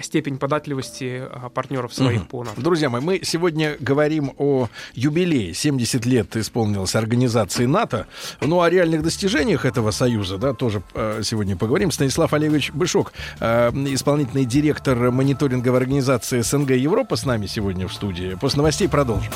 степень 0.00 0.38
податливости 0.38 1.28
партнеров 1.54 1.94
своих 1.94 2.22
угу. 2.22 2.28
по 2.28 2.44
НАТО. 2.44 2.60
Друзья 2.60 2.90
мои, 2.90 3.01
мы 3.02 3.20
сегодня 3.22 3.76
говорим 3.80 4.32
о 4.38 4.68
юбилее. 4.94 5.54
70 5.54 6.06
лет 6.06 6.36
исполнилось 6.36 6.94
организации 6.94 7.66
НАТО. 7.66 8.06
Ну, 8.40 8.62
о 8.62 8.70
реальных 8.70 9.02
достижениях 9.02 9.64
этого 9.64 9.90
союза, 9.90 10.38
да, 10.38 10.54
тоже 10.54 10.82
сегодня 11.22 11.56
поговорим. 11.56 11.90
Станислав 11.90 12.32
Олегович 12.32 12.72
Бышок, 12.72 13.12
э, 13.40 13.70
исполнительный 13.70 14.44
директор 14.44 15.10
мониторинговой 15.10 15.80
организации 15.80 16.40
СНГ 16.40 16.70
Европа 16.70 17.16
с 17.16 17.24
нами 17.24 17.46
сегодня 17.46 17.88
в 17.88 17.92
студии. 17.92 18.36
После 18.40 18.58
новостей 18.58 18.88
продолжим. 18.88 19.32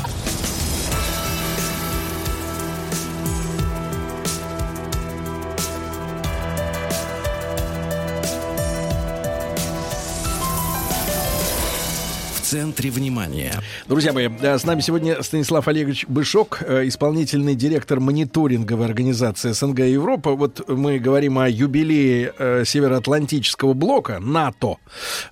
Центре 12.77 12.91
внимания. 12.91 13.53
Друзья 13.89 14.13
мои, 14.13 14.29
с 14.29 14.65
нами 14.65 14.81
сегодня 14.81 15.23
Станислав 15.23 15.67
Олегович 15.67 16.05
Бышок, 16.09 16.59
э, 16.61 16.87
исполнительный 16.89 17.55
директор 17.55 18.01
мониторинговой 18.01 18.85
организации 18.85 19.53
СНГ 19.53 19.79
Европа. 19.81 20.33
Вот 20.33 20.69
мы 20.69 20.99
говорим 20.99 21.39
о 21.39 21.49
юбилее 21.49 22.35
э, 22.39 22.65
Североатлантического 22.67 23.73
блока 23.73 24.19
НАТО. 24.21 24.77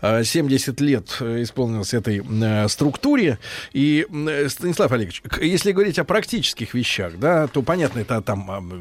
70 0.00 0.80
э, 0.80 0.84
лет 0.84 1.20
исполнилось 1.20 1.92
этой 1.92 2.24
структуре. 2.68 3.38
И, 3.74 4.06
Станислав 4.48 4.92
Олегович, 4.92 5.22
если 5.42 5.72
говорить 5.72 5.98
о 5.98 6.04
практических 6.04 6.72
вещах, 6.72 7.18
да, 7.18 7.46
то 7.46 7.60
понятно, 7.60 8.00
это 8.00 8.22
там, 8.22 8.72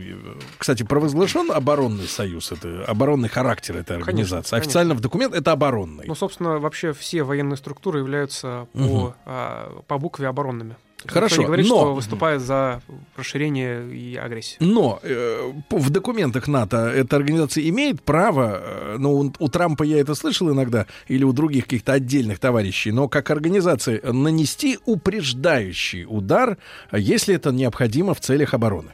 кстати, 0.58 0.84
провозглашен 0.84 1.52
оборонный 1.52 2.08
союз, 2.08 2.54
это 2.54 2.86
оборонный 2.88 3.28
характер 3.28 3.76
этой 3.76 3.98
организации. 3.98 4.52
Конечно, 4.52 4.58
Официально 4.58 4.94
конечно. 4.94 5.00
в 5.00 5.02
документ 5.02 5.36
это 5.36 5.52
оборонный. 5.52 6.06
Ну, 6.08 6.16
собственно, 6.16 6.60
вообще 6.60 6.94
все 6.94 7.24
военные 7.24 7.58
структуры 7.58 8.00
являются 8.00 8.53
являются 8.54 8.68
угу. 8.74 8.88
по, 8.88 9.16
а, 9.26 9.82
по 9.88 9.98
букве 9.98 10.28
оборонными. 10.28 10.76
Хорошо, 11.06 11.36
никто 11.36 11.48
говорит, 11.48 11.68
но- 11.68 11.80
что 11.80 11.94
выступает 11.94 12.42
за 12.42 12.82
расширение 13.18 13.94
и 13.94 14.16
агрессию. 14.16 14.58
Но 14.62 15.00
э, 15.04 15.52
в 15.70 15.90
документах 15.90 16.48
НАТО 16.48 16.78
эта 16.78 17.18
организация 17.18 17.68
имеет 17.68 18.02
право, 18.02 18.96
ну, 18.98 19.12
у, 19.20 19.34
у 19.38 19.50
Трампа 19.50 19.84
я 19.84 20.00
это 20.00 20.16
слышал 20.16 20.50
иногда, 20.50 20.86
или 21.10 21.26
у 21.26 21.34
других 21.34 21.66
каких-то 21.66 21.92
отдельных 21.92 22.40
товарищей, 22.40 22.92
но 22.92 23.10
как 23.10 23.32
организация 23.32 24.02
нанести 24.14 24.80
упреждающий 24.86 26.06
удар, 26.08 26.58
если 26.94 27.36
это 27.36 27.52
необходимо 27.52 28.14
в 28.14 28.22
целях 28.22 28.54
обороны. 28.54 28.94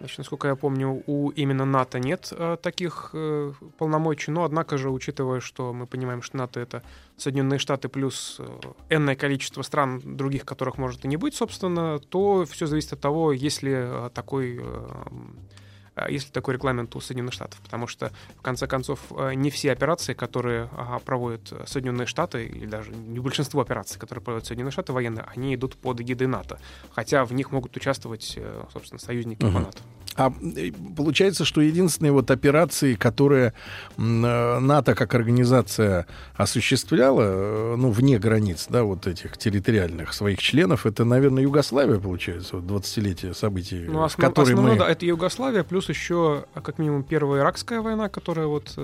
Значит, 0.00 0.18
насколько 0.18 0.48
я 0.48 0.56
помню, 0.56 1.02
у 1.06 1.28
именно 1.30 1.66
НАТО 1.66 1.98
нет 1.98 2.32
э, 2.32 2.56
таких 2.62 3.10
э, 3.12 3.52
полномочий, 3.76 4.30
но 4.30 4.44
однако 4.44 4.78
же, 4.78 4.88
учитывая, 4.88 5.40
что 5.40 5.74
мы 5.74 5.86
понимаем, 5.86 6.22
что 6.22 6.38
НАТО 6.38 6.58
это 6.58 6.82
Соединенные 7.20 7.58
Штаты 7.58 7.88
плюс 7.88 8.36
э, 8.38 8.60
энное 8.88 9.16
количество 9.16 9.62
стран, 9.62 10.00
других 10.04 10.44
которых 10.44 10.78
может 10.78 11.04
и 11.04 11.08
не 11.08 11.16
быть, 11.16 11.34
собственно, 11.34 11.98
то 11.98 12.44
все 12.46 12.66
зависит 12.66 12.94
от 12.94 13.00
того, 13.00 13.32
есть 13.32 13.62
ли 13.62 13.72
э, 13.74 14.10
такой 14.14 14.60
э, 14.62 14.88
а, 15.96 16.08
есть 16.08 16.26
ли 16.26 16.32
такой 16.32 16.54
регламент 16.54 16.94
у 16.96 17.00
Соединенных 17.00 17.34
Штатов, 17.34 17.60
потому 17.62 17.86
что, 17.86 18.12
в 18.36 18.42
конце 18.42 18.66
концов, 18.66 19.00
не 19.34 19.50
все 19.50 19.72
операции, 19.72 20.14
которые 20.14 20.70
проводят 21.04 21.52
Соединенные 21.66 22.06
Штаты, 22.06 22.46
или 22.46 22.66
даже 22.66 22.92
не 22.92 23.18
большинство 23.18 23.60
операций, 23.60 23.98
которые 23.98 24.22
проводят 24.22 24.46
Соединенные 24.46 24.72
Штаты 24.72 24.92
военные, 24.92 25.26
они 25.34 25.54
идут 25.54 25.76
под 25.76 26.00
эгидой 26.00 26.28
НАТО, 26.28 26.60
хотя 26.92 27.24
в 27.24 27.32
них 27.32 27.50
могут 27.50 27.76
участвовать, 27.76 28.38
собственно, 28.72 29.00
союзники 29.00 29.44
Мгм. 29.44 29.52
по 29.52 29.60
НАТО. 29.60 29.82
А 30.16 30.32
э, 30.56 30.72
получается, 30.96 31.44
что 31.44 31.60
единственные 31.60 32.12
вот 32.12 32.30
операции, 32.30 32.94
которые 32.94 33.52
э, 33.96 34.00
НАТО 34.58 34.94
как 34.94 35.14
организация 35.14 36.06
осуществляла, 36.34 37.22
э, 37.22 37.74
ну, 37.76 37.90
вне 37.90 38.18
границ, 38.18 38.66
да, 38.68 38.82
вот 38.82 39.06
этих 39.06 39.38
территориальных 39.38 40.12
своих 40.12 40.38
членов, 40.40 40.84
это, 40.86 41.04
наверное, 41.04 41.42
Югославия, 41.44 41.98
получается, 41.98 42.56
вот 42.56 42.64
20-летие 42.64 43.34
событий, 43.34 43.86
Ну, 43.88 44.00
в 44.00 44.04
основ- 44.04 44.28
которой 44.28 44.50
основное, 44.50 44.72
мы... 44.72 44.78
да, 44.78 44.88
это 44.88 45.06
Югославия, 45.06 45.62
плюс 45.62 45.88
еще, 45.88 46.44
а, 46.54 46.60
как 46.60 46.78
минимум, 46.78 47.02
первая 47.04 47.42
иракская 47.42 47.80
война, 47.80 48.08
которая 48.08 48.46
вот... 48.46 48.76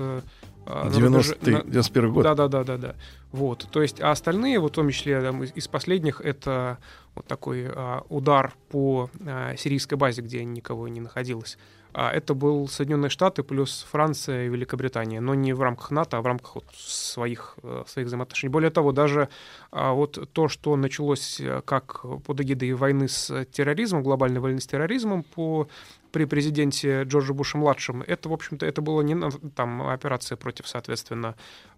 э, 0.66 0.70
а, 0.70 0.84
на 0.84 0.92
90-й, 0.92 1.52
рубеже- 1.52 1.64
на- 1.64 1.70
91 1.70 2.12
год. 2.12 2.24
Да, 2.24 2.34
да, 2.34 2.48
да, 2.48 2.64
да, 2.64 2.76
да. 2.76 2.94
Вот. 3.32 3.66
То 3.70 3.82
есть, 3.82 4.00
а 4.00 4.10
остальные, 4.10 4.58
вот 4.58 4.72
в 4.72 4.74
том 4.74 4.90
числе 4.90 5.20
там, 5.20 5.42
из, 5.42 5.52
из 5.54 5.68
последних, 5.68 6.20
это 6.20 6.78
вот 7.14 7.26
такой 7.26 7.66
а, 7.68 8.04
удар 8.08 8.54
по 8.70 9.10
а, 9.26 9.56
сирийской 9.56 9.94
базе, 9.94 10.22
где 10.22 10.44
никого 10.44 10.88
не 10.88 11.00
находилось. 11.00 11.58
А 11.98 12.12
это 12.12 12.34
был 12.34 12.68
Соединенные 12.68 13.08
Штаты 13.08 13.42
плюс 13.42 13.86
Франция 13.90 14.44
и 14.44 14.48
Великобритания, 14.50 15.18
но 15.18 15.34
не 15.34 15.54
в 15.54 15.62
рамках 15.62 15.90
НАТО, 15.90 16.18
а 16.18 16.20
в 16.20 16.26
рамках 16.26 16.56
вот 16.56 16.64
своих, 16.76 17.56
э, 17.62 17.84
своих 17.86 18.08
взаимоотношений. 18.08 18.52
Более 18.52 18.68
того, 18.70 18.92
даже 18.92 19.30
а, 19.70 19.92
вот 19.92 20.28
то, 20.34 20.48
что 20.48 20.76
началось 20.76 21.40
э, 21.40 21.62
как 21.64 22.04
под 22.22 22.38
эгидой 22.42 22.74
войны 22.74 23.08
с 23.08 23.46
терроризмом, 23.46 24.02
глобальной 24.02 24.40
войны 24.40 24.60
с 24.60 24.66
терроризмом 24.66 25.22
по 25.22 25.68
при 26.12 26.24
президенте 26.24 27.02
Джорджа 27.02 27.32
Буша-младшем, 27.32 28.02
это, 28.02 28.28
в 28.28 28.32
общем-то, 28.32 28.66
это 28.66 28.80
была 28.82 29.02
не 29.02 29.16
там 29.54 29.86
операция 29.88 30.36
против, 30.36 30.68
соответственно, 30.68 31.34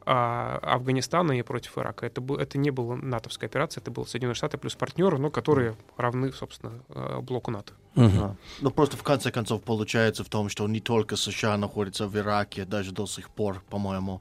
а, 0.06 0.58
Афганистана 0.62 1.32
и 1.32 1.42
против 1.42 1.78
Ирака. 1.78 2.06
Это, 2.06 2.20
был, 2.20 2.36
это 2.36 2.58
не 2.58 2.70
была 2.70 2.96
натовская 2.96 3.48
операция, 3.48 3.80
это 3.80 3.90
был 3.90 4.06
Соединенные 4.06 4.34
Штаты 4.34 4.58
плюс 4.58 4.74
партнеры, 4.74 5.18
но 5.18 5.30
которые 5.30 5.76
равны, 5.96 6.32
собственно, 6.32 6.72
э, 6.88 7.20
блоку 7.20 7.50
НАТО. 7.50 7.72
Да. 7.94 8.36
Ну, 8.60 8.70
просто 8.70 8.96
в 8.96 9.02
конце 9.02 9.30
концов 9.30 9.62
получается 9.62 10.22
в 10.22 10.28
том, 10.28 10.48
что 10.48 10.68
не 10.68 10.80
только 10.80 11.16
США 11.16 11.56
находятся 11.56 12.06
в 12.06 12.16
Ираке, 12.16 12.64
даже 12.64 12.92
до 12.92 13.06
сих 13.06 13.30
пор, 13.30 13.62
по-моему. 13.68 14.20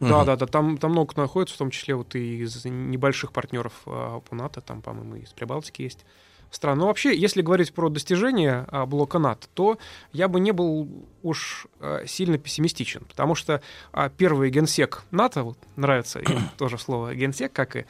Да, 0.00 0.24
да, 0.24 0.36
да, 0.36 0.46
там, 0.46 0.78
там 0.78 0.92
много 0.92 1.10
кто 1.10 1.22
находится, 1.22 1.56
в 1.56 1.58
том 1.58 1.70
числе 1.70 1.94
вот 1.94 2.14
и 2.14 2.42
из 2.42 2.64
небольших 2.64 3.32
партнеров 3.32 3.72
а, 3.86 4.20
по 4.20 4.34
НАТО, 4.34 4.60
там, 4.60 4.80
по-моему, 4.80 5.16
из 5.16 5.32
Прибалтики 5.32 5.82
есть 5.82 6.04
стран. 6.50 6.78
Но 6.78 6.86
вообще, 6.86 7.16
если 7.16 7.42
говорить 7.42 7.72
про 7.72 7.88
достижения 7.88 8.66
а, 8.68 8.86
блока 8.86 9.18
НАТО, 9.18 9.48
то 9.54 9.78
я 10.12 10.28
бы 10.28 10.40
не 10.40 10.52
был 10.52 10.88
уж 11.22 11.66
а, 11.80 12.04
сильно 12.06 12.38
пессимистичен, 12.38 13.04
потому 13.04 13.34
что 13.34 13.60
а, 13.92 14.08
первый 14.08 14.50
генсек 14.50 15.04
НАТО, 15.10 15.42
вот, 15.42 15.58
нравится 15.76 16.20
им 16.20 16.48
тоже 16.58 16.78
слово 16.78 17.14
генсек, 17.14 17.52
как 17.52 17.76
и 17.76 17.84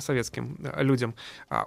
советским 0.00 0.58
людям, 0.76 1.14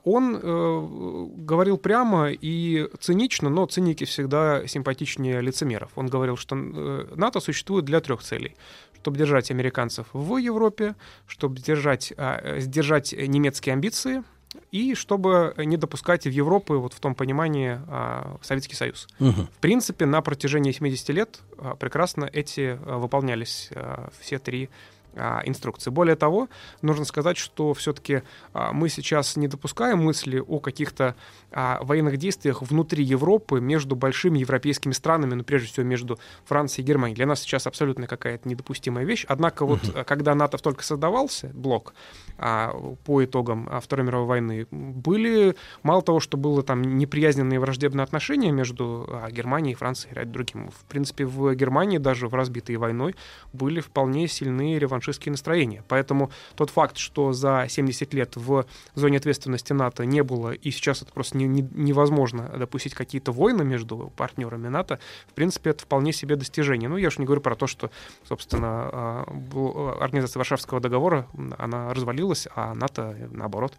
он 0.04 0.40
э, 0.42 1.28
говорил 1.38 1.78
прямо 1.78 2.30
и 2.32 2.90
цинично, 3.00 3.50
но 3.50 3.66
циники 3.66 4.04
всегда 4.04 4.66
симпатичнее 4.68 5.42
лицемеров. 5.42 5.92
Он 5.96 6.08
говорил, 6.08 6.38
что 6.38 6.56
э, 6.56 7.08
НАТО 7.16 7.40
существует 7.40 7.86
для 7.86 8.00
трех 8.00 8.22
целей 8.22 8.56
чтобы 9.02 9.18
держать 9.18 9.50
американцев 9.50 10.06
в 10.14 10.38
Европе, 10.38 10.94
чтобы 11.26 11.60
держать, 11.60 12.14
э, 12.16 12.60
сдержать 12.60 13.14
немецкие 13.14 13.74
амбиции 13.74 14.24
и 14.72 14.96
чтобы 14.96 15.54
не 15.58 15.78
допускать 15.78 16.26
в 16.26 16.30
Европу, 16.30 16.80
вот 16.80 16.94
в 16.94 17.00
том 17.00 17.16
понимании, 17.16 17.80
а, 17.88 18.38
Советский 18.42 18.76
Союз. 18.76 19.08
Мгм. 19.20 19.48
В 19.48 19.60
принципе, 19.60 20.06
на 20.06 20.22
протяжении 20.22 20.72
70 20.72 21.10
лет 21.10 21.40
а, 21.58 21.76
прекрасно 21.76 22.30
эти 22.32 22.78
а, 22.86 22.98
выполнялись 22.98 23.70
все 24.20 24.40
три 24.40 24.70
инструкции. 25.46 25.90
Более 25.90 26.16
того, 26.16 26.48
нужно 26.82 27.06
сказать, 27.06 27.38
что 27.38 27.74
все-таки 27.74 28.24
мы 28.54 28.90
сейчас 28.90 29.36
не 29.36 29.48
допускаем 29.48 30.00
мысли 30.00 30.40
о 30.40 30.60
каких-то 30.60 31.16
а, 31.54 31.80
военных 31.84 32.18
действиях 32.18 32.62
внутри 32.62 33.04
Европы 33.04 33.60
между 33.60 33.96
большими 33.96 34.40
европейскими 34.40 34.94
странами, 34.94 35.34
ну, 35.34 35.44
прежде 35.44 35.68
всего, 35.68 35.86
между 35.86 36.18
Францией 36.46 36.86
и 36.86 36.88
Германией. 36.88 37.16
Для 37.16 37.26
нас 37.26 37.42
сейчас 37.42 37.68
абсолютно 37.68 38.08
какая-то 38.08 38.48
недопустимая 38.48 39.04
вещь. 39.06 39.26
Однако 39.28 39.66
вот, 39.66 39.82
а, 39.94 40.04
когда 40.06 40.34
НАТО 40.34 40.58
только 40.58 40.84
создавался, 40.84 41.52
блок, 41.54 41.94
а, 42.38 42.74
по 43.04 43.24
итогам 43.24 43.68
а, 43.70 43.82
Второй 43.82 44.06
мировой 44.06 44.28
войны, 44.28 44.68
были, 44.72 45.56
мало 45.84 46.02
того, 46.02 46.20
что 46.22 46.38
было 46.38 46.64
там 46.64 46.82
неприязненные 46.82 47.60
враждебные 47.60 48.04
отношения 48.04 48.52
между 48.52 49.06
а, 49.10 49.30
Германией, 49.30 49.76
Францией 49.76 50.22
и 50.22 50.26
другим. 50.26 50.70
В 50.70 50.86
принципе, 50.86 51.26
в 51.26 51.54
Германии 51.54 51.98
даже 51.98 52.28
в 52.28 52.34
разбитой 52.34 52.78
войной 52.78 53.16
были 53.52 53.82
вполне 53.82 54.28
сильные 54.28 54.80
реваншистские 54.80 55.01
настроения. 55.30 55.84
Поэтому 55.88 56.32
тот 56.56 56.70
факт, 56.70 56.98
что 56.98 57.34
за 57.34 57.66
70 57.70 58.14
лет 58.14 58.36
в 58.36 58.66
зоне 58.96 59.18
ответственности 59.18 59.74
НАТО 59.74 60.06
не 60.06 60.24
было, 60.24 60.52
и 60.52 60.72
сейчас 60.72 61.02
это 61.02 61.12
просто 61.12 61.38
не- 61.38 61.48
не- 61.48 61.68
невозможно 61.74 62.48
допустить 62.58 62.94
какие-то 62.94 63.32
войны 63.32 63.64
между 63.64 64.12
партнерами 64.16 64.68
НАТО, 64.68 65.00
в 65.28 65.34
принципе, 65.34 65.72
это 65.72 65.84
вполне 65.84 66.14
себе 66.14 66.36
достижение. 66.36 66.90
Ну, 66.90 66.98
я 66.98 67.08
уж 67.08 67.18
не 67.18 67.26
говорю 67.26 67.42
про 67.42 67.56
то, 67.56 67.68
что, 67.68 67.90
собственно, 68.28 68.68
а, 68.92 69.24
бл- 69.28 69.98
организация 70.00 70.40
Варшавского 70.40 70.80
договора, 70.80 71.28
она 71.58 71.94
развалилась, 71.94 72.48
а 72.56 72.74
НАТО, 72.74 73.16
э, 73.18 73.28
наоборот. 73.32 73.74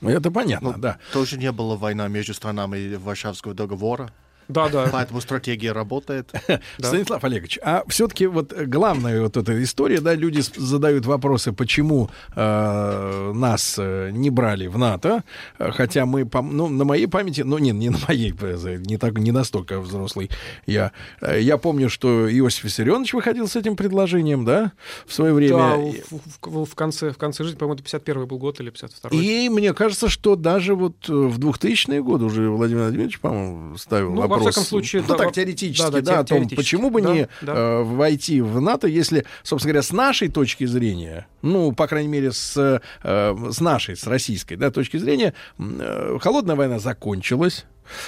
Ну, 0.00 0.10
Это 0.10 0.30
понятно, 0.30 0.72
Ну, 0.72 0.78
да. 0.78 0.98
Тоже 1.12 1.38
не 1.38 1.50
было 1.50 1.76
война 1.76 2.06
между 2.08 2.32
странами 2.32 2.94
Варшавского 2.94 3.52
договора. 3.54 4.10
Да, 4.48 4.68
да. 4.68 4.88
Поэтому 4.90 5.20
стратегия 5.20 5.72
работает. 5.72 6.30
Станислав 6.78 7.22
Олегович, 7.24 7.58
а 7.62 7.84
все-таки 7.88 8.26
вот 8.26 8.52
главная 8.52 9.22
вот 9.22 9.36
эта 9.36 9.62
история, 9.62 10.00
да, 10.00 10.14
люди 10.14 10.40
задают 10.56 11.06
вопросы, 11.06 11.52
почему 11.52 12.10
э, 12.34 13.32
нас 13.34 13.76
э, 13.78 14.10
не 14.12 14.30
брали 14.30 14.66
в 14.66 14.78
НАТО, 14.78 15.22
э, 15.58 15.70
хотя 15.72 16.06
мы, 16.06 16.22
пом- 16.22 16.50
ну, 16.52 16.68
на 16.68 16.84
моей 16.84 17.06
памяти, 17.06 17.42
ну, 17.42 17.58
не, 17.58 17.70
не 17.72 17.90
на 17.90 17.98
моей, 18.08 18.34
э, 18.40 18.76
не 18.78 18.96
так, 18.96 19.18
не 19.18 19.32
настолько 19.32 19.80
взрослый 19.80 20.30
я. 20.66 20.92
Я 21.38 21.58
помню, 21.58 21.88
что 21.90 22.28
Иосиф 22.30 22.64
Виссарионович 22.64 23.14
выходил 23.14 23.46
с 23.48 23.56
этим 23.56 23.76
предложением, 23.76 24.44
да, 24.44 24.72
в 25.06 25.12
свое 25.12 25.32
время. 25.32 25.56
Да, 25.56 25.76
в, 26.10 26.48
в- 26.50 26.64
в 26.64 26.74
конце, 26.74 27.10
в 27.10 27.18
конце 27.18 27.44
жизни, 27.44 27.58
по-моему, 27.58 27.74
это 27.74 27.82
51 27.84 28.26
был 28.26 28.38
год 28.38 28.60
или 28.60 28.70
52 28.70 29.10
И 29.20 29.48
мне 29.48 29.72
кажется, 29.74 30.08
что 30.08 30.36
даже 30.36 30.74
вот 30.74 31.08
в 31.08 31.38
2000-е 31.38 32.02
годы 32.02 32.24
уже 32.24 32.48
Владимир 32.48 32.82
Владимирович, 32.82 33.20
по-моему, 33.20 33.76
ставил 33.76 34.12
Ну, 34.14 34.22
во 34.22 34.37
вопрос. 34.38 34.54
всяком 34.54 34.68
случае, 34.68 35.02
ну, 35.02 35.08
да, 35.08 35.14
так 35.16 35.26
во- 35.26 35.32
теоретически, 35.32 35.90
да, 35.90 36.00
да, 36.00 36.00
да, 36.00 36.18
о 36.20 36.24
том, 36.24 36.48
почему 36.48 36.90
бы 36.90 37.02
Да, 37.02 37.12
не 37.12 37.28
да. 37.42 37.52
э, 37.54 37.82
войти 37.82 38.40
в 38.40 38.60
НАТО, 38.60 38.86
если, 38.88 39.24
собственно 39.42 39.72
говоря, 39.72 39.82
с 39.82 39.92
нашей 39.92 40.28
точки 40.28 40.64
зрения, 40.66 41.26
ну, 41.42 41.72
по 41.72 41.86
крайней 41.86 42.08
мере, 42.08 42.32
с, 42.32 42.56
э, 43.02 43.36
с 43.50 43.60
нашей, 43.60 43.96
с 43.96 44.06
российской, 44.06 44.56
да, 44.56 44.70
точки 44.70 44.96
зрения, 44.96 45.34
э, 45.58 46.18
холодная 46.20 46.56
война 46.56 46.78
закончилась. 46.78 47.64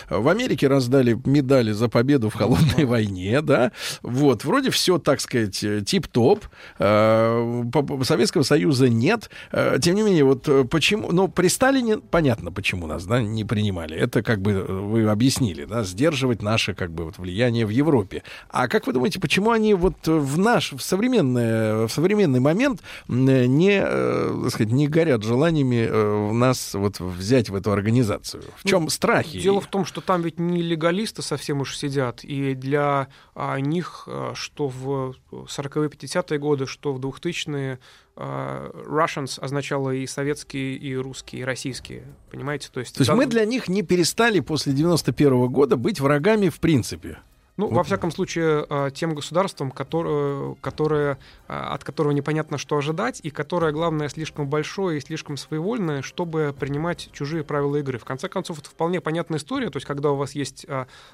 В 0.08 0.28
Америке 0.28 0.68
раздали 0.68 1.18
медали 1.24 1.72
за 1.72 1.88
победу 1.88 2.30
в 2.30 2.34
холодной 2.34 2.84
войне, 2.84 3.42
да. 3.42 3.72
Вот, 4.02 4.44
вроде 4.44 4.70
все, 4.70 4.98
так 4.98 5.20
сказать, 5.20 5.62
э, 5.62 5.82
тип-топ. 5.82 6.44
Э, 6.78 7.64
Советского 8.02 8.42
Союза 8.42 8.88
нет. 8.88 9.30
Э, 9.52 9.78
Тем 9.80 9.94
не 9.94 10.02
менее, 10.02 10.24
вот 10.24 10.48
почему... 10.70 11.12
Ну, 11.12 11.28
при 11.28 11.48
Сталине 11.48 11.98
понятно, 11.98 12.52
почему 12.52 12.86
нас, 12.86 13.04
да, 13.06 13.22
не 13.22 13.44
принимали. 13.44 13.96
Это 13.96 14.22
как 14.22 14.40
бы 14.40 14.52
вы 14.52 15.08
объяснили, 15.08 15.64
да, 15.64 15.84
сдерживать 15.84 16.42
наше, 16.42 16.74
как 16.74 16.92
бы, 16.92 17.04
вот 17.04 17.18
влияние 17.18 17.66
в 17.66 17.70
Европе. 17.70 18.22
А 18.48 18.68
как 18.68 18.86
вы 18.86 18.92
думаете, 18.92 19.20
почему 19.20 19.50
они 19.50 19.74
вот 19.74 20.06
в 20.06 20.38
наш, 20.38 20.72
в, 20.72 20.80
современное, 20.80 21.86
в 21.86 21.92
современный 21.92 22.40
момент 22.40 22.80
не, 23.08 23.80
так 23.80 24.50
сказать, 24.50 24.72
не 24.72 24.88
горят 24.88 25.22
желаниями 25.22 26.32
нас 26.32 26.74
вот 26.74 27.00
взять 27.00 27.50
в 27.50 27.54
эту 27.54 27.72
организацию? 27.72 28.42
В 28.56 28.68
чем 28.68 28.88
страхи? 28.88 29.40
Дело 29.40 29.60
в 29.60 29.66
том, 29.70 29.84
что 29.84 30.00
там 30.00 30.22
ведь 30.22 30.38
не 30.38 30.62
легалисты 30.62 31.22
совсем 31.22 31.60
уж 31.60 31.76
сидят, 31.76 32.24
и 32.24 32.54
для 32.54 33.08
а, 33.34 33.58
них, 33.58 34.04
а, 34.06 34.32
что 34.34 34.68
в 34.68 35.14
40-е, 35.30 35.88
50-е 35.88 36.38
годы, 36.38 36.66
что 36.66 36.92
в 36.92 37.00
2000-е, 37.00 37.78
а, 38.16 38.70
Russians 38.86 39.40
означало 39.40 39.90
и 39.90 40.06
советские, 40.06 40.76
и 40.76 40.94
русские, 40.96 41.42
и 41.42 41.44
российские, 41.44 42.04
понимаете? 42.30 42.68
То 42.72 42.80
есть, 42.80 42.94
То 42.94 43.00
есть 43.00 43.12
мы 43.12 43.26
для 43.26 43.44
них 43.44 43.68
не 43.68 43.82
перестали 43.82 44.40
после 44.40 44.72
91 44.72 45.32
-го 45.32 45.48
года 45.48 45.76
быть 45.76 46.00
врагами 46.00 46.48
в 46.48 46.60
принципе? 46.60 47.18
Ну, 47.60 47.68
во 47.68 47.84
всяком 47.84 48.10
случае, 48.10 48.64
а, 48.70 48.90
тем 48.90 49.14
государством, 49.14 49.70
которое, 49.70 50.54
которое, 50.62 51.18
а, 51.46 51.74
от 51.74 51.84
которого 51.84 52.12
непонятно, 52.12 52.56
что 52.56 52.78
ожидать, 52.78 53.20
и 53.22 53.28
которое, 53.28 53.70
главное, 53.70 54.08
слишком 54.08 54.48
большое 54.48 54.96
и 54.96 55.00
слишком 55.00 55.36
своевольное, 55.36 56.00
чтобы 56.00 56.54
принимать 56.58 57.10
чужие 57.12 57.44
правила 57.44 57.76
игры. 57.76 57.98
В 57.98 58.06
конце 58.06 58.30
концов, 58.30 58.60
это 58.60 58.70
вполне 58.70 59.02
понятная 59.02 59.38
история. 59.38 59.68
То 59.68 59.76
есть, 59.76 59.86
когда 59.86 60.10
у 60.10 60.16
вас 60.16 60.32
есть 60.32 60.66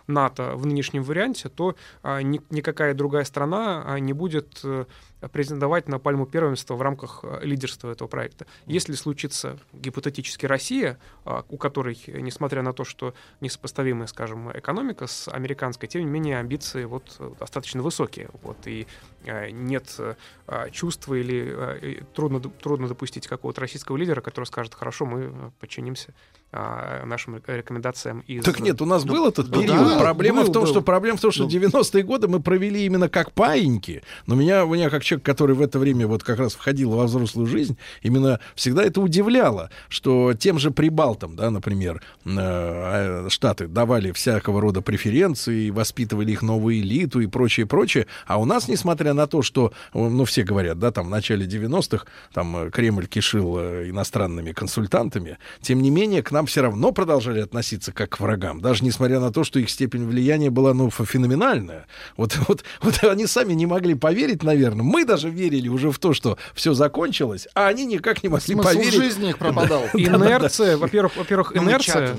НАТО 0.06 0.52
в 0.54 0.66
нынешнем 0.66 1.02
варианте, 1.02 1.48
то 1.48 1.74
никакая 2.04 2.94
другая 2.94 3.24
страна 3.24 3.98
не 3.98 4.12
будет 4.12 4.60
э, 4.62 4.84
претендовать 5.20 5.88
на 5.88 5.98
пальму 5.98 6.26
первенства 6.26 6.74
в 6.74 6.82
рамках 6.82 7.20
э, 7.22 7.40
лидерства 7.42 7.90
этого 7.90 8.08
проекта. 8.08 8.46
Если 8.66 8.92
случится 8.94 9.58
гипотетически 9.72 10.46
Россия, 10.46 10.98
а, 11.24 11.44
у 11.48 11.56
которой, 11.56 11.98
несмотря 12.06 12.62
на 12.62 12.72
то, 12.72 12.84
что 12.84 13.14
несопоставимая, 13.40 14.06
скажем, 14.06 14.50
экономика 14.56 15.06
с 15.06 15.28
американской, 15.28 15.88
тем 15.88 16.02
не 16.02 16.06
менее 16.06 16.38
амбиции 16.38 16.84
вот 16.84 17.20
достаточно 17.38 17.82
высокие, 17.82 18.28
вот, 18.42 18.58
и 18.66 18.86
э, 19.24 19.50
нет 19.50 19.94
э, 19.98 20.70
чувства 20.70 21.14
или 21.14 22.04
трудно, 22.14 22.40
трудно 22.40 22.88
допустить 22.88 23.26
какого-то 23.26 23.60
российского 23.62 23.96
лидера, 23.96 24.20
который 24.20 24.44
скажет, 24.44 24.74
хорошо, 24.74 25.06
мы 25.06 25.50
подчинимся 25.60 26.14
а, 26.58 27.04
нашим 27.04 27.42
рекомендациям 27.46 28.20
из... 28.20 28.42
Так 28.44 28.60
нет, 28.60 28.80
у 28.80 28.86
нас 28.86 29.04
ну, 29.04 29.12
был 29.12 29.28
этот 29.28 29.52
период. 29.52 29.88
Да, 29.88 29.98
проблема 29.98 30.42
был, 30.42 30.48
в 30.48 30.52
том, 30.52 30.64
был. 30.64 30.70
что 30.70 30.80
проблема 30.80 31.18
в 31.18 31.20
том, 31.20 31.30
что 31.30 31.44
ну. 31.44 31.50
90-е 31.50 32.02
годы 32.02 32.28
мы 32.28 32.40
провели 32.40 32.86
именно 32.86 33.08
как 33.08 33.32
паиньки. 33.32 34.02
Но 34.26 34.34
меня, 34.34 34.64
меня 34.64 34.88
как 34.88 35.04
человек, 35.04 35.24
который 35.24 35.54
в 35.54 35.60
это 35.60 35.78
время 35.78 36.06
вот 36.06 36.22
как 36.22 36.38
раз 36.38 36.54
входил 36.54 36.92
во 36.92 37.04
взрослую 37.04 37.46
жизнь, 37.46 37.76
именно 38.02 38.40
всегда 38.54 38.82
это 38.82 39.00
удивляло, 39.00 39.70
что 39.88 40.32
тем 40.32 40.58
же 40.58 40.70
прибалтам, 40.70 41.36
да, 41.36 41.50
например, 41.50 42.02
э, 42.24 42.28
а, 42.30 43.26
Штаты 43.28 43.68
давали 43.68 44.12
всякого 44.12 44.60
рода 44.60 44.80
преференции, 44.80 45.70
воспитывали 45.70 46.32
их 46.32 46.42
новую 46.42 46.76
элиту 46.76 47.20
и 47.20 47.26
прочее, 47.26 47.66
прочее. 47.66 48.06
А 48.26 48.40
у 48.40 48.46
нас, 48.46 48.68
несмотря 48.68 49.12
на 49.12 49.26
то, 49.26 49.42
что, 49.42 49.72
ну, 49.92 50.24
все 50.24 50.42
говорят, 50.42 50.78
да, 50.78 50.90
там 50.90 51.06
в 51.06 51.10
начале 51.10 51.46
90-х 51.46 52.06
там 52.32 52.56
э, 52.56 52.70
Кремль 52.70 53.06
кишил 53.06 53.58
э, 53.58 53.90
иностранными 53.90 54.52
консультантами, 54.52 55.38
тем 55.60 55.82
не 55.82 55.90
менее 55.90 56.22
к 56.22 56.30
нам 56.30 56.45
все 56.46 56.62
равно 56.62 56.92
продолжали 56.92 57.40
относиться 57.40 57.92
как 57.92 58.10
к 58.10 58.20
врагам, 58.20 58.60
даже 58.60 58.84
несмотря 58.84 59.20
на 59.20 59.32
то, 59.32 59.44
что 59.44 59.58
их 59.58 59.70
степень 59.70 60.06
влияния 60.06 60.50
была, 60.50 60.74
ну, 60.74 60.90
феноменальная. 60.90 61.86
Вот, 62.16 62.36
вот, 62.48 62.64
вот 62.80 63.04
они 63.04 63.26
сами 63.26 63.52
не 63.52 63.66
могли 63.66 63.94
поверить, 63.94 64.42
наверное. 64.42 64.82
Мы 64.82 65.04
даже 65.04 65.30
верили 65.30 65.68
уже 65.68 65.90
в 65.90 65.98
то, 65.98 66.14
что 66.14 66.38
все 66.54 66.74
закончилось, 66.74 67.48
а 67.54 67.66
они 67.68 67.86
никак 67.86 68.22
не 68.22 68.28
могли 68.28 68.54
Смысл 68.54 68.68
поверить. 68.68 68.94
жизни 68.94 69.30
их 69.30 69.38
пропадал. 69.38 69.82
Инерция, 69.94 70.76
во-первых, 70.76 71.16
во-первых, 71.16 71.56
инерция 71.56 72.16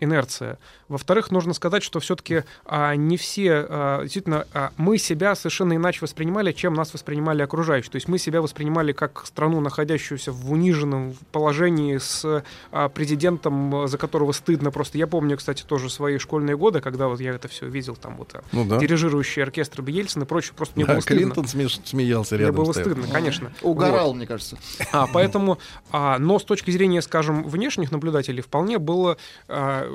инерция. 0.00 0.58
Во-вторых, 0.88 1.30
нужно 1.30 1.52
сказать, 1.52 1.82
что 1.82 2.00
все-таки 2.00 2.44
а, 2.64 2.94
не 2.94 3.16
все, 3.16 3.66
а, 3.68 4.02
действительно, 4.02 4.46
а, 4.52 4.72
мы 4.76 4.98
себя 4.98 5.34
совершенно 5.34 5.74
иначе 5.74 6.00
воспринимали, 6.02 6.52
чем 6.52 6.74
нас 6.74 6.92
воспринимали 6.92 7.42
окружающие. 7.42 7.90
То 7.90 7.96
есть 7.96 8.08
мы 8.08 8.18
себя 8.18 8.40
воспринимали 8.40 8.92
как 8.92 9.24
страну, 9.26 9.60
находящуюся 9.60 10.32
в 10.32 10.52
униженном 10.52 11.16
положении 11.32 11.96
с 11.98 12.44
а, 12.72 12.88
президентом, 12.88 13.88
за 13.88 13.98
которого 13.98 14.32
стыдно 14.32 14.70
просто. 14.70 14.98
Я 14.98 15.06
помню, 15.06 15.36
кстати, 15.36 15.62
тоже 15.62 15.90
свои 15.90 16.18
школьные 16.18 16.56
годы, 16.56 16.80
когда 16.80 17.08
вот 17.08 17.20
я 17.20 17.32
это 17.32 17.48
все 17.48 17.66
видел, 17.66 17.96
там 17.96 18.16
вот 18.16 18.34
а, 18.34 18.42
ну, 18.52 18.64
да. 18.64 18.78
дирижирующий 18.78 19.42
оркестр 19.42 19.82
Ельцин 19.86 20.22
и 20.22 20.26
прочее, 20.26 20.52
просто 20.56 20.74
мне 20.76 20.84
да, 20.84 20.92
было 20.92 21.00
стыдно. 21.00 21.32
Клинтон 21.32 21.46
смеялся 21.46 22.36
рядом. 22.36 22.54
Мне 22.54 22.64
было 22.64 22.72
стоял. 22.72 22.90
стыдно, 22.90 23.12
конечно. 23.12 23.52
Угорал, 23.62 24.08
вот. 24.08 24.16
мне 24.16 24.26
кажется. 24.26 24.58
А, 24.92 25.06
поэтому, 25.12 25.58
а, 25.90 26.18
но 26.18 26.38
с 26.38 26.44
точки 26.44 26.70
зрения, 26.70 27.02
скажем, 27.02 27.44
внешних 27.44 27.92
наблюдателей, 27.92 28.42
вполне 28.42 28.78
было 28.78 29.16
а, 29.48 29.85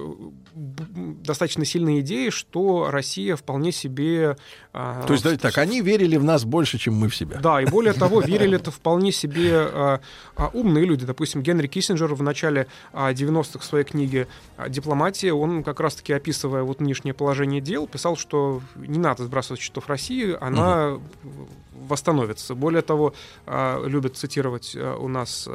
достаточно 0.53 1.65
сильные 1.65 2.01
идеи, 2.01 2.29
что 2.29 2.89
Россия 2.91 3.35
вполне 3.35 3.71
себе... 3.71 4.37
А, 4.73 5.03
То 5.05 5.13
есть, 5.13 5.23
давайте 5.23 5.41
так, 5.41 5.57
они 5.57 5.81
верили 5.81 6.17
в 6.17 6.23
нас 6.23 6.43
больше, 6.43 6.77
чем 6.77 6.95
мы 6.95 7.09
в 7.09 7.15
себя. 7.15 7.39
Да, 7.39 7.61
и 7.61 7.65
более 7.65 7.93
того, 7.93 8.21
верили 8.25 8.55
это 8.55 8.71
вполне 8.71 9.11
себе 9.11 9.51
а, 9.53 10.01
а, 10.35 10.49
умные 10.53 10.85
люди. 10.85 11.05
Допустим, 11.05 11.41
Генри 11.41 11.67
Киссинджер 11.67 12.13
в 12.13 12.23
начале 12.23 12.67
90-х 12.93 13.59
в 13.59 13.63
своей 13.63 13.85
книге 13.85 14.27
«Дипломатия», 14.67 15.33
он 15.33 15.63
как 15.63 15.79
раз-таки 15.79 16.13
описывая 16.13 16.63
вот 16.63 16.79
нынешнее 16.81 17.13
положение 17.13 17.61
дел, 17.61 17.87
писал, 17.87 18.15
что 18.15 18.61
не 18.75 18.99
надо 18.99 19.23
сбрасывать 19.23 19.61
счетов 19.61 19.87
России, 19.87 20.35
она 20.39 20.93
угу 20.93 21.47
восстановится. 21.87 22.55
Более 22.55 22.81
того, 22.81 23.13
любят 23.47 24.17
цитировать 24.17 24.75
а, 24.75 24.97
у 24.97 25.07
нас 25.07 25.47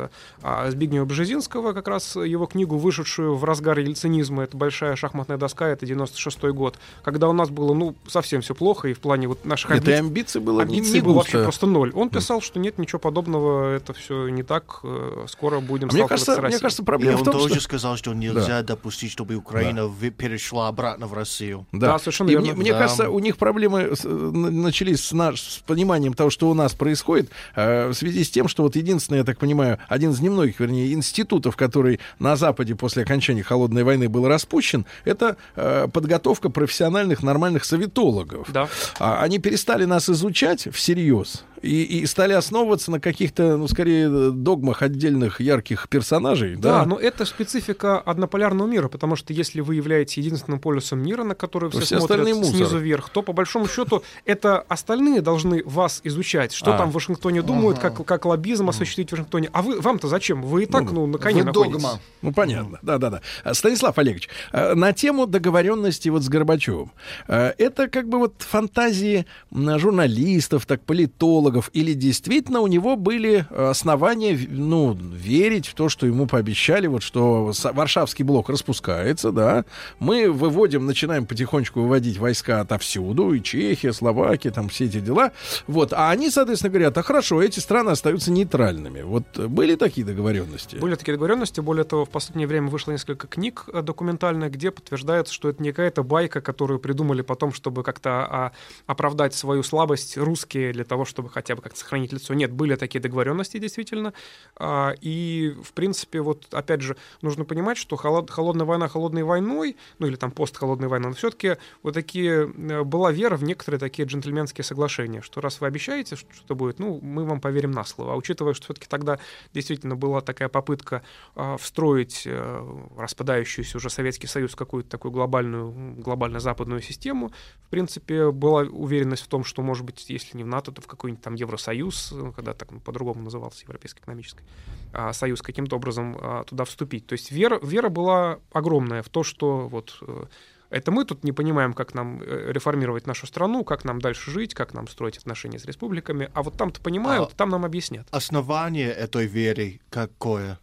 Збигнева 0.69 1.05
Бжезинского, 1.05 1.73
как 1.73 1.89
раз 1.89 2.17
его 2.17 2.47
книгу, 2.47 2.77
вышедшую 2.77 3.37
в 3.37 3.45
разгар 3.45 3.79
ельцинизма, 3.79 4.26
это 4.41 4.57
большая 4.57 4.97
шахматная 4.97 5.37
доска, 5.37 5.69
это 5.69 5.87
96-й 5.87 6.53
год, 6.53 6.79
когда 7.03 7.29
у 7.29 7.33
нас 7.33 7.51
было, 7.51 7.75
ну, 7.75 7.95
совсем 8.07 8.41
все 8.41 8.55
плохо, 8.55 8.89
и 8.89 8.93
в 8.93 9.01
плане 9.01 9.29
вот 9.29 9.45
наших 9.45 9.71
амбиций... 9.71 9.93
Это 9.93 10.01
амбиций 10.01 10.41
было 10.41 10.63
амбиций 10.63 10.95
не, 10.95 11.01
было 11.01 11.15
вообще 11.15 11.43
просто 11.43 11.67
ноль. 11.67 11.93
Он 11.95 12.11
писал, 12.11 12.41
что 12.41 12.59
нет, 12.59 12.79
ничего 12.79 12.99
подобного, 12.99 13.75
это 13.75 13.93
все 13.93 14.29
не 14.29 14.43
так, 14.43 14.81
э, 14.83 15.27
скоро 15.29 15.61
будем 15.61 15.89
а 15.91 15.93
мне 15.93 16.07
кажется, 16.07 16.35
с 16.35 16.39
Россией. 16.39 16.57
Мне 16.57 16.61
кажется, 16.61 16.85
проблема 16.85 17.19
и 17.19 17.23
в 17.23 17.25
том, 17.25 17.35
он 17.35 17.41
тоже 17.41 17.55
что... 17.55 17.63
сказал, 17.63 17.97
что 17.97 18.15
нельзя 18.15 18.63
да. 18.63 18.63
допустить, 18.63 19.13
чтобы 19.13 19.35
Украина 19.35 19.89
да. 19.89 20.11
перешла 20.11 20.69
обратно 20.69 21.07
в 21.07 21.15
Россию. 21.15 21.67
Да, 21.73 21.93
да 21.93 21.99
совершенно 21.99 22.31
верно. 22.31 22.47
Мне, 22.47 22.55
мне 22.55 22.73
да. 22.73 22.79
кажется, 22.79 23.11
у 23.11 23.19
них 23.19 23.37
проблемы 23.37 23.93
начались 24.05 25.05
с, 25.05 25.13
наш, 25.13 25.41
с 25.41 25.59
пониманием 25.59 26.15
того, 26.15 26.31
что 26.31 26.51
у 26.51 26.55
нас 26.55 26.75
происходит 26.75 27.31
э, 27.55 27.89
в 27.89 27.95
связи 27.95 28.25
с 28.25 28.31
тем, 28.31 28.49
что 28.49 28.63
вот 28.63 28.77
единственный, 28.77 29.19
я 29.19 29.25
так 29.25 29.39
понимаю, 29.39 29.79
один 29.89 30.11
из 30.11 30.21
немногих, 30.21 30.61
вернее, 30.61 30.93
институтов, 30.93 31.57
который 31.57 32.01
на 32.19 32.37
Западе 32.37 32.75
после 32.75 33.03
окончания 33.03 33.43
Холодной 33.43 33.85
войны 33.85 34.09
был 34.17 34.29
распущен, 34.29 34.87
это 35.05 35.37
э, 35.55 35.89
подготовка 35.93 36.49
профессиональных 36.49 37.23
нормальных 37.23 37.65
советологов. 37.65 38.51
Да. 38.51 38.69
А, 38.99 39.23
они 39.23 39.39
перестали 39.39 39.85
нас 39.85 40.09
изучать 40.09 40.69
всерьез 40.73 41.45
и, 41.63 41.83
и 41.83 42.07
стали 42.07 42.33
основываться 42.33 42.91
на 42.91 43.01
каких-то, 43.01 43.57
ну, 43.57 43.69
скорее, 43.69 44.31
догмах 44.31 44.83
отдельных 44.83 45.41
ярких 45.41 45.89
персонажей. 45.89 46.57
Да, 46.57 46.81
да, 46.81 46.87
но 46.87 46.97
это 46.99 47.25
специфика 47.25 47.99
однополярного 47.99 48.69
мира, 48.69 48.89
потому 48.89 49.17
что 49.17 49.33
если 49.33 49.61
вы 49.61 49.77
являетесь 49.77 50.17
единственным 50.19 50.61
полюсом 50.61 51.03
мира, 51.03 51.25
на 51.25 51.35
который 51.35 51.71
все, 51.71 51.81
все 51.81 51.99
смотрят 51.99 52.27
снизу 52.47 52.79
вверх, 52.79 53.09
то, 53.09 53.23
по 53.23 53.33
большому 53.33 53.69
счету, 53.69 54.03
это 54.25 54.61
остальные 54.61 55.23
должны 55.23 55.63
вас 55.65 56.01
изучать, 56.05 56.53
что 56.53 56.75
а. 56.75 56.79
там 56.79 56.91
в 56.91 56.95
Вашингтоне 56.95 57.43
думают, 57.43 57.79
ага. 57.79 57.91
как, 57.91 58.07
как 58.07 58.25
лоббизм 58.27 58.69
осуществить 58.69 59.09
в 59.09 59.13
Вашингтоне. 59.13 59.51
А 59.53 59.63
вы, 59.63 59.81
вам-то 59.81 60.09
зачем? 60.09 60.43
Вы 60.43 60.65
и 60.65 60.67
так, 60.67 60.85
ну, 60.85 61.07
ну 61.07 61.07
на 61.07 61.19
коне 61.19 61.45
находитесь. 61.45 61.83
Догма. 61.83 62.01
Ну, 62.23 62.33
понятно. 62.33 62.79
Да-да-да. 62.83 63.23
Станислав 63.55 63.99
Олегович, 63.99 64.29
э, 64.53 64.75
на 64.75 64.93
тему 64.93 65.27
договоренности 65.27 66.09
вот 66.09 66.23
с 66.23 66.29
Горбачевым. 66.29 66.93
Э, 67.29 67.53
это 67.59 67.89
как 67.89 68.09
бы 68.09 68.19
вот 68.19 68.35
фантазии 68.39 69.27
журналистов, 69.53 70.67
так, 70.67 70.83
политологов, 70.83 71.46
политологов, 71.47 71.71
или 71.73 71.93
действительно 71.95 72.61
у 72.61 72.67
него 72.67 72.97
были 72.97 73.47
основания 73.51 74.39
ну, 74.49 74.95
верить 74.95 75.67
в 75.67 75.75
то, 75.75 75.89
что 75.89 76.07
ему 76.07 76.27
пообещали, 76.27 76.87
вот 76.87 77.03
что 77.03 77.53
Варшавский 77.73 78.25
блок 78.25 78.49
распускается, 78.49 79.33
да, 79.33 79.65
мы 79.99 80.31
выводим, 80.31 80.87
начинаем 80.87 81.27
потихонечку 81.27 81.81
выводить 81.83 82.19
войска 82.19 82.61
отовсюду, 82.61 83.33
и 83.33 83.43
Чехия, 83.43 83.93
Словакия, 83.93 84.51
там 84.51 84.69
все 84.69 84.87
эти 84.87 85.01
дела, 85.01 85.33
вот, 85.67 85.93
а 85.93 86.11
они, 86.11 86.31
соответственно, 86.31 86.71
говорят, 86.71 86.99
а 86.99 87.03
хорошо, 87.03 87.43
эти 87.43 87.61
страны 87.61 87.91
остаются 87.91 88.31
нейтральными. 88.31 89.03
Вот 89.03 89.39
были 89.39 89.77
такие 89.77 90.07
договоренности? 90.07 90.77
Были 90.77 90.95
такие 90.95 91.15
договоренности, 91.15 91.61
более 91.61 91.85
того, 91.85 92.05
в 92.05 92.11
последнее 92.11 92.49
время 92.49 92.69
вышло 92.69 92.93
несколько 92.93 93.27
книг 93.27 93.65
э, 93.73 93.83
документальных, 93.83 94.53
где 94.53 94.71
подтверждается, 94.71 95.33
что 95.33 95.49
это 95.49 95.63
не 95.63 95.71
какая-то 95.71 96.03
байка, 96.03 96.41
которую 96.41 96.81
придумали 96.81 97.23
потом, 97.23 97.53
чтобы 97.53 97.83
как-то 97.83 98.11
а, 98.11 98.53
оправдать 98.87 99.35
свою 99.35 99.63
слабость 99.63 100.17
русские 100.17 100.73
для 100.73 100.85
того, 100.85 101.05
чтобы 101.05 101.29
хотя 101.37 101.55
бы 101.55 101.61
как-то 101.61 101.79
сохранить 101.79 102.15
лицо. 102.15 102.33
Нет, 102.33 102.51
были 102.51 102.77
такие 102.77 102.99
договоренности 102.99 103.59
действительно. 103.59 104.15
А, 104.57 104.95
и, 105.03 105.55
в 105.63 105.75
принципе, 105.75 106.23
вот 106.23 106.47
опять 106.51 106.81
же, 106.81 106.97
нужно 107.21 107.45
понимать, 107.45 107.77
что 107.77 107.97
холод, 107.97 108.31
холодная 108.31 108.65
война 108.65 108.89
холодной 108.89 109.23
войной, 109.23 109.77
ну 109.99 110.07
или 110.07 110.17
там 110.17 110.31
постхолодная 110.31 110.89
война, 110.89 111.11
но 111.11 111.15
все-таки 111.15 111.59
вот 111.83 111.93
такие 111.93 112.51
э, 112.51 112.85
была 112.85 113.13
вера 113.13 113.37
в 113.37 113.45
некоторые 113.45 113.79
такие 113.79 114.09
джентльменские 114.09 114.65
соглашения, 114.65 115.21
что 115.21 115.43
раз 115.43 115.61
вы 115.61 115.67
обещаете, 115.67 116.17
что 116.17 116.55
будет, 116.55 116.79
ну, 116.79 117.01
мы 117.03 117.27
вам 117.27 117.43
поверим 117.43 117.73
на 117.73 117.85
слово. 117.85 118.15
А 118.15 118.17
учитывая, 118.17 118.55
что 118.55 118.65
все-таки 118.65 118.87
тогда 118.89 119.19
действительно 119.53 119.95
была 119.95 120.23
такая 120.23 120.49
попытка 120.49 121.03
а, 121.35 121.59
встроить 121.59 122.23
а, 122.27 122.89
распадающийся 122.97 123.77
уже 123.77 123.91
Советский 123.91 124.27
Союз 124.27 124.53
в 124.53 124.57
какую-то 124.57 124.89
такую 124.89 125.13
глобальную, 125.13 125.97
глобально-западную 126.01 126.81
систему, 126.81 127.31
в 127.67 127.69
принципе, 127.69 128.31
была 128.31 128.63
уверенность 128.63 129.25
в 129.25 129.29
том, 129.29 129.45
что, 129.45 129.61
может 129.61 129.85
быть, 129.85 130.09
если 130.09 130.39
не 130.39 130.45
в 130.45 130.47
НАТО, 130.47 130.73
то 130.73 130.81
в 130.81 130.87
какой-нибудь 130.87 131.26
там 131.27 131.35
Евросоюз, 131.35 132.13
ну, 132.13 132.33
когда 132.33 132.53
так 132.53 132.69
по-другому 132.85 133.21
назывался 133.21 133.65
Европейский 133.65 134.01
экономический 134.01 134.45
а, 134.93 135.13
союз, 135.13 135.43
каким-то 135.43 135.75
образом 135.75 136.17
а, 136.21 136.45
туда 136.45 136.65
вступить. 136.65 137.09
То 137.09 137.15
есть 137.15 137.33
вера, 137.33 137.59
вера 137.65 137.89
была 137.89 138.39
огромная 138.53 139.03
в 139.03 139.09
то, 139.09 139.25
что 139.25 139.67
вот 139.67 139.99
э, 140.03 140.27
это 140.71 140.93
мы 140.93 141.05
тут 141.05 141.25
не 141.25 141.33
понимаем, 141.33 141.73
как 141.73 141.95
нам 141.95 142.23
э, 142.23 142.53
реформировать 142.53 143.09
нашу 143.09 143.27
страну, 143.27 143.65
как 143.65 143.85
нам 143.85 144.01
дальше 144.01 144.31
жить, 144.31 144.55
как 144.55 144.73
нам 144.73 144.87
строить 144.87 145.19
отношения 145.19 145.59
с 145.59 145.65
республиками. 145.65 146.31
А 146.33 146.45
вот 146.45 146.57
там-то 146.57 146.81
понимают, 146.81 147.31
А- 147.33 147.37
там 147.37 147.49
нам 147.49 147.65
объяснят. 147.65 148.07
Основание 148.13 148.93
этой 148.93 149.27
веры 149.27 149.81
какое? 149.91 150.61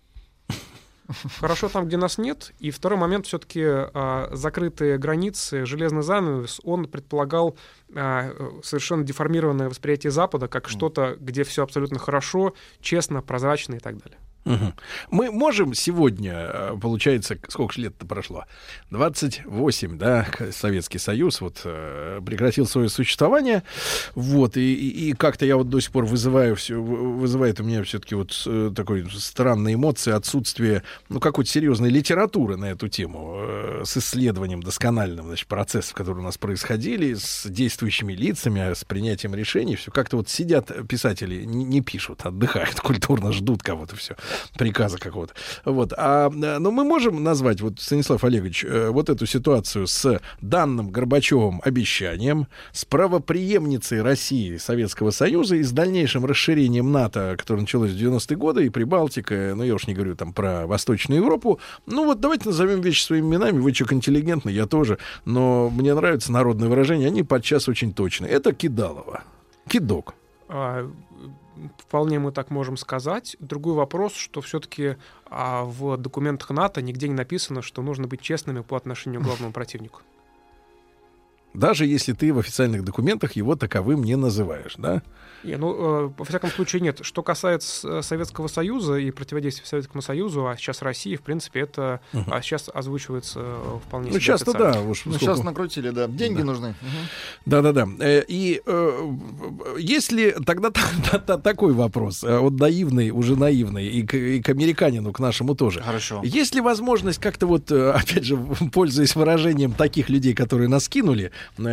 Хорошо 1.40 1.70
там, 1.70 1.88
где 1.88 1.98
нас 1.98 2.18
нет. 2.18 2.54
И 2.60 2.72
второй 2.72 3.00
момент 3.00 3.26
все-таки 3.28 3.66
закрытые 4.36 4.98
границы, 4.98 5.66
железный 5.66 6.04
занавес, 6.04 6.60
он 6.64 6.88
предполагал 6.88 7.58
а, 7.96 8.32
совершенно 8.64 9.04
деформированное 9.04 9.70
восприятие 9.70 10.12
Запада 10.12 10.48
как 10.48 10.68
что-то, 10.68 11.16
где 11.20 11.44
все 11.44 11.64
абсолютно 11.64 12.00
хорошо, 12.00 12.54
честно, 12.82 13.22
прозрачно 13.22 13.76
и 13.76 13.80
так 13.80 13.98
далее. 13.98 14.20
Мгм. 14.46 14.74
Мы 15.10 15.32
можем 15.32 15.74
сегодня, 15.74 16.34
э, 16.36 16.78
получается, 16.82 17.38
сколько 17.48 17.80
лет-то 17.80 18.06
прошло? 18.06 18.46
28, 18.92 19.98
да, 19.98 20.28
Советский 20.52 20.98
Союз 21.00 21.40
вот 21.40 21.62
э, 21.64 22.20
прекратил 22.26 22.66
свое 22.66 22.90
существование, 22.90 23.64
вот, 24.16 24.58
и, 24.58 24.74
и- 24.74 25.10
и 25.10 25.14
как-то 25.14 25.46
я 25.46 25.56
вот 25.56 25.70
до 25.70 25.80
сих 25.80 25.92
пор 25.92 26.06
вызываю 26.06 26.56
все, 26.58 26.82
вызывает 26.82 27.60
у 27.62 27.64
меня 27.64 27.84
все-таки 27.84 28.16
вот 28.16 28.34
э, 28.46 28.72
такой 28.76 29.10
странные 29.12 29.76
эмоции, 29.76 30.12
отсутствие, 30.12 30.84
ну, 31.08 31.20
какой-то 31.22 31.50
серьезной 31.50 31.90
литературы 31.90 32.58
на 32.58 32.66
эту 32.66 32.90
тему, 32.90 33.38
с 33.86 33.96
исследованием 33.98 34.62
доскональным, 34.62 35.28
значит, 35.28 35.48
процессов, 35.48 35.94
которые 35.94 36.22
у 36.22 36.26
нас 36.26 36.38
происходили, 36.38 37.14
с 37.14 37.46
действующими 37.50 38.14
лицами, 38.14 38.74
с 38.74 38.84
принятием 38.84 39.36
решений, 39.36 39.76
все 39.78 39.90
как-то 39.92 40.18
вот 40.18 40.28
сидят 40.30 40.70
писатели, 40.88 41.44
не, 41.46 41.64
не 41.64 41.82
пишут, 41.82 42.26
отдыхают, 42.26 42.80
культурно 42.82 43.32
ждут 43.32 43.64
кого-то, 43.64 43.96
все, 43.96 44.16
приказа 44.58 44.98
какого-то. 44.98 45.34
Вот. 45.66 45.94
А, 45.98 46.30
э, 46.30 46.58
но 46.60 46.72
мы 46.72 46.84
можем 46.84 47.24
назвать, 47.24 47.62
вот, 47.62 47.80
Станислав 47.80 48.24
Олегович, 48.24 48.66
э, 48.66 48.90
вот 48.90 49.10
эту 49.10 49.26
ситуацию 49.26 49.88
с 49.88 50.20
данным 50.42 50.90
Горбачевым 50.90 51.62
обещанием, 51.64 52.48
с 52.72 52.86
правоприемницей 52.86 54.02
России 54.02 54.58
Советского 54.58 55.12
Союза 55.12 55.56
и 55.56 55.64
с 55.64 55.72
дальнейшим 55.72 56.26
расширением 56.26 56.92
НАТО, 56.92 57.36
которое 57.38 57.62
началось 57.62 57.92
в 57.92 57.96
90-е 57.96 58.38
годы, 58.38 58.66
и 58.66 58.70
Прибалтика, 58.70 59.54
ну, 59.56 59.64
я 59.64 59.76
уж 59.76 59.88
не 59.88 59.94
говорю 59.94 60.16
там 60.16 60.34
про 60.34 60.68
Восточную 60.68 61.22
Европу. 61.22 61.60
Ну, 61.86 62.06
вот 62.06 62.20
давайте 62.20 62.48
назовем 62.48 62.82
вещи 62.82 63.04
своими 63.04 63.28
именами. 63.28 63.60
Вы 63.60 63.72
человек 63.72 63.94
интеллигентный, 63.94 64.54
я 64.54 64.66
тоже. 64.66 64.98
Но 65.26 65.70
мне 65.70 65.94
нравится 65.94 66.32
народное 66.32 66.70
выражение, 66.70 67.08
они 67.08 67.24
подчас 67.24 67.68
очень 67.68 67.94
точны. 67.94 68.26
Это 68.26 68.54
Кидалова. 68.54 69.24
Кидок. 69.68 70.16
А, 70.50 70.90
Вполне 71.78 72.20
мы 72.20 72.32
так 72.32 72.50
можем 72.50 72.78
сказать. 72.78 73.36
Другой 73.40 73.74
вопрос, 73.74 74.14
что 74.14 74.42
все-таки 74.42 74.98
в 75.30 75.98
документах 75.98 76.50
НАТО 76.52 76.82
нигде 76.82 77.08
не 77.08 77.16
написано, 77.16 77.62
что 77.62 77.82
нужно 77.82 78.08
быть 78.08 78.22
честными 78.22 78.62
по 78.62 78.78
отношению 78.78 79.22
к 79.22 79.26
главному 79.26 79.52
противнику. 79.54 80.02
Даже 81.54 81.86
если 81.86 82.14
ты 82.14 82.34
в 82.34 82.40
официальных 82.40 82.84
документах 82.84 83.34
его 83.34 83.56
таковым 83.56 84.04
не 84.04 84.16
называешь, 84.16 84.74
да? 84.78 85.02
Не, 85.44 85.58
ну, 85.58 86.06
э, 86.08 86.12
во 86.18 86.24
всяком 86.26 86.50
случае, 86.50 86.82
нет. 86.82 87.00
Что 87.02 87.22
касается 87.22 88.00
э, 88.00 88.02
Советского 88.02 88.48
Союза 88.48 88.96
и 88.96 89.12
противодействия 89.12 89.66
Советскому 89.68 90.02
Союзу, 90.02 90.48
а 90.48 90.56
сейчас 90.56 90.82
России, 90.82 91.18
в 91.18 91.22
принципе, 91.22 91.60
это 91.62 92.00
Мгм. 92.14 92.34
а 92.34 92.42
сейчас 92.42 92.70
озвучивается 92.74 93.40
э, 93.44 93.78
вполне 93.86 94.08
Ну, 94.08 94.14
себе 94.14 94.22
часто 94.22 94.52
официально. 94.52 94.74
да, 94.74 94.82
уж 94.82 95.02
Ну, 95.06 95.14
сейчас 95.20 95.44
накрутили, 95.44 95.90
да. 95.90 96.08
Деньги 96.08 96.38
Да. 96.40 96.46
нужны. 96.46 96.76
Да-да-да. 97.46 97.88
Э, 98.00 98.24
И 98.28 98.62
э, 98.66 99.12
если 99.78 100.32
тогда 100.46 100.70
та- 100.72 100.82
та- 101.12 101.20
та- 101.20 101.38
такой 101.38 101.74
вопрос, 101.74 102.24
вот 102.24 102.54
наивный, 102.54 103.10
уже 103.12 103.36
наивный, 103.36 103.86
и 103.88 104.04
к, 104.08 104.14
и 104.16 104.42
к 104.42 104.48
американину, 104.50 105.12
к 105.12 105.20
нашему 105.20 105.56
тоже. 105.56 105.82
Хорошо. 105.82 106.22
Есть 106.24 106.56
ли 106.56 106.62
возможность 106.62 107.20
как-то 107.20 107.48
вот, 107.48 107.70
опять 107.70 108.24
же, 108.24 108.38
пользуясь 108.72 109.14
выражением 109.16 109.74
таких 109.74 110.10
людей, 110.10 110.34
которые 110.34 110.70
нас 110.70 110.88
кинули, 110.88 111.32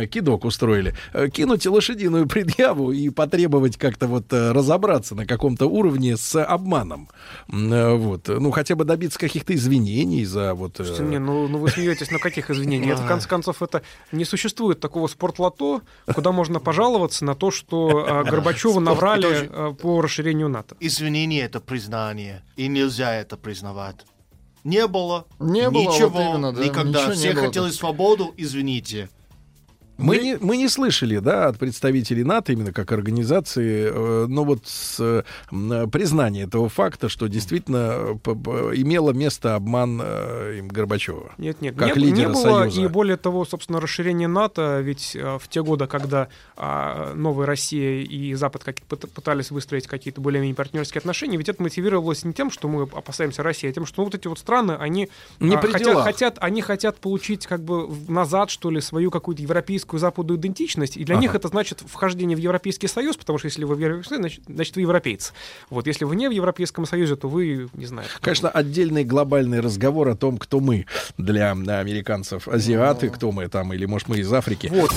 кидок 0.09 0.45
устроили, 0.45 0.93
э, 1.13 1.29
кинуть 1.29 1.65
лошадиную 1.65 2.27
предъяву 2.27 2.91
и 2.91 3.09
потребовать 3.09 3.77
как-то 3.77 4.07
вот 4.07 4.31
э, 4.33 4.51
разобраться 4.51 5.15
на 5.15 5.25
каком-то 5.25 5.67
уровне 5.67 6.17
с 6.17 6.43
обманом? 6.43 7.09
Э, 7.51 7.93
Вот. 7.95 8.27
Ну, 8.27 8.51
хотя 8.51 8.75
бы 8.75 8.83
добиться 8.85 9.19
каких-то 9.19 9.53
извинений 9.55 10.25
за 10.25 10.53
вот... 10.53 10.79
э, 10.79 10.83
Слушайте, 10.85 11.03
не, 11.03 11.19
ну, 11.19 11.47
ну 11.47 11.57
вы 11.57 11.69
смеетесь, 11.69 12.11
на 12.11 12.19
каких 12.19 12.49
извинений? 12.49 12.89
Это, 12.91 13.01
в 13.03 13.07
конце 13.13 13.27
концов, 13.27 13.61
это 13.61 13.81
не 14.11 14.25
существует 14.25 14.79
такого 14.79 15.07
спортлото, 15.07 15.81
куда 16.13 16.31
можно 16.31 16.59
пожаловаться 16.59 17.25
на 17.25 17.35
то, 17.35 17.51
что 17.51 18.05
а, 18.07 18.23
Горбачеву 18.23 18.73
Спорт, 18.73 18.85
наврали 18.85 19.73
по 19.81 20.01
расширению 20.01 20.49
НАТО. 20.49 20.75
Извинение— 20.79 21.41
это 21.43 21.59
признание, 21.59 22.43
и 22.55 22.67
нельзя 22.67 23.15
это 23.15 23.37
признавать. 23.37 24.05
Не 24.63 24.85
было, 24.87 25.25
Не 25.39 25.69
было, 25.71 25.81
ничего, 25.81 26.09
вот 26.09 26.21
именно, 26.35 26.53
да, 26.53 26.63
никогда. 26.63 26.99
ничего 26.99 27.13
не 27.13 27.17
Все 27.17 27.33
было. 27.33 27.45
хотели 27.47 27.69
свободу, 27.71 28.33
извините. 28.37 29.09
Мы 30.01 30.17
не, 30.17 30.37
мы 30.37 30.57
не 30.57 30.67
слышали, 30.67 31.19
да, 31.19 31.47
от 31.47 31.57
представителей 31.57 32.23
НАТО, 32.23 32.53
именно 32.53 32.73
как 32.73 32.91
организации, 32.91 33.89
э, 33.91 34.25
но 34.27 34.43
вот 34.43 34.65
с, 34.65 34.99
э, 34.99 35.23
признание 35.91 36.45
этого 36.45 36.69
факта, 36.69 37.09
что 37.09 37.27
действительно 37.27 38.19
э, 38.23 38.31
имело 38.75 39.11
место 39.11 39.55
обман 39.55 40.01
э, 40.03 40.55
им 40.59 40.67
Горбачева. 40.67 41.33
Нет, 41.37 41.61
нет, 41.61 41.75
как 41.75 41.95
не, 41.95 42.03
лидера 42.03 42.27
не 42.29 42.33
было, 42.33 42.41
Союза. 42.41 42.81
и 42.81 42.87
более 42.87 43.17
того, 43.17 43.45
собственно, 43.45 43.79
расширение 43.79 44.27
НАТО, 44.27 44.79
ведь 44.81 45.15
а, 45.19 45.37
в 45.37 45.47
те 45.47 45.63
годы, 45.63 45.87
когда 45.87 46.27
а, 46.55 47.13
новая 47.13 47.45
Россия 47.45 48.01
и 48.01 48.33
Запад 48.33 48.63
как, 48.63 48.77
пыт- 48.89 49.07
пытались 49.07 49.51
выстроить 49.51 49.87
какие-то 49.87 50.21
более-менее 50.21 50.55
партнерские 50.55 50.99
отношения, 50.99 51.37
ведь 51.37 51.49
это 51.49 51.61
мотивировалось 51.61 52.23
не 52.23 52.33
тем, 52.33 52.49
что 52.51 52.67
мы 52.67 52.83
опасаемся 52.83 53.43
России, 53.43 53.69
а 53.69 53.73
тем, 53.73 53.85
что 53.85 54.01
ну, 54.01 54.05
вот 54.05 54.15
эти 54.15 54.27
вот 54.27 54.39
страны, 54.39 54.73
они 54.73 55.09
Не 55.39 55.55
а, 55.55 55.61
хотят, 55.61 56.03
хотят, 56.03 56.37
они 56.39 56.61
хотят 56.61 56.97
получить 56.97 57.47
как 57.47 57.63
бы 57.63 57.87
назад, 58.07 58.49
что 58.49 58.69
ли, 58.69 58.81
свою 58.81 59.11
какую-то 59.11 59.41
европейскую 59.41 59.90
западную 59.99 60.39
идентичность, 60.39 60.97
и 60.97 61.03
для 61.03 61.15
Ага. 61.15 61.21
них 61.21 61.35
это 61.35 61.47
значит 61.47 61.81
вхождение 61.85 62.35
в 62.35 62.39
Европейский 62.39 62.87
Союз, 62.87 63.17
потому 63.17 63.39
что 63.39 63.47
если 63.47 63.63
вы 63.63 63.75
в 63.75 63.79
Европейский 63.79 64.09
Союз, 64.09 64.21
значит, 64.21 64.43
значит, 64.47 64.75
вы 64.75 64.81
европейцы. 64.81 65.33
Вот, 65.69 65.87
если 65.87 66.05
вы 66.05 66.15
не 66.15 66.27
в 66.27 66.31
Европейском 66.31 66.85
Союзе, 66.85 67.15
то 67.15 67.27
вы, 67.27 67.69
не 67.73 67.85
знаю, 67.85 68.07
Конечно, 68.21 68.49
отдельный 68.49 69.03
глобальный 69.03 69.59
разговор 69.59 70.09
о 70.09 70.15
том, 70.15 70.37
кто 70.37 70.59
мы 70.59 70.85
для 71.17 71.51
американцев, 71.51 72.47
азиаты, 72.47 73.09
кто 73.09 73.31
мы 73.31 73.47
там, 73.47 73.73
или, 73.73 73.85
может, 73.85 74.07
мы 74.07 74.19
из 74.19 74.31
Африки. 74.31 74.67
Вот. 74.71 74.91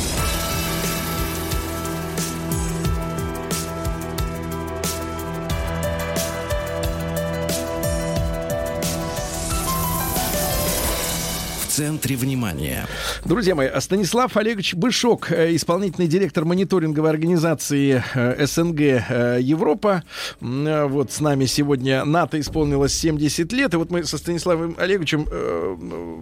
Центре 12.04 12.16
внимания. 12.16 12.86
Друзья 13.24 13.54
мои, 13.54 13.68
Станислав 13.80 14.36
Олегович 14.36 14.74
Бышок, 14.74 15.32
э, 15.32 15.56
исполнительный 15.56 16.06
директор 16.06 16.44
мониторинговой 16.44 17.08
организации 17.08 18.04
э, 18.14 18.44
СНГ 18.46 18.80
э, 18.80 19.38
Европа. 19.40 20.02
Вот 20.40 21.12
с 21.12 21.20
нами 21.20 21.46
сегодня 21.46 22.04
НАТО 22.04 22.38
исполнилось 22.38 22.92
70 22.92 23.50
лет. 23.52 23.72
И 23.72 23.76
вот 23.78 23.90
мы 23.90 24.04
со 24.04 24.18
Станиславом 24.18 24.76
Олеговичем 24.78 25.24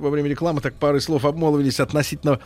во 0.00 0.10
время 0.10 0.28
рекламы 0.28 0.60
так 0.60 0.74
пары 0.74 1.00
слов 1.00 1.24
обмолвились 1.24 1.80
относительно 1.80 2.38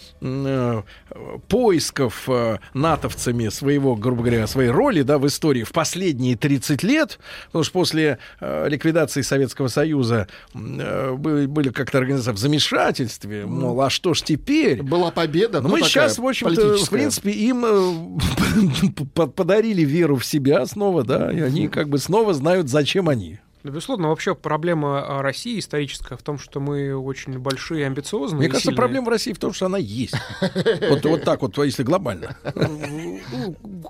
поисков 1.48 2.28
натовцами 2.72 3.48
своего, 3.48 3.96
грубо 3.96 4.22
говоря, 4.22 4.46
своей 4.46 4.70
роли 4.70 5.02
да, 5.02 5.18
в 5.18 5.26
истории 5.26 5.62
в 5.64 5.72
последние 5.72 6.36
30 6.36 6.82
лет. 6.82 7.18
Потому 7.46 7.64
что 7.64 7.72
после 7.72 8.18
ликвидации 8.40 9.20
Советского 9.20 9.68
Союза 9.68 10.28
были 10.54 11.68
как-то 11.70 11.98
организации 11.98 12.32
в 12.32 12.38
замешательстве, 12.38 13.25
мол, 13.46 13.80
а 13.80 13.90
что 13.90 14.14
ж 14.14 14.22
теперь? 14.22 14.82
Была 14.82 15.10
победа, 15.10 15.60
Но 15.60 15.68
ну, 15.68 15.76
мы 15.76 15.82
сейчас, 15.82 16.18
в 16.18 16.26
общем-то, 16.26 16.76
в 16.76 16.90
принципе, 16.90 17.30
им 17.30 17.64
э, 17.66 19.26
подарили 19.36 19.82
веру 19.82 20.16
в 20.16 20.24
себя 20.24 20.64
снова, 20.66 21.04
да, 21.04 21.32
и 21.32 21.40
они 21.40 21.68
как 21.68 21.88
бы 21.88 21.98
снова 21.98 22.34
знают, 22.34 22.68
зачем 22.68 23.08
они. 23.08 23.38
Ну, 23.66 23.72
Безусловно, 23.72 24.08
вообще 24.08 24.36
проблема 24.36 25.18
а, 25.18 25.22
России 25.22 25.58
историческая 25.58 26.16
в 26.16 26.22
том, 26.22 26.38
что 26.38 26.60
мы 26.60 26.96
очень 26.96 27.36
большие 27.40 27.80
и 27.80 27.84
амбициозные. 27.84 28.38
Мне 28.38 28.46
кажется, 28.46 28.68
сильные. 28.68 28.76
проблема 28.76 29.06
в 29.06 29.08
России 29.08 29.32
в 29.32 29.38
том, 29.38 29.52
что 29.52 29.66
она 29.66 29.78
есть. 29.78 30.14
Вот, 30.88 31.04
вот 31.04 31.24
так 31.24 31.42
вот, 31.42 31.58
если 31.58 31.82
глобально. 31.82 32.36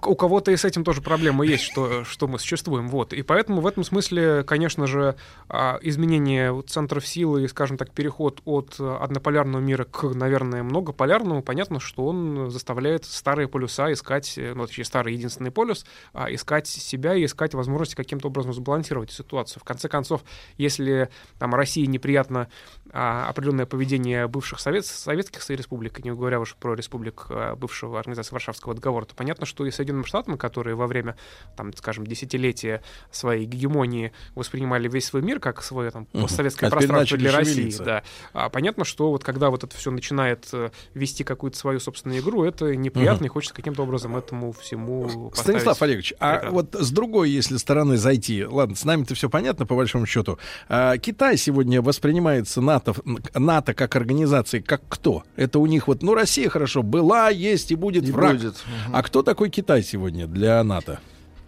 У 0.02 0.14
кого-то 0.14 0.50
и 0.50 0.56
с 0.56 0.64
этим 0.64 0.82
тоже 0.82 1.02
проблема 1.02 1.44
есть, 1.44 1.64
что, 1.64 2.04
что 2.04 2.26
мы 2.26 2.38
существуем. 2.38 2.88
Вот. 2.88 3.12
И 3.12 3.22
поэтому 3.22 3.60
в 3.60 3.66
этом 3.66 3.84
смысле, 3.84 4.44
конечно 4.44 4.86
же, 4.86 5.16
а, 5.48 5.78
изменение 5.82 6.62
центров 6.66 7.06
силы 7.06 7.44
и, 7.44 7.48
скажем 7.48 7.76
так, 7.76 7.90
переход 7.90 8.40
от 8.44 8.76
а, 8.78 8.98
однополярного 8.98 9.60
мира 9.60 9.84
к, 9.84 10.04
наверное, 10.14 10.62
многополярному, 10.62 11.42
понятно, 11.42 11.80
что 11.80 12.06
он 12.06 12.50
заставляет 12.50 13.04
старые 13.04 13.48
полюса 13.48 13.92
искать, 13.92 14.38
э, 14.38 14.54
ну, 14.54 14.66
точнее, 14.66 14.84
старый 14.84 15.14
единственный 15.14 15.50
полюс, 15.50 15.84
а, 16.12 16.32
искать 16.32 16.66
себя 16.66 17.14
и 17.14 17.24
искать 17.24 17.54
возможности 17.54 17.94
каким-то 17.94 18.28
образом 18.28 18.54
сбалансировать 18.54 19.10
ситуацию, 19.10 19.60
конце 19.66 19.88
концов, 19.88 20.22
если 20.56 21.10
там 21.38 21.54
России 21.54 21.84
неприятно 21.86 22.48
а, 22.92 23.28
определенное 23.28 23.66
поведение 23.66 24.26
бывших 24.28 24.60
совет, 24.60 24.86
советских 24.86 25.48
республик, 25.50 26.02
не 26.04 26.10
говоря 26.10 26.40
уж 26.40 26.54
про 26.54 26.74
республик 26.74 27.26
а, 27.28 27.56
бывшего 27.56 27.98
организации 27.98 28.32
Варшавского 28.32 28.74
договора, 28.74 29.04
то 29.04 29.14
понятно, 29.14 29.46
что 29.46 29.66
и 29.66 29.70
Соединенным 29.70 30.04
Штатам, 30.04 30.38
которые 30.38 30.76
во 30.76 30.86
время, 30.86 31.16
там, 31.56 31.74
скажем, 31.74 32.06
десятилетия 32.06 32.82
своей 33.10 33.44
гегемонии 33.46 34.12
воспринимали 34.34 34.88
весь 34.88 35.06
свой 35.06 35.22
мир 35.22 35.40
как 35.40 35.62
свое 35.62 35.90
там, 35.90 36.06
постсоветское 36.06 36.70
теперь 36.70 36.78
пространство 36.78 37.18
для 37.18 37.32
России. 37.32 37.74
Да. 37.84 38.02
А 38.32 38.48
понятно, 38.48 38.84
что 38.84 39.10
вот 39.10 39.24
когда 39.24 39.50
вот 39.50 39.64
это 39.64 39.76
все 39.76 39.90
начинает 39.90 40.48
э, 40.52 40.70
вести 40.94 41.24
какую-то 41.24 41.58
свою 41.58 41.80
собственную 41.80 42.20
игру, 42.20 42.44
это 42.44 42.76
неприятно, 42.76 43.16
Мгм. 43.16 43.26
и 43.26 43.28
хочется 43.28 43.54
каким-то 43.54 43.82
образом 43.82 44.16
этому 44.16 44.52
всему 44.52 45.30
поставить 45.30 45.62
Станислав 45.62 45.82
Олегович, 45.82 46.14
а 46.18 46.32
преграду. 46.34 46.54
вот 46.54 46.74
с 46.74 46.90
другой, 46.90 47.30
если 47.30 47.56
стороны 47.56 47.96
зайти, 47.96 48.44
ладно, 48.44 48.76
с 48.76 48.84
нами-то 48.84 49.14
все 49.14 49.28
понятно, 49.30 49.55
по 49.64 49.74
большому 49.76 50.04
счету. 50.06 50.38
А 50.68 50.98
Китай 50.98 51.36
сегодня 51.38 51.80
воспринимается 51.80 52.60
НАТО, 52.60 52.94
НАТО 53.34 53.72
как 53.72 53.96
организации, 53.96 54.58
как 54.60 54.82
кто? 54.88 55.22
Это 55.36 55.58
у 55.60 55.66
них 55.66 55.86
вот, 55.88 56.02
ну, 56.02 56.14
Россия 56.14 56.50
хорошо, 56.50 56.82
была, 56.82 57.30
есть 57.30 57.70
и 57.70 57.76
будет 57.76 58.06
И 58.06 58.12
враг. 58.12 58.36
будет. 58.36 58.56
А 58.92 59.02
кто 59.02 59.22
такой 59.22 59.48
Китай 59.48 59.82
сегодня 59.82 60.26
для 60.26 60.62
НАТО? 60.64 60.98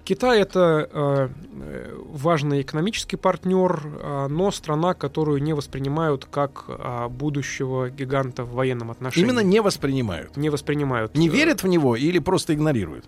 Китай 0.05 0.41
это 0.41 0.89
э, 0.91 1.29
э, 1.61 1.97
важный 2.13 2.63
экономический 2.63 3.17
партнер, 3.17 3.83
э, 3.85 4.27
но 4.31 4.51
страна, 4.51 4.95
которую 4.95 5.43
не 5.43 5.53
воспринимают 5.53 6.25
как 6.25 6.65
э, 6.67 7.09
будущего 7.11 7.91
гиганта 7.91 8.45
в 8.45 8.53
военном 8.53 8.91
отношении. 8.91 9.27
Именно 9.29 9.41
не 9.41 9.61
воспринимают. 9.61 10.35
не 10.39 10.49
воспринимают. 10.49 11.15
Не 11.15 11.29
Э, 11.29 11.31
верят 11.31 11.63
в 11.63 11.69
него 11.69 11.95
или 11.95 12.21
просто 12.21 12.55
игнорируют? 12.55 13.05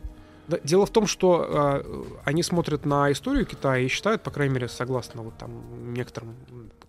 Дело 0.65 0.87
в 0.87 0.91
том, 0.91 1.07
что 1.07 1.83
э, 1.85 2.05
они 2.25 2.43
смотрят 2.43 2.85
на 2.85 3.13
историю 3.13 3.47
Китая 3.47 3.79
и 3.79 3.89
считают, 3.89 4.23
по 4.23 4.31
крайней 4.31 4.55
мере, 4.55 4.69
согласно 4.69 5.23
вот 5.23 5.37
там 5.39 5.93
некоторым 5.95 6.35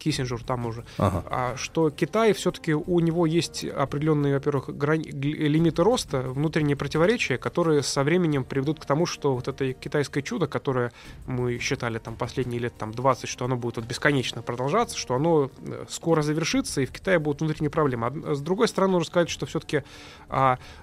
м, 0.01 0.11
Киссинджеру 0.11 0.43
там 0.43 0.65
уже, 0.65 0.83
Ага. 0.97 1.23
а, 1.29 1.55
что 1.57 1.89
Китай 1.89 2.33
все-таки 2.33 2.73
у 2.73 2.99
него 2.99 3.25
есть 3.25 3.63
определенные, 3.65 4.33
во-первых, 4.33 4.69
грани- 4.69 5.11
лимиты 5.11 5.83
роста, 5.83 6.21
внутренние 6.21 6.75
противоречия, 6.75 7.37
которые 7.37 7.83
со 7.83 8.03
временем 8.03 8.43
приведут 8.43 8.79
к 8.79 8.85
тому, 8.85 9.05
что 9.05 9.35
вот 9.35 9.47
это 9.47 9.73
китайское 9.73 10.23
чудо, 10.23 10.47
которое 10.47 10.91
мы 11.27 11.59
считали 11.59 11.99
там 11.99 12.15
последние 12.15 12.59
лет 12.59 12.73
там 12.77 12.91
20, 12.91 13.29
что 13.29 13.45
оно 13.45 13.55
будет 13.55 13.77
вот 13.77 13.85
бесконечно 13.85 14.41
продолжаться, 14.41 14.97
что 14.97 15.15
оно 15.15 15.49
э, 15.65 15.85
скоро 15.89 16.21
завершится, 16.21 16.81
и 16.81 16.85
в 16.85 16.91
Китае 16.91 17.19
будут 17.19 17.41
внутренние 17.41 17.69
проблемы. 17.71 18.07
А 18.07 18.35
с 18.35 18.41
другой 18.41 18.67
стороны, 18.67 18.93
нужно 18.93 19.07
сказать, 19.07 19.29
что 19.29 19.45
все-таки 19.45 19.83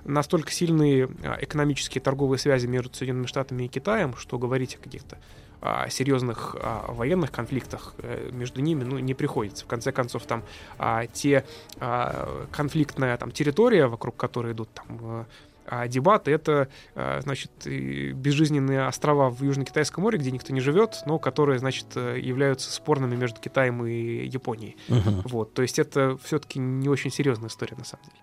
настолько 0.05 0.53
сильные 0.53 1.09
а, 1.25 1.39
экономические 1.41 2.03
торговые 2.03 2.39
связи 2.39 2.67
между 2.67 2.95
Соединенными 2.95 3.27
Штатами 3.27 3.65
и 3.65 3.69
Китаем, 3.69 4.15
что 4.17 4.39
говорить 4.39 4.75
о 4.75 4.79
каких-то 4.79 5.19
а, 5.61 5.89
серьезных 5.89 6.57
а, 6.61 6.93
военных 6.93 7.33
конфликтах 7.33 7.95
э, 7.99 8.31
между 8.33 8.61
ними 8.61 8.85
ну, 8.85 8.99
не 8.99 9.15
приходится. 9.15 9.65
В 9.65 9.69
конце 9.69 9.93
концов, 9.93 10.25
там 10.25 10.43
а, 10.79 11.07
те 11.07 11.45
а, 11.81 12.47
конфликтная 12.53 13.17
там, 13.17 13.31
территория, 13.31 13.87
вокруг 13.87 14.17
которой 14.17 14.53
идут 14.53 14.69
там 14.73 14.99
э, 15.01 15.25
а 15.71 15.87
дебаты 15.87 16.31
это, 16.31 16.69
а, 16.95 17.21
значит, 17.21 17.51
безжизненные 17.67 18.87
острова 18.87 19.29
в 19.29 19.43
Южно-Китайском 19.43 20.03
море, 20.03 20.19
где 20.19 20.31
никто 20.31 20.53
не 20.53 20.61
живет, 20.61 21.03
но 21.05 21.19
которые, 21.19 21.59
значит, 21.59 21.87
э, 21.95 22.19
являются 22.19 22.73
спорными 22.73 23.17
между 23.17 23.41
Китаем 23.41 23.85
и 23.85 24.27
Японией. 24.27 24.77
Мгм. 24.89 25.23
Вот, 25.25 25.53
то 25.53 25.63
есть 25.63 25.79
это 25.79 26.17
все-таки 26.25 26.59
не 26.59 26.89
очень 26.89 27.11
серьезная 27.11 27.49
история 27.51 27.77
на 27.77 27.85
самом 27.85 28.05
деле. 28.05 28.23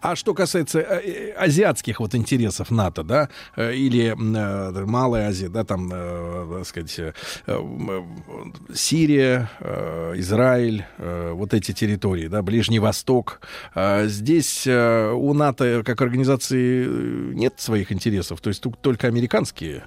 А 0.00 0.16
что 0.16 0.34
касается 0.34 0.80
э, 0.80 1.00
э, 1.04 1.32
азиатских 1.32 2.00
вот 2.00 2.14
интересов 2.14 2.70
НАТО, 2.70 3.02
да, 3.02 3.28
э, 3.56 3.74
или 3.74 4.12
м, 4.12 4.88
Малая 4.88 5.28
Азия, 5.28 5.48
да, 5.48 5.64
там, 5.64 5.90
э, 5.92 6.58
так 6.58 6.66
сказать, 6.66 7.14
Сирия, 8.74 9.50
Израиль, 10.16 10.84
вот 10.98 11.54
эти 11.54 11.72
территории, 11.72 12.28
да, 12.28 12.42
Ближний 12.42 12.78
Восток. 12.78 13.40
Здесь 13.74 14.66
у 14.66 15.32
НАТО 15.34 15.82
как 15.84 16.00
организации 16.00 16.86
нет 17.34 17.54
своих 17.58 17.92
интересов, 17.92 18.40
то 18.40 18.48
есть 18.48 18.62
только 18.80 19.06
американские. 19.06 19.84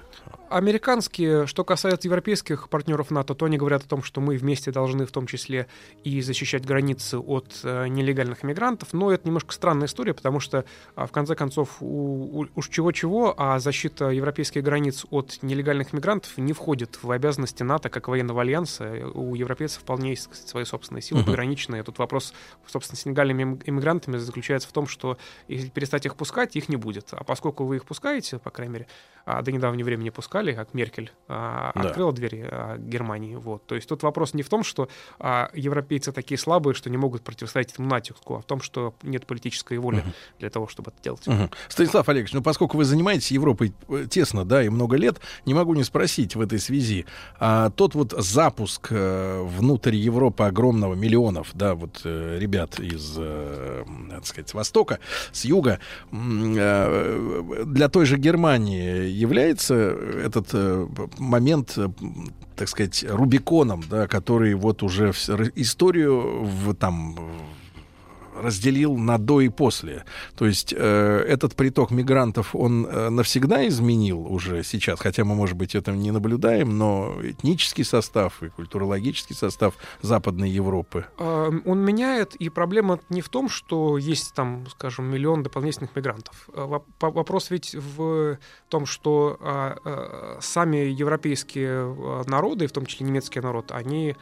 Американские, 0.56 1.46
что 1.46 1.64
касается 1.64 2.08
европейских 2.08 2.68
партнеров 2.68 3.10
НАТО, 3.10 3.34
то 3.34 3.46
они 3.46 3.56
говорят 3.56 3.84
о 3.84 3.88
том, 3.88 4.02
что 4.02 4.20
мы 4.20 4.36
вместе 4.36 4.70
должны 4.70 5.06
в 5.06 5.10
том 5.10 5.26
числе 5.26 5.66
и 6.04 6.20
защищать 6.20 6.64
границы 6.66 7.18
от 7.18 7.60
э, 7.64 7.86
нелегальных 7.88 8.42
мигрантов. 8.42 8.92
Но 8.92 9.10
это 9.12 9.26
немножко 9.26 9.52
странная 9.54 9.86
история, 9.86 10.12
потому 10.14 10.40
что, 10.40 10.64
а, 10.94 11.06
в 11.06 11.12
конце 11.12 11.34
концов, 11.34 11.76
у- 11.80 12.40
у- 12.42 12.46
уж 12.54 12.68
чего-чего, 12.68 13.34
а 13.38 13.58
защита 13.60 14.10
европейских 14.10 14.62
границ 14.62 15.06
от 15.10 15.38
нелегальных 15.42 15.92
мигрантов 15.92 16.36
не 16.36 16.52
входит 16.52 16.98
в 17.02 17.10
обязанности 17.10 17.62
НАТО 17.62 17.88
как 17.88 18.08
военного 18.08 18.42
альянса. 18.42 19.06
У 19.14 19.34
европейцев 19.34 19.82
вполне 19.82 20.10
есть 20.10 20.24
сказать, 20.24 20.48
свои 20.48 20.64
собственные 20.64 21.02
силы 21.02 21.20
Мгм. 21.20 21.26
пограничные. 21.30 21.82
Тут 21.82 21.98
вопрос, 21.98 22.34
собственно, 22.66 22.98
с 22.98 23.06
нелегальными 23.06 23.42
им- 23.42 23.60
иммигрантами 23.64 24.16
заключается 24.18 24.68
в 24.68 24.72
том, 24.72 24.86
что 24.86 25.16
если 25.48 25.68
перестать 25.68 26.04
их 26.06 26.16
пускать, 26.16 26.56
их 26.56 26.68
не 26.68 26.76
будет. 26.76 27.08
А 27.12 27.22
поскольку 27.24 27.64
вы 27.64 27.76
их 27.76 27.84
пускаете, 27.84 28.38
по 28.38 28.50
крайней 28.50 28.72
мере, 28.74 28.86
а, 29.24 29.40
до 29.42 29.52
недавнего 29.52 29.86
времени 29.86 30.10
пускали, 30.10 30.41
как 30.50 30.74
Меркель 30.74 31.12
а, 31.28 31.70
Да. 31.74 31.80
открыла 31.82 32.12
двери 32.12 32.46
а, 32.50 32.76
Германии. 32.76 33.36
Вот. 33.36 33.64
То 33.66 33.76
есть 33.76 33.88
тут 33.88 34.02
вопрос 34.02 34.34
не 34.34 34.42
в 34.42 34.48
том, 34.48 34.64
что 34.64 34.88
а, 35.18 35.50
европейцы 35.54 36.12
такие 36.12 36.38
слабые, 36.38 36.74
что 36.74 36.90
не 36.90 36.96
могут 36.96 37.22
противостоять 37.22 37.72
этому 37.72 37.88
натиску, 37.88 38.34
а 38.34 38.40
в 38.40 38.44
том, 38.44 38.60
что 38.60 38.94
нет 39.02 39.26
политической 39.26 39.78
воли 39.78 40.02
для 40.38 40.50
того, 40.50 40.66
чтобы 40.66 40.90
это 40.90 41.02
делать. 41.02 41.26
Мгм. 41.26 41.50
Станислав 41.68 42.08
Олегович, 42.08 42.32
ну 42.32 42.42
поскольку 42.42 42.76
вы 42.76 42.84
занимаетесь 42.84 43.30
Европой 43.30 43.72
э, 43.88 44.06
тесно, 44.10 44.44
да, 44.44 44.64
и 44.64 44.68
много 44.68 44.96
лет, 44.96 45.20
не 45.46 45.54
могу 45.54 45.74
не 45.74 45.84
спросить 45.84 46.34
в 46.34 46.40
этой 46.40 46.58
связи, 46.58 47.06
а 47.38 47.70
тот 47.70 47.94
вот 47.94 48.12
запуск 48.12 48.88
э, 48.90 49.42
внутрь 49.42 49.94
Европы 49.94 50.44
огромного 50.44 50.94
миллионов, 50.94 51.50
да, 51.54 51.74
вот 51.74 52.00
э, 52.04 52.38
ребят 52.38 52.80
из, 52.80 53.18
так 54.10 54.26
сказать, 54.26 54.54
востока, 54.54 54.98
с 55.32 55.44
юга, 55.44 55.78
для 56.10 57.88
той 57.88 58.06
же 58.06 58.16
Германии 58.16 59.06
является 59.06 59.96
этот 60.36 60.50
э, 60.54 60.86
момент, 61.18 61.74
э, 61.76 61.88
так 62.56 62.68
сказать, 62.68 63.04
Рубиконом, 63.08 63.82
да, 63.90 64.06
который 64.06 64.54
вот 64.54 64.82
уже 64.82 65.12
р- 65.28 65.52
историю 65.54 66.44
в 66.44 66.74
там 66.74 67.16
разделил 68.34 68.96
на 68.96 69.18
до 69.18 69.40
и 69.40 69.48
после. 69.48 70.04
То 70.36 70.46
есть 70.46 70.74
э, 70.76 71.24
этот 71.28 71.54
приток 71.54 71.90
мигрантов, 71.90 72.54
он 72.54 72.86
э, 72.86 73.08
навсегда 73.10 73.66
изменил 73.68 74.26
уже 74.26 74.62
сейчас, 74.64 75.00
хотя 75.00 75.24
мы, 75.24 75.34
может 75.34 75.56
быть, 75.56 75.74
это 75.74 75.92
не 75.92 76.10
наблюдаем, 76.10 76.76
но 76.78 77.14
этнический 77.22 77.84
состав 77.84 78.42
и 78.42 78.48
культурологический 78.48 79.36
состав 79.36 79.74
Западной 80.02 80.50
Европы. 80.50 81.04
А, 81.18 81.50
Он 81.64 81.78
меняет, 81.80 82.34
и 82.34 82.48
проблема 82.48 82.98
не 83.08 83.20
в 83.20 83.28
том, 83.28 83.48
что 83.48 83.98
есть 83.98 84.34
там, 84.34 84.66
скажем, 84.70 85.06
миллион 85.06 85.42
дополнительных 85.42 85.94
мигрантов. 85.96 86.48
По- 86.98 87.10
Вопрос 87.10 87.50
ведь 87.50 87.74
в 87.74 88.38
том, 88.68 88.86
что 88.86 89.36
а, 89.40 89.76
а, 89.84 90.38
сами 90.40 90.76
европейские 90.76 91.70
а, 91.70 92.22
народы, 92.26 92.66
в 92.66 92.72
том 92.72 92.86
числе 92.86 93.06
немецкий 93.06 93.40
народ, 93.40 93.70
они, 93.70 94.16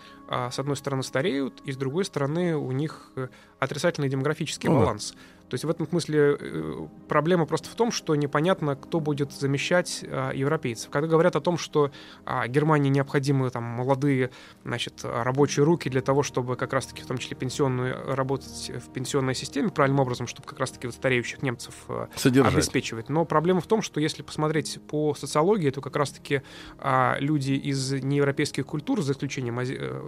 с 0.50 0.58
одной 0.58 0.76
стороны, 0.76 1.02
стареют, 1.02 1.60
и 1.64 1.72
с 1.72 1.76
другой 1.76 2.04
стороны, 2.04 2.56
у 2.56 2.70
них 2.70 3.10
э, 3.16 3.28
отрицательный 3.58 4.08
демографический 4.08 4.68
Ну 4.68 4.76
да. 4.80 5.14
То 5.50 5.54
есть 5.54 5.64
в 5.64 5.70
этом 5.70 5.88
смысле 5.88 6.36
э, 6.38 6.86
проблема 7.08 7.44
просто 7.44 7.68
в 7.68 7.74
том, 7.74 7.90
что 7.90 8.14
непонятно, 8.14 8.76
кто 8.76 9.00
будет 9.00 9.32
замещать 9.32 10.04
а, 10.06 10.30
европейцев. 10.32 10.90
Когда 10.90 11.08
говорят 11.08 11.34
о 11.34 11.40
том, 11.40 11.58
что 11.58 11.90
а, 12.24 12.46
Германии 12.46 12.88
необходимы 12.88 13.50
там 13.50 13.64
молодые, 13.64 14.30
значит, 14.64 15.00
рабочие 15.02 15.64
руки 15.64 15.90
для 15.90 16.02
того, 16.02 16.22
чтобы 16.22 16.54
как 16.54 16.72
раз-таки 16.72 17.02
в 17.02 17.06
том 17.06 17.18
числе 17.18 17.36
пенсионную 17.36 18.14
работать 18.14 18.70
в 18.76 18.92
пенсионной 18.92 19.34
системе 19.34 19.70
правильным 19.70 20.00
образом, 20.00 20.28
чтобы 20.28 20.46
как 20.46 20.60
раз-таки 20.60 20.86
вот 20.86 20.94
стареющих 20.94 21.42
немцев 21.42 21.74
э, 21.88 22.06
Содержать. 22.14 22.54
обеспечивать. 22.54 23.08
Но 23.08 23.24
проблема 23.24 23.60
в 23.60 23.66
том, 23.66 23.82
что 23.82 23.98
если 23.98 24.22
посмотреть 24.22 24.78
по 24.86 25.14
социологии, 25.14 25.70
то 25.70 25.80
как 25.80 25.96
раз-таки 25.96 26.42
а, 26.78 27.16
люди 27.18 27.52
из 27.52 27.92
неевропейских 27.92 28.66
культур, 28.66 29.02
за 29.02 29.14
исключением 29.14 29.58
Ази- 29.58 29.78
э, 29.80 30.00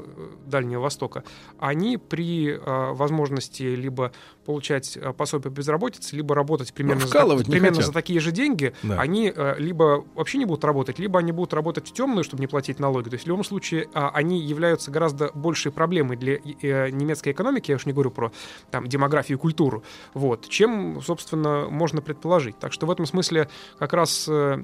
Дальнего 0.46 0.82
Востока, 0.82 1.24
они 1.58 1.96
при 1.96 2.60
а, 2.64 2.92
возможности 2.92 3.62
либо 3.62 4.12
получать 4.44 4.96
а, 4.96 5.12
пособие 5.32 5.52
по 5.52 5.56
безработице, 5.56 6.16
либо 6.16 6.34
работать 6.34 6.72
примерно, 6.72 7.06
за, 7.06 7.36
примерно 7.44 7.76
хотят. 7.76 7.86
за 7.86 7.92
такие 7.92 8.20
же 8.20 8.32
деньги, 8.32 8.74
Да. 8.82 9.00
они 9.00 9.32
э, 9.34 9.54
либо 9.58 10.04
вообще 10.14 10.38
не 10.38 10.44
будут 10.44 10.64
работать, 10.64 10.98
либо 10.98 11.18
они 11.18 11.32
будут 11.32 11.54
работать 11.54 11.88
в 11.88 11.92
темную, 11.92 12.24
чтобы 12.24 12.40
не 12.40 12.46
платить 12.46 12.78
налоги. 12.78 13.08
То 13.08 13.14
есть 13.14 13.24
в 13.24 13.28
любом 13.28 13.44
случае 13.44 13.88
а, 13.94 14.10
они 14.10 14.40
являются 14.40 14.90
гораздо 14.90 15.30
большей 15.34 15.72
проблемой 15.72 16.16
для 16.16 16.34
э, 16.34 16.90
немецкой 16.90 17.32
экономики, 17.32 17.70
я 17.70 17.76
уж 17.76 17.86
не 17.86 17.92
говорю 17.92 18.10
про 18.10 18.32
там, 18.70 18.86
демографию 18.86 19.38
и 19.38 19.40
культуру, 19.40 19.82
вот, 20.14 20.48
чем, 20.48 21.00
собственно, 21.02 21.66
можно 21.70 22.02
предположить. 22.02 22.58
Так 22.58 22.72
что 22.72 22.86
в 22.86 22.90
этом 22.90 23.06
смысле 23.06 23.48
как 23.78 23.92
раз 23.92 24.26
э, 24.28 24.62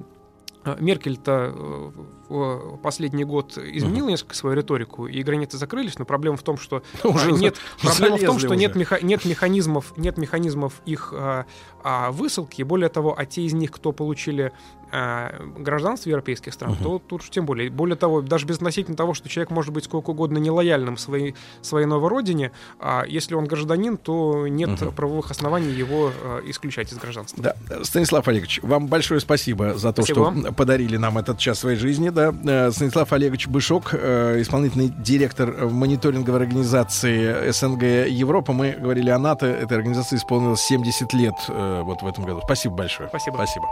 э, 0.65 0.77
Меркель-то 0.79 1.53
э, 1.55 1.91
последний 2.83 3.23
год 3.23 3.57
изменила 3.57 4.09
несколько 4.09 4.35
свою 4.35 4.55
риторику, 4.55 5.07
и 5.07 5.21
границы 5.23 5.57
закрылись, 5.57 5.97
но 5.99 6.05
проблема 6.05 6.37
в 6.37 6.43
том, 6.43 6.57
что 6.57 6.83
Уже 7.03 7.29
а, 7.29 7.31
нет, 7.31 7.55
проблема 7.81 8.17
в 8.17 8.23
том, 8.23 8.39
что 8.39 8.53
нет, 8.55 8.71
уже. 8.71 8.79
меха- 8.79 8.99
нет 9.03 9.25
механизмов, 9.25 9.93
нет 9.97 10.17
механизмов 10.17 10.73
их 10.85 11.13
а, 11.15 11.45
а, 11.83 12.11
высылки. 12.11 12.61
И 12.61 12.63
более 12.63 12.89
того, 12.89 13.15
а 13.17 13.25
те 13.25 13.41
из 13.43 13.53
них, 13.53 13.71
кто 13.71 13.91
получили 13.91 14.51
а, 14.91 15.31
гражданство 15.57 16.09
европейских 16.09 16.53
стран, 16.53 16.75
то 16.81 16.99
тут 16.99 17.23
тем 17.29 17.45
более. 17.45 17.69
Более 17.69 17.95
того, 17.95 18.21
даже 18.21 18.45
безотносительно 18.45 18.97
того, 18.97 19.13
что 19.13 19.29
человек 19.29 19.51
может 19.51 19.71
быть 19.73 19.83
сколько 19.85 20.09
угодно 20.11 20.37
нелояльным 20.39 20.97
своей, 20.97 21.35
своей 21.61 21.85
новой 21.85 22.09
родине, 22.09 22.51
а 22.79 23.03
если 23.07 23.35
он 23.35 23.45
гражданин, 23.45 23.97
то 23.97 24.47
нет 24.47 24.69
Мгм. 24.81 24.91
правовых 24.93 25.31
оснований 25.31 25.71
его 25.71 26.11
э, 26.23 26.41
исключать 26.47 26.91
из 26.91 26.97
гражданства. 26.97 27.41
Да. 27.43 27.83
Станислав 27.83 28.27
Олегович, 28.27 28.61
вам 28.63 28.87
большое 28.87 29.19
спасибо 29.19 29.75
за 29.77 29.93
то, 29.93 30.01
Спасибо 30.01 30.31
что 30.31 30.41
вам. 30.41 30.53
подарили 30.55 30.97
нам 30.97 31.17
этот 31.17 31.37
час 31.37 31.59
своей 31.59 31.77
жизни. 31.77 32.09
Да. 32.19 32.67
Э, 32.67 32.71
Станислав 32.71 33.11
Олегович 33.13 33.47
Бышок, 33.47 33.93
э, 33.93 34.41
исполнительный 34.41 34.89
директор 34.89 35.67
мониторинговой 35.69 36.41
организации 36.41 37.51
СНГ 37.51 38.07
Европа. 38.09 38.53
Мы 38.53 38.71
говорили 38.71 39.09
о 39.09 39.19
НАТО. 39.19 39.45
Этой 39.45 39.77
организации 39.77 40.17
исполнилось 40.17 40.61
70 40.61 41.13
лет 41.13 41.35
э, 41.47 41.81
вот 41.83 42.01
в 42.01 42.07
этом 42.07 42.25
году. 42.25 42.41
Спасибо 42.43 42.75
большое. 42.75 43.09
Спасибо. 43.09 43.35
Спасибо. 43.35 43.67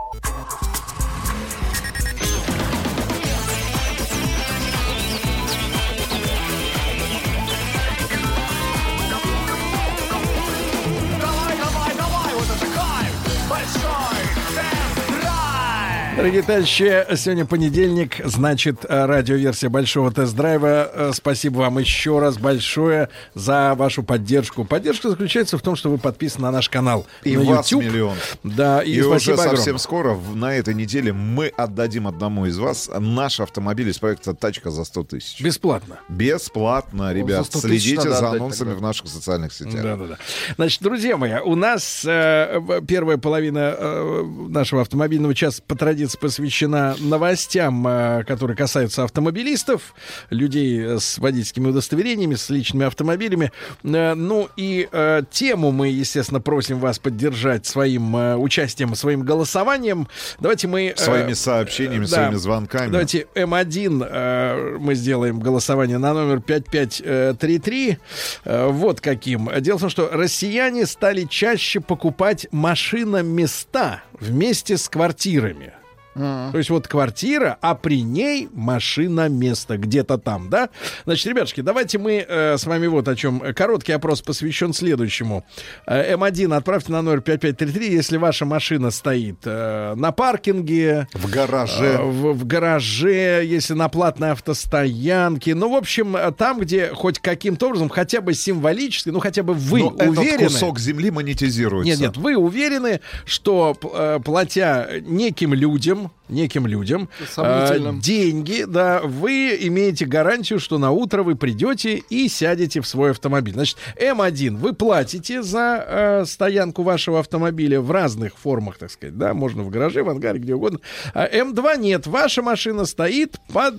Дорогие 16.28 16.44
товарищи, 16.44 17.06
сегодня 17.16 17.45
понедельник, 17.45 18.18
значит, 18.26 18.84
радиоверсия 18.84 19.70
большого 19.70 20.12
тест-драйва. 20.12 20.91
Э, 20.94 21.12
Спасибо 21.14 21.60
вам 21.60 21.78
еще 21.80 22.20
раз 22.20 22.38
большое 22.38 23.08
за 23.34 23.76
вашу 23.78 24.04
поддержку. 24.04 24.66
Поддержка 24.66 25.10
заключается 25.10 25.58
в 25.58 25.62
том, 25.62 25.78
что 25.78 25.90
вы 25.90 25.98
подписаны 25.98 26.48
на 26.48 26.52
наш 26.52 26.68
канал 26.68 27.08
И 27.24 27.38
на 27.38 27.45
вас 27.45 27.72
YouTube. 27.72 27.86
миллион. 27.86 28.18
Да, 28.44 28.82
и, 28.84 28.95
И, 28.95 29.02
уже 29.02 29.38
совсем 29.38 29.40
огромное. 29.40 29.78
скоро, 29.78 30.20
на 30.34 30.54
этой 30.54 30.74
неделе, 30.74 31.14
мы 31.14 31.48
отдадим 31.48 32.08
одному 32.08 32.45
из 32.45 32.58
вас 32.58 32.90
наш 32.99 33.40
автомобиль 33.40 33.88
из 33.88 33.98
проекта 33.98 34.34
«Тачка 34.34 34.70
за 34.70 34.84
100 34.84 35.04
тысяч». 35.06 35.40
Бесплатно. 35.40 35.99
Бесплатно, 36.10 37.14
ребят. 37.14 37.38
за 37.38 37.44
100 37.45 37.70
тысяч 37.70 37.84
Следите 37.84 38.10
за 38.10 38.32
анонсами 38.32 38.72
тогда. 38.72 38.80
в 38.80 38.82
наших 38.82 39.08
социальных 39.08 39.54
сетях. 39.54 39.82
Да-да-да. 39.82 40.18
Значит, 40.58 40.82
друзья 40.82 41.16
мои, 41.16 41.36
у 41.40 41.56
нас 41.56 42.04
э, 42.06 42.60
первая 42.86 43.18
половина 43.18 43.76
э, 43.80 44.24
нашего 44.49 44.82
автомобильного 44.82 45.34
часа 45.34 45.64
по 45.66 45.76
традиции 45.78 46.16
посвящена 46.19 46.95
новостям, 46.99 47.85
э, 47.88 48.23
которые 48.26 48.56
касаются 48.57 49.03
автомобилистов, 49.03 49.94
людей 50.30 50.99
с 50.99 51.18
водительскими 51.18 51.68
удостоверениями, 51.69 52.35
с 52.35 52.49
личными 52.49 52.85
автомобилями. 52.85 53.52
Э, 53.84 54.14
ну 54.14 54.49
и 54.57 54.88
э, 54.91 55.22
тему 55.31 55.72
мы, 55.72 55.89
естественно, 55.89 56.39
просим 56.41 56.80
вас 56.80 56.99
поддержать 56.99 57.65
своим 57.65 58.15
э, 58.15 58.35
участием, 58.35 58.95
своим 58.95 59.22
голосованием. 59.22 60.07
Давайте 60.39 60.68
мы... 60.68 60.88
э, 60.88 60.95
Своими 60.95 61.34
сообщениями, 61.34 62.06
да. 62.06 62.15
своими 62.15 62.35
звонками. 62.35 62.91
Давайте 62.91 63.27
М1 63.35 64.07
э, 64.10 64.77
мы 64.80 64.95
сделаем 64.95 65.39
голосование 65.39 65.98
на 65.98 66.14
номер 66.14 66.41
5533. 66.41 67.98
Э, 68.45 68.68
вот 68.68 69.02
каким. 69.02 69.49
Дело 69.61 69.77
в 69.77 69.81
том, 69.81 69.89
что 69.89 70.10
россияне 70.11 70.85
стали 70.85 71.23
чаще 71.30 71.80
покупать 71.80 72.48
машиноместа 72.52 74.02
вместе 74.19 74.77
с 74.77 74.89
квартирами. 74.89 75.73
То 76.18 76.57
есть 76.57 76.69
вот 76.69 76.88
квартира, 76.88 77.57
а 77.61 77.76
при 77.76 78.02
ней 78.02 78.49
машина 78.53 79.30
место 79.30 79.77
где-то 79.77 80.18
там, 80.18 80.49
да? 80.49 80.69
Значит, 81.06 81.27
ребятушки, 81.27 81.61
давайте 81.61 81.98
мы 81.98 82.26
э, 82.27 82.57
с 82.57 82.65
вами 82.65 82.88
вот 82.88 83.07
о 83.07 83.15
чем. 83.15 83.41
Короткий 83.56 83.91
опрос 83.91 84.22
посвящен 84.22 84.73
следующему. 84.73 85.45
Э, 85.85 86.15
М1 86.15 86.56
отправьте 86.56 86.91
на 86.91 87.02
номер 87.02 87.22
5533, 87.22 87.91
если 87.94 88.18
ваша 88.18 88.45
машина 88.45 88.91
стоит 88.91 89.38
э, 89.45 89.94
на 89.95 90.11
паркинге. 90.11 91.07
В 91.14 91.30
гараже. 91.30 91.84
э, 91.84 92.02
в, 92.02 92.34
в 92.34 92.45
гараже, 92.48 93.44
если 93.45 93.73
на 93.73 93.89
платной 93.89 94.31
автостоянке. 94.31 95.56
Ну, 95.56 95.72
в 95.72 95.76
общем, 95.76 96.15
э, 96.15 96.31
там, 96.31 96.60
где 96.60 96.88
хоть 96.94 97.19
каким-то 97.19 97.68
образом, 97.68 97.89
хотя 97.89 98.22
бы 98.22 98.34
символически, 98.34 99.10
ну, 99.10 99.19
хотя 99.19 99.44
бы 99.44 99.53
вы 99.53 99.80
Но 99.80 99.95
этот 99.95 100.18
уверены... 100.18 100.44
кусок 100.45 100.80
земли 100.80 101.11
монетизируется. 101.11 101.89
Нет, 101.89 101.99
нет, 101.99 102.18
вы 102.18 102.35
уверены, 102.35 103.02
что 103.26 103.77
э, 103.81 104.19
платя 104.23 104.89
неким 105.02 105.53
людям, 105.53 106.06
неким 106.29 106.67
людям. 106.67 107.09
Э, 107.38 107.93
деньги, 108.01 108.65
да, 108.67 109.01
вы 109.01 109.57
имеете 109.61 110.05
гарантию, 110.05 110.59
что 110.59 110.77
на 110.77 110.91
утро 110.91 111.23
вы 111.23 111.35
придете 111.35 111.97
и 112.09 112.27
сядете 112.27 112.81
в 112.81 112.88
свой 112.88 113.11
автомобиль. 113.11 113.53
Значит, 113.53 113.77
М1 114.01 114.57
вы 114.57 114.73
платите 114.73 115.41
за 115.41 115.85
э, 115.88 116.25
стоянку 116.25 116.84
вашего 116.84 117.19
автомобиля 117.19 117.81
в 117.81 117.91
разных 117.91 118.38
формах, 118.38 118.77
так 118.77 118.91
сказать, 118.91 119.17
да, 119.17 119.34
можно 119.34 119.63
в 119.63 119.69
гараже, 119.69 120.03
в 120.03 120.09
ангаре, 120.09 120.39
где 120.39 120.55
угодно. 120.55 120.79
А 121.13 121.27
М2 121.27 121.79
нет, 121.79 122.07
ваша 122.07 122.41
машина 122.41 122.85
стоит 122.85 123.38
под 123.53 123.75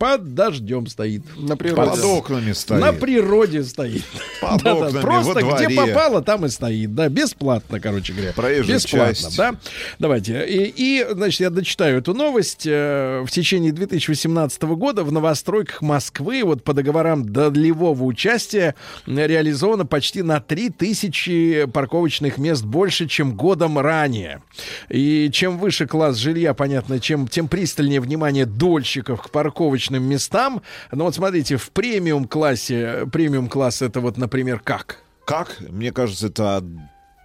под 0.00 0.34
дождем 0.34 0.86
стоит. 0.86 1.22
На 1.36 1.58
природе. 1.58 1.90
Под 1.90 2.02
окнами 2.04 2.52
стоит. 2.52 2.80
На 2.80 2.94
природе 2.94 3.62
стоит. 3.62 4.02
Под 4.40 4.62
Да-да, 4.62 4.86
окнами, 4.86 5.02
Просто 5.02 5.44
во 5.44 5.56
где 5.58 5.76
попало, 5.76 6.22
там 6.22 6.46
и 6.46 6.48
стоит. 6.48 6.94
Да, 6.94 7.10
бесплатно, 7.10 7.80
короче 7.80 8.14
говоря. 8.14 8.32
Проезжая 8.32 8.76
бесплатно, 8.76 9.14
часть. 9.14 9.36
да. 9.36 9.56
Давайте. 9.98 10.46
И, 10.48 10.72
и, 10.74 11.06
значит, 11.12 11.40
я 11.40 11.50
дочитаю 11.50 11.98
эту 11.98 12.14
новость. 12.14 12.62
Э, 12.66 13.22
В 13.26 13.30
течение 13.30 13.72
2018 13.72 14.62
года 14.62 15.04
в 15.04 15.12
новостройках 15.12 15.82
Москвы 15.82 16.44
вот 16.44 16.64
по 16.64 16.72
договорам 16.72 17.30
долевого 17.30 18.02
участия 18.04 18.76
реализовано 19.06 19.84
почти 19.84 20.22
на 20.22 20.40
3000 20.40 21.66
парковочных 21.66 22.38
мест 22.38 22.64
больше, 22.64 23.06
чем 23.06 23.36
годом 23.36 23.78
ранее. 23.78 24.40
И 24.88 25.28
чем 25.30 25.58
выше 25.58 25.86
класс 25.86 26.16
жилья, 26.16 26.54
понятно, 26.54 27.00
чем, 27.00 27.28
тем 27.28 27.48
пристальнее 27.48 28.00
внимание 28.00 28.46
дольщиков 28.46 29.20
к 29.20 29.28
парковочным 29.30 29.89
местам. 29.98 30.62
Ну 30.92 31.04
вот 31.04 31.14
смотрите, 31.14 31.56
в 31.56 31.70
премиум 31.70 32.26
классе, 32.26 33.06
премиум 33.12 33.48
класс 33.48 33.82
это 33.82 34.00
вот, 34.00 34.16
например, 34.16 34.60
как? 34.60 34.98
Как? 35.24 35.60
Мне 35.60 35.92
кажется, 35.92 36.28
это 36.28 36.64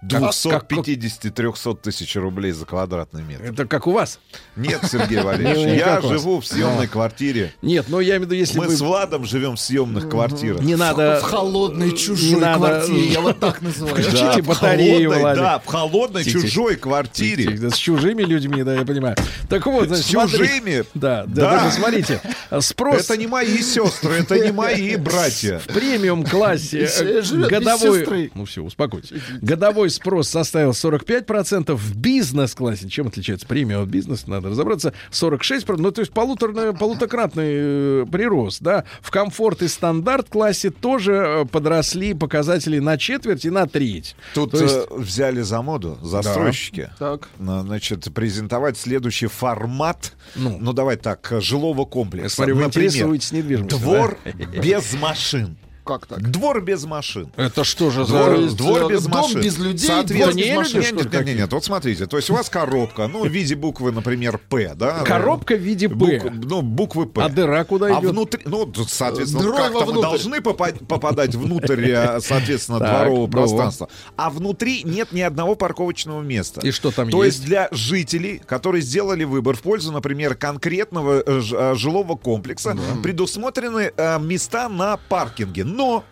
250-300 0.08 1.78
тысяч 1.82 2.16
рублей 2.16 2.52
за 2.52 2.64
квадратный 2.66 3.22
метр. 3.22 3.44
Это 3.44 3.66
как 3.66 3.86
у 3.86 3.92
вас? 3.92 4.18
Нет, 4.56 4.80
Сергей 4.90 5.20
Валерьевич, 5.22 5.80
я 5.80 6.00
живу 6.00 6.40
в 6.40 6.46
съемной 6.46 6.86
квартире. 6.86 7.52
Нет, 7.62 7.86
но 7.88 8.00
я 8.00 8.16
имею 8.16 8.22
в 8.22 8.24
виду, 8.24 8.34
если 8.34 8.58
Мы 8.58 8.68
с 8.70 8.80
Владом 8.80 9.24
живем 9.24 9.56
в 9.56 9.60
съемных 9.60 10.08
квартирах. 10.08 10.60
Не 10.60 10.76
надо... 10.76 11.20
В 11.20 11.22
холодной 11.22 11.96
чужой 11.96 12.40
квартире, 12.40 13.06
я 13.08 13.20
вот 13.20 13.40
так 13.40 13.62
называю. 13.62 13.96
Включите 13.96 14.42
батарею, 14.42 15.10
да, 15.10 15.58
в 15.58 15.66
холодной 15.66 16.24
чужой 16.24 16.76
квартире. 16.76 17.70
С 17.70 17.76
чужими 17.76 18.22
людьми, 18.22 18.62
да, 18.62 18.74
я 18.74 18.84
понимаю. 18.84 19.16
Так 19.48 19.66
вот, 19.66 19.88
значит, 19.88 20.06
С 20.06 20.08
чужими? 20.08 20.84
Да, 20.94 21.24
да, 21.26 21.70
смотрите. 21.70 22.20
Спрос 22.60 23.04
Это 23.04 23.16
не 23.16 23.26
мои 23.26 23.58
сестры, 23.58 24.14
это 24.14 24.38
не 24.38 24.52
мои 24.52 24.96
братья. 25.06 25.58
в 25.58 25.66
премиум 25.66 26.24
классе 26.24 26.88
э, 26.98 27.22
годовой... 27.48 28.30
Ну 28.34 28.44
все, 28.44 28.62
успокойтесь. 28.62 29.12
Годовой 29.40 29.90
спрос 29.96 30.28
составил 30.28 30.70
45%, 30.70 31.74
в 31.74 31.96
бизнес-классе, 31.96 32.88
чем 32.88 33.08
отличается 33.08 33.46
премиум 33.46 33.82
от 33.82 33.88
бизнеса, 33.88 34.28
надо 34.30 34.50
разобраться, 34.50 34.92
46%, 35.10 35.76
ну 35.78 35.90
то 35.90 36.00
есть 36.00 36.12
полуторный, 36.12 36.72
полутократный 36.74 37.48
э, 37.48 38.06
прирост, 38.10 38.62
да. 38.62 38.84
В 39.00 39.10
комфорт 39.10 39.62
и 39.62 39.68
стандарт 39.68 40.28
классе 40.28 40.70
тоже 40.70 41.12
э, 41.12 41.44
подросли 41.46 42.14
показатели 42.14 42.78
на 42.78 42.96
четверть 42.98 43.44
и 43.44 43.50
на 43.50 43.66
треть. 43.66 44.14
Тут 44.34 44.52
То 44.52 44.62
есть- 44.62 44.74
э, 44.74 44.86
взяли 44.96 45.40
за 45.42 45.62
моду 45.62 45.98
застройщики. 46.02 46.90
Так. 46.98 47.28
На- 47.38 47.62
Значит, 47.66 48.12
презентовать 48.14 48.76
следующий 48.78 49.26
формат, 49.26 50.12
Ну. 50.36 50.58
ну, 50.60 50.72
давай 50.72 50.96
так, 50.96 51.32
э, 51.32 51.40
жилого 51.40 51.80
Я 51.80 51.84
комплекса. 51.86 52.36
смотрю, 52.36 52.56
вы 52.56 52.62
Например, 52.64 52.88
интересуетесь 52.88 53.32
недвижимостью. 53.32 53.78
Двор 53.80 54.18
да? 54.24 54.32
без 54.60 54.94
машин. 54.94 55.56
Как 55.86 56.06
так? 56.06 56.20
Двор 56.20 56.60
без 56.62 56.84
машин. 56.84 57.30
Это 57.36 57.62
что 57.62 57.90
же 57.90 58.04
Двор, 58.04 58.36
за... 58.48 58.56
двор 58.56 58.90
без 58.92 59.04
дом 59.04 59.22
машин. 59.22 59.40
без 59.40 59.56
людей, 59.58 59.86
Соответственно, 59.86 60.32
двор 60.32 60.34
без 60.34 60.44
нет, 60.46 60.56
машин, 60.56 60.80
нет, 60.80 60.90
ли, 60.90 60.96
нет, 60.96 61.04
нет, 61.04 61.12
какие? 61.20 61.36
нет, 61.36 61.52
вот 61.52 61.64
смотрите, 61.64 62.06
то 62.06 62.16
есть 62.16 62.28
у 62.30 62.34
вас 62.34 62.50
коробка, 62.50 63.06
ну, 63.06 63.22
в 63.24 63.28
виде 63.28 63.54
буквы, 63.54 63.92
например, 63.92 64.38
П, 64.48 64.72
да? 64.74 65.02
Коробка 65.04 65.54
в 65.54 65.60
виде 65.60 65.86
Бук- 65.86 66.22
П. 66.22 66.30
ну, 66.30 66.62
буквы 66.62 67.06
П. 67.06 67.22
А 67.22 67.28
дыра 67.28 67.62
куда 67.64 67.86
А 67.86 68.00
идет? 68.00 68.10
внутри, 68.10 68.42
ну, 68.46 68.68
соответственно, 68.88 69.52
как-то 69.52 69.86
мы 69.86 70.02
должны 70.02 70.40
попа- 70.40 70.84
попадать 70.86 71.34
внутрь, 71.36 71.88
э, 71.88 72.20
соответственно, 72.20 72.80
Так, 72.80 72.88
дворового 72.90 73.26
ну. 73.26 73.32
пространства. 73.32 73.88
А 74.16 74.30
внутри 74.30 74.82
нет 74.82 75.12
ни 75.12 75.20
одного 75.20 75.54
парковочного 75.54 76.20
места. 76.20 76.62
И 76.66 76.72
что 76.72 76.90
там 76.90 77.10
То 77.10 77.22
есть? 77.22 77.38
есть 77.38 77.46
для 77.48 77.68
жителей, 77.70 78.40
которые 78.44 78.82
сделали 78.82 79.22
выбор 79.22 79.54
в 79.56 79.60
пользу, 79.62 79.92
например, 79.92 80.34
конкретного 80.34 81.22
э, 81.24 81.42
э, 81.52 81.74
жилого 81.76 82.16
комплекса, 82.16 82.76
предусмотрены 83.04 83.92
э, 83.96 84.18
места 84.18 84.68
на 84.68 84.96
паркинге. 85.08 85.64
Но 85.76 86.04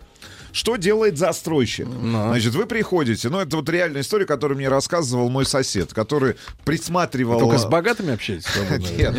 Что 0.55 0.77
делает 0.77 1.17
застройщик? 1.17 1.85
Значит, 1.87 2.55
вы 2.55 2.65
приходите, 2.65 3.27
ну, 3.27 3.39
это 3.39 3.57
вот 3.57 3.67
реальная 3.69 4.01
история, 4.01 4.25
которую 4.25 4.57
мне 4.57 4.69
рассказывал 4.69 5.29
мой 5.29 5.45
сосед, 5.45 5.93
который 5.93 6.35
присматривал... 6.63 7.39
Только 7.39 7.57
с 7.57 7.65
богатыми 7.65 8.13
общаетесь? 8.13 8.45
Нет, 8.97 9.13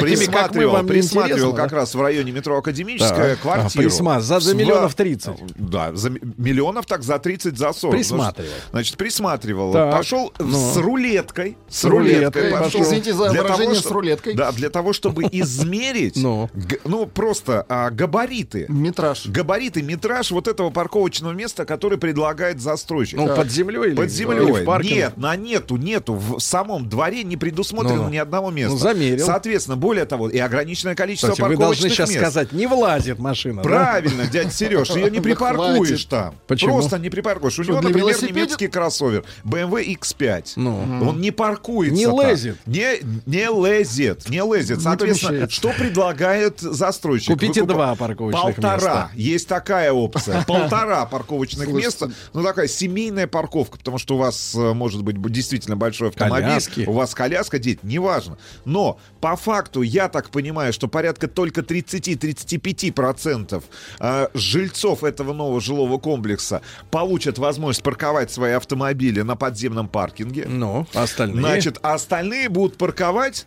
присматривал, 0.00 0.84
присматривал 0.86 1.54
как 1.54 1.72
раз 1.72 1.94
в 1.94 2.00
районе 2.02 2.30
метро 2.32 2.58
Академическая 2.58 3.36
квартиру. 3.36 3.86
А, 3.86 3.88
присма- 3.88 4.20
за- 4.20 4.54
миллионов 4.54 4.92
ва- 4.92 4.96
30. 4.96 5.34
Да, 5.56 5.94
за 5.94 6.10
миллионов 6.10 6.84
так 6.84 7.02
за 7.02 7.18
30, 7.18 7.56
за 7.56 7.72
40. 7.72 7.96
Присматривал. 7.96 8.50
Значит, 8.72 8.96
присматривал. 8.98 9.72
Пошел 9.72 10.32
Ну. 10.38 10.72
с 10.74 10.76
рулеткой. 10.76 11.56
С 11.70 11.84
рулеткой 11.84 12.50
пошел. 12.50 12.82
Извините 12.82 13.14
за 13.14 13.30
выражение 13.30 13.76
с 13.76 13.86
рулеткой. 13.90 14.34
Да, 14.34 14.52
для 14.52 14.68
того, 14.68 14.92
чтобы 14.92 15.22
измерить, 15.32 16.16
Ну. 16.16 16.50
ну, 16.84 17.06
просто 17.06 17.64
а, 17.68 17.88
габариты. 17.90 18.66
Метраж. 18.68 19.26
Габариты, 19.26 19.82
метраж 19.82 20.30
вот 20.30 20.48
этого 20.48 20.65
парковочного 20.70 21.32
места, 21.32 21.64
который 21.64 21.98
предлагает 21.98 22.60
застройщик. 22.60 23.18
Ну, 23.18 23.34
под 23.34 23.50
землей 23.50 23.88
или 23.90 23.94
Под 23.96 24.06
в- 24.10 24.12
землей. 24.12 24.38
или 24.42 24.64
в? 24.64 24.82
Нет, 24.82 25.16
на 25.16 25.36
нету, 25.36 25.76
нету. 25.76 26.14
В 26.14 26.38
самом 26.40 26.88
дворе 26.88 27.22
не 27.24 27.36
предусмотрено 27.36 27.96
Ну-ну. 27.96 28.10
ни 28.10 28.16
одного 28.16 28.50
места. 28.50 28.72
Ну, 28.72 28.78
замерил. 28.78 29.24
Соответственно, 29.26 29.76
более 29.76 30.04
того, 30.04 30.28
и 30.28 30.38
ограниченное 30.38 30.94
количество 30.94 31.28
Кстати, 31.28 31.40
вы 31.42 31.56
парковочных 31.56 31.82
должны 31.82 31.94
сейчас 31.96 32.08
мест. 32.10 32.20
сказать, 32.20 32.52
не 32.52 32.66
влазит 32.66 33.18
машина. 33.18 33.62
да? 33.62 33.68
Правильно, 33.68 34.26
дядя 34.26 34.50
Сереж, 34.50 34.90
ее 34.90 35.10
не 35.10 35.16
Да 35.18 35.22
припаркуешь 35.22 36.04
там. 36.04 36.34
Почему? 36.46 36.74
Просто 36.74 36.98
не 36.98 37.10
припаркуешь. 37.10 37.58
У 37.58 37.62
него, 37.62 37.80
например, 37.80 38.14
немецкий 38.22 38.68
кроссовер 38.68 39.24
BMW 39.44 39.96
X5. 39.98 40.52
Ну. 40.56 41.08
Он 41.08 41.20
не 41.20 41.30
паркуется. 41.30 41.94
Не 41.96 42.04
лезет. 42.06 42.58
Не, 42.66 42.98
не 43.26 43.46
лезет. 43.46 44.28
Не 44.28 44.38
лезет. 44.38 44.80
Соответственно, 44.80 45.48
что 45.48 45.70
предлагает 45.72 46.60
застройщик? 46.60 47.32
Купите 47.32 47.64
два 47.64 47.94
парковочных 47.94 48.54
Полтора. 48.56 48.74
места. 48.76 49.10
Есть 49.14 49.48
такая 49.48 49.92
опция. 49.92 50.42
Полтора 50.62 51.06
парковочных 51.06 51.68
места. 51.68 52.10
Ну, 52.32 52.42
такая 52.42 52.68
семейная 52.68 53.26
парковка, 53.26 53.78
потому 53.78 53.98
что 53.98 54.16
у 54.16 54.18
вас 54.18 54.54
э, 54.54 54.72
может 54.72 55.02
быть 55.02 55.20
действительно 55.32 55.76
большой 55.76 56.08
автомобиль. 56.08 56.48
Коляски. 56.48 56.84
У 56.86 56.92
вас 56.92 57.14
коляска, 57.14 57.58
дети, 57.58 57.80
неважно. 57.82 58.38
Но 58.64 58.98
по 59.20 59.36
факту, 59.36 59.82
я 59.82 60.08
так 60.08 60.30
понимаю, 60.30 60.72
что 60.72 60.88
порядка 60.88 61.28
только 61.28 61.62
30-35% 61.62 63.62
э, 64.00 64.28
жильцов 64.34 65.04
этого 65.04 65.32
нового 65.32 65.60
жилого 65.60 65.98
комплекса 65.98 66.62
получат 66.90 67.38
возможность 67.38 67.82
парковать 67.82 68.30
свои 68.30 68.52
автомобили 68.52 69.22
на 69.22 69.36
подземном 69.36 69.88
паркинге. 69.88 70.46
Ну, 70.48 70.86
а 70.94 71.04
остальные? 71.04 71.40
Значит, 71.40 71.78
а 71.82 71.94
остальные 71.94 72.48
будут 72.48 72.76
парковать 72.76 73.46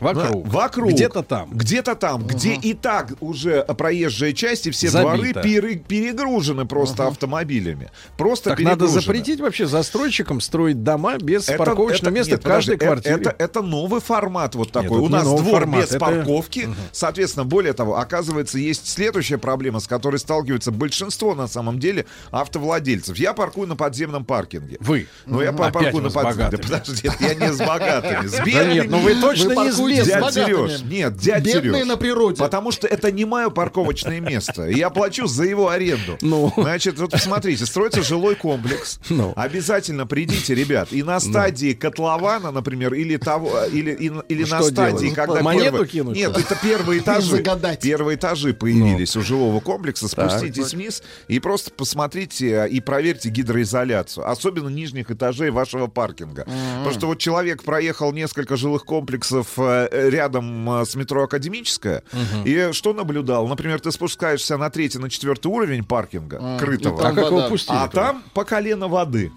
вокруг. 0.00 0.46
вокруг. 0.48 0.90
Где-то 0.90 1.22
там. 1.22 1.50
Где-то 1.52 1.94
там, 1.94 2.26
где 2.26 2.54
и 2.54 2.74
так 2.74 3.12
уже 3.20 3.62
проезжая 3.64 4.32
часть 4.32 4.66
и 4.66 4.70
все 4.70 4.88
Забито. 4.88 5.16
дворы 5.16 5.32
пере- 5.42 5.76
перегружены 5.76 6.64
просто 6.66 7.06
автомобилями. 7.06 7.90
Просто 8.16 8.50
Так 8.50 8.60
надо 8.60 8.86
запретить 8.86 9.40
вообще 9.40 9.66
застройщикам 9.66 10.40
строить 10.40 10.82
дома 10.82 11.16
без 11.18 11.48
Это- 11.48 11.58
парковочного 11.58 12.10
это- 12.10 12.18
места 12.18 12.30
нет, 12.32 12.40
в 12.40 12.42
каждой 12.44 12.76
подожди, 12.78 12.84
э- 12.84 12.86
квартире. 12.88 13.16
Это, 13.32 13.44
это 13.44 13.62
новый 13.62 14.00
формат 14.00 14.54
вот 14.54 14.72
такой. 14.72 14.98
это 14.98 15.00
У 15.00 15.08
нас 15.08 15.24
двор 15.24 15.60
формат, 15.60 15.80
без 15.82 15.90
это- 15.90 15.98
парковки. 16.00 16.68
Соответственно, 16.92 17.44
более 17.44 17.72
того, 17.72 17.98
оказывается, 17.98 18.58
есть 18.58 18.88
следующая 18.88 19.38
проблема, 19.38 19.80
с 19.80 19.86
которой 19.86 20.16
сталкивается 20.18 20.70
большинство 20.72 21.34
на 21.34 21.46
самом 21.48 21.78
деле 21.78 22.06
автовладельцев. 22.30 23.16
Я 23.18 23.32
паркую 23.32 23.68
на 23.68 23.76
подземном 23.76 24.24
паркинге. 24.24 24.76
Вы. 24.80 25.06
Ну, 25.26 25.40
я 25.42 25.52
паркую 25.52 26.02
на 26.02 26.10
подземном. 26.10 26.50
Да 26.50 26.58
подожди, 26.62 27.10
я 27.20 27.34
не 27.34 27.52
с 27.52 27.58
богатыми. 27.58 28.26
С 28.26 28.32
Да 28.32 28.44
бедными. 28.44 28.74
нет, 28.74 28.90
ну 28.90 28.98
вы 28.98 29.14
точно 29.20 29.52
не 29.64 29.70
с 29.72 29.78
с 29.88 29.88
бедными. 29.90 30.04
Дядь 30.06 30.20
богатыми. 30.20 30.68
Сереж, 30.68 30.82
нет, 30.82 31.16
дядь 31.16 31.44
Бедные 31.44 31.72
Сереж. 31.74 31.86
на 31.86 31.96
природе. 31.96 32.36
Потому 32.38 32.72
что 32.72 32.86
это 32.86 33.10
не 33.12 33.24
мое 33.24 33.50
парковочное 33.50 34.20
место. 34.20 34.64
Я 34.68 34.90
плачу 34.90 35.26
за 35.26 35.44
его 35.44 35.68
аренду. 35.68 36.18
Ну. 36.20 36.52
Значит, 36.56 36.98
вот 36.98 37.10
посмотрите, 37.10 37.66
строится 37.66 38.02
жилой 38.02 38.34
комплекс. 38.34 38.98
Ну. 39.08 39.32
Обязательно 39.36 40.06
придите, 40.06 40.54
ребят. 40.54 40.88
И 40.92 41.02
на 41.02 41.20
стадии 41.20 41.72
котлована, 41.74 42.50
например, 42.50 42.94
или 42.94 43.16
того, 43.16 43.64
или, 43.72 43.92
и- 43.92 44.12
или 44.28 44.42
на 44.42 44.60
Что 44.60 44.70
стадии, 44.70 44.98
делать? 45.00 45.14
когда 45.14 45.42
Монету 45.42 45.64
первые- 45.70 45.88
кинуть? 45.88 46.16
Нет, 46.16 46.36
это 46.36 46.58
первые 46.62 47.00
этажи. 47.00 47.44
Первые 47.80 48.16
этажи 48.16 48.54
появились 48.54 49.16
у 49.16 49.22
жилого 49.22 49.60
комплекса. 49.60 50.08
Так. 50.14 50.30
Спуститесь 50.30 50.72
вниз 50.74 51.02
и 51.28 51.38
просто 51.40 51.70
посмотрите 51.70 52.50
э, 52.50 52.68
и 52.68 52.80
проверьте 52.80 53.28
гидроизоляцию. 53.30 54.28
Особенно 54.28 54.68
нижних 54.68 55.10
этажей 55.10 55.50
вашего 55.50 55.86
паркинга. 55.86 56.44
Потому 56.78 56.94
что 56.94 57.06
вот 57.06 57.18
человек 57.18 57.62
проехал 57.62 58.12
несколько 58.12 58.56
жилых 58.56 58.84
комплексов 58.84 59.48
э, 59.58 59.73
рядом 59.90 60.80
э, 60.80 60.84
с 60.84 60.94
метро 60.94 61.24
Академическая. 61.24 62.02
И 62.44 62.70
что 62.72 62.92
наблюдал? 62.92 63.46
Например, 63.48 63.80
ты 63.80 63.90
спускаешься 63.92 64.56
на 64.56 64.70
третий, 64.70 64.98
на 64.98 65.10
четвертый 65.10 65.48
уровень 65.48 65.84
паркинга, 65.84 66.58
крытого. 66.58 67.00
там 67.02 67.12
А 67.12 67.14
как 67.14 67.26
его 67.30 67.48
пустили? 67.48 67.76
А 67.76 67.88
там 67.88 68.22
по 68.32 68.44
колено 68.44 68.88
воды. 68.88 69.30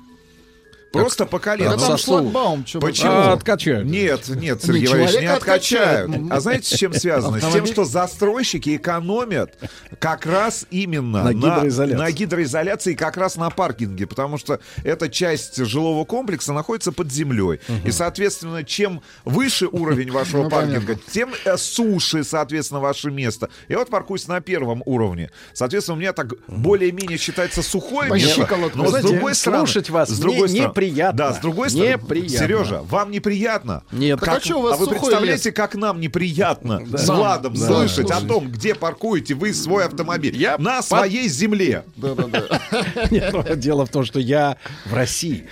Просто 0.91 1.25
по 1.25 1.39
колено. 1.39 1.75
Ну, 1.75 1.77
там 1.77 1.97
шлагбаум. 1.97 2.65
Почему? 2.79 3.11
А, 3.11 3.33
откачают. 3.33 3.85
Нет, 3.87 4.27
нет, 4.29 4.61
Не, 4.63 4.67
Сергей 4.67 4.87
Валерьевич, 4.87 5.21
не 5.21 5.27
откачают. 5.27 6.09
откачают. 6.09 6.31
А 6.31 6.39
знаете, 6.39 6.75
с 6.75 6.79
чем 6.79 6.93
связано? 6.93 7.39
С 7.39 7.51
тем, 7.51 7.65
что 7.65 7.85
застройщики 7.85 8.75
экономят 8.75 9.55
как 9.99 10.25
раз 10.25 10.65
именно 10.71 11.23
На 11.23 11.33
гидроизоляции. 11.33 11.97
на 12.03 12.11
гидроизоляции 12.11 12.93
и 12.93 12.95
как 12.95 13.17
раз 13.17 13.35
на 13.35 13.49
паркинге, 13.49 14.07
потому 14.07 14.37
что 14.37 14.59
эта 14.83 15.09
часть 15.09 15.57
жилого 15.57 16.05
комплекса 16.05 16.53
находится 16.53 16.91
под 16.91 17.11
землей. 17.11 17.59
И, 17.85 17.91
соответственно, 17.91 18.63
чем 18.63 19.01
выше 19.25 19.67
уровень 19.67 20.11
вашего 20.11 20.43
Ну, 20.47 20.49
паркинга, 20.49 20.97
тем 21.11 21.33
э, 21.45 21.57
суше, 21.57 22.23
соответственно, 22.23 22.79
ваше 22.79 23.11
место. 23.11 23.49
Я 23.67 23.79
вот 23.79 23.89
паркуюсь 23.89 24.27
на 24.27 24.39
первом 24.41 24.81
уровне. 24.85 25.31
Соответственно, 25.53 25.97
у 25.97 25.99
меня 25.99 26.13
так 26.13 26.33
более-менее 26.47 27.17
считается 27.17 27.61
сухое 27.61 28.09
место. 28.11 28.47
Но 28.75 28.87
с 28.87 29.01
другой 29.01 29.35
стороны... 29.35 29.65
слушать 29.65 29.89
вас 29.89 30.09
с 30.09 30.19
другой 30.19 30.47
стороны- 30.49 30.73
неприятно. 30.87 31.17
Да, 31.17 31.33
с 31.33 31.39
другой 31.39 31.69
стороны... 31.69 31.91
Неприятно. 31.93 32.37
Сережа, 32.37 32.81
вам 32.83 33.11
неприятно? 33.11 33.83
Нет. 33.91 34.19
Так 34.19 34.41
а 34.49 34.55
у 34.55 34.61
вас 34.61 34.79
вы 34.79 34.85
сухой 34.85 34.99
представляете, 34.99 35.51
как 35.51 35.75
нам 35.75 35.99
неприятно 35.99 36.81
с 36.97 37.07
Владом 37.07 37.53
Да. 37.53 37.65
слышать 37.65 38.07
Да. 38.07 38.17
о 38.17 38.21
том, 38.21 38.49
где 38.49 38.75
паркуете 38.75 39.33
вы 39.35 39.53
свой 39.53 39.85
автомобиль? 39.85 40.35
Я 40.35 40.57
на 40.57 40.77
под- 40.77 40.85
своей 40.85 41.27
земле. 41.27 41.83
Да-да-да. 41.95 42.61
Ну, 43.37 43.55
дело 43.55 43.85
в 43.85 43.89
том, 43.89 44.05
что 44.05 44.19
я 44.19 44.57
в 44.85 44.93
России. 44.93 45.47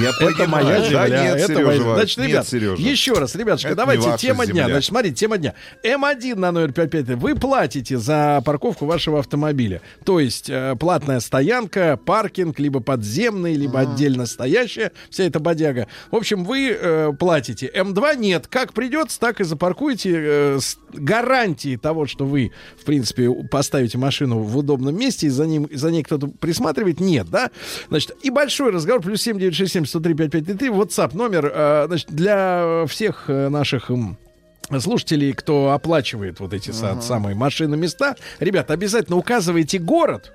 я 0.00 0.10
это 0.28 0.46
моя 0.48 0.78
Да 0.80 0.88
земля. 0.88 1.34
нет, 1.36 1.46
Сережа, 1.46 1.94
Значит, 1.94 2.18
ребят, 2.18 2.52
еще 2.78 3.12
раз, 3.14 3.34
ребятушка, 3.34 3.74
давайте 3.74 4.16
тема 4.18 4.46
дня. 4.46 4.66
Значит, 4.66 4.88
смотрите, 4.88 5.14
тема 5.14 5.38
дня. 5.38 5.54
М1 5.82 6.36
на 6.38 6.52
номер 6.52 6.72
55. 6.72 7.16
Вы 7.18 7.34
платите 7.34 7.98
за 7.98 8.42
парковку 8.44 8.86
вашего 8.86 9.18
автомобиля. 9.20 9.80
То 10.04 10.20
есть 10.20 10.48
э, 10.50 10.76
платная 10.78 11.20
стоянка, 11.20 11.98
паркинг, 12.04 12.58
либо 12.58 12.80
подземный, 12.80 13.54
либо 13.54 13.80
отдельно 13.80 14.26
стоящая, 14.54 14.92
вся 15.10 15.24
эта 15.24 15.40
бодяга. 15.40 15.88
В 16.10 16.16
общем, 16.16 16.44
вы 16.44 16.70
э, 16.70 17.12
платите. 17.18 17.70
М2 17.74 18.16
нет. 18.16 18.46
Как 18.46 18.72
придется, 18.72 19.18
так 19.18 19.40
и 19.40 19.44
запаркуете. 19.44 20.12
э, 20.14 20.58
с 20.60 20.78
гарантией 20.92 21.76
того, 21.76 22.06
что 22.06 22.24
вы, 22.24 22.52
в 22.80 22.84
принципе, 22.84 23.28
поставите 23.50 23.98
машину 23.98 24.38
в 24.38 24.56
удобном 24.56 24.96
месте, 24.96 25.26
и 25.26 25.30
за, 25.30 25.46
ним, 25.46 25.68
за 25.72 25.90
ней 25.90 26.04
кто-то 26.04 26.28
присматривает, 26.28 27.00
нет, 27.00 27.28
да? 27.28 27.50
Значит, 27.88 28.16
и 28.22 28.30
большой 28.30 28.70
разговор, 28.70 29.02
плюс 29.02 29.22
7967 29.22 29.86
103 29.86 30.14
5533, 30.14 30.68
WhatsApp 30.68 31.16
номер, 31.16 31.50
э, 31.52 31.84
значит, 31.88 32.10
для 32.10 32.84
всех 32.86 33.24
э, 33.28 33.48
наших... 33.48 33.90
слушателей, 34.78 35.32
кто 35.32 35.72
оплачивает 35.72 36.40
вот 36.40 36.54
эти 36.54 36.70
са- 36.70 37.00
самые 37.02 37.34
машины 37.34 37.76
места, 37.76 38.16
ребята, 38.38 38.72
обязательно 38.72 39.16
указывайте 39.16 39.78
город. 39.78 40.32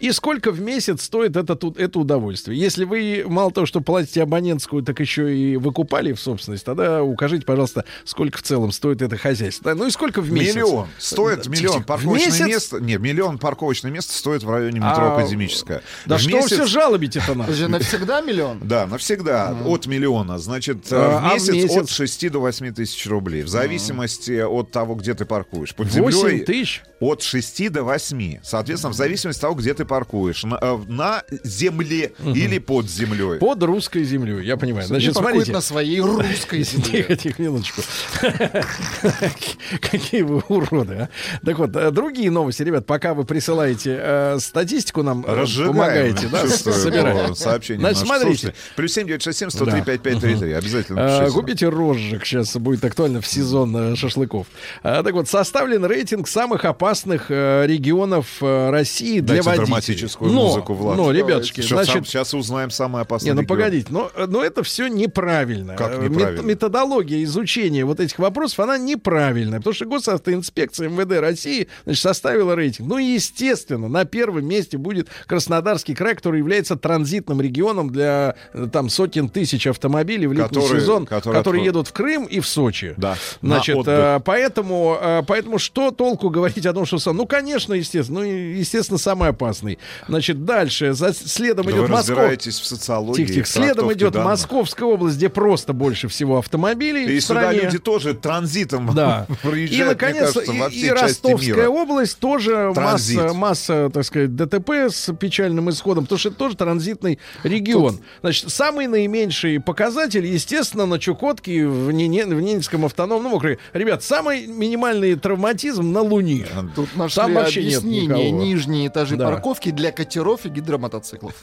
И 0.00 0.12
сколько 0.12 0.50
в 0.50 0.60
месяц 0.60 1.02
стоит 1.02 1.36
это, 1.36 1.56
тут, 1.56 1.78
это 1.78 1.98
удовольствие? 1.98 2.58
Если 2.58 2.84
вы 2.84 3.24
мало 3.26 3.50
того, 3.50 3.66
что 3.66 3.80
платите 3.80 4.22
абонентскую, 4.22 4.82
так 4.82 5.00
еще 5.00 5.36
и 5.36 5.56
выкупали 5.56 6.12
в 6.12 6.20
собственность, 6.20 6.64
тогда 6.64 7.02
укажите, 7.02 7.44
пожалуйста, 7.44 7.84
сколько 8.04 8.38
в 8.38 8.42
целом 8.42 8.72
стоит 8.72 9.02
это 9.02 9.16
хозяйство. 9.16 9.72
Да, 9.72 9.74
Ну 9.74 9.86
и 9.86 9.90
сколько 9.90 10.20
в 10.20 10.30
месяц? 10.32 10.54
Миллион. 10.56 10.88
Стоит 10.98 11.44
Да, 11.44 11.50
миллион 11.50 11.84
месяц? 12.14 12.46
место. 12.46 12.78
Нет, 12.80 13.00
миллион 13.00 13.38
парковочное 13.38 13.90
место 13.90 14.12
стоит 14.12 14.42
в 14.42 14.50
районе 14.50 14.78
метро 14.78 15.04
А, 15.12 15.16
Академическая. 15.18 15.82
Да 16.06 16.16
В 16.16 16.20
что 16.20 16.30
месяц- 16.30 16.52
все 16.52 16.66
жалобите-то 16.66 17.34
нас? 17.34 17.48
Это 17.48 17.56
же 17.56 17.68
навсегда 17.68 18.20
миллион? 18.20 18.60
Да, 18.62 18.86
навсегда. 18.86 19.56
От 19.64 19.86
миллиона. 19.86 20.38
Значит, 20.38 20.90
э, 20.92 20.96
А, 20.96 21.10
в, 21.10 21.24
а 21.34 21.38
в 21.38 21.48
месяц 21.52 21.76
от 21.76 21.88
6 21.90 22.28
до 22.30 22.38
8 22.40 22.72
тысяч 22.72 23.06
рублей. 23.06 23.42
В 23.42 23.48
зависимости 23.48 24.40
от 24.40 24.70
того, 24.70 24.94
где 24.94 25.14
ты 25.14 25.24
паркуешь. 25.24 25.74
Под 25.74 25.88
8 25.88 26.10
землей 26.10 26.40
тысяч? 26.44 26.82
от 27.00 27.22
6 27.22 27.68
до 27.70 27.82
8. 27.84 28.40
Соответственно, 28.42 28.92
в 28.92 28.96
зависимости 28.96 29.38
от 29.38 29.42
того, 29.42 29.54
где 29.64 29.72
ты 29.74 29.84
паркуешь. 29.86 30.44
На, 30.44 30.58
э, 30.60 30.78
на 30.88 31.22
земле 31.42 32.12
или 32.22 32.58
под 32.58 32.88
землей. 32.90 33.38
Под 33.38 33.62
русской 33.62 34.04
землей, 34.04 34.44
я 34.44 34.56
понимаю. 34.56 34.86
Значит, 34.86 35.14
смотрите. 35.16 35.52
на 35.52 35.60
своей 35.62 36.00
русской 36.00 36.62
земле. 36.64 36.84
Тихо, 37.02 37.16
тихо, 37.16 37.42
минуточку. 37.42 37.80
Какие 39.80 40.22
вы 40.22 40.42
уроды, 40.48 40.94
а. 40.94 41.08
Так 41.44 41.58
вот, 41.58 41.74
э, 41.76 41.90
другие 41.90 42.30
новости, 42.30 42.62
ребят, 42.62 42.86
пока 42.86 43.14
вы 43.14 43.24
присылаете 43.24 43.98
э, 44.00 44.36
статистику 44.40 45.02
нам, 45.02 45.24
Разжигаем, 45.26 45.72
помогаете, 45.72 46.28
да, 46.30 46.46
собирать. 46.48 47.28
по 47.28 47.34
сообщениям 47.34 47.80
Значит, 47.80 47.98
смотрите. 48.06 48.26
слушателей. 48.38 48.54
Плюс 48.76 48.92
7967 48.92 49.50
103 49.50 49.72
Да. 49.80 49.84
5533. 49.84 50.52
Обязательно 50.52 50.98
Э, 51.00 51.18
пишите. 51.20 51.32
Купите 51.38 51.68
розжиг, 51.68 52.26
сейчас 52.26 52.56
будет 52.56 52.84
актуально 52.84 53.20
в 53.20 53.26
сезон 53.26 53.96
шашлыков. 53.96 54.46
А, 54.82 55.02
Так 55.02 55.14
вот, 55.14 55.28
составлен 55.28 55.84
рейтинг 55.84 56.28
самых 56.28 56.64
опасных 56.64 57.30
регионов 57.30 58.26
России 58.40 59.20
для 59.20 59.42
Дайте 59.42 59.50
водителей. 59.58 59.66
драматическую 59.66 60.32
Но, 60.32 60.46
музыку, 60.48 60.74
Влад. 60.74 60.96
но, 60.96 61.10
ребятушки, 61.10 61.60
Сейчас, 61.60 61.86
значит, 61.86 62.06
сейчас 62.06 62.34
узнаем 62.34 62.70
самый 62.70 63.02
опасный 63.02 63.28
Не, 63.30 63.34
ну 63.34 63.42
регион. 63.42 63.56
погодите, 63.58 63.86
но, 63.90 64.10
но 64.26 64.42
это 64.44 64.62
все 64.62 64.88
неправильно. 64.88 65.74
Как 65.76 65.98
неправильно? 66.02 66.40
мет- 66.40 66.44
методология 66.44 67.22
изучения 67.24 67.84
вот 67.84 68.00
этих 68.00 68.18
вопросов, 68.18 68.60
она 68.60 68.78
неправильная, 68.78 69.58
потому 69.58 69.74
что 69.74 69.84
госавтоинспекция 69.86 70.88
МВД 70.88 71.20
России 71.20 71.68
значит, 71.84 72.02
составила 72.02 72.54
рейтинг. 72.54 72.88
Ну, 72.88 72.98
естественно, 72.98 73.88
на 73.88 74.04
первом 74.04 74.46
месте 74.46 74.78
будет 74.78 75.08
Краснодарский 75.26 75.94
край, 75.94 76.14
который 76.14 76.38
является 76.38 76.76
транзитным 76.76 77.40
регионом 77.40 77.90
для 77.90 78.36
э, 78.52 78.68
там 78.72 78.88
сотен 78.88 79.28
тысяч 79.28 79.66
автомобилей 79.66 80.26
в 80.26 80.32
летний 80.32 80.48
Которые- 80.60 80.80
сезон, 80.80 81.06
которые 81.06 81.38
которые, 81.38 81.64
едут 81.64 81.88
в 81.88 81.92
Крым 81.92 82.24
и 82.24 82.40
в 82.40 82.46
Сочи. 82.46 82.94
Да, 82.96 83.16
Значит, 83.42 83.76
э, 83.86 84.20
поэтому, 84.24 84.96
э, 85.00 85.22
поэтому 85.26 85.58
что 85.58 85.90
толку 85.90 86.30
говорить 86.30 86.64
о 86.66 86.72
том, 86.72 86.86
что 86.86 86.98
сам... 86.98 87.16
Ну, 87.16 87.26
конечно, 87.26 87.74
естественно, 87.74 88.20
ну, 88.20 88.24
естественно, 88.26 88.98
самый 88.98 89.28
опасный. 89.44 89.78
Значит, 90.08 90.44
дальше, 90.44 90.92
за, 90.94 91.12
следом 91.12 91.66
Да 91.66 91.72
идет 91.72 91.80
вы 91.82 91.88
Москва. 91.88 92.28
в 92.28 92.42
социологии. 92.42 93.22
Тихо, 93.24 93.32
тихо. 93.34 93.46
Следом 93.48 93.92
идет 93.92 94.12
данных. 94.12 94.28
Московская 94.30 94.84
область, 94.86 95.16
где 95.16 95.28
просто 95.28 95.72
больше 95.72 96.08
всего 96.08 96.38
автомобилей 96.38 97.04
И 97.16 97.18
в 97.18 97.22
сюда 97.22 97.40
стране. 97.42 97.60
люди 97.62 97.78
тоже 97.78 98.14
транзитом 98.14 98.94
Да. 98.94 99.26
проезжают, 99.42 99.70
И, 99.72 99.76
мне 99.76 99.84
наконец, 99.86 100.32
кажется, 100.32 100.52
во 100.52 100.66
и, 100.68 100.70
все 100.70 100.78
и 100.78 100.88
части 100.88 101.02
Ростовская 101.04 101.54
мира. 101.56 101.68
область 101.68 102.18
тоже 102.18 102.72
Транзит. 102.74 103.16
масса, 103.20 103.34
масса, 103.34 103.90
так 103.92 104.04
сказать, 104.04 104.34
ДТП 104.34 104.70
с 104.90 105.12
печальным 105.14 105.70
исходом, 105.70 106.04
потому 106.04 106.18
что 106.18 106.28
это 106.30 106.38
тоже 106.38 106.56
транзитный 106.56 107.18
регион. 107.42 108.00
Значит, 108.22 108.50
самый 108.50 108.86
наименьший 108.86 109.60
показатель, 109.60 110.26
естественно, 110.26 110.86
на 110.86 110.98
Чукотке 110.98 111.66
в, 111.66 111.90
Нене- 111.90 112.26
в 112.26 112.40
Ненецком 112.40 112.84
автономном 112.84 113.34
округе. 113.34 113.58
Ребят, 113.72 114.02
самый 114.02 114.46
минимальный 114.46 115.14
травматизм 115.16 115.92
на 115.92 116.00
Луне. 116.00 116.46
Тут 116.74 116.94
нашли 116.96 117.20
Там 117.22 117.34
вообще 117.34 117.62
нет 117.64 117.78
объяснение 117.80 118.30
никого. 118.30 118.42
нижние 118.44 118.88
этажи 118.88 119.16
Да. 119.16 119.26
Парковки 119.34 119.70
для 119.70 119.92
катеров 119.92 120.46
и 120.46 120.48
гидромотоциклов. 120.48 121.34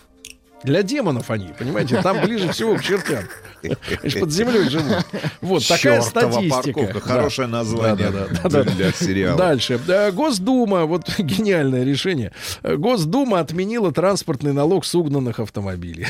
Для 0.63 0.83
демонов 0.83 1.29
они, 1.31 1.49
понимаете, 1.57 2.01
там 2.01 2.21
ближе 2.21 2.51
всего 2.51 2.75
к 2.75 2.83
чертям. 2.83 3.23
Ж 4.03 4.19
под 4.19 4.31
землей 4.31 4.69
живут. 4.69 5.05
Вот 5.41 5.67
такая 5.67 6.01
статистика. 6.01 6.79
парковка. 6.79 6.99
Хорошее 6.99 7.47
название 7.47 8.09
для 8.75 8.91
сериала. 8.91 9.37
Дальше. 9.37 9.79
Э, 9.87 10.11
Госдума, 10.11 10.85
вот 10.85 11.09
гениальное 11.17 11.83
решение. 11.83 12.31
Э, 12.63 12.75
Госдума 12.75 13.39
отменила 13.39 13.91
транспортный 13.91 14.53
налог 14.53 14.85
с 14.85 14.95
угнанных 14.95 15.39
автомобилей. 15.39 16.07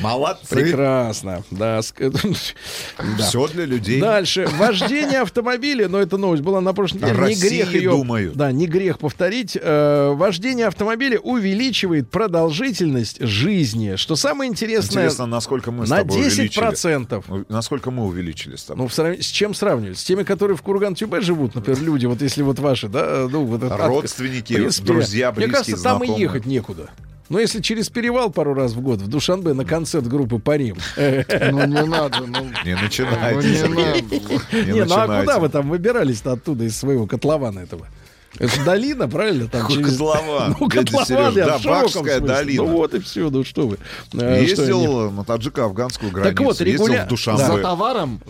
Молодцы. 0.00 0.54
Прекрасно. 0.54 1.42
Да. 1.50 1.80
да. 1.98 3.24
Все 3.24 3.48
для 3.48 3.64
людей. 3.64 4.00
Дальше. 4.00 4.48
Вождение 4.56 5.20
автомобиля, 5.20 5.88
но 5.88 5.98
эта 5.98 6.16
новость 6.16 6.42
была 6.42 6.60
на 6.60 6.72
прошлой 6.74 6.98
неделе. 6.98 7.26
Не 7.26 7.34
грех 7.34 7.74
ее. 7.74 8.32
Да, 8.34 8.52
не 8.52 8.66
грех 8.66 8.98
повторить. 8.98 9.58
Э, 9.60 10.12
вождение 10.14 10.66
автомобиля 10.66 10.95
увеличивает 11.22 12.10
продолжительность 12.10 13.20
жизни. 13.20 13.96
Что 13.96 14.16
самое 14.16 14.50
интересное, 14.50 15.04
Интересно, 15.04 15.26
насколько 15.26 15.70
мы 15.70 15.86
с 15.86 15.90
на 15.90 15.98
тобой 15.98 16.18
10%. 16.22 17.24
увеличили. 17.28 17.44
Насколько 17.48 17.90
мы 17.90 18.04
увеличили 18.06 18.56
с 18.56 18.64
тобой? 18.64 18.82
Ну, 18.84 18.88
в 18.88 18.94
сравнении- 18.94 19.20
с 19.22 19.26
чем 19.26 19.54
сравнивать? 19.54 19.98
С 19.98 20.04
теми, 20.04 20.22
которые 20.22 20.56
в 20.56 20.62
Курган-Тюбе 20.62 21.20
живут, 21.20 21.54
например, 21.54 21.80
люди, 21.82 22.06
вот 22.06 22.22
если 22.22 22.42
вот 22.42 22.58
ваши, 22.58 22.88
да, 22.88 23.28
ну, 23.30 23.44
вот 23.44 23.62
это- 23.62 23.76
Родственники, 23.76 24.54
принципе, 24.54 24.86
друзья, 24.86 25.30
Мне 25.32 25.46
близкие, 25.46 25.52
кажется, 25.64 25.82
там 25.82 26.02
и 26.02 26.06
знакомые. 26.06 26.22
ехать 26.22 26.46
некуда. 26.46 26.90
Но 27.28 27.40
если 27.40 27.60
через 27.60 27.88
перевал 27.88 28.30
пару 28.30 28.54
раз 28.54 28.72
в 28.74 28.80
год 28.80 29.00
в 29.00 29.08
Душанбе 29.08 29.52
на 29.52 29.64
концерт 29.64 30.06
группы 30.06 30.38
Парим. 30.38 30.76
Ну 30.96 31.66
не 31.66 31.84
надо, 31.84 32.18
ну. 32.24 32.46
Не 32.64 32.76
начинайте, 32.76 33.34
Ну, 33.34 33.42
не 33.42 33.56
Сергей. 33.56 33.74
надо. 34.02 34.66
Не 34.68 34.72
Не, 34.72 34.84
ну 34.84 34.94
а 34.94 35.20
куда 35.20 35.40
вы 35.40 35.48
там 35.48 35.68
выбирались-то 35.68 36.32
оттуда 36.32 36.62
из 36.62 36.76
своего 36.76 37.06
котлована 37.08 37.58
этого? 37.58 37.88
Это 38.38 38.64
долина, 38.64 39.08
правильно? 39.08 39.48
Там 39.48 39.68
через... 39.68 39.92
котлован, 39.92 40.56
Ну, 40.60 40.68
котлован, 40.68 41.36
я 41.36 41.46
да, 41.46 41.58
в 41.58 42.26
долина. 42.26 42.62
Ну 42.62 42.72
вот 42.72 42.94
и 42.94 43.00
все, 43.00 43.30
ну 43.30 43.44
что 43.44 43.66
вы. 43.68 43.78
Э, 44.14 44.42
Ездил 44.42 45.10
на 45.10 45.22
таджико-афганскую 45.22 46.10
границу. 46.10 46.36
Так 46.36 46.44
вот, 46.44 46.60
регуля-. 46.60 47.08
За 47.36 47.58
товаром? 47.62 48.20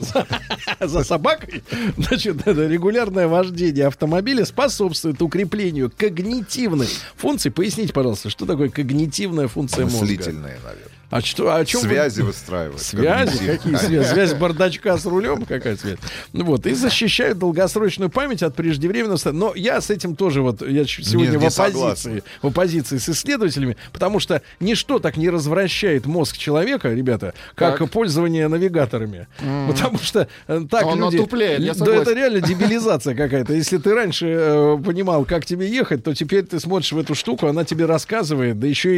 за 0.81 1.05
собакой, 1.05 1.63
значит, 1.97 2.47
регулярное 2.47 3.29
вождение 3.29 3.87
автомобиля 3.87 4.45
способствует 4.45 5.21
укреплению 5.23 5.93
когнитивных 5.97 6.89
функций. 7.17 7.51
Поясните, 7.51 7.93
пожалуйста, 7.93 8.31
что 8.31 8.47
такое 8.47 8.69
когнитивная 8.69 9.49
функция 9.49 9.85
мозга? 9.85 10.01
Мыслительные, 10.01 10.59
наверное. 10.63 10.96
А 11.09 11.21
что, 11.21 11.55
о 11.55 11.65
чем 11.65 11.83
вы- 11.83 11.89
Связи 11.89 12.21
выстраивать. 12.23 12.81
Связи? 12.83 13.31
когнитивные. 13.39 13.57
Какие 13.59 13.77
связи? 13.77 14.09
Связь 14.13 14.35
бардачка 14.35 14.97
с 14.99 15.07
рулем? 15.07 15.45
Какая 15.47 15.77
связь? 15.77 15.99
Ну 16.33 16.45
Вот. 16.45 16.67
И 16.67 16.75
защищают 16.75 17.39
долгосрочную 17.39 18.11
память 18.11 18.43
от 18.43 18.57
преждевременного 18.57 19.17
Но 19.33 19.53
я 19.55 19.81
с 19.81 19.91
этим 19.91 20.17
тоже 20.17 20.43
вот, 20.43 20.63
я 20.69 20.85
сегодня 20.85 21.31
Не- 21.33 21.37
в 21.37 21.41
не 21.41 21.47
оппозиции, 21.47 21.73
согласен. 21.73 22.23
в 22.43 22.47
оппозиции 22.49 22.99
с 22.99 23.09
исследователями, 23.09 23.77
потому 23.93 24.19
что 24.19 24.43
ничто 24.59 24.99
так 24.99 25.17
не 25.17 25.31
развращает 25.31 26.07
мозг 26.07 26.37
человека, 26.37 26.93
ребята, 26.93 27.35
как 27.55 27.79
Так. 27.79 27.91
пользование 27.91 28.49
навигаторами. 28.49 29.29
Потому 29.69 29.99
что 29.99 30.27
э, 30.49 30.63
так 30.69 30.87
Он 30.87 30.99
люди... 30.99 31.17
отупляет, 31.19 31.61
я 31.61 31.75
да 31.75 31.95
это 31.95 32.15
реально 32.15 32.41
дебилизация 32.41 33.15
какая-то. 33.15 33.53
Если 33.53 33.79
ты 33.79 33.95
раньше 33.95 34.27
э, 34.27 34.79
понимал, 34.85 35.25
как 35.25 35.45
тебе 35.47 35.69
ехать, 35.71 36.03
то 36.03 36.15
теперь 36.15 36.45
ты 36.45 36.59
смотришь 36.59 36.91
в 36.91 36.99
эту 36.99 37.15
штуку, 37.15 37.47
она 37.47 37.65
тебе 37.65 37.87
рассказывает, 37.87 38.59
да 38.59 38.67
еще 38.67 38.91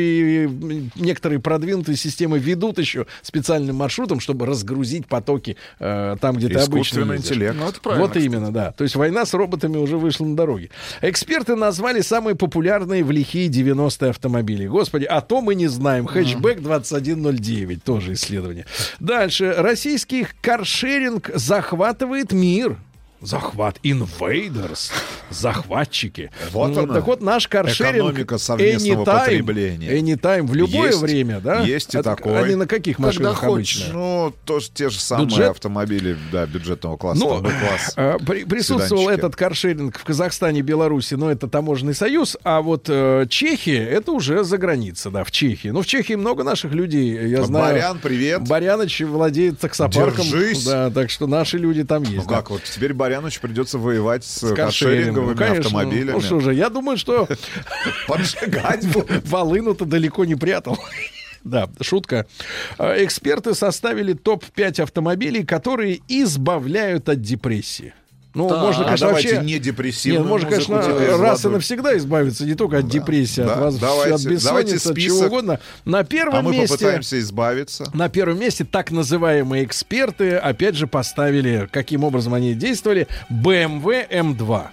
и 0.45 0.89
некоторые 0.97 1.39
продвинутые 1.41 1.98
системы 1.99 2.39
ведут 2.39 2.79
еще 2.79 3.07
специальным 3.23 3.77
маршрутом, 3.77 4.21
чтобы 4.21 4.47
разгрузить 4.47 5.07
потоки 5.07 5.57
э, 5.79 6.17
там, 6.21 6.37
где 6.37 6.49
ты 6.49 6.55
обычно 6.55 6.79
Искусственный 6.79 7.17
ездишь. 7.17 7.31
интеллект. 7.33 7.57
Ну, 7.59 7.69
это 7.69 7.81
правильно, 7.81 8.07
Вот 8.07 8.17
именно, 8.17 8.53
да. 8.53 8.73
То 8.73 8.85
есть 8.85 8.97
война 8.97 9.27
с 9.27 9.35
роботами 9.35 9.77
уже 9.77 9.97
вышла 9.99 10.25
на 10.25 10.37
дороге. 10.37 10.71
Эксперты 11.03 11.57
назвали 11.57 12.01
самые 12.01 12.35
популярные 12.37 13.05
в 13.05 13.11
лихие 13.11 13.49
90-е 13.49 14.11
автомобили. 14.11 14.67
Господи, 14.67 15.05
а 15.05 15.21
то 15.21 15.41
мы 15.41 15.55
не 15.55 15.67
знаем. 15.67 16.07
Хэтчбэк 16.07 16.61
2109, 16.63 17.83
тоже 17.83 18.13
исследование. 18.15 18.67
Дальше. 19.01 19.55
Российский 19.57 20.27
каршеринг 20.41 21.31
захватывает 21.35 22.33
мир. 22.33 22.77
Захват. 23.21 23.79
Invaders. 23.83 24.91
Захватчики. 25.31 26.31
Вот 26.53 26.71
Ну, 26.75 26.83
она. 26.85 26.95
Так 26.95 27.07
вот, 27.07 27.21
наш 27.21 27.49
каршеринг 27.49 27.97
Экономика 27.97 28.39
совместного 28.39 29.03
anytime, 29.05 29.05
потребления. 29.21 29.89
anytime, 29.99 30.43
в 30.47 30.55
любое 30.55 30.89
Есть, 30.89 31.01
время, 31.01 31.41
да? 31.41 31.61
есть 31.63 31.95
и 31.95 31.99
А- 31.99 32.03
такой. 32.03 32.39
Они 32.45 32.55
на 32.55 32.67
каких 32.67 32.97
Когда 32.97 33.09
машинах 33.09 33.39
хочешь. 33.39 33.83
обычно? 33.83 33.93
Ну, 33.99 34.35
тоже 34.45 34.69
те 34.73 34.89
же 34.89 34.99
самые 35.01 35.27
Бюджет? 35.27 35.51
автомобили, 35.51 36.17
да, 36.33 36.47
бюджетного 36.47 36.97
класса. 36.97 37.21
Ну, 37.21 37.41
Б-класс. 37.41 37.93
э, 37.97 38.19
при- 38.27 38.45
присутствовал 38.45 39.03
Седанчики. 39.03 39.19
этот 39.27 39.37
каршеринг 39.37 39.99
в 39.99 40.05
Казахстане, 40.05 40.63
Беларуси, 40.63 41.15
но 41.15 41.31
это 41.31 41.49
таможенный 41.49 41.95
союз, 41.95 42.37
а 42.45 42.61
вот 42.63 42.87
э, 42.89 43.27
Чехия 43.29 43.85
это 43.85 44.13
уже 44.13 44.45
за 44.45 44.59
граница, 44.59 45.11
да, 45.11 45.25
в 45.25 45.31
Чехии. 45.31 45.69
Ну, 45.69 45.83
в 45.83 45.87
Чехии 45.87 46.15
много 46.15 46.45
наших 46.45 46.73
людей, 46.73 47.29
я 47.29 47.43
знаю. 47.43 47.75
Барян, 47.75 47.99
привет. 48.01 48.43
Баряныч 48.49 49.01
владеет 49.03 49.59
таксопарком. 49.59 50.25
Держись. 50.25 50.65
Да, 50.65 50.91
так 50.91 51.11
что 51.11 51.27
наши 51.27 51.59
люди 51.59 51.85
там 51.85 52.03
есть. 52.05 52.15
Ну 52.17 52.23
да. 52.29 52.37
как, 52.37 52.51
вот 52.51 52.63
теперь 52.63 52.95
Барянович 53.09 53.41
придется 53.41 53.79
воевать 53.79 54.25
с, 54.25 54.39
С 54.49 54.55
каршерингом. 54.55 54.67
каршеринговыми 54.67 55.31
Ну, 55.33 55.37
конечно. 55.37 55.65
автомобилями. 55.65 56.11
Ну 56.13 56.21
что 56.21 56.41
же, 56.41 56.55
я 56.55 56.69
думаю, 56.69 56.99
что 56.99 57.27
Поджигать 58.07 58.85
волыну-то 59.25 59.85
далеко 59.85 60.25
не 60.25 60.35
прятал. 60.35 60.79
Да, 61.45 61.71
шутка. 61.81 62.27
Э, 62.79 63.03
Эксперты 63.05 63.55
составили 63.55 64.13
топ-5 64.13 64.83
автомобилей, 64.83 65.45
которые 65.45 66.01
избавляют 66.09 67.09
от 67.09 67.23
депрессии. 67.23 67.95
Ну, 68.35 68.49
Так. 68.49 68.59
можно, 68.61 68.83
А 68.83 68.85
конечно, 68.87 69.07
давайте 69.09 69.35
вообще... 69.37 69.47
не 69.47 69.59
депрессивную 69.59 70.21
Нет, 70.23 70.29
можно, 70.29 70.49
музыку 70.51 70.73
конечно, 70.77 71.17
раз 71.19 71.45
и 71.45 71.49
навсегда 71.49 71.97
избавиться 71.97 72.45
не 72.45 72.55
только 72.55 72.79
от 72.79 72.89
депрессии, 72.89 73.41
да, 73.41 73.55
от, 73.55 73.59
вас, 73.61 73.77
давайте- 73.79 74.15
от 74.15 74.25
бессонницы, 74.33 74.87
от 74.91 74.99
чего 74.99 75.21
угодно. 75.27 75.61
На 75.85 76.05
первом 76.05 76.37
А 76.37 76.43
мы 76.43 76.53
месте... 76.53 76.69
попытаемся 76.75 77.19
избавиться. 77.21 77.91
На 77.95 78.09
первом 78.09 78.39
месте 78.39 78.65
так 78.65 78.91
называемые 78.91 79.65
эксперты, 79.65 80.37
опять 80.37 80.75
же, 80.77 80.87
поставили, 80.87 81.69
каким 81.73 82.05
образом 82.05 82.35
они 82.35 82.55
действовали, 82.55 83.09
BMW 83.31 84.09
M2. 84.11 84.67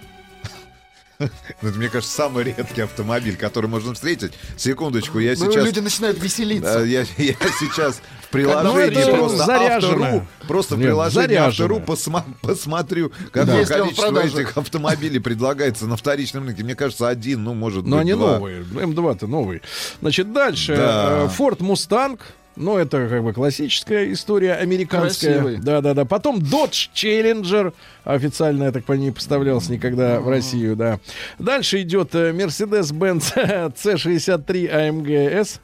Ну, 1.62 1.68
Это, 1.70 1.78
мне 1.78 1.88
кажется, 1.88 2.14
самый 2.14 2.44
редкий 2.44 2.82
автомобиль, 2.82 3.36
который 3.36 3.66
можно 3.68 3.94
встретить. 3.94 4.32
Секундочку, 4.56 5.18
я 5.18 5.34
Ну, 5.38 5.50
сейчас... 5.50 5.64
люди 5.64 5.80
начинают 5.80 6.18
Да, 6.18 6.24
веселиться. 6.24 6.78
я, 6.80 7.00
я 7.00 7.34
сейчас 7.58 7.96
в 7.96 8.00
Ну, 8.00 8.28
приложении 8.30 8.98
это 9.02 9.16
просто 9.16 9.36
заряженное. 9.44 10.08
автору, 10.16 10.26
просто 10.46 10.74
в 10.74 10.78
Нет, 10.78 10.86
приложении 10.88 11.26
заряженное. 11.28 11.48
автору 11.48 11.78
посма- 11.80 12.24
посмотрю, 12.42 13.12
какое 13.32 13.64
в 13.64 13.68
количество 13.68 14.20
этих 14.22 14.56
автомобилей 14.56 15.18
предлагается 15.20 15.86
на 15.86 15.96
вторичном 15.96 16.46
рынке. 16.46 16.62
Мне 16.64 16.74
кажется, 16.74 17.08
один, 17.08 17.44
ну, 17.44 17.54
может 17.54 17.84
Но 17.86 17.96
быть, 17.96 18.00
они 18.02 18.12
два. 18.12 18.34
новые. 18.34 18.62
М2-то 18.62 19.26
новый. 19.26 19.62
Значит, 20.00 20.32
дальше. 20.32 20.76
Да. 20.76 21.22
э, 21.24 21.28
Ford 21.38 21.58
Mustang. 21.58 22.20
Ну, 22.56 22.78
это 22.78 23.06
как 23.08 23.22
бы 23.22 23.34
классическая 23.34 24.10
история 24.12 24.54
американская. 24.54 25.34
Красивый. 25.40 25.56
Да-да-да. 25.58 26.06
Потом 26.06 26.38
Dodge 26.38 26.88
Challenger. 26.94 27.74
Официально, 28.06 28.64
я 28.64 28.72
так 28.72 28.84
понимаю, 28.84 29.08
не 29.08 29.12
поставлялся 29.12 29.72
никогда 29.72 30.20
в 30.20 30.28
Россию, 30.28 30.76
да. 30.76 31.00
Дальше 31.38 31.82
идет 31.82 32.14
э, 32.14 32.30
Mercedes-Benz 32.32 33.74
C63 33.74 34.46
AMG 34.72 35.28
S. 35.40 35.60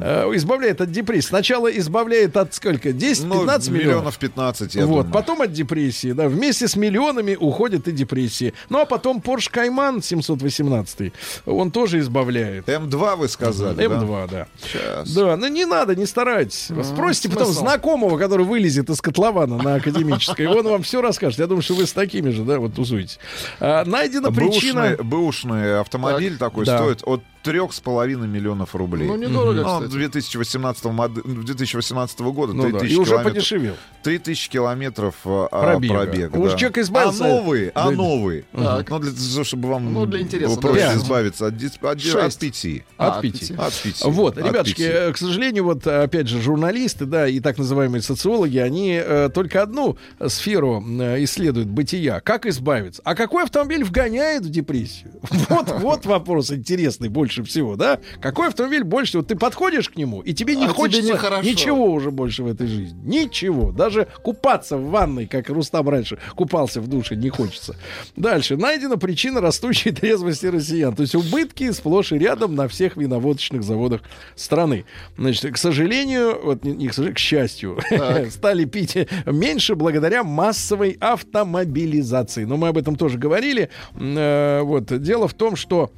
Э, 0.00 0.30
Избавляет 0.34 0.80
от 0.80 0.90
депрессии. 0.90 1.28
Сначала 1.28 1.68
избавляет 1.68 2.36
от 2.36 2.54
сколько? 2.54 2.88
10-15 2.88 3.24
Ну, 3.26 3.34
миллионов? 3.44 3.68
миллионов 3.68 4.18
15, 4.18 4.74
я 4.74 4.86
вот, 4.86 4.88
думаю. 5.06 5.12
потом 5.12 5.42
от 5.42 5.52
депрессии, 5.52 6.12
да, 6.12 6.28
вместе 6.28 6.68
с 6.68 6.74
миллионами 6.76 7.36
уходит 7.38 7.86
и 7.86 7.92
депрессии. 7.92 8.54
Ну, 8.70 8.80
а 8.80 8.86
потом 8.86 9.18
Porsche 9.18 9.50
Cayman 9.52 10.02
718, 10.02 11.12
он 11.46 11.70
тоже 11.70 11.98
избавляет. 12.00 12.66
М2 12.66 13.16
вы 13.16 13.28
сказали, 13.28 13.76
да? 13.76 13.82
М2, 13.84 14.30
да. 14.30 14.46
Сейчас. 14.62 15.12
Да, 15.14 15.36
ну 15.36 15.46
не 15.48 15.66
надо, 15.66 15.94
не 15.94 16.06
старайтесь. 16.06 16.70
Спросите 16.82 17.28
потом 17.28 17.46
смысл? 17.48 17.60
знакомого, 17.60 18.18
который 18.18 18.46
вылезет 18.46 18.88
из 18.90 19.00
котлована 19.00 19.58
на 19.62 19.74
академической, 19.76 20.44
и 20.44 20.46
он 20.46 20.66
вам 20.66 20.82
все 20.82 21.00
расскажет. 21.02 21.38
Я 21.38 21.46
думаю, 21.46 21.62
что 21.62 21.73
вы 21.74 21.86
с 21.86 21.92
такими 21.92 22.30
же, 22.30 22.42
да, 22.44 22.58
вот 22.58 22.74
тусуетесь. 22.74 23.18
А, 23.60 23.84
найдена 23.84 24.32
причина... 24.32 24.82
Бэушный, 24.82 25.04
бэушный 25.04 25.80
автомобиль 25.80 26.38
такой 26.38 26.64
Да. 26.64 26.78
стоит 26.78 27.02
от 27.04 27.22
трех 27.44 27.72
с 27.74 27.80
половиной 27.80 28.26
миллионов 28.26 28.74
рублей. 28.74 29.06
Ну, 29.06 29.16
недорого, 29.16 29.62
Ну, 29.62 29.64
кстати. 29.80 29.92
2018, 29.92 30.84
моды- 30.86 31.22
2018 31.22 32.20
года 32.32 32.52
Ну 32.54 32.62
3000 32.64 32.80
да, 32.80 32.86
и 32.94 32.96
уже 32.96 33.10
километров. 33.10 33.34
подешевел. 33.34 33.74
3000 34.02 34.48
километров 34.50 35.14
а, 35.24 35.48
Пробега. 35.48 35.94
пробега. 35.94 36.36
Уж 36.38 36.52
да. 36.52 36.58
человек 36.58 36.78
избавился- 36.78 37.24
А 37.24 37.28
новые, 37.28 37.72
а 37.74 37.90
новые. 37.90 38.44
Так. 38.52 38.90
Ну, 38.90 38.98
для 38.98 39.44
чтобы 39.44 39.68
вам 39.68 39.92
Ну, 39.92 40.06
для 40.06 40.20
интереса, 40.20 40.58
проще 40.60 40.80
да. 40.86 40.94
избавиться 40.96 41.46
от, 41.46 41.54
дис- 41.54 41.78
от, 41.80 42.24
от 42.24 42.38
пяти. 42.38 42.84
От 42.96 43.18
А, 43.18 43.20
пяти. 43.20 43.38
пяти. 43.40 43.54
От 43.58 43.72
пяти. 43.82 44.04
Вот, 44.04 44.38
От 44.38 44.46
ребятушки, 44.46 44.82
э, 44.82 45.12
к 45.12 45.16
сожалению, 45.18 45.64
вот 45.64 45.86
опять 45.86 46.28
же 46.28 46.40
журналисты, 46.40 47.04
да, 47.04 47.28
и 47.28 47.40
так 47.40 47.58
называемые 47.58 48.00
социологи, 48.02 48.58
они 48.58 48.92
э, 49.04 49.28
только 49.34 49.62
одну 49.62 49.96
сферу 50.28 50.82
э, 50.86 51.22
исследуют 51.24 51.68
бытия. 51.68 52.20
Как 52.20 52.46
избавиться? 52.46 53.02
А 53.04 53.14
какой 53.14 53.44
автомобиль 53.44 53.84
вгоняет 53.84 54.42
в 54.44 54.50
депрессию? 54.50 55.12
Вот, 55.50 55.70
вот 55.80 56.06
вопрос 56.06 56.50
интересный 56.50 57.08
больше 57.08 57.33
всего, 57.42 57.76
да? 57.76 57.98
Какой 58.20 58.48
автомобиль 58.48 58.84
больше? 58.84 59.18
Вот 59.18 59.28
ты 59.28 59.36
подходишь 59.36 59.90
к 59.90 59.96
нему, 59.96 60.20
и 60.20 60.32
тебе 60.32 60.54
не 60.54 60.64
А 60.64 60.68
тебе 60.68 60.74
хочется 60.74 61.12
нехорошо. 61.12 61.48
ничего 61.48 61.90
уже 61.92 62.10
больше 62.10 62.42
в 62.42 62.46
этой 62.46 62.66
жизни. 62.66 62.98
Ничего. 63.04 63.72
Даже 63.72 64.06
купаться 64.22 64.76
в 64.76 64.90
ванной, 64.90 65.26
как 65.26 65.48
Рустам 65.48 65.88
раньше 65.88 66.18
купался 66.36 66.80
в 66.80 66.86
душе, 66.88 67.16
не 67.16 67.28
хочется. 67.30 67.76
Дальше. 68.16 68.56
Найдена 68.56 68.96
причина 68.98 69.40
растущей 69.40 69.90
трезвости 69.90 70.46
россиян. 70.46 70.94
То 70.94 71.02
есть 71.02 71.14
убытки 71.14 71.70
сплошь 71.72 72.12
и 72.12 72.18
рядом 72.18 72.54
на 72.54 72.68
всех 72.68 72.96
виноводочных 72.96 73.62
заводах 73.62 74.02
страны. 74.36 74.84
Значит, 75.16 75.52
к 75.54 75.56
сожалению, 75.56 76.40
вот 76.42 76.64
не, 76.64 76.72
не 76.72 76.88
к 76.88 76.92
сожалению, 76.94 77.16
к 77.16 77.18
счастью, 77.18 77.78
стали 78.30 78.64
пить 78.64 78.96
меньше 79.26 79.74
благодаря 79.74 80.22
массовой 80.24 80.96
автомобилизации. 81.00 82.44
Но 82.44 82.56
мы 82.56 82.68
об 82.68 82.78
этом 82.78 82.96
тоже 82.96 83.18
говорили. 83.18 83.70
Э, 83.94 84.60
Вот. 84.62 85.00
Дело 85.02 85.28
в 85.28 85.34
том, 85.34 85.56
что 85.56 85.90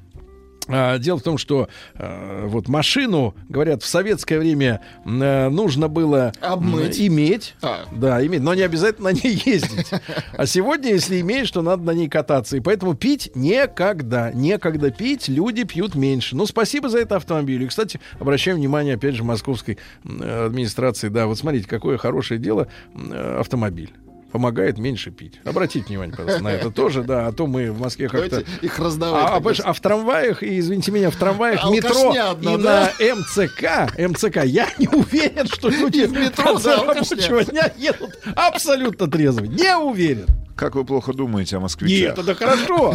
Дело 0.69 1.19
в 1.19 1.23
том, 1.23 1.39
что 1.39 1.69
э, 1.95 2.47
вот 2.47 2.69
машину, 2.69 3.35
говорят, 3.49 3.83
в 3.83 3.87
советское 3.87 4.39
время 4.39 4.81
э, 5.05 5.49
нужно 5.49 5.89
было 5.89 6.33
Обмыть. 6.41 7.01
иметь. 7.01 7.55
А. 7.63 7.85
Да, 7.93 8.25
иметь, 8.27 8.41
но 8.43 8.55
не 8.55 8.63
обязательно 8.63 9.11
на 9.11 9.13
ней 9.13 9.41
ездить. 9.47 9.91
А 10.33 10.47
сегодня, 10.47 10.91
если 10.91 11.21
имеешь, 11.21 11.51
то 11.51 11.63
надо 11.63 11.83
на 11.85 11.93
ней 11.93 12.09
кататься. 12.09 12.57
И 12.57 12.61
поэтому 12.61 12.95
пить 12.95 13.31
некогда. 13.35 14.33
Некогда 14.35 14.91
пить, 14.91 15.29
люди 15.29 15.65
пьют 15.65 15.95
меньше. 15.95 16.35
Ну, 16.37 16.47
спасибо 16.47 16.89
за 16.89 16.99
это 16.99 17.17
автомобилю. 17.17 17.65
И, 17.65 17.69
кстати, 17.69 18.01
обращаем 18.19 18.57
внимание, 18.57 18.95
опять 18.95 19.15
же, 19.15 19.25
московской 19.25 19.79
администрации. 20.05 21.09
Да, 21.09 21.27
вот 21.27 21.39
смотрите, 21.39 21.69
какое 21.69 21.97
хорошее 21.99 22.41
дело 22.41 22.69
э, 22.95 23.37
автомобиль. 23.41 23.93
Помогает 24.37 24.77
меньше 24.77 25.11
пить. 25.11 25.41
Обратите 25.45 25.87
внимание, 25.87 26.15
пожалуйста, 26.15 26.45
на 26.45 26.49
это 26.49 26.71
тоже, 26.71 27.03
да, 27.03 27.27
а 27.27 27.33
то 27.33 27.47
мы 27.47 27.73
в 27.73 27.81
Москве 27.81 28.07
как-то... 28.07 28.45
Их 28.61 28.79
раздавать. 28.79 29.25
А, 29.25 29.37
а, 29.39 29.71
а 29.71 29.73
в 29.73 29.81
трамваях, 29.81 30.43
и, 30.43 30.59
извините 30.59 30.93
меня, 30.93 31.09
в 31.09 31.17
трамваях 31.17 31.65
метро 31.71 31.99
Алкашня 31.99 32.31
одна, 32.33 32.53
и 32.53 32.63
да? 32.63 32.93
на 33.01 33.15
МЦК, 33.15 33.99
МЦК, 33.99 34.45
я 34.45 34.69
не 34.77 34.89
уверен, 34.89 35.47
что 35.47 35.71
люди 35.71 36.05
в 36.05 36.13
метро, 36.13 36.59
да, 36.59 36.85
рабочего 36.85 37.45
дня 37.45 37.73
едут 37.79 38.19
абсолютно 38.35 39.11
трезвые. 39.11 39.49
Не 39.49 39.75
уверен. 39.75 40.27
Как 40.57 40.75
вы 40.75 40.85
плохо 40.85 41.13
думаете 41.13 41.57
о 41.59 41.61
москвичах? 41.61 42.17
Нет, 42.17 42.19
это 42.19 42.35
хорошо. 42.35 42.95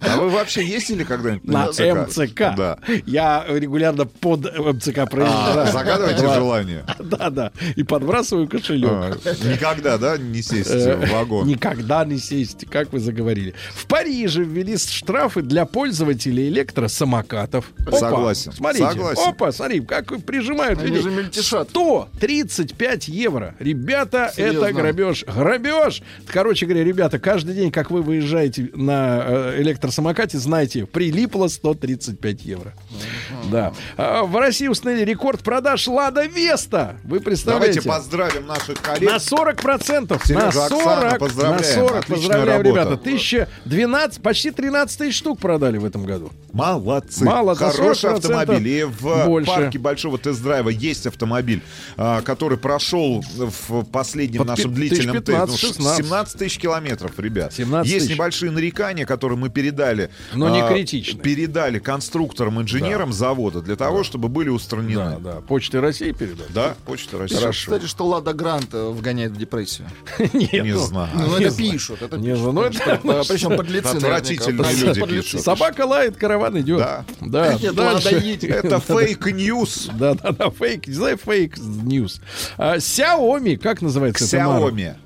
А 0.00 0.16
вы 0.16 0.30
вообще 0.30 0.64
ездили 0.64 1.02
когда-нибудь 1.04 1.44
На 1.48 1.66
МЦК? 1.66 2.08
МЦК. 2.08 2.38
Да. 2.56 2.78
Я 3.04 3.44
регулярно 3.48 4.06
под 4.06 4.56
МЦК 4.56 4.98
А, 4.98 5.06
проезжаю. 5.06 5.72
загадываете 5.72 6.22
Да. 6.22 6.34
желание? 6.34 6.84
Да, 7.00 7.30
да. 7.30 7.52
И 7.74 7.82
подбрасываю 7.82 8.48
кошелек. 8.48 8.88
А, 8.90 9.16
Никогда, 9.44 9.98
да, 9.98 10.16
не 10.16 10.40
сесть 10.42 10.70
Э, 10.70 10.96
в 10.96 11.10
вагон? 11.10 11.46
Никогда 11.48 12.04
не 12.04 12.18
сесть, 12.18 12.64
как 12.70 12.92
вы 12.92 13.00
заговорили. 13.00 13.54
В 13.74 13.86
Париже 13.86 14.44
ввели 14.44 14.76
штрафы 14.78 15.42
для 15.42 15.66
пользователей 15.66 16.48
электросамокатов. 16.48 17.66
Согласен, 17.90 18.52
Смотрите, 18.52 18.88
согласен. 18.88 19.28
опа, 19.30 19.50
смотри, 19.52 19.80
как 19.80 20.06
прижимают 20.24 20.78
Они 20.78 20.88
людей. 20.88 21.02
же 21.02 21.10
мельтешат. 21.10 21.70
135 21.70 23.08
евро. 23.08 23.54
Ребята, 23.58 24.32
это 24.36 24.72
грабеж. 24.72 25.24
Грабеж. 25.24 26.02
Короче 26.36 26.66
говоря, 26.66 26.84
ребята, 26.84 27.18
каждый 27.18 27.54
день, 27.54 27.72
как 27.72 27.90
вы 27.90 28.02
выезжаете 28.02 28.68
на 28.74 29.24
э, 29.26 29.62
электросамокате, 29.62 30.36
знайте, 30.36 30.84
прилипло 30.84 31.48
135 31.48 32.42
евро. 32.42 32.74
Да. 33.50 33.72
А, 33.96 34.22
в 34.22 34.36
России 34.36 34.68
установили 34.68 35.06
рекорд 35.06 35.42
продаж 35.42 35.88
Лада 35.88 36.26
Веста. 36.26 36.96
Вы 37.04 37.20
представляете? 37.20 37.80
Давайте 37.80 37.88
поздравим 37.88 38.46
наших 38.46 38.82
коллег. 38.82 39.10
На 39.10 39.18
40 39.18 39.62
процентов. 39.62 40.28
На 40.28 40.48
Оксана, 40.48 40.68
40. 40.68 41.12
На 41.12 41.18
поздравляем. 41.18 41.64
40. 41.64 41.96
Отличная 41.96 42.16
Поздравляем, 42.16 42.62
работа. 42.62 42.80
ребята. 42.80 42.92
1012, 43.00 44.22
почти 44.22 44.50
13 44.50 44.98
тысяч 44.98 45.16
штук 45.16 45.38
продали 45.38 45.78
в 45.78 45.86
этом 45.86 46.04
году. 46.04 46.32
Молодцы. 46.52 47.24
Мало, 47.24 47.54
Хороший 47.54 48.10
40% 48.10 48.14
автомобиль. 48.16 48.68
И 48.68 48.84
в 48.84 49.24
больше. 49.26 49.50
парке 49.50 49.78
большого 49.78 50.18
тест-драйва 50.18 50.68
есть 50.68 51.06
автомобиль, 51.06 51.62
а, 51.96 52.20
который 52.20 52.58
прошел 52.58 53.24
в 53.36 53.84
последнем 53.84 54.40
Вот 54.40 54.48
нашем 54.48 54.74
длительном 54.74 55.22
тысяч 55.22 55.26
15, 55.26 55.60
тесте. 55.60 55.74
16. 55.74 56.06
17 56.26 56.38
тысяч 56.38 56.58
километров, 56.58 57.18
ребят. 57.18 57.52
17 57.52 57.90
есть 57.90 58.06
тысяч. 58.06 58.16
небольшие 58.16 58.50
нарекания, 58.50 59.06
которые 59.06 59.38
мы 59.38 59.48
передали. 59.48 60.10
Но 60.34 60.50
не 60.50 60.60
а, 60.60 60.68
критичны. 60.68 61.20
Передали 61.20 61.78
конструкторам, 61.78 62.60
инженерам 62.60 63.12
завода 63.12 63.62
для 63.62 63.76
того, 63.76 64.02
чтобы 64.02 64.28
были 64.28 64.48
устранены. 64.48 65.18
Да, 65.20 65.34
да. 65.34 65.40
Почты 65.40 65.80
России 65.80 66.12
передали. 66.12 66.48
Да, 66.52 66.74
Почта 66.84 67.18
России. 67.18 67.36
Пишут, 67.36 67.56
кстати, 67.56 67.86
что 67.86 68.06
Лада 68.06 68.32
Гранта 68.32 68.68
э, 68.72 68.88
вгоняет 68.90 69.32
в 69.32 69.36
депрессию. 69.36 69.88
Нет, 70.18 70.52
Не 70.52 70.72
ну, 70.72 70.78
знаю. 70.80 71.10
Ну, 71.14 71.36
это 71.36 71.56
пишут. 71.56 72.02
Это 72.02 72.16
Не 72.18 72.36
знаю, 72.36 72.52
ну, 72.52 72.62
это- 72.62 73.00
Причем 73.28 73.56
подлецы 73.56 73.96
Отвратительные 73.96 74.74
люди 74.74 75.06
пишут. 75.06 75.42
Собака 75.42 75.86
лает, 75.86 76.16
караван 76.16 76.58
идет. 76.60 76.78
Да. 76.78 77.04
Да. 77.20 77.54
Идите. 77.54 78.46
Это 78.66 78.80
fake 78.80 79.29
news. 79.29 79.90
Да, 79.94 80.14
да, 80.14 80.32
да, 80.32 80.50
фейк, 80.50 80.86
не 80.86 80.94
знаю, 80.94 81.18
fake 81.18 81.58
news. 81.58 82.20
А, 82.56 82.76
Xiaomi, 82.76 83.56
как 83.56 83.82
называется 83.82 84.24
эта 84.24 84.44
марка? 84.46 84.66
Xiaomi. 84.68 84.96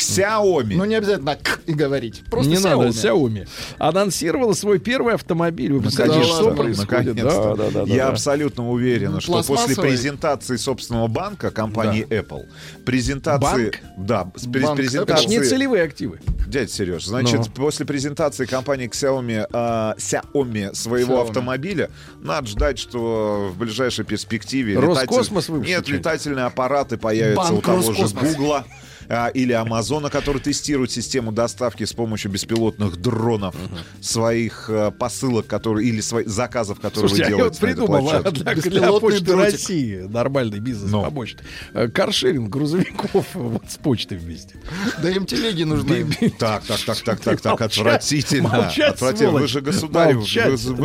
Xiaomi. 0.00 0.76
Ну, 0.76 0.84
не 0.84 0.94
обязательно 0.94 1.36
«к» 1.36 1.60
и 1.66 1.72
говорить. 1.72 2.22
Просто 2.30 2.50
не 2.50 2.58
надо, 2.58 2.88
Xiaomi. 2.88 3.44
Xiaomi. 3.44 3.48
Анонсировала 3.78 4.52
свой 4.52 4.78
первый 4.78 5.14
автомобиль. 5.14 5.72
Вы 5.72 5.80
представляете, 5.82 6.26
что 6.26 6.50
происходит? 6.52 7.16
Да, 7.16 7.54
да, 7.54 7.70
да, 7.70 7.82
Я 7.82 8.08
абсолютно 8.08 8.68
уверен, 8.70 9.20
что 9.20 9.42
после 9.42 9.76
презентации 9.76 10.56
собственного 10.56 11.06
банка 11.08 11.50
компании 11.50 12.06
Apple, 12.08 12.46
презентации... 12.84 13.40
Банк? 13.40 13.78
Да, 13.96 14.24
Банк 14.24 14.36
Это 14.36 14.58
ж 14.58 14.60
не 14.60 14.74
презентации... 14.76 15.42
целевые 15.42 15.84
активы. 15.84 16.20
Дядя 16.46 16.70
Сереж, 16.70 17.06
значит, 17.06 17.38
Ну. 17.38 17.44
после 17.54 17.86
презентации 17.86 18.44
компании 18.44 18.88
Xiaomi, 18.88 19.46
а, 19.52 19.94
Xiaomi 19.96 20.74
своего 20.74 21.14
Xiaomi. 21.18 21.22
автомобиля, 21.28 21.90
надо 22.20 22.48
ждать, 22.48 22.78
что 22.78 23.50
в 23.54 23.58
ближайшей 23.58 24.04
перспективе... 24.04 24.78
Роскосмос 24.78 25.48
летатель- 25.48 25.66
Нет, 25.68 25.88
летательные 25.88 26.46
аппараты 26.46 26.96
появятся 26.96 27.36
Банк 27.52 27.58
у 27.58 27.62
того 27.62 27.82
же 27.82 27.88
Роскосмос. 28.02 28.34
Гугла 28.36 28.64
а, 28.68 28.89
или 29.34 29.52
Амазона, 29.52 30.08
который 30.10 30.40
тестирует 30.40 30.90
систему 30.92 31.32
доставки 31.32 31.84
с 31.84 31.92
помощью 31.92 32.30
беспилотных 32.30 32.96
дронов 32.96 33.54
своих 34.00 34.70
э, 34.70 34.90
посылок, 34.92 35.46
которые 35.46 35.88
или 35.88 36.00
своих 36.00 36.28
заказов, 36.28 36.80
которые 36.80 37.08
Слушайте, 37.08 37.34
вы 37.34 37.36
а 37.36 37.38
я 37.38 37.44
вот 37.44 37.58
делаете 37.58 37.66
на 37.66 37.70
этой 37.70 37.76
придумал 37.76 38.10
а, 38.10 38.30
для, 38.30 38.54
для 38.54 38.92
Почты 39.00 39.20
дротик. 39.24 39.52
России 39.52 39.96
нормальный 40.08 40.60
бизнес 40.60 40.90
Ну. 40.90 41.02
побочный. 41.02 41.42
Э, 41.74 41.88
Каршеринг 41.88 42.48
грузовиков 42.48 43.26
вот 43.34 43.64
с 43.68 43.76
почтой 43.78 44.18
вместе. 44.18 44.54
Да 45.02 45.10
им 45.10 45.26
телеги 45.26 45.64
нужны. 45.64 46.06
Так, 46.38 46.64
так, 46.64 46.80
так, 46.80 46.98
так, 47.00 47.20
так, 47.20 47.40
так, 47.40 47.60
отвратительно. 47.60 48.48
молчать, 48.48 48.94
Отвратительно. 48.94 49.32
Вы 49.32 49.48
же 49.48 49.60
государь, 49.60 50.14
вы, 50.14 50.24
же 50.26 50.40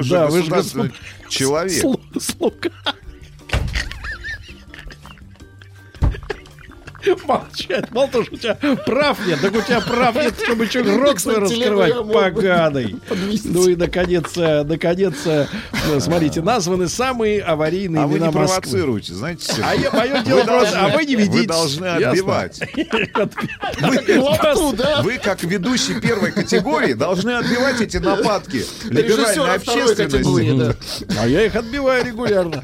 Да, 0.09 0.27
вы 0.27 0.41
же 0.41 0.49
государственный 0.49 0.91
человек. 1.29 1.83
Слу- 1.83 2.19
Слуга. 2.19 2.71
Молчать. 7.25 7.91
Мало 7.91 8.07
того, 8.07 8.23
что 8.25 8.35
у 8.35 8.37
тебя 8.37 8.55
прав 8.85 9.25
нет, 9.25 9.39
так 9.41 9.53
у 9.53 9.61
тебя 9.61 9.81
прав 9.81 10.15
нет, 10.15 10.33
чтобы 10.43 10.65
что 10.65 10.83
рот 10.83 11.19
свой 11.19 11.37
раскрывать. 11.37 11.93
Поганый. 12.13 12.95
Ну 13.45 13.69
и, 13.69 13.75
наконец, 13.75 14.37
э, 14.37 14.63
наконец, 14.63 15.15
э, 15.25 15.45
смотрите, 15.99 16.41
названы 16.41 16.87
самые 16.87 17.41
аварийные 17.41 18.03
А 18.03 18.07
вы 18.07 18.17
имена 18.17 18.27
не 18.27 18.33
Москвы. 18.33 18.61
провоцируете, 18.61 19.13
знаете, 19.13 19.45
Сергей? 19.45 19.63
А 19.65 19.75
я, 19.75 19.91
мое 19.91 20.23
дело 20.23 20.39
Вы 20.39 20.45
просто, 20.45 20.79
а 20.79 20.87
вы 20.89 21.05
не 21.05 21.15
ведите. 21.15 21.37
Вы 21.37 21.47
должны 21.47 21.85
отбивать. 21.85 22.59
Вы, 25.03 25.17
как 25.17 25.43
ведущий 25.43 25.99
первой 25.99 26.31
категории, 26.31 26.93
должны 26.93 27.31
отбивать 27.31 27.81
эти 27.81 27.97
нападки 27.97 28.65
либеральной 28.85 29.55
общественности. 29.55 30.75
А 31.19 31.27
я 31.27 31.45
их 31.45 31.55
отбиваю 31.55 32.05
регулярно. 32.05 32.63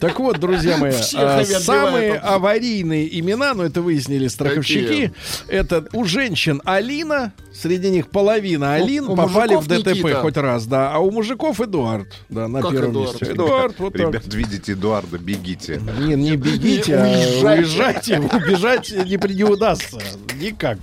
Так 0.00 0.18
вот, 0.18 0.38
друзья 0.38 0.78
мои, 0.78 0.92
а, 1.14 1.38
отбивают. 1.38 1.64
самые 1.64 2.14
аварийные 2.14 3.18
имена, 3.20 3.54
ну 3.54 3.62
это 3.62 3.81
выяснили 3.82 4.28
страховщики, 4.28 5.12
это 5.48 5.86
у 5.92 6.04
женщин 6.04 6.62
Алина, 6.64 7.32
среди 7.52 7.90
них 7.90 8.08
половина 8.08 8.74
Алин 8.74 9.08
у 9.08 9.16
попали 9.16 9.56
в 9.56 9.66
ДТП 9.66 9.88
Никита. 9.88 10.20
хоть 10.20 10.36
раз, 10.36 10.66
да, 10.66 10.90
а 10.92 10.98
у 10.98 11.10
мужиков 11.10 11.60
Эдуард, 11.60 12.08
да, 12.28 12.48
на 12.48 12.62
Как 12.62 12.70
первом 12.72 12.92
Эдуард? 12.92 13.20
месте. 13.20 13.34
Эдуард, 13.34 13.78
вот 13.78 13.92
так. 13.92 14.00
Ребят, 14.08 14.34
видите 14.34 14.72
Эдуарда, 14.72 15.18
бегите. 15.18 15.80
Не, 15.98 16.14
не 16.14 16.36
бегите, 16.36 16.96
а 16.96 17.04
Уезжайте. 17.04 18.18
убежать 18.20 18.90
не, 18.92 19.34
не 19.34 19.44
удастся. 19.44 19.98
Никак. 20.40 20.78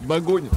Догонит. 0.00 0.50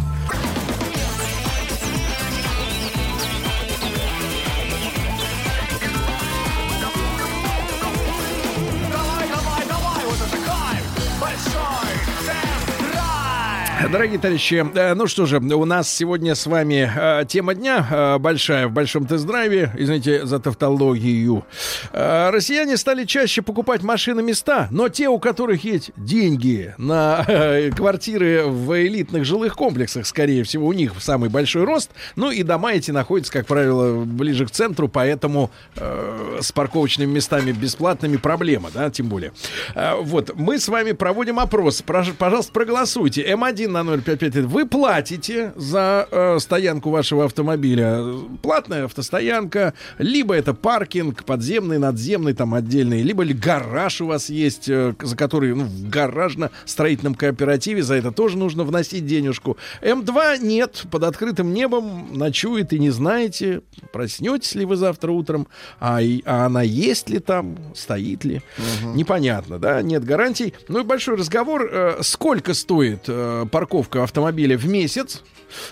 Дорогие 13.96 14.20
товарищи, 14.20 14.66
э, 14.76 14.94
ну 14.94 15.08
что 15.08 15.26
же, 15.26 15.38
у 15.38 15.64
нас 15.64 15.90
сегодня 15.90 16.36
с 16.36 16.46
вами 16.48 16.92
э, 16.94 17.24
тема 17.30 17.56
дня 17.56 17.88
э, 17.90 18.18
большая 18.18 18.68
в 18.68 18.74
большом 18.74 19.08
тест-драйве. 19.08 19.72
Извините 19.78 20.26
за 20.26 20.40
тавтологию. 20.40 21.46
Россияне 21.94 22.76
стали 22.76 23.06
чаще 23.06 23.42
покупать 23.42 23.84
машины 23.84 24.22
места, 24.22 24.68
но 24.70 24.90
те, 24.90 25.08
у 25.08 25.18
которых 25.18 25.64
есть 25.64 25.92
деньги 25.96 26.76
на 26.78 27.26
квартиры 27.74 28.44
в 28.48 28.78
элитных 28.78 29.24
жилых 29.24 29.56
комплексах, 29.56 30.06
скорее 30.06 30.44
всего, 30.44 30.68
у 30.68 30.74
них 30.74 30.92
самый 31.00 31.30
большой 31.30 31.64
рост. 31.64 31.92
Ну 32.18 32.32
и 32.32 32.44
дома 32.44 32.74
эти 32.74 32.92
находятся, 32.92 33.32
как 33.32 33.48
правило, 33.48 34.04
ближе 34.04 34.46
к 34.46 34.52
центру, 34.52 34.90
поэтому 34.90 35.52
с 35.76 36.52
парковочными 36.52 37.14
местами 37.14 37.54
бесплатными 37.54 38.18
проблема, 38.18 38.72
да, 38.74 38.90
тем 38.90 39.08
более. 39.08 39.32
Вот, 39.74 40.36
мы 40.36 40.60
с 40.60 40.68
вами 40.68 40.92
проводим 40.92 41.40
опрос. 41.40 41.82
Пожалуйста, 41.82 42.52
проголосуйте. 42.52 43.26
М1 43.26 43.68
на 43.70 43.85
0555. 43.86 44.46
Вы 44.46 44.66
платите 44.68 45.54
за 45.56 46.08
э, 46.12 46.40
стоянку 46.40 46.90
вашего 46.90 47.26
автомобиля. 47.26 48.04
Платная 48.42 48.86
автостоянка, 48.86 49.74
либо 49.98 50.34
это 50.36 50.54
паркинг 50.54 51.24
подземный, 51.24 51.78
надземный, 51.80 52.34
там 52.34 52.54
отдельный, 52.54 53.02
либо 53.02 53.24
ли 53.24 53.34
гараж 53.34 54.02
у 54.02 54.08
вас 54.08 54.30
есть, 54.30 54.70
э, 54.70 54.94
за 55.02 55.16
который, 55.16 55.54
ну, 55.56 55.64
в 55.66 55.90
гаражно-строительном 55.90 57.16
кооперативе, 57.16 57.84
за 57.84 57.96
это 57.96 58.12
тоже 58.12 58.38
нужно 58.38 58.64
вносить 58.64 59.06
денежку. 59.06 59.58
М2 59.82 60.40
нет, 60.42 60.86
под 60.92 61.04
открытым 61.04 61.54
небом 61.54 62.08
ночует 62.18 62.74
и 62.74 62.80
не 62.80 62.90
знаете, 62.90 63.62
проснетесь 63.92 64.56
ли 64.56 64.66
вы 64.66 64.76
завтра 64.76 65.12
утром, 65.12 65.48
а, 65.80 66.02
и- 66.02 66.22
а 66.26 66.46
она 66.46 66.62
есть 66.62 67.10
ли 67.10 67.20
там, 67.20 67.58
стоит 67.76 68.24
ли. 68.26 68.42
Непонятно, 68.84 69.60
да, 69.60 69.82
нет 69.82 70.04
гарантий. 70.04 70.54
Ну 70.68 70.80
и 70.80 70.84
большой 70.84 71.16
разговор, 71.16 71.70
э, 71.72 71.98
сколько 72.02 72.54
стоит 72.54 73.04
э, 73.08 73.46
парковка 73.52 73.65
автомобиля 74.04 74.58
в 74.58 74.68
месяц. 74.68 75.22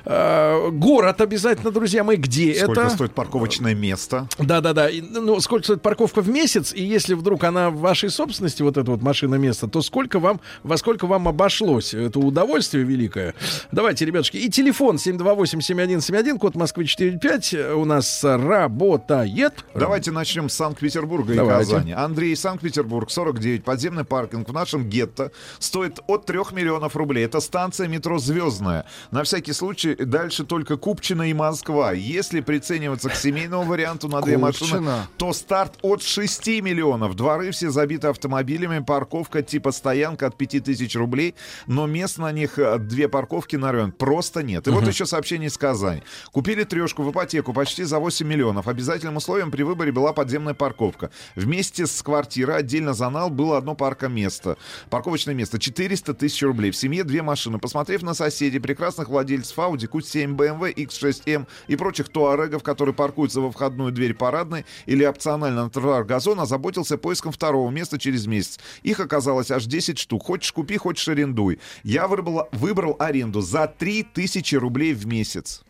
Э, 0.06 0.70
город 0.72 1.22
обязательно, 1.22 1.72
друзья 1.72 2.04
мои, 2.04 2.18
где 2.18 2.54
Сколько 2.56 2.82
это? 2.82 2.90
стоит 2.90 3.14
парковочное 3.14 3.74
место? 3.76 4.28
Да-да-да. 4.40 4.90
Ну, 5.02 5.40
сколько 5.40 5.64
стоит 5.64 5.82
парковка 5.82 6.22
в 6.22 6.30
месяц, 6.30 6.74
и 6.74 6.84
если 6.84 7.14
вдруг 7.14 7.44
она 7.44 7.70
в 7.70 7.78
вашей 7.78 8.10
собственности, 8.10 8.62
вот 8.62 8.78
эта 8.78 8.90
вот 8.92 9.02
машина 9.02 9.36
место, 9.36 9.68
то 9.68 9.82
сколько 9.82 10.20
вам, 10.20 10.40
во 10.64 10.78
сколько 10.78 11.08
вам 11.08 11.28
обошлось? 11.28 11.94
Это 11.94 12.20
удовольствие 12.20 12.84
великое. 12.84 13.34
Давайте, 13.72 14.06
ребятушки. 14.06 14.38
И 14.38 14.50
телефон 14.50 14.98
728-7171, 14.98 16.38
код 16.38 16.56
Москвы 16.56 16.86
45 16.88 17.54
у 17.76 17.86
нас 17.86 18.24
работает. 18.24 19.66
Давайте 19.74 20.12
начнем 20.12 20.50
с 20.50 20.54
Санкт-Петербурга 20.54 21.34
и 21.34 21.36
Давайте. 21.36 21.72
Казани. 21.72 21.92
Андрей, 21.92 22.36
Санкт-Петербург, 22.36 23.10
49, 23.10 23.64
подземный 23.64 24.04
паркинг 24.06 24.50
в 24.50 24.54
нашем 24.54 24.90
гетто 24.90 25.32
стоит 25.60 26.00
от 26.08 26.26
3 26.26 26.40
миллионов 26.54 26.96
рублей. 26.96 27.26
Это 27.26 27.40
станция 27.40 27.88
метро 27.88 28.20
«Звездная». 28.20 28.86
На 29.12 29.24
всякий 29.24 29.54
случай 29.54 29.73
дальше 30.00 30.44
только 30.44 30.78
Купчино 30.78 31.30
и 31.30 31.34
Москва. 31.34 31.94
Если 31.94 32.42
прицениваться 32.42 33.10
к 33.10 33.16
семейному 33.16 33.64
варианту 33.64 34.08
на 34.08 34.22
две 34.22 34.38
машины, 34.38 34.92
то 35.18 35.34
старт 35.34 35.78
от 35.82 36.02
6 36.02 36.48
миллионов. 36.62 37.16
Дворы 37.16 37.52
все 37.52 37.70
забиты 37.70 38.08
автомобилями, 38.08 38.80
парковка 38.80 39.42
типа 39.42 39.72
стоянка 39.72 40.28
от 40.28 40.38
5 40.38 40.64
тысяч 40.64 40.96
рублей, 40.96 41.36
но 41.68 41.88
мест 41.88 42.18
на 42.18 42.32
них 42.32 42.60
э, 42.60 42.78
две 42.80 43.08
парковки 43.08 43.56
на 43.56 43.72
район 43.72 43.92
просто 43.92 44.44
нет. 44.44 44.68
И 44.68 44.72
вот 44.72 44.88
еще 44.88 45.06
сообщение 45.06 45.48
из 45.48 45.58
Казани. 45.58 46.04
Купили 46.32 46.64
трешку 46.64 47.04
в 47.04 47.12
ипотеку 47.12 47.54
почти 47.54 47.84
за 47.84 48.00
8 48.00 48.28
миллионов. 48.28 48.68
Обязательным 48.68 49.18
условием 49.18 49.52
при 49.52 49.64
выборе 49.64 49.92
была 49.92 50.14
подземная 50.14 50.54
парковка. 50.54 51.12
Вместе 51.36 51.86
с 51.86 52.02
квартирой 52.02 52.58
отдельно 52.58 52.94
за 52.94 53.10
нал 53.10 53.30
было 53.30 53.58
одно 53.58 53.76
паркоместо. 53.76 54.58
Парковочное 54.90 55.34
место 55.34 55.60
400 55.60 56.14
тысяч 56.14 56.42
рублей. 56.44 56.72
В 56.72 56.76
семье 56.76 57.04
две 57.04 57.22
машины. 57.22 57.60
Посмотрев 57.60 58.02
на 58.02 58.14
соседей, 58.14 58.60
прекрасных 58.60 59.10
владельцев 59.10 59.53
Audi, 59.58 59.88
Q7, 59.88 60.36
BMW, 60.36 60.74
X6M 60.74 61.48
и 61.68 61.76
прочих 61.76 62.10
туарегов, 62.10 62.64
которые 62.64 62.94
паркуются 62.94 63.42
во 63.42 63.52
входную 63.52 63.92
дверь 63.92 64.14
парадной 64.14 64.66
или 64.86 65.04
опционально 65.04 65.64
на 65.64 65.70
тротуар 65.70 66.04
газон, 66.04 66.40
озаботился 66.40 66.98
поиском 66.98 67.32
второго 67.32 67.70
места 67.70 67.98
через 67.98 68.26
месяц. 68.28 68.60
Их 68.84 69.00
оказалось 69.00 69.52
аж 69.52 69.66
10 69.66 69.98
штук. 70.00 70.24
Хочешь 70.24 70.52
купи, 70.52 70.78
хочешь 70.78 71.08
арендуй. 71.08 71.60
Я 71.84 72.08
выбрал, 72.08 72.50
выбрал 72.52 72.96
аренду 73.00 73.42
за 73.42 73.68
3000 73.68 74.56
рублей 74.56 74.94
в 74.94 75.06
месяц. 75.06 75.64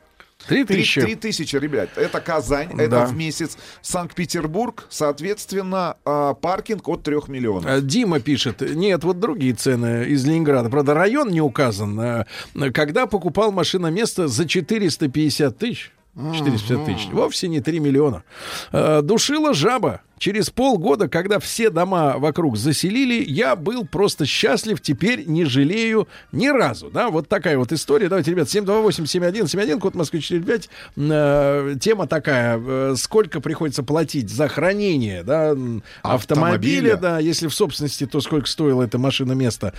Три 0.47 0.63
тысячи. 0.65 1.01
три 1.01 1.15
тысячи, 1.15 1.55
ребят. 1.55 1.89
Это 1.95 2.19
Казань, 2.19 2.69
Да. 2.75 2.83
это 2.83 3.05
в 3.05 3.15
месяц. 3.15 3.57
Санкт-Петербург, 3.81 4.85
соответственно, 4.89 5.97
а, 6.05 6.33
паркинг 6.33 6.87
от 6.89 7.03
3 7.03 7.29
миллионов. 7.29 7.65
А, 7.65 7.79
Дима 7.81 8.19
пишет, 8.19 8.61
нет, 8.61 9.03
вот 9.03 9.19
другие 9.19 9.53
цены 9.53 10.05
из 10.09 10.25
Ленинграда. 10.25 10.69
Правда, 10.69 10.93
район 10.93 11.29
не 11.29 11.41
указан. 11.41 11.99
А, 11.99 12.25
Когда 12.73 13.05
покупал 13.07 13.51
машина 13.51 13.87
место 13.87 14.27
за 14.27 14.47
450 14.47 15.57
тысяч, 15.57 15.91
450 16.15 16.85
тысяч, 16.85 17.07
вовсе 17.11 17.47
не 17.47 17.59
3 17.61 17.79
миллиона. 17.79 18.23
А, 18.71 19.01
Душила 19.01 19.53
жаба. 19.53 20.01
Через 20.23 20.49
полгода, 20.49 21.09
когда 21.09 21.37
все 21.37 21.69
дома 21.69 22.17
вокруг 22.17 22.55
заселили, 22.55 23.21
я 23.29 23.57
был 23.57 23.85
просто 23.85 24.25
счастлив, 24.25 24.79
теперь 24.79 25.25
не 25.27 25.43
жалею 25.43 26.07
ни 26.31 26.47
разу. 26.47 26.89
Да, 26.89 27.09
вот 27.09 27.27
такая 27.27 27.57
вот 27.57 27.73
история. 27.73 28.07
Давайте, 28.07 28.31
ребят, 28.31 28.47
728-7171, 28.47 29.79
код 29.81 29.95
Москвы 29.95 30.21
45. 30.21 30.69
Э, 30.95 31.75
тема 31.77 32.07
такая, 32.07 32.57
э, 32.57 32.95
сколько 32.95 33.41
приходится 33.41 33.83
платить 33.83 34.29
за 34.29 34.47
хранение, 34.47 35.23
да, 35.23 35.49
автомобиля, 36.03 36.93
Автомобиля. 36.93 36.95
да, 36.95 37.19
если 37.19 37.47
в 37.47 37.53
собственности, 37.53 38.05
то 38.05 38.21
сколько 38.21 38.47
стоило 38.47 38.81
это 38.81 38.97
машина 38.97 39.33
место, 39.33 39.73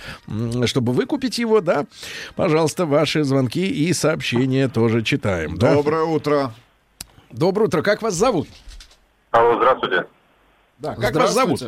чтобы 0.65 0.93
выкупить 0.93 1.39
его, 1.39 1.59
да. 1.59 1.87
Пожалуйста, 2.35 2.85
ваши 2.85 3.23
звонки 3.23 3.65
и 3.65 3.91
сообщения 3.93 4.67
тоже 4.67 5.01
читаем. 5.01 5.57
да. 5.57 5.73
Доброе 5.73 6.03
утро. 6.03 6.53
Доброе 7.31 7.65
утро. 7.65 7.81
Как 7.81 8.03
вас 8.03 8.13
зовут? 8.13 8.47
Алло, 9.31 9.55
здравствуйте. 9.57 10.05
Да, 10.79 10.95
как 10.95 11.15
вас 11.15 11.33
зовут? 11.33 11.61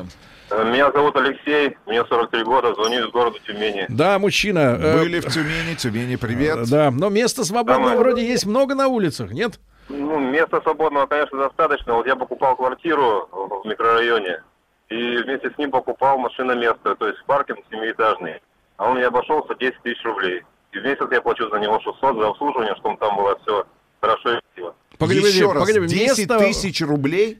Э, 0.49 0.63
Меня 0.71 0.91
зовут 0.91 1.15
Алексей, 1.17 1.77
мне 1.85 2.03
43 2.05 2.43
года, 2.43 2.73
звоню 2.73 3.05
из 3.07 3.11
города 3.11 3.37
Тюмени. 3.45 3.85
Да, 3.89 4.17
мужчина. 4.19 4.77
э, 4.79 4.97
Были 4.99 5.19
в 5.19 5.25
Тюмени, 5.31 5.75
Тюмени, 5.75 6.15
привет. 6.15 6.69
Да, 6.69 6.91
но 6.91 7.09
места 7.09 7.43
свободного 7.43 7.91
Давай. 7.91 7.97
вроде 7.97 8.25
есть 8.27 8.45
много 8.45 8.75
на 8.75 8.87
улицах, 8.87 9.31
нет? 9.31 9.59
Ну, 9.89 10.19
места 10.19 10.61
свободного, 10.61 11.05
конечно, 11.07 11.37
достаточно. 11.37 11.93
Вот 11.95 12.07
я 12.07 12.15
покупал 12.15 12.55
квартиру 12.55 13.29
в 13.31 13.67
микрорайоне, 13.67 14.41
и 14.89 15.17
вместе 15.17 15.51
с 15.53 15.57
ним 15.57 15.71
покупал 15.71 16.17
машиноместо, 16.17 16.95
то 16.95 17.07
есть 17.07 17.23
паркинг 17.25 17.59
семиэтажный. 17.71 18.41
А 18.77 18.89
он 18.89 18.97
мне 18.97 19.05
обошелся 19.05 19.55
10 19.55 19.81
тысяч 19.83 20.03
рублей. 20.03 20.43
И 20.73 20.79
в 20.79 20.83
месяц 20.83 21.05
я 21.11 21.21
плачу 21.21 21.49
за 21.49 21.57
него 21.59 21.79
600 21.79 22.15
за 22.19 22.27
обслуживание, 22.27 22.75
чтобы 22.75 22.97
там 22.97 23.15
было 23.17 23.37
все 23.41 23.65
хорошо 24.01 24.37
и 24.37 24.39
красиво. 24.53 24.75
Погоди, 24.97 25.19
Еще 25.19 25.47
погоди, 25.47 25.59
раз, 25.59 25.67
погоди, 25.67 25.87
10 25.95 26.29
место- 26.29 26.39
тысяч 26.39 26.81
рублей? 26.81 27.39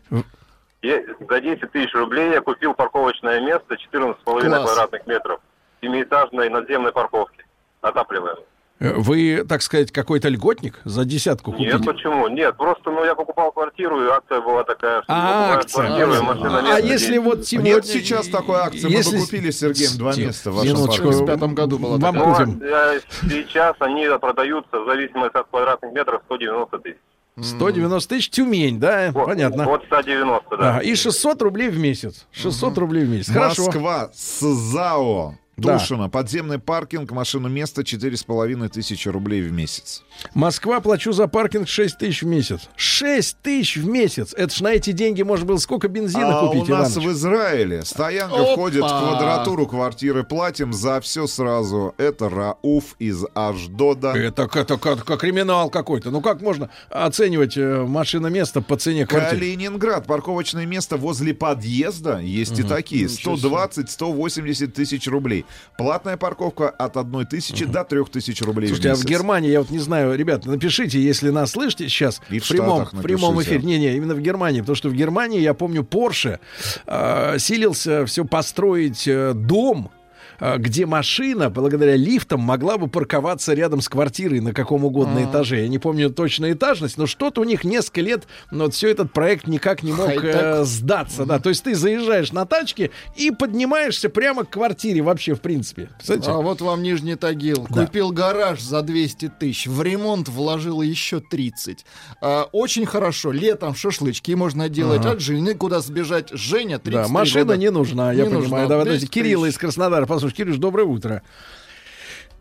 Я 0.82 1.02
за 1.30 1.42
10 1.42 1.72
тысяч 1.72 1.94
рублей 1.94 2.32
я 2.32 2.42
купил 2.42 2.74
парковочное 2.74 3.40
место 3.42 3.76
14,5 3.76 4.16
Класс. 4.24 4.64
квадратных 4.64 5.08
метров 5.08 5.40
семиэтажной 5.82 6.50
надземной 6.50 6.92
парковки, 6.92 7.44
отапливаемой. 7.82 8.44
Э, 8.80 8.94
Вы, 8.96 9.44
так 9.50 9.64
сказать, 9.64 9.92
какой-то 9.92 10.30
льготник 10.30 10.80
за 10.86 11.04
десятку 11.04 11.52
Нет, 11.54 11.74
купить? 11.82 11.88
почему? 11.88 12.28
Нет, 12.28 12.56
просто, 12.58 12.92
ну, 12.92 13.04
я 13.04 13.16
покупал 13.16 13.52
квартиру, 13.52 14.04
и 14.04 14.08
акция 14.08 14.40
была 14.42 14.64
такая, 14.64 15.02
что 15.02 15.12
А, 15.14 15.54
акция. 15.56 15.86
квартиру, 15.88 16.14
и 16.14 16.22
машина 16.22 16.76
А 16.76 16.80
если 16.80 16.98
здесь. 17.14 17.20
вот 17.24 17.46
сегодня... 17.48 17.72
Нет 17.74 17.86
сейчас 17.88 18.28
такой 18.28 18.58
акции. 18.60 18.86
Мы 18.86 18.92
Если- 18.92 19.18
бы 19.18 19.24
купили 19.24 19.50
с 19.50 19.60
Сергеем 19.60 19.98
два 19.98 20.14
места 20.16 20.52
в 20.52 20.56
вашем 20.58 20.74
минуточку. 20.76 21.06
парке. 21.08 21.24
В 21.24 21.26
пятом 21.26 21.56
году 21.56 21.80
была 21.80 21.98
Вам 21.98 22.14
такая. 22.16 22.34
купим. 22.36 22.54
Вот, 22.60 22.64
э, 22.64 23.00
сейчас 23.32 23.76
они 23.80 24.08
продаются 24.22 24.80
в 24.80 24.86
зависимости 24.86 25.36
от 25.38 25.48
квадратных 25.48 25.92
метров 25.94 26.22
190 26.26 26.78
тысяч. 26.78 26.98
190 27.42 28.10
тысяч, 28.10 28.30
Тюмень, 28.30 28.80
да? 28.80 29.12
Вот, 29.14 29.26
Понятно. 29.26 29.66
Вот 29.66 29.84
190, 29.86 30.58
да. 30.58 30.70
Ага, 30.70 30.80
и 30.80 30.96
600 30.96 31.42
рублей 31.42 31.70
в 31.70 31.78
месяц. 31.78 32.28
600 32.32 32.78
рублей 32.78 33.06
в 33.06 33.10
месяц. 33.10 33.32
Хорошо. 33.32 33.66
Москва, 33.66 34.10
СЗАО. 34.14 35.36
Да. 35.58 35.80
Тушино, 35.80 36.08
подземный 36.08 36.60
паркинг, 36.60 37.12
машина 37.12 37.48
место 37.48 37.82
4,5 37.82 38.70
тысячи 38.70 39.10
рублей 39.10 39.42
в 39.42 39.52
месяц. 39.52 40.04
Москва, 40.36 40.80
плачу 40.82 41.12
за 41.14 41.28
паркинг 41.28 41.68
6 41.68 41.98
тысяч 41.98 42.22
в 42.22 42.28
месяц. 42.28 42.70
6 42.76 43.38
тысяч 43.42 43.78
в 43.78 43.88
месяц! 43.88 44.36
Это 44.38 44.54
ж 44.54 44.62
на 44.62 44.74
эти 44.74 44.92
деньги 44.92 45.24
можно 45.24 45.48
было 45.48 45.58
сколько 45.58 45.88
бензина 45.88 46.40
а 46.42 46.46
купить, 46.46 46.70
у 46.70 46.74
нас 46.74 46.96
Иваныч? 46.96 47.08
в 47.08 47.12
Израиле 47.14 47.86
стоянка 47.86 48.36
Опа! 48.36 48.52
входит 48.54 48.84
в 48.84 48.88
квадратуру 48.88 49.66
квартиры, 49.66 50.24
платим 50.24 50.74
за 50.74 51.02
все 51.02 51.26
сразу. 51.26 51.96
Это 51.98 52.30
Рауф 52.30 52.96
из 53.00 53.26
Аждода. 53.34 54.10
Это, 54.14 54.48
как- 54.48 54.58
это 54.58 54.78
как, 54.78 55.04
как 55.06 55.20
криминал 55.20 55.72
какой-то. 55.72 56.12
Ну 56.12 56.22
как 56.22 56.40
можно 56.42 56.70
оценивать 56.92 57.58
э, 57.58 57.82
машина-место 57.84 58.62
по 58.62 58.78
цене 58.78 59.08
квартиры? 59.08 59.40
Калининград. 59.40 60.06
Парковочное 60.06 60.68
место 60.68 60.98
возле 60.98 61.34
подъезда. 61.34 62.20
Есть 62.20 62.60
и 62.60 62.64
такие. 62.64 63.08
120-180 63.08 64.68
тысяч 64.68 65.08
рублей. 65.08 65.46
Платная 65.78 66.18
парковка 66.18 66.70
от 66.70 66.98
1 66.98 67.26
тысячи 67.28 67.66
до 67.66 67.84
3 67.84 68.06
тысяч 68.06 68.42
рублей 68.42 68.68
Слушайте, 68.68 68.90
в 68.90 68.92
а 68.92 68.96
месяц. 68.96 69.06
в 69.06 69.08
Германии, 69.08 69.50
я 69.52 69.60
вот 69.60 69.70
не 69.70 69.80
знаю, 69.80 70.18
ребята, 70.18 70.50
напишите, 70.50 71.02
если 71.02 71.30
нас 71.30 71.52
слышите 71.52 71.88
сейчас 71.90 72.22
И 72.30 72.40
в 72.40 72.46
в 72.46 72.50
прямом, 72.50 72.86
в 72.86 73.02
прямом 73.02 73.42
эфире. 73.42 73.60
Не-не, 73.60 73.96
именно 73.96 74.16
в 74.16 74.22
Германии, 74.22 74.62
потому 74.62 74.76
что 74.76 74.90
в 74.90 74.94
Германии, 74.94 75.40
я 75.40 75.54
помню, 75.54 75.82
Porsche 75.84 76.40
э, 76.86 77.40
силился 77.40 78.06
все 78.06 78.26
построить 78.26 79.08
э, 79.08 79.34
дом, 79.34 79.92
где 80.40 80.86
машина, 80.86 81.50
благодаря 81.50 81.96
лифтам, 81.96 82.42
могла 82.42 82.78
бы 82.78 82.88
парковаться 82.88 83.54
рядом 83.54 83.82
с 83.82 83.90
квартирой 83.90 84.40
на 84.40 84.54
каком 84.54 84.86
угодно 84.86 85.24
этаже. 85.24 85.62
Я 85.62 85.68
не 85.68 85.80
помню 85.80 86.10
точно 86.10 86.52
этажность, 86.52 86.98
но 86.98 87.06
что-то 87.08 87.42
у 87.42 87.44
них 87.44 87.64
несколько 87.64 88.02
лет, 88.02 88.28
но 88.52 88.66
вот 88.66 88.74
все 88.74 88.90
этот 88.90 89.14
проект 89.14 89.48
никак 89.48 89.84
не 89.84 89.94
мог 89.94 90.10
э, 90.10 90.64
сдаться. 90.64 91.26
Да. 91.26 91.40
То 91.40 91.50
есть 91.50 91.64
ты 91.64 91.76
заезжаешь 91.76 92.32
на 92.32 92.46
тачке 92.46 92.92
и 93.16 93.32
поднимаешься 93.32 94.10
прямо 94.10 94.46
к 94.46 94.50
квартире 94.50 95.02
вообще, 95.02 95.36
в 95.36 95.42
принципе. 95.42 95.90
Представляете? 95.98 96.32
А 96.32 96.38
вот 96.42 96.62
вам 96.62 96.84
Нижний 96.84 97.16
Тагил. 97.16 97.68
Да. 97.70 97.86
Купил 97.86 98.12
гараж 98.12 98.62
за 98.62 98.82
200 98.82 99.32
тысяч. 99.40 99.68
В 99.68 99.82
ремонт 99.82 100.30
вложил 100.30 100.82
еще 100.82 101.20
30. 101.20 101.86
А, 102.22 102.44
очень 102.52 102.86
хорошо. 102.86 103.32
Летом 103.32 103.76
шашлычки 103.76 104.32
можно 104.34 104.70
делать. 104.70 105.02
Ага. 105.02 105.12
От 105.12 105.22
жены 105.22 105.54
куда 105.56 105.80
сбежать. 105.82 106.30
Женя, 106.32 106.80
30 106.80 107.04
Да, 107.04 107.08
машина 107.08 107.54
не 107.54 107.72
нужна, 107.72 108.12
я 108.12 108.24
Не 108.24 108.30
понимаю. 108.30 108.42
нужна. 108.42 108.68
Давай, 108.68 108.86
200 108.86 108.86
давайте 108.86 109.08
Кирилла 109.08 109.46
из 109.48 109.58
Краснодара. 109.58 110.06
Послушай, 110.28 110.36
Кирилл, 110.46 110.58
доброе 110.58 110.84
утро. 110.84 111.22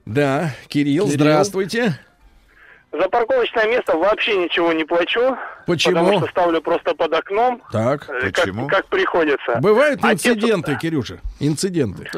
Да, 0.07 0.51
Кирилл, 0.69 1.05
Кирилл. 1.05 1.09
здравствуйте. 1.09 1.93
За 2.93 3.09
парковочное 3.09 3.67
место 3.69 3.97
вообще 3.97 4.37
ничего 4.37 4.73
не 4.73 4.85
плачу. 4.85 5.37
Почему? 5.67 5.95
Потому 5.95 6.19
что 6.19 6.31
ставлю 6.31 6.63
просто 6.63 6.95
под 6.95 7.13
окном. 7.13 7.63
Так. 7.71 8.09
э, 8.09 8.31
Как, 8.33 8.47
как 8.69 8.87
приходится. 8.89 9.57
Бывают 9.61 10.03
инциденты, 10.03 10.77
Кирюша, 10.81 11.19
инциденты. 11.39 12.09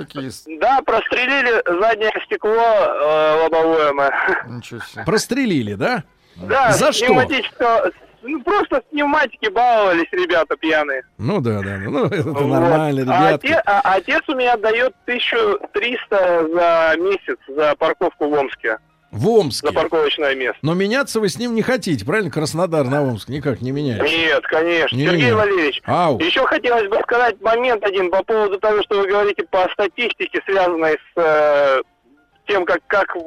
Да, 0.60 0.80
прострелили 0.82 1.62
заднее 1.80 2.12
стекло 2.24 2.52
э, 2.54 3.42
лобовое 3.42 3.92
мы. 3.92 4.10
Ничего 4.46 4.80
себе. 4.80 5.04
Прострелили, 5.04 5.74
да? 5.74 6.04
Да, 6.36 6.72
За 6.72 6.92
с 6.92 6.96
что? 6.96 7.06
пневматического- 7.06 7.92
Ну, 8.22 8.42
просто 8.42 8.76
с 8.76 8.90
пневматики 8.90 9.48
баловались 9.48 10.08
ребята 10.12 10.56
пьяные. 10.56 11.02
Ну 11.18 11.40
да, 11.40 11.60
да, 11.62 11.76
ну 11.78 12.06
это 12.06 12.22
Вот. 12.30 12.46
нормально, 12.48 13.02
А, 13.08 13.28
ребятки. 13.30 13.46
оте- 13.46 13.62
а 13.64 13.94
отец 13.94 14.22
у 14.28 14.34
меня 14.34 14.56
дает 14.56 14.92
1300 15.04 16.48
за 16.52 16.94
месяц 17.00 17.38
за 17.48 17.74
парковку 17.76 18.28
в 18.28 18.32
Омске. 18.32 18.78
В 19.10 19.26
Омске. 19.28 19.68
За 19.68 19.72
парковочное 19.72 20.34
место. 20.34 20.58
Но 20.62 20.74
меняться 20.74 21.18
вы 21.20 21.28
с 21.30 21.38
ним 21.38 21.54
не 21.54 21.62
хотите, 21.62 22.04
правильно? 22.04 22.30
Краснодар 22.30 22.84
на 22.84 23.02
Омск 23.02 23.28
никак 23.30 23.62
не 23.62 23.70
меняется. 23.70 24.04
Нет, 24.14 24.42
конечно. 24.46 24.94
Не, 24.96 25.06
Сергей 25.06 25.24
не. 25.26 25.34
Валерьевич, 25.34 25.80
Ау. 25.86 26.18
еще 26.18 26.44
хотелось 26.44 26.88
бы 26.88 26.98
сказать 27.04 27.40
момент 27.40 27.82
один 27.84 28.10
по 28.10 28.22
поводу 28.22 28.58
того, 28.58 28.82
что 28.82 28.98
вы 29.00 29.06
говорите 29.08 29.44
по 29.44 29.66
статистике, 29.72 30.42
связанной 30.44 30.92
с 31.14 31.16
э, 31.16 31.82
тем, 32.48 32.66
как, 32.66 32.80
как 32.86 33.16
э, 33.16 33.20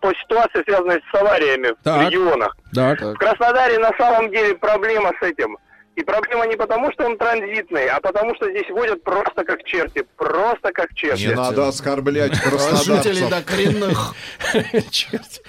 по 0.00 0.12
ситуации, 0.14 0.62
связанной 0.64 1.00
с 1.10 1.14
авариями 1.14 1.72
в 1.78 1.82
Так. 1.82 2.10
регионах. 2.10 2.56
Так. 2.74 3.00
В 3.00 3.14
Краснодаре 3.14 3.78
на 3.78 3.92
самом 3.96 4.30
деле 4.30 4.54
проблема 4.54 5.12
с 5.20 5.22
этим. 5.24 5.56
И 5.96 6.02
проблема 6.02 6.44
не 6.46 6.56
потому, 6.56 6.90
что 6.92 7.06
он 7.06 7.16
транзитный, 7.16 7.86
а 7.86 8.00
потому, 8.00 8.34
что 8.34 8.50
здесь 8.50 8.68
водят 8.70 9.04
просто 9.04 9.44
как 9.44 9.62
черти. 9.62 10.04
Просто 10.16 10.72
как 10.72 10.92
черти. 10.94 11.26
Не 11.28 11.34
надо 11.34 11.68
оскорблять 11.68 12.38
краснодарцев. 12.40 13.28
до 13.30 13.42
коренных. 13.42 14.14
Черт. 14.90 15.40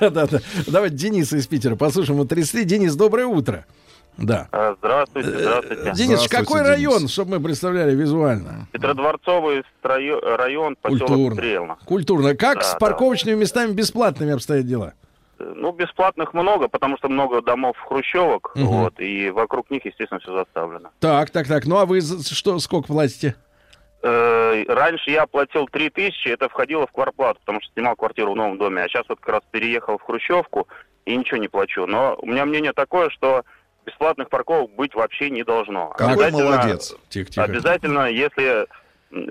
Да-да-да. 0.00 0.38
Давайте 0.66 0.96
Дениса 0.96 1.36
из 1.36 1.46
Питера 1.46 1.76
послушаем. 1.76 2.18
Вот 2.18 2.28
33. 2.30 2.64
Денис, 2.64 2.94
доброе 2.96 3.26
утро. 3.26 3.66
Да. 4.18 4.48
А, 4.52 4.74
Здравствуйте, 4.78 5.28
здравствуйте. 5.30 5.92
Денис, 5.94 6.28
какой 6.28 6.62
район, 6.62 7.06
чтобы 7.08 7.32
мы 7.38 7.44
представляли 7.44 7.94
визуально? 7.94 8.66
Петродворцовый 8.72 9.62
район, 9.82 10.76
поселок 10.80 11.08
Культурно. 11.08 11.34
Стрелно. 11.36 11.76
Культурно. 11.84 12.34
Как 12.34 12.56
Да, 12.58 12.62
с 12.62 12.72
да. 12.72 12.78
парковочными 12.78 13.36
местами 13.38 13.72
бесплатными 13.72 14.32
обстоят 14.32 14.66
дела? 14.66 14.94
Ну, 15.38 15.72
бесплатных 15.72 16.32
много, 16.32 16.68
потому 16.68 16.96
что 16.96 17.08
много 17.10 17.42
домов 17.42 17.76
хрущевок, 17.86 18.52
Мгм. 18.54 18.66
вот, 18.66 18.98
и 19.00 19.28
вокруг 19.28 19.70
них, 19.70 19.84
естественно, 19.84 20.18
все 20.18 20.34
заставлено. 20.34 20.88
Так, 20.98 21.28
так, 21.28 21.46
так. 21.46 21.66
Ну 21.66 21.76
а 21.76 21.84
вы 21.84 22.00
за- 22.00 22.22
что, 22.34 22.58
сколько 22.58 22.86
платите? 22.86 23.34
Э, 24.02 24.64
раньше 24.66 25.10
я 25.10 25.26
платил 25.26 25.66
3 25.70 25.90
тысячи, 25.90 26.28
это 26.28 26.48
входило 26.48 26.86
в 26.86 26.92
кварплату, 26.92 27.40
потому 27.40 27.60
что 27.60 27.70
снимал 27.74 27.96
квартиру 27.96 28.32
в 28.32 28.36
новом 28.36 28.56
доме, 28.56 28.82
а 28.82 28.88
сейчас 28.88 29.04
вот 29.10 29.20
как 29.20 29.28
раз 29.34 29.42
переехал 29.50 29.98
в 29.98 30.02
хрущевку 30.02 30.68
и 31.04 31.14
ничего 31.16 31.36
не 31.38 31.48
плачу. 31.48 31.86
Но 31.86 32.16
у 32.18 32.26
меня 32.26 32.46
мнение 32.46 32.72
такое, 32.72 33.10
что 33.10 33.42
бесплатных 33.86 34.28
парковок 34.28 34.70
быть 34.72 34.94
вообще 34.94 35.30
не 35.30 35.44
должно. 35.44 35.88
Какой 35.90 36.14
Обязательно- 36.14 36.44
молодец. 36.56 36.96
Тихо, 37.08 37.42
Обязательно, 37.42 38.10
если 38.10 38.66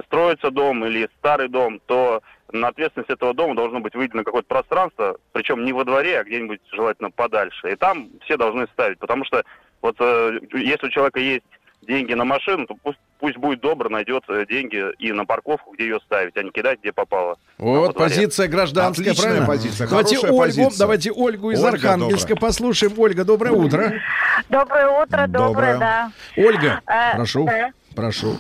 строится 0.06 0.50
дом 0.50 0.86
или 0.86 1.10
старый 1.20 1.50
дом, 1.50 1.80
то 1.86 2.22
на 2.52 2.70
ответственность 2.70 3.10
этого 3.10 3.34
дома 3.34 3.56
должно 3.56 3.82
быть 3.82 3.94
выделено 3.96 4.24
какое-то 4.24 4.48
пространство, 4.48 5.18
причем 5.34 5.66
не 5.66 5.74
во 5.74 5.84
дворе, 5.84 6.20
а 6.20 6.24
где-нибудь 6.24 6.62
желательно 6.72 7.12
подальше. 7.12 7.72
И 7.72 7.76
там 7.76 8.10
все 8.24 8.38
должны 8.38 8.66
ставить, 8.68 8.98
потому 9.00 9.26
что 9.26 9.44
вот 9.82 9.98
э, 10.00 10.40
если 10.54 10.88
у 10.88 10.90
человека 10.90 11.20
есть 11.20 11.44
деньги 11.82 12.14
на 12.14 12.24
машину, 12.24 12.66
то 12.66 12.76
пусть, 12.82 13.00
пусть 13.26 13.38
будет 13.38 13.60
добр, 13.60 13.90
найдет 13.90 14.24
э, 14.28 14.46
деньги 14.48 14.84
и 15.00 15.12
на 15.12 15.26
парковку, 15.26 15.72
где 15.74 15.86
ее 15.86 16.00
ставить, 16.06 16.38
а 16.38 16.44
не 16.44 16.52
кидать, 16.52 16.78
где 16.80 16.92
попало. 16.94 17.40
Вот 17.58 17.96
позиция 17.96 18.48
гражданская, 18.48 19.06
Отличная 19.14 19.26
правильно? 19.30 19.48
позиция, 19.48 19.88
Давайте 19.88 20.20
Ольгу, 20.20 20.38
позиция. 20.38 20.78
давайте 20.80 21.12
Ольгу 21.12 21.50
из 21.52 21.64
Ольга, 21.64 21.76
Архангельска 21.76 22.36
послушаем. 22.36 22.94
Ольга, 23.00 23.26
доброе 23.26 23.54
утро. 23.54 23.94
Доброе 24.50 24.90
утро, 24.90 25.26
доброе, 25.28 25.74
Доброе. 25.74 25.78
да. 25.80 26.12
Ольга, 26.38 26.82
Э, 26.86 27.16
прошу, 27.16 27.46
да. 27.48 27.72
прошу. 27.96 28.38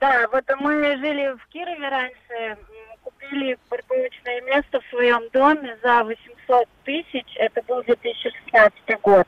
Да, 0.00 0.26
вот 0.32 0.44
мы 0.58 0.96
жили 0.96 1.36
в 1.38 1.46
Кирове 1.52 1.88
раньше, 1.88 2.58
купили 3.04 3.56
парковочное 3.68 4.40
место 4.42 4.80
в 4.80 4.90
своем 4.90 5.20
доме 5.32 5.76
за 5.80 6.02
800 6.02 6.68
тысяч, 6.84 7.24
это 7.36 7.62
был 7.68 7.84
2016 7.84 9.00
год. 9.00 9.26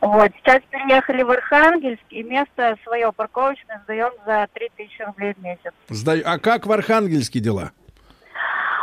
Вот, 0.00 0.30
сейчас 0.38 0.60
переехали 0.70 1.22
в 1.22 1.30
Архангельск, 1.30 2.02
и 2.10 2.22
место 2.22 2.76
свое 2.84 3.12
парковочное 3.12 3.80
сдаем 3.84 4.10
за 4.26 4.46
3000 4.52 5.02
рублей 5.02 5.34
в 5.34 5.42
месяц. 5.42 5.72
Сдаю. 5.88 6.22
А 6.26 6.38
как 6.38 6.66
в 6.66 6.72
Архангельске 6.72 7.40
дела? 7.40 7.72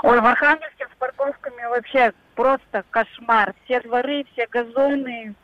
Ой, 0.03 0.19
в 0.19 0.25
Архангельске 0.25 0.85
с 0.93 0.97
парковками 0.97 1.65
вообще 1.69 2.11
просто 2.35 2.83
кошмар. 2.89 3.53
Все 3.65 3.79
дворы, 3.81 4.25
все 4.33 4.47
газоны, 4.51 5.35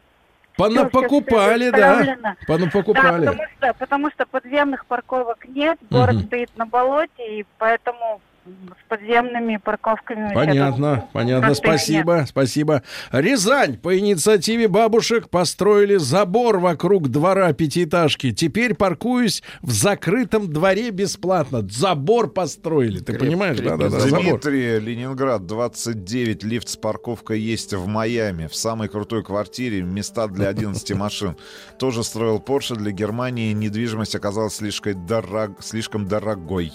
Пона 0.58 0.72
Всё, 0.72 0.90
всё, 0.90 1.02
покупали, 1.02 1.70
всё 1.70 1.72
да? 1.72 1.96
заставлено. 2.04 2.36
Пона 2.46 2.66
Да, 2.70 2.74
потому 2.74 3.44
что, 3.58 3.74
потому 3.80 4.12
что 4.12 4.26
подземных 4.26 4.86
парковок 4.88 5.46
нет, 5.48 5.78
город 5.90 6.16
Мгм. 6.16 6.26
стоит 6.28 6.50
на 6.58 6.66
болоте, 6.66 7.40
и 7.40 7.46
поэтому 7.58 8.20
с 8.46 8.90
подземными 8.90 9.58
парковками... 9.58 10.34
Понятно, 10.34 11.08
понятно, 11.14 11.48
простых 11.48 11.66
нет. 11.66 11.80
спасибо, 11.80 12.26
спасибо. 12.28 12.84
Рязань 13.12 13.78
по 13.78 13.98
инициативе 13.98 14.68
бабушек 14.68 15.30
построили 15.30 15.98
забор 15.98 16.60
вокруг 16.60 17.10
двора 17.10 17.52
пятиэтажки. 17.54 18.32
Теперь 18.32 18.76
паркуюсь 18.76 19.44
в 19.62 19.72
закрытом 19.72 20.52
дворе 20.52 20.92
бесплатно. 20.92 21.68
Забор 21.70 22.30
построили, 22.30 23.00
ты 23.00 23.18
понимаешь? 23.18 23.60
Да, 23.60 23.78
да, 23.78 23.90
да, 23.90 24.00
забор. 24.00 24.22
Дмитрий, 24.22 24.80
Ленинград, 24.80 25.46
29, 25.46 26.44
лифт 26.44 26.70
с 26.70 26.78
парковкой 26.78 27.40
есть 27.40 27.74
в 27.74 27.88
Майами, 27.88 28.48
в 28.48 28.56
самой 28.56 28.88
крутой 28.88 29.24
квартире, 29.24 29.82
места 29.82 30.28
для 30.28 30.48
11 30.48 30.92
машин. 30.96 31.36
Тоже 31.78 32.04
строил 32.04 32.44
Porsche 32.46 32.76
для 32.76 32.92
Германии, 32.92 33.52
недвижимость 33.54 34.16
оказалась 34.16 34.56
слишком, 34.56 35.06
дорог... 35.06 35.62
слишком 35.62 36.08
дорогой. 36.08 36.72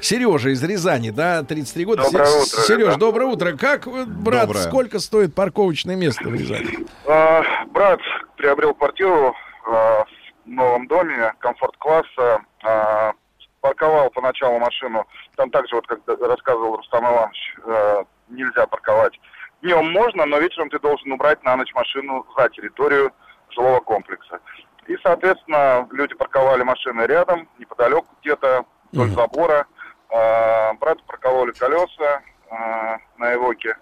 Сережа 0.00 0.50
из 0.50 0.62
Рязани 0.62 0.85
Рязани, 0.86 1.10
да, 1.10 1.42
33 1.42 1.84
года. 1.84 2.02
Доброе 2.04 2.28
утро, 2.28 2.44
Сереж, 2.62 2.86
ребят. 2.86 2.98
доброе 2.98 3.26
утро. 3.26 3.56
Как, 3.56 3.86
э, 3.88 4.04
брат, 4.06 4.46
Доброе. 4.46 4.62
сколько 4.62 4.98
стоит 5.00 5.34
парковочное 5.34 5.96
место 5.96 6.28
в 6.28 6.34
Рязани? 6.34 6.86
А, 7.06 7.42
Брат 7.66 7.98
приобрел 8.36 8.72
квартиру 8.72 9.34
а, 9.66 10.04
в 10.04 10.48
новом 10.48 10.86
доме, 10.86 11.34
комфорт-класса. 11.40 12.40
а, 12.62 13.12
Парковал 13.60 14.10
поначалу 14.10 14.60
машину. 14.60 15.04
Там 15.34 15.50
также, 15.50 15.74
вот 15.74 15.88
как 15.88 15.98
рассказывал 16.06 16.76
Рустам 16.76 17.04
Иванович, 17.04 17.56
а, 17.64 18.04
нельзя 18.28 18.66
парковать. 18.68 19.18
Днем 19.62 19.90
можно, 19.90 20.24
но 20.24 20.38
вечером 20.38 20.70
ты 20.70 20.78
должен 20.78 21.10
убрать 21.10 21.42
на 21.42 21.56
ночь 21.56 21.74
машину 21.74 22.24
за 22.38 22.48
территорию 22.50 23.10
жилого 23.50 23.80
комплекса. 23.80 24.38
И, 24.86 24.96
соответственно, 25.02 25.88
люди 25.90 26.14
парковали 26.14 26.62
машины 26.62 27.02
рядом, 27.02 27.48
неподалеку 27.58 28.06
где-то, 28.22 28.64
вдоль 28.92 29.10
забора. 29.10 29.66
А, 30.10 30.74
Брату 30.74 31.02
прокололи 31.06 31.52
колеса 31.52 32.22
а, 32.50 32.98
на 33.18 33.34
Эвоке. 33.34 33.76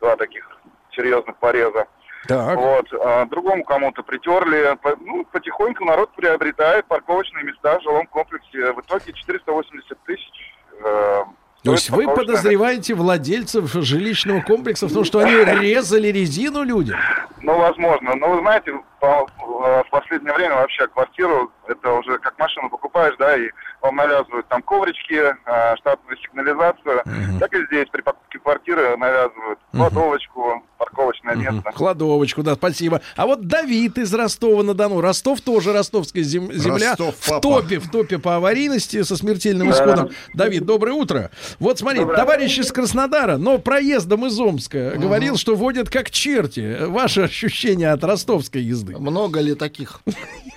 Два 0.00 0.16
таких 0.16 0.48
серьезных 0.92 1.36
пореза. 1.36 1.86
Так. 2.26 2.56
Вот. 2.56 2.86
а 3.00 3.24
другому 3.26 3.64
кому-то 3.64 4.02
притерли. 4.02 4.76
Ну, 5.00 5.24
потихоньку 5.32 5.84
народ 5.84 6.10
приобретает 6.14 6.86
парковочные 6.86 7.44
места 7.44 7.78
в 7.78 7.82
жилом 7.82 8.06
комплексе. 8.06 8.72
В 8.72 8.80
итоге 8.80 9.12
480 9.12 9.98
тысяч. 10.04 10.54
э, 10.84 11.22
То 11.64 11.72
есть 11.72 11.90
вы 11.90 12.06
подозреваете 12.12 12.94
владельцев 12.94 13.72
жилищного 13.72 14.40
комплекса 14.42 14.88
в 14.88 14.92
том, 14.92 15.04
что 15.04 15.20
они 15.20 15.32
резали 15.60 16.08
резину 16.08 16.64
людям? 16.64 16.98
Ну, 17.40 17.56
возможно. 17.56 18.14
Но 18.16 18.30
вы 18.30 18.40
знаете, 18.40 18.72
по- 19.00 19.26
в 19.38 19.86
последнее 19.90 20.34
время 20.34 20.56
вообще 20.56 20.86
квартиру, 20.88 21.50
это 21.66 21.92
уже 21.92 22.18
как 22.18 22.38
машину 22.38 22.68
покупаешь, 22.70 23.14
да, 23.18 23.36
и 23.36 23.48
вам 23.82 23.96
навязывают 23.96 24.46
там 24.48 24.62
коврички, 24.62 25.14
э, 25.14 25.76
штатную 25.76 26.16
сигнализацию. 26.18 27.02
Так 27.38 27.52
и 27.54 27.66
здесь 27.66 27.86
при 27.92 28.00
покупке 28.02 28.38
квартиры 28.38 28.96
навязывают 28.96 29.58
кладовочку, 29.72 30.62
парковочное 30.78 31.34
место. 31.36 31.70
Кладовочку, 31.72 32.42
да, 32.42 32.54
спасибо. 32.54 33.00
А 33.16 33.26
вот 33.26 33.46
Давид 33.46 33.98
из 33.98 34.12
Ростова-на-Дону. 34.14 35.00
Ростов 35.00 35.40
тоже 35.40 35.72
ростовская 35.72 36.22
зем- 36.22 36.52
земля. 36.52 36.90
Ростов, 36.90 37.14
в 37.18 37.40
топе, 37.40 37.78
в 37.78 37.90
топе 37.90 38.18
по 38.18 38.36
аварийности 38.36 39.02
со 39.02 39.16
смертельным 39.16 39.68
Да. 39.70 39.74
исходом. 39.74 40.10
Давид, 40.34 40.64
доброе 40.64 40.92
утро. 40.92 41.30
Вот 41.60 41.78
смотри, 41.78 42.00
Доброе. 42.00 42.16
товарищ 42.16 42.58
из 42.58 42.72
Краснодара, 42.72 43.36
но 43.36 43.58
проездом 43.58 44.26
из 44.26 44.38
Омска 44.40 44.94
говорил, 44.96 45.36
что 45.36 45.54
водят 45.54 45.88
как 45.90 46.10
черти. 46.10 46.84
Ваши 46.86 47.22
ощущения 47.22 47.90
от 47.92 48.02
ростовской 48.04 48.62
езды? 48.62 48.87
Много 48.96 49.40
ли 49.40 49.54
таких? 49.54 50.00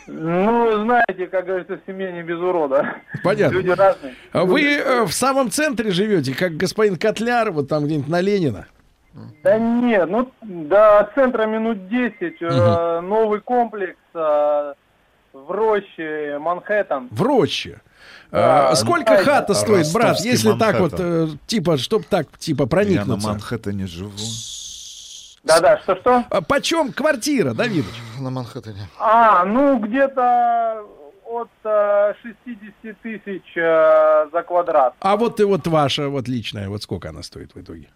Ну, 0.07 0.83
знаете, 0.83 1.27
как 1.27 1.45
говорится, 1.45 1.77
в 1.77 1.81
семье 1.85 2.11
не 2.11 2.23
без 2.23 2.37
урода. 2.37 2.95
Понятно. 3.23 3.55
Люди 3.55 3.69
разные. 3.69 4.15
А 4.31 4.43
Вы 4.45 4.61
э, 4.77 5.03
в 5.05 5.11
самом 5.13 5.49
центре 5.51 5.91
живете, 5.91 6.33
как 6.33 6.57
господин 6.57 6.97
Котляр, 6.97 7.51
вот 7.51 7.67
там 7.69 7.85
где-нибудь 7.85 8.09
на 8.09 8.21
Ленина. 8.21 8.65
Да 9.43 9.57
нет, 9.59 10.09
ну 10.09 10.31
до 10.41 11.09
центра 11.15 11.45
минут 11.45 11.89
10. 11.89 12.37
э, 12.41 12.99
новый 13.01 13.41
комплекс 13.41 13.97
э, 14.13 14.73
в 15.33 15.51
роще 15.51 16.37
Манхэттен. 16.39 17.09
В 17.11 17.21
роще. 17.21 17.81
Да, 18.31 18.69
А, 18.69 18.75
сколько 18.75 19.07
знаете, 19.13 19.23
хата 19.29 19.53
стоит, 19.53 19.93
брат, 19.93 20.09
Ростовский 20.11 20.31
если 20.31 20.57
так 20.57 20.79
вот, 20.79 20.91
Манхэттен. 20.93 21.33
э, 21.35 21.37
типа, 21.47 21.77
чтоб 21.77 22.05
так, 22.05 22.27
типа, 22.37 22.61
Я 22.61 22.65
на 22.65 22.69
проникнуться? 22.69 23.27
Манхэттене 23.27 23.87
живу. 23.87 24.11
Да-да, 25.43 25.79
что-что? 25.79 26.23
А 26.29 26.41
почем 26.41 26.91
квартира, 26.91 27.53
Давидыч? 27.53 27.95
На 28.19 28.29
Манхэттене. 28.29 28.87
А, 28.99 29.43
ну 29.45 29.79
где-то 29.79 30.85
от 31.25 31.49
э, 31.63 32.13
60 32.21 33.01
тысяч 33.01 33.57
э, 33.57 34.27
за 34.31 34.43
квадрат. 34.43 34.93
А 34.99 35.15
вот 35.15 35.39
и 35.39 35.43
вот 35.43 35.65
ваша, 35.67 36.09
вот 36.09 36.27
личная, 36.27 36.69
вот 36.69 36.83
сколько 36.83 37.09
она 37.09 37.23
стоит 37.23 37.55
в 37.55 37.61
итоге? 37.61 37.89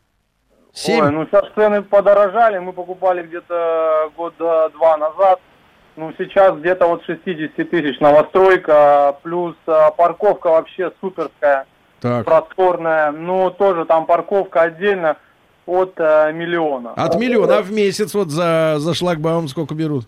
Семь? 0.74 1.04
Ой, 1.04 1.12
ну 1.12 1.26
сейчас 1.26 1.46
цены 1.54 1.82
подорожали, 1.84 2.58
мы 2.60 2.74
покупали 2.74 3.24
где-то 3.24 4.12
года 4.18 4.70
два 4.70 4.98
назад. 4.98 5.40
Ну, 5.98 6.14
сейчас 6.18 6.58
где-то 6.58 6.88
от 6.92 7.06
60 7.06 7.56
тысяч 7.70 8.00
новостройка, 8.02 9.18
плюс 9.24 9.56
э, 9.68 9.90
парковка 9.98 10.48
вообще 10.50 10.92
суперская, 11.00 11.68
Так. 12.02 12.26
просторная. 12.26 13.12
Ну, 13.12 13.50
тоже 13.52 13.86
там 13.86 14.06
парковка 14.06 14.64
отдельно 14.64 15.16
от 15.66 15.94
э, 15.98 16.32
миллиона. 16.34 16.92
От 16.94 17.16
миллиона, 17.20 17.58
а 17.58 17.62
в 17.62 17.72
месяц 17.72 18.14
вот 18.14 18.30
за, 18.30 18.76
за 18.80 18.94
шлагбаум 18.94 19.48
сколько 19.48 19.74
берут? 19.76 20.08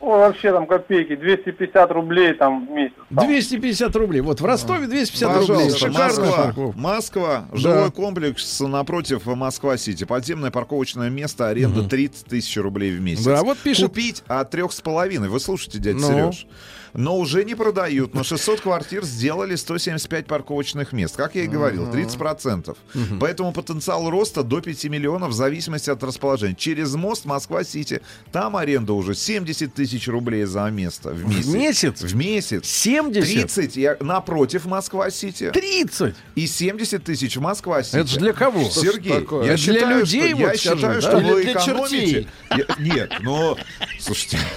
Ой, 0.00 0.16
вообще 0.16 0.52
там 0.52 0.66
копейки, 0.68 1.16
250 1.16 1.90
рублей 1.90 2.32
там 2.34 2.66
в 2.66 2.70
месяц. 2.70 2.94
250 3.10 3.96
рублей. 3.96 4.20
Вот 4.20 4.40
в 4.40 4.44
Ростове 4.44 4.86
250 4.86 5.28
рублей. 5.28 5.46
Пожалуйста, 5.48 5.78
Шикарная 5.78 6.04
Москва, 6.06 6.44
парковка. 6.44 6.78
Москва, 6.78 7.44
Да. 7.50 7.56
жилой 7.58 7.90
комплекс 7.90 8.60
напротив 8.60 9.26
Москва-Сити. 9.26 10.04
Подземное 10.04 10.52
парковочное 10.52 11.10
место, 11.10 11.48
аренда 11.48 11.82
30 11.82 12.26
тысяч 12.26 12.56
рублей 12.58 12.92
в 12.96 13.00
месяц. 13.00 13.24
Да, 13.24 13.42
вот 13.42 13.58
пишет- 13.58 13.88
Купить 13.88 14.22
от 14.28 14.50
трех 14.50 14.70
с 14.70 14.80
половиной. 14.80 15.28
Вы 15.30 15.40
слушайте, 15.40 15.78
дядя 15.78 15.98
Ну. 15.98 16.06
Сереж. 16.32 16.46
Но 16.94 17.16
уже 17.18 17.44
не 17.44 17.54
продают. 17.54 18.14
На 18.14 18.24
600 18.24 18.60
квартир 18.60 19.04
сделали 19.04 19.54
175 19.56 20.26
парковочных 20.26 20.92
мест. 20.92 21.16
Как 21.16 21.34
я 21.34 21.42
и 21.44 21.46
говорил, 21.46 21.86
30%. 21.90 22.76
Поэтому 23.20 23.52
потенциал 23.52 24.10
роста 24.10 24.42
до 24.42 24.60
5 24.60 24.84
миллионов 24.84 25.30
в 25.30 25.32
зависимости 25.34 25.90
от 25.90 26.02
расположения. 26.02 26.54
Через 26.54 26.94
мост 26.94 27.24
Москва-Сити. 27.24 28.00
Там 28.32 28.56
аренда 28.56 28.92
уже 28.92 29.14
70 29.14 29.74
тысяч 29.74 30.08
рублей 30.08 30.44
за 30.44 30.68
место 30.70 31.10
в 31.10 31.26
месяц. 31.28 31.46
месяц? 31.46 32.02
В 32.02 32.14
месяц. 32.16 32.66
70? 32.66 33.24
30 33.52 33.76
я, 33.76 33.96
напротив 34.00 34.64
Москва-Сити. 34.66 35.50
30? 35.52 36.14
И 36.34 36.46
70 36.46 37.04
тысяч 37.04 37.36
Москва-Сити. 37.36 37.96
Это 37.96 38.08
ж 38.08 38.16
для 38.16 38.32
кого? 38.32 38.68
Что 38.70 38.80
Сергей, 38.82 39.12
такое? 39.20 39.42
я 39.42 39.48
для 39.48 39.56
считаю, 39.56 39.98
людей, 40.00 40.28
что, 40.28 40.36
вот 40.36 40.52
я 40.52 40.56
считаю, 40.56 40.78
да? 40.94 41.00
что 41.00 41.18
Или 41.18 41.30
вы 41.32 41.42
для 41.42 41.52
экономите. 41.52 42.06
чертей? 42.06 42.28
Я- 42.50 42.66
нет, 42.78 43.12
ну, 43.20 43.56
слушайте. 44.00 44.38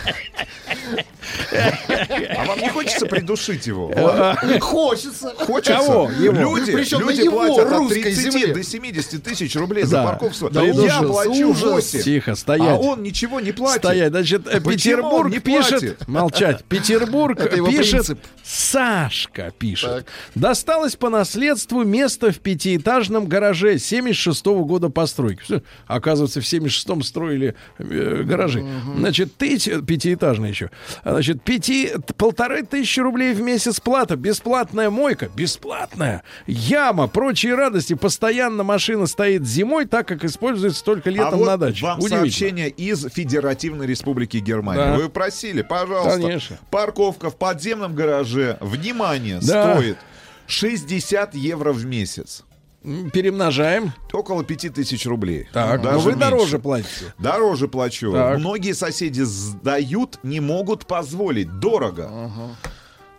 А 2.25 2.45
вам 2.45 2.59
не 2.59 2.69
хочется 2.69 3.06
придушить 3.06 3.67
его? 3.67 3.91
Хочется. 4.59 5.33
Хочется. 5.38 5.74
Кого? 5.74 6.09
Люди, 6.17 6.72
люди 6.72 7.30
платят 7.30 7.66
от 7.67 7.77
русской 7.77 8.03
30 8.03 8.33
земле. 8.33 8.53
до 8.53 8.64
70 8.64 9.24
тысяч 9.24 9.56
рублей 9.56 9.83
за. 9.83 10.19
Да 10.51 10.64
я 10.64 11.01
плачу 11.01 11.50
ужас. 11.50 11.93
8. 11.93 12.01
Тихо, 12.01 12.32
А 12.32 12.35
стоять. 12.35 12.80
он 12.80 13.03
ничего 13.03 13.40
не 13.40 13.51
платит. 13.51 13.82
Стоять. 13.83 14.09
Значит, 14.11 14.48
э, 14.48 14.59
Петербург 14.59 15.41
пишет... 15.41 16.08
Молчать. 16.08 16.64
Петербург 16.69 17.38
пишет... 17.67 18.17
Сашка 18.43 19.51
пишет. 19.58 20.08
Досталось 20.35 20.95
по 20.95 21.09
наследству 21.09 21.83
место 21.83 22.32
в 22.32 22.40
пятиэтажном 22.40 23.27
гараже 23.27 23.77
76 23.80 24.45
года 24.45 24.90
постройки. 24.90 25.61
Оказывается, 25.88 26.41
в 26.41 26.43
76-м 26.43 27.03
строили 27.03 27.56
э, 27.77 28.24
гаражи. 28.24 28.66
Значит, 28.98 29.35
тысяч, 29.38 29.72
пятиэтажный 29.85 30.50
еще. 30.50 30.69
А, 31.03 31.11
Значит, 31.11 31.43
пяти, 31.43 31.91
полторы 32.15 32.64
тысячи 32.64 32.99
рублей 32.99 33.33
в 33.33 33.41
месяц 33.41 33.80
плата. 33.80 34.15
Бесплатная 34.15 34.90
мойка. 34.90 35.30
Бесплатная. 35.35 36.23
Яма. 36.48 37.07
Прочие 37.07 37.56
радости. 37.56 37.93
Постоянно 37.93 38.64
машина 38.64 39.06
стоит 39.07 39.45
зимой, 39.45 39.85
так 39.85 40.07
как 40.07 40.23
используется 40.23 40.83
только 40.83 41.09
летом 41.09 41.33
а 41.33 41.38
вот 41.38 41.45
на 41.45 41.57
даче. 41.57 41.85
вам 41.85 42.01
сообщение 42.01 42.69
из 42.69 43.06
Федеративной 43.11 43.88
Республики 43.88 44.38
Германия. 44.38 44.91
Да. 44.91 44.95
Вы 44.95 45.09
просили, 45.09 45.61
пожалуйста. 45.61 46.19
Конечно. 46.19 46.57
Парковка 46.69 47.30
в 47.30 47.35
подземном 47.35 47.95
гараже, 47.95 48.57
внимание, 48.59 49.40
Да. 49.41 49.75
стоит 49.75 49.98
60 50.48 51.35
евро 51.35 51.72
в 51.72 51.85
месяц. 51.85 52.43
Перемножаем. 52.84 53.93
Около 54.11 54.43
5000 54.43 55.06
рублей. 55.06 55.48
Так, 55.53 55.82
Даже 55.82 55.93
но 55.98 56.00
вы 56.00 56.11
меньше. 56.14 56.19
дороже 56.26 56.60
платите. 56.60 57.14
Дороже 57.19 57.68
плачу. 57.68 58.11
Так. 58.11 58.40
Многие 58.40 58.74
соседи 58.74 59.22
сдают, 59.22 60.18
не 60.24 60.40
могут 60.40 60.85
позволить. 60.88 61.60
Дорого. 61.60 62.10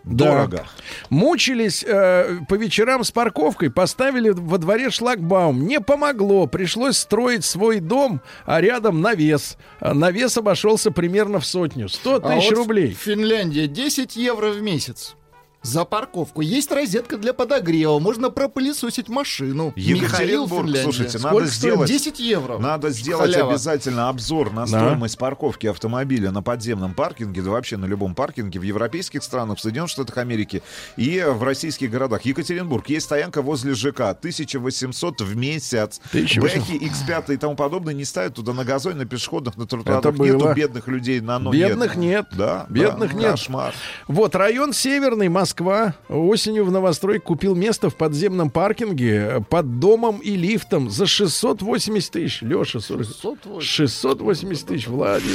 Да. 0.05 0.25
Дорого. 0.25 0.67
Мучились 1.11 1.85
э, 1.87 2.39
по 2.49 2.55
вечерам 2.55 3.05
с 3.05 3.13
парковкой, 3.13 3.71
поставили 3.71 4.31
во 4.31 4.59
дворе 4.59 4.91
шлагбаум. 4.91 5.65
Не 5.65 5.81
помогло, 5.81 6.49
пришлось 6.49 6.99
строить 6.99 7.45
свой 7.45 7.79
дом, 7.79 8.21
а 8.45 8.61
рядом 8.61 9.01
навес. 9.01 9.57
А 9.79 9.95
Навес 9.95 10.37
обошелся 10.37 10.91
примерно 10.91 11.39
в 11.39 11.47
сотню. 11.47 11.89
100 11.89 12.17
А 12.17 12.21
тысяч 12.21 12.51
вот 12.51 12.59
рублей. 12.59 12.91
Финляндия 12.95 13.69
10 13.69 14.17
евро 14.17 14.51
в 14.51 14.61
месяц. 14.61 15.15
За 15.63 15.85
парковку. 15.85 16.41
Есть 16.41 16.73
розетка 16.73 17.17
для 17.17 17.33
подогрева. 17.33 18.01
Можно 18.01 18.31
пропылесосить 18.31 19.09
машину. 19.09 19.73
Михаил, 19.77 19.97
Екатеринбург, 19.97 20.67
Финляндия. 20.67 20.83
слушайте, 20.83 21.19
Сколько 21.19 21.35
надо 21.37 21.47
сделать... 21.51 21.89
10 21.89 22.21
евро. 22.21 22.59
Надо 22.59 22.91
сделать 22.91 23.33
Халява. 23.33 23.51
обязательно 23.53 24.09
обзор 24.09 24.53
на 24.53 24.67
стоимость 24.67 25.19
парковки 25.19 25.69
автомобиля 25.69 26.33
на 26.33 26.43
подземном 26.43 26.95
паркинге, 26.95 27.43
да 27.43 27.51
вообще 27.51 27.77
на 27.77 27.85
любом 27.85 28.17
паркинге 28.17 28.59
в 28.59 28.63
европейских 28.63 29.23
странах, 29.23 29.59
в 29.59 29.61
Соединенных 29.61 29.91
Штатах 29.91 30.19
Америки 30.19 30.63
и 30.97 31.25
в 31.25 31.45
российских 31.45 31.91
городах. 31.91 32.23
Екатеринбург. 32.23 32.89
Есть 32.89 33.07
стоянка 33.07 33.41
возле 33.41 33.75
ЖК. 33.75 34.01
1800 34.01 35.21
в 35.21 35.37
месяц. 35.37 36.01
1800. 36.09 36.43
Бэхи, 36.43 36.85
X5 36.85 37.35
и 37.35 37.37
тому 37.37 37.55
подобное 37.55 37.95
не 37.95 38.05
ставят 38.05 38.35
туда 38.35 38.53
на 38.53 38.65
газоне, 38.65 38.97
на 38.97 39.05
пешеходных, 39.05 39.57
на 39.57 39.67
тротуарах. 39.67 40.19
Нету 40.19 40.55
бедных 40.55 40.89
людей 40.89 41.21
на 41.21 41.39
но 41.39 41.53
Бедных 41.53 41.95
нет. 41.95 42.27
Да, 42.33 42.67
Бедных 42.69 43.13
да, 43.13 43.19
нет. 43.19 43.31
Кошмар. 43.33 43.75
Вот 44.09 44.35
район 44.35 44.73
Северный, 44.73 45.29
Москва. 45.29 45.52
Москва. 45.53 45.95
Осенью 46.09 46.65
в 46.65 46.71
новостройке 46.71 47.21
купил 47.21 47.55
место 47.55 47.91
в 47.91 47.95
подземном 47.95 48.49
паркинге 48.49 49.15
э, 49.15 49.41
под 49.41 49.81
домом 49.81 50.17
и 50.17 50.35
лифтом 50.35 50.89
за 50.89 51.05
680 51.05 52.11
тысяч. 52.11 52.41
Леша, 52.41 52.81
680, 52.81 53.63
680 53.63 54.67
тысяч, 54.67 54.87
Владик. 54.87 55.29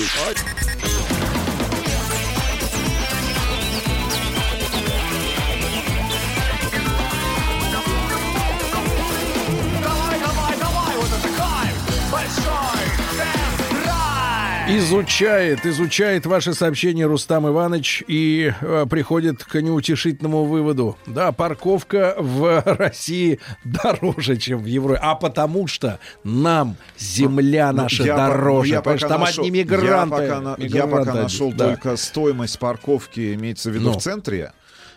Изучает, 14.70 15.66
изучает 15.66 16.26
ваши 16.26 16.54
сообщения 16.54 17.06
Рустам 17.06 17.48
Иванович 17.48 18.04
и 18.06 18.52
э, 18.60 18.86
приходит 18.90 19.42
к 19.46 19.62
неутешительному 19.62 20.44
выводу. 20.44 20.98
Да, 21.06 21.32
парковка 21.32 22.16
в 22.20 22.62
России 22.66 23.40
дороже, 23.64 24.36
чем 24.36 24.60
в 24.60 24.66
Европе. 24.66 25.00
А 25.02 25.16
потому 25.16 25.68
что 25.68 26.00
нам 26.26 26.76
земля 27.00 27.72
Ну, 27.72 27.84
наша 27.84 28.04
я 28.04 28.16
по- 28.16 28.22
ну, 28.24 28.28
дороже. 28.28 28.70
я 28.74 28.82
Понимаешь, 28.82 29.02
пока 29.02 29.14
там 29.14 29.22
нашел- 29.22 29.46
одни 29.46 29.58
мигранты. 29.58 30.16
Я 30.24 30.28
пока, 30.28 30.42
на- 30.42 30.56
я 30.58 30.66
мигранты 30.66 30.96
пока 30.98 31.14
нашел 31.14 31.54
да. 31.54 31.66
только 31.70 31.96
стоимость 31.96 32.60
парковки, 32.60 33.36
имеется 33.36 33.70
в 33.72 33.74
виду 33.74 33.92
Ну. 33.94 33.98
в 33.98 34.02
центре 34.02 34.52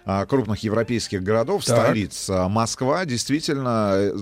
а, 0.04 0.24
крупных 0.26 0.60
европейских 0.64 1.22
городов, 1.22 1.64
Так. 1.64 1.78
столиц. 1.78 2.28
А, 2.28 2.48
Москва 2.48 3.04
действительно 3.04 3.92
э, 3.94 4.12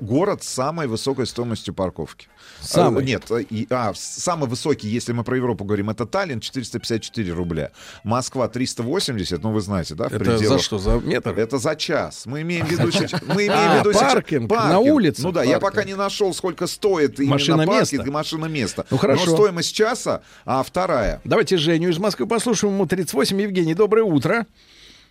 город 0.00 0.44
с 0.44 0.48
самой 0.48 0.86
высокой 0.86 1.26
стоимостью 1.26 1.74
парковки. 1.74 2.28
Самый? 2.62 3.02
А, 3.02 3.06
нет, 3.06 3.30
и- 3.50 3.66
а, 3.70 3.92
самый 3.94 4.48
высокий, 4.48 4.88
если 4.88 5.12
мы 5.12 5.24
про 5.24 5.36
Европу 5.36 5.64
говорим, 5.64 5.90
это 5.90 6.06
Таллин, 6.06 6.40
454 6.40 7.32
рубля. 7.32 7.70
Москва 8.04 8.48
380, 8.48 9.42
ну 9.42 9.52
вы 9.52 9.60
знаете, 9.60 9.94
да, 9.94 10.08
в 10.08 10.12
Это 10.12 10.18
пределах- 10.24 10.48
за 10.48 10.58
что, 10.58 10.78
за 10.78 10.98
метр? 10.98 11.30
Это 11.38 11.58
за 11.58 11.74
час. 11.76 12.26
Мы 12.26 12.42
имеем 12.42 12.66
в 12.66 12.70
виду, 12.70 12.90
мы 13.26 13.46
имеем 13.46 13.52
А, 13.54 13.82
в 13.82 13.86
виду 13.86 13.98
паркинг 13.98 14.50
на 14.50 14.78
улице, 14.78 15.22
Ну 15.22 15.32
да, 15.32 15.42
я 15.42 15.58
пока 15.58 15.84
не 15.84 15.94
нашел, 15.96 16.32
сколько 16.34 16.66
стоит 16.66 17.18
именно 17.20 17.66
паркинг 17.66 18.06
и 18.06 18.10
машина 18.10 18.46
место. 18.46 18.86
Ну, 18.90 18.96
хорошо. 18.98 19.26
Но 19.26 19.32
стоимость 19.36 19.74
часа, 19.74 20.22
а 20.44 20.62
вторая. 20.62 21.20
Давайте 21.24 21.56
Женю 21.56 21.90
из 21.90 21.98
Москвы 21.98 22.26
послушаем. 22.26 22.74
Ему 22.74 22.86
38. 22.86 23.40
Евгений, 23.40 23.74
доброе 23.74 24.04
утро. 24.04 24.46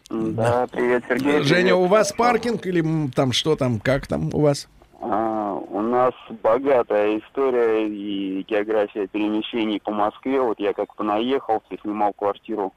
Да, 0.09 0.67
привет, 0.71 1.03
Сергей. 1.07 1.43
Женя, 1.43 1.61
привет. 1.61 1.73
у 1.75 1.85
вас 1.85 2.11
паркинг 2.13 2.65
или 2.65 3.09
там 3.11 3.31
что 3.31 3.55
там, 3.55 3.79
как 3.79 4.07
там 4.07 4.29
у 4.33 4.41
вас? 4.41 4.67
А, 5.01 5.53
у 5.53 5.81
нас 5.81 6.13
богатая 6.43 7.19
история 7.19 7.87
и 7.87 8.43
география 8.43 9.07
перемещений 9.07 9.79
по 9.79 9.91
Москве. 9.91 10.41
Вот 10.41 10.59
я 10.59 10.73
как 10.73 10.95
понаехал, 10.95 11.63
снимал 11.81 12.13
квартиру 12.13 12.73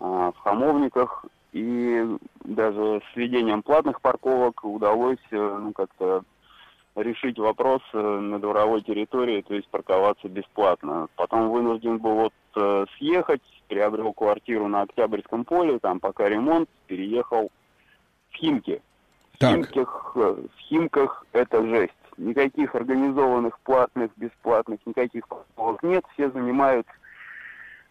а, 0.00 0.32
в 0.32 0.38
Хамовниках, 0.38 1.26
и 1.52 2.04
даже 2.44 3.00
с 3.00 3.16
введением 3.16 3.62
платных 3.62 4.02
парковок 4.02 4.62
удалось 4.62 5.18
э, 5.30 5.58
ну, 5.62 5.72
как-то 5.72 6.22
решить 6.94 7.38
вопрос 7.38 7.80
э, 7.94 7.98
на 7.98 8.38
дворовой 8.38 8.82
территории, 8.82 9.40
то 9.40 9.54
есть 9.54 9.66
парковаться 9.68 10.28
бесплатно. 10.28 11.08
Потом 11.16 11.48
вынужден 11.48 11.96
был 11.96 12.14
вот 12.14 12.34
э, 12.56 12.84
съехать, 12.98 13.40
приобрел 13.68 14.12
квартиру 14.12 14.68
на 14.68 14.82
Октябрьском 14.82 15.46
поле, 15.46 15.78
там 15.78 15.98
пока 15.98 16.28
ремонт, 16.28 16.68
переехал 16.86 17.50
в 18.30 18.36
Химки. 18.36 18.82
В 19.40 19.44
Химках, 19.44 20.12
э, 20.16 20.34
в 20.54 20.58
Химках 20.60 21.26
это 21.32 21.66
жесть. 21.66 21.92
Никаких 22.16 22.74
организованных 22.74 23.58
платных, 23.60 24.10
бесплатных, 24.16 24.80
никаких 24.86 25.28
парковок 25.28 25.82
нет. 25.82 26.04
Все 26.14 26.30
занимают, 26.30 26.86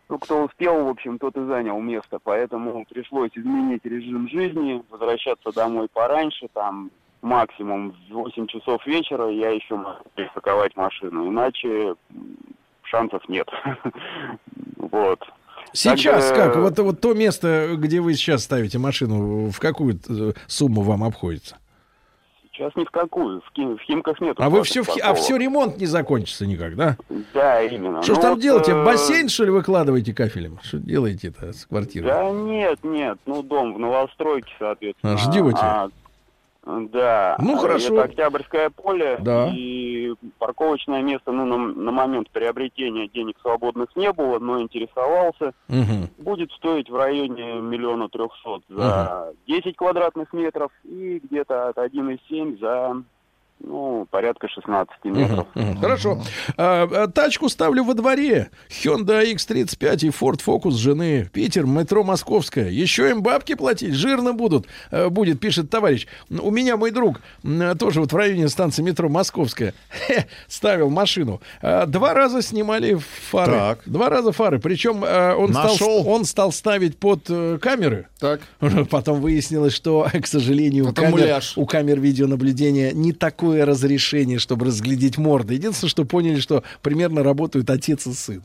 ну, 0.10 0.18
кто 0.18 0.44
успел, 0.44 0.86
в 0.86 0.90
общем, 0.90 1.20
тот 1.20 1.38
и 1.38 1.46
занял 1.46 1.80
место. 1.80 2.20
Поэтому 2.24 2.86
пришлось 2.90 3.32
изменить 3.36 3.86
режим 3.86 4.28
жизни, 4.28 4.84
возвращаться 4.90 5.52
домой 5.52 5.88
пораньше, 5.94 6.48
там 6.54 6.90
максимум 7.22 7.96
в 8.10 8.14
8 8.14 8.48
часов 8.48 8.86
вечера 8.86 9.30
я 9.30 9.50
еще 9.50 9.76
могу 9.76 10.04
припарковать 10.16 10.76
машину. 10.76 11.30
Иначе 11.30 11.96
шансов 12.84 13.28
нет. 13.28 13.50
Вот. 14.78 15.20
Сейчас 15.76 16.30
Также- 16.30 16.36
как? 16.36 16.56
Вот, 16.56 16.80
вот 16.80 17.02
то 17.02 17.14
место, 17.14 17.76
где 17.76 18.00
вы 18.00 18.14
сейчас 18.14 18.44
ставите 18.44 18.78
машину, 18.78 19.50
в 19.52 19.60
какую 19.60 20.00
э, 20.08 20.32
сумму 20.48 20.82
вам 20.82 21.04
обходится? 21.04 21.58
Сейчас 22.54 22.74
ни 22.78 22.86
в 22.86 22.90
какую. 22.92 23.42
В, 23.42 23.52
в 23.58 23.80
Химках 23.82 24.22
нет. 24.22 24.38
А 24.40 24.50
вы 24.50 24.64
все, 24.64 24.82
в 24.84 24.90
а 25.04 25.14
все 25.14 25.36
ремонт 25.36 25.78
не 25.78 25.86
закончится 25.88 26.46
никак, 26.48 26.78
да? 26.78 26.96
Да, 27.34 27.62
именно. 27.62 28.02
Что 28.02 28.14
ж 28.14 28.18
Ну 28.18 28.22
там 28.22 28.34
вот, 28.36 28.42
делаете? 28.42 28.72
э, 28.72 28.86
Бассейн, 28.86 29.28
что 29.28 29.44
ли, 29.44 29.52
выкладываете 29.52 30.14
кафелем? 30.14 30.60
Что 30.64 30.78
делаете-то 30.78 31.52
с 31.52 31.66
квартирой? 31.66 32.08
Да 32.10 32.32
нет, 32.32 32.80
нет. 32.84 33.18
Ну, 33.26 33.44
дом 33.44 33.74
в 33.74 33.80
новостройке, 33.80 34.54
соответственно. 34.58 35.14
А, 35.16 35.18
ждете? 35.18 35.58
А, 35.60 35.90
да. 36.66 37.38
Ну, 37.40 37.56
А 37.56 37.60
хорошо. 37.60 37.94
Это 37.94 38.04
Октябрьское 38.04 38.70
поле. 38.70 39.18
Да. 39.22 39.52
И 39.54 40.14
парковочное 40.40 41.02
место, 41.02 41.32
ну, 41.32 41.46
на, 41.46 41.58
на 41.58 41.92
момент 41.92 42.30
приобретения 42.32 43.08
денег 43.08 43.38
свободных 43.42 43.96
не 43.96 44.12
было, 44.12 44.40
но 44.40 44.60
интересовался. 44.62 45.54
Мгм. 45.68 46.10
Будет 46.18 46.52
стоить 46.54 46.90
в 46.90 46.96
районе 46.96 47.60
миллиона 47.62 48.10
трехсот 48.10 48.64
за 48.70 49.34
10 49.48 49.76
квадратных 49.76 50.34
метров 50.34 50.72
и 50.84 51.22
где-то 51.24 51.70
от 51.70 51.78
1,7 51.78 52.60
за, 52.60 53.04
ну, 53.60 54.06
порядка 54.12 54.48
16 54.48 54.94
метров. 55.06 55.48
Мгм, 55.56 55.70
мгм. 55.70 55.82
Хорошо. 55.82 56.22
А, 56.58 56.88
а, 56.92 57.08
тачку 57.08 57.50
ставлю 57.50 57.84
во 57.84 57.94
дворе. 57.94 58.50
Hyundai 58.70 59.34
X35 59.34 60.06
и 60.06 60.10
Ford 60.10 60.42
Focus 60.46 60.72
жены. 60.72 61.30
Питер, 61.34 61.66
метро 61.66 62.04
Московская. 62.04 62.70
Еще 62.70 63.10
им 63.10 63.24
бабки 63.24 63.56
платить. 63.56 63.94
Жирно 63.94 64.34
будут. 64.34 64.68
э, 64.92 65.10
будет, 65.10 65.40
пишет 65.40 65.70
товарищ. 65.70 66.06
У 66.30 66.52
меня 66.52 66.78
мой 66.78 66.92
друг 66.92 67.22
тоже 67.80 68.02
вот 68.02 68.12
в 68.12 68.16
районе 68.16 68.50
станции 68.50 68.84
метро 68.84 69.10
Московская 69.10 69.74
хе, 70.08 70.28
ставил 70.48 70.90
машину. 70.90 71.42
А, 71.62 71.86
Два 71.86 72.14
раза 72.14 72.42
снимали 72.42 72.98
фары. 73.30 73.52
Так. 73.54 73.80
Два 73.86 74.10
раза 74.10 74.32
фары. 74.32 74.60
Причем 74.60 75.04
он, 75.04 75.52
стал, 75.52 75.72
Нашел? 75.72 76.08
он 76.08 76.26
стал 76.26 76.52
ставить 76.52 76.98
под 76.98 77.26
э, 77.30 77.58
камеры. 77.62 78.08
Так. 78.20 78.42
Потом 78.90 79.22
выяснилось, 79.22 79.74
что, 79.74 80.08
к 80.22 80.28
сожалению, 80.28 80.90
у 80.90 80.94
камер, 80.94 81.12
муляж. 81.12 81.54
у 81.58 81.66
камер 81.66 82.00
видеонаблюдения 82.00 82.92
не 82.92 83.12
такое 83.46 83.66
разрешение, 83.66 84.40
чтобы 84.40 84.66
разглядеть 84.66 85.18
морды. 85.18 85.54
Единственное, 85.54 85.90
что 85.90 86.06
поняли, 86.06 86.40
что 86.40 86.64
примерно 86.82 87.24
работают 87.24 87.70
отец 87.70 88.08
и 88.08 88.14
сын. 88.14 88.44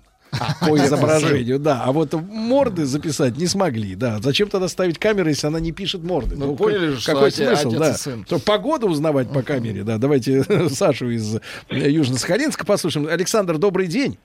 По 0.60 0.76
изображению, 0.76 1.58
да. 1.58 1.82
А 1.84 1.90
вот 1.90 2.12
морды 2.12 2.84
записать 2.84 3.36
не 3.36 3.46
смогли, 3.46 3.96
да. 3.96 4.20
Зачем 4.22 4.48
тогда 4.48 4.68
ставить 4.68 4.98
камеру, 4.98 5.28
если 5.28 5.48
она 5.48 5.58
не 5.58 5.72
пишет 5.72 6.04
морды? 6.04 6.36
Ну, 6.36 6.54
поняли 6.54 6.90
же, 6.90 7.00
что 7.00 7.14
какой 7.14 7.32
смысл, 7.32 7.68
отец 7.68 7.78
да? 7.78 7.90
и 7.90 7.94
сын. 7.94 8.24
То 8.24 8.38
погоду 8.38 8.88
узнавать 8.88 9.32
по 9.32 9.42
камере, 9.42 9.82
да. 9.82 9.98
Давайте 9.98 10.44
Сашу 10.68 11.10
из 11.10 11.36
Южно-Сахалинска 11.68 12.64
послушаем. 12.64 13.08
Александр, 13.08 13.58
добрый 13.58 13.88
день. 13.88 14.18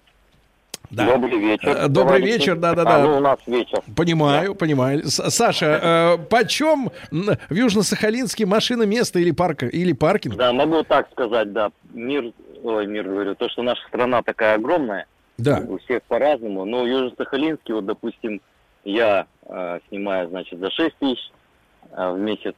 Да. 0.92 1.06
Добрый 1.14 1.40
вечер. 1.40 1.70
Э, 1.70 1.88
Добрый 1.88 2.20
Товарищи. 2.20 2.34
вечер, 2.40 2.56
да-да-да. 2.58 2.96
А, 2.96 3.04
ну, 3.04 3.18
у 3.18 3.20
нас 3.20 3.40
вечер. 3.48 3.80
Понимаю, 3.96 4.56
понимаю. 4.56 5.04
С- 5.08 5.30
Саша, 5.32 6.18
э, 6.20 6.24
почем 6.30 6.90
в 7.12 7.54
Южно-Сахалинске 7.54 8.46
машина 8.46 8.84
место 8.84 9.20
или 9.20 9.32
парка 9.32 9.68
или 9.68 9.94
паркинг? 9.94 10.36
Да, 10.36 10.54
могу 10.54 10.84
так 10.84 11.10
сказать, 11.12 11.52
да. 11.54 11.72
Мир, 11.94 12.32
ой, 12.64 12.88
мир 12.88 13.06
говорю, 13.08 13.36
то, 13.36 13.50
что 13.50 13.64
наша 13.64 13.82
страна 13.88 14.22
такая 14.24 14.56
огромная, 14.56 15.06
Да. 15.38 15.64
у 15.68 15.78
всех 15.80 16.04
по-разному, 16.04 16.66
но 16.66 16.84
в 16.84 16.88
Южно-Сахалинске, 16.88 17.74
вот, 17.74 17.86
допустим, 17.86 18.42
я 18.84 19.26
э, 19.48 19.80
снимаю, 19.90 20.30
значит, 20.30 20.60
за 20.60 20.70
6 20.72 20.96
тысяч 21.00 21.32
э, 21.92 22.12
в 22.14 22.18
месяц 22.20 22.56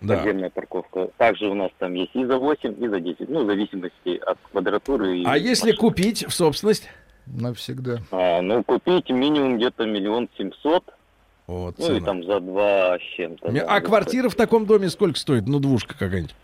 Да. 0.00 0.16
подземная 0.16 0.50
парковка. 0.50 1.08
Также 1.16 1.46
у 1.48 1.54
нас 1.54 1.70
там 1.78 1.94
есть 1.94 2.14
и 2.14 2.24
за 2.24 2.36
8, 2.38 2.74
и 2.84 2.88
за 2.88 3.00
10, 3.00 3.28
ну, 3.28 3.44
в 3.44 3.46
зависимости 3.46 4.20
от 4.24 4.38
квадратуры. 4.52 5.18
и 5.18 5.24
А 5.24 5.36
если 5.36 5.72
купить 5.72 6.24
в 6.26 6.32
собственность? 6.32 6.88
Навсегда. 7.34 7.98
А, 8.10 8.40
ну, 8.42 8.62
купить 8.64 9.10
минимум 9.10 9.56
где-то 9.58 9.84
миллион 9.86 10.28
семьсот, 10.36 10.84
Вот, 11.46 11.78
ну, 11.78 11.96
и 11.96 12.00
там 12.00 12.24
за 12.24 12.40
два 12.40 12.98
с 12.98 13.02
чем-то. 13.16 13.50
да, 13.50 13.64
А 13.68 13.80
квартира 13.80 14.28
в 14.28 14.34
таком 14.34 14.66
доме 14.66 14.88
сколько 14.88 15.18
стоит? 15.18 15.46
Ну, 15.46 15.58
двушка 15.60 15.96
какая-нибудь. 15.98 16.34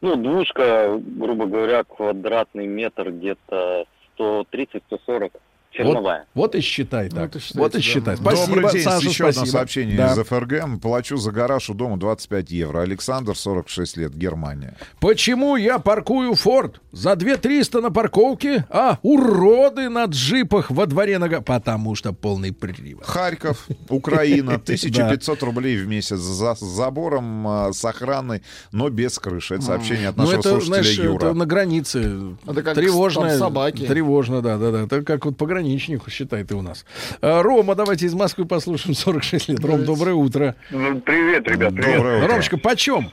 Ну, 0.00 0.16
двушка, 0.16 1.00
грубо 1.00 1.46
говоря, 1.46 1.84
квадратный 1.84 2.66
метр 2.66 3.10
где-то 3.10 3.86
130-140. 4.18 5.32
Черновая. 5.76 6.26
Вот, 6.34 6.52
вот 6.52 6.54
и 6.54 6.60
считай 6.60 7.08
так. 7.08 7.30
это 7.30 7.40
считайте, 7.40 7.58
вот 7.58 7.74
и 7.74 7.78
да. 7.78 7.82
считай. 7.82 8.16
Спасибо, 8.16 8.46
Добрый 8.56 8.72
день. 8.72 8.82
Саша, 8.82 9.08
Еще 9.08 9.24
одно 9.24 9.32
спасибо. 9.40 9.56
сообщение 9.56 9.96
Да. 9.96 10.12
из 10.12 10.26
ФРГ. 10.26 10.80
Плачу 10.80 11.16
за 11.16 11.32
гараж 11.32 11.68
у 11.70 11.74
дома 11.74 11.96
25 11.96 12.50
евро. 12.52 12.80
Александр, 12.82 13.36
46 13.36 13.96
лет, 13.96 14.14
Германия. 14.14 14.76
Почему 15.00 15.56
я 15.56 15.78
паркую 15.80 16.34
Форд 16.34 16.80
за 16.92 17.16
2 17.16 17.36
300 17.38 17.80
на 17.80 17.90
парковке, 17.90 18.64
а 18.70 18.98
уроды 19.02 19.88
на 19.88 20.04
джипах 20.04 20.70
во 20.70 20.86
дворе 20.86 21.18
нога? 21.18 21.40
Потому 21.40 21.96
что 21.96 22.12
полный 22.12 22.52
привод. 22.52 23.04
Харьков, 23.04 23.66
Украина, 23.88 24.54
1500 24.64 25.42
рублей 25.42 25.76
в 25.78 25.88
месяц 25.88 26.18
за 26.18 26.54
с 26.54 26.60
забором, 26.60 27.48
а, 27.48 27.72
с 27.72 27.84
охраной, 27.84 28.42
но 28.70 28.90
без 28.90 29.18
крыши. 29.18 29.54
Это 29.56 29.64
сообщение 29.64 30.08
от 30.10 30.16
Ну, 30.16 30.22
нашего 30.24 30.40
это, 30.40 30.60
слушателя 30.60 31.04
Юра. 31.04 31.16
это 31.16 31.34
на 31.34 31.46
границе. 31.46 32.36
Это 32.46 32.62
как 32.62 32.74
Тревожно. 32.74 33.28
там 33.28 33.38
собаки. 33.38 33.86
Тревожно, 33.86 34.40
да, 34.40 34.56
да, 34.56 34.70
да. 34.70 34.82
Это 34.82 35.02
как 35.02 35.24
вот 35.24 35.36
пограничник 35.36 35.63
пограничник, 35.64 36.02
считай 36.10 36.44
ты 36.44 36.54
у 36.54 36.62
нас. 36.62 36.84
А, 37.20 37.42
Рома, 37.42 37.74
давайте 37.74 38.06
из 38.06 38.14
Москвы 38.14 38.44
послушаем 38.44 38.94
46 38.94 39.48
лет. 39.48 39.64
Ром, 39.64 39.84
доброе 39.84 40.14
утро. 40.14 40.54
Привет, 40.68 41.48
ребят, 41.48 41.74
привет. 41.74 41.96
Доброе 41.96 42.18
утро. 42.18 42.28
Ромочка, 42.28 42.56
почем? 42.58 43.10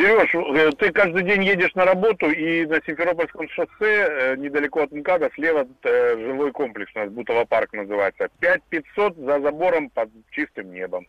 Сереж, 0.00 0.34
э, 0.34 0.70
ты 0.78 0.92
каждый 0.92 1.24
день 1.24 1.44
едешь 1.44 1.74
на 1.74 1.84
работу, 1.84 2.30
и 2.30 2.64
на 2.64 2.80
Симферопольском 2.86 3.48
шоссе, 3.50 3.68
э, 3.80 4.36
недалеко 4.36 4.82
от 4.82 4.92
МКАДа, 4.92 5.30
слева 5.34 5.66
э, 5.82 6.16
жилой 6.16 6.52
комплекс, 6.52 6.90
у 6.94 7.00
нас 7.00 7.10
Бутово 7.10 7.44
парк 7.44 7.72
называется. 7.74 8.28
5500 8.40 9.16
за 9.16 9.40
забором 9.40 9.90
под 9.90 10.08
чистым 10.30 10.72
небом. 10.72 11.06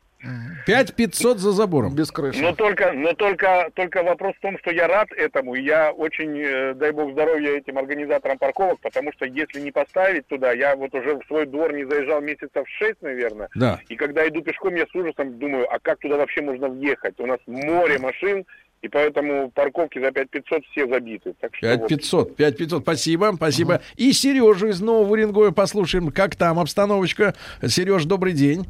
5500 0.67 1.39
за 1.39 1.51
забором. 1.51 1.95
Без 1.95 2.11
крыши. 2.11 2.41
Но 2.41 2.53
только, 2.53 2.91
но 2.91 3.13
только, 3.13 3.71
только 3.73 4.03
вопрос 4.03 4.35
в 4.35 4.41
том, 4.41 4.57
что 4.59 4.71
я 4.71 4.87
рад 4.87 5.11
этому, 5.13 5.55
и 5.55 5.63
я 5.63 5.91
очень, 5.91 6.75
дай 6.75 6.91
бог 6.91 7.13
здоровья 7.13 7.57
этим 7.57 7.77
организаторам 7.79 8.37
парковок, 8.37 8.79
потому 8.81 9.11
что 9.13 9.25
если 9.25 9.61
не 9.61 9.71
поставить 9.71 10.27
туда, 10.27 10.51
я 10.51 10.75
вот 10.75 10.93
уже 10.93 11.15
в 11.15 11.25
свой 11.25 11.47
двор 11.47 11.73
не 11.73 11.85
заезжал 11.85 12.21
месяцев 12.21 12.67
6, 12.67 13.01
наверное, 13.01 13.49
Да. 13.55 13.79
и 13.87 13.95
когда 13.95 14.27
иду 14.27 14.41
пешком, 14.41 14.75
я 14.75 14.85
с 14.85 14.93
ужасом 14.93 15.39
думаю, 15.39 15.65
а 15.73 15.79
как 15.79 15.97
туда 15.99 16.17
вообще 16.17 16.41
можно 16.41 16.67
въехать? 16.67 17.19
У 17.19 17.25
нас 17.25 17.39
море 17.47 17.97
машин, 17.97 18.45
и 18.81 18.87
поэтому 18.87 19.51
парковки 19.51 19.99
за 19.99 20.11
5500 20.11 20.65
все 20.71 20.87
забиты. 20.87 21.33
Так 21.39 21.55
что 21.55 21.67
вот. 21.67 21.87
5500, 21.87 22.35
5500, 22.35 22.83
спасибо, 22.83 23.31
спасибо. 23.35 23.81
И 23.95 24.11
Сережу 24.11 24.67
из 24.67 24.81
Нового 24.81 25.11
Уренгоя 25.11 25.51
послушаем, 25.51 26.09
как 26.09 26.35
там 26.35 26.59
обстановочка. 26.59 27.35
Сереж, 27.65 28.05
добрый 28.05 28.33
день. 28.33 28.65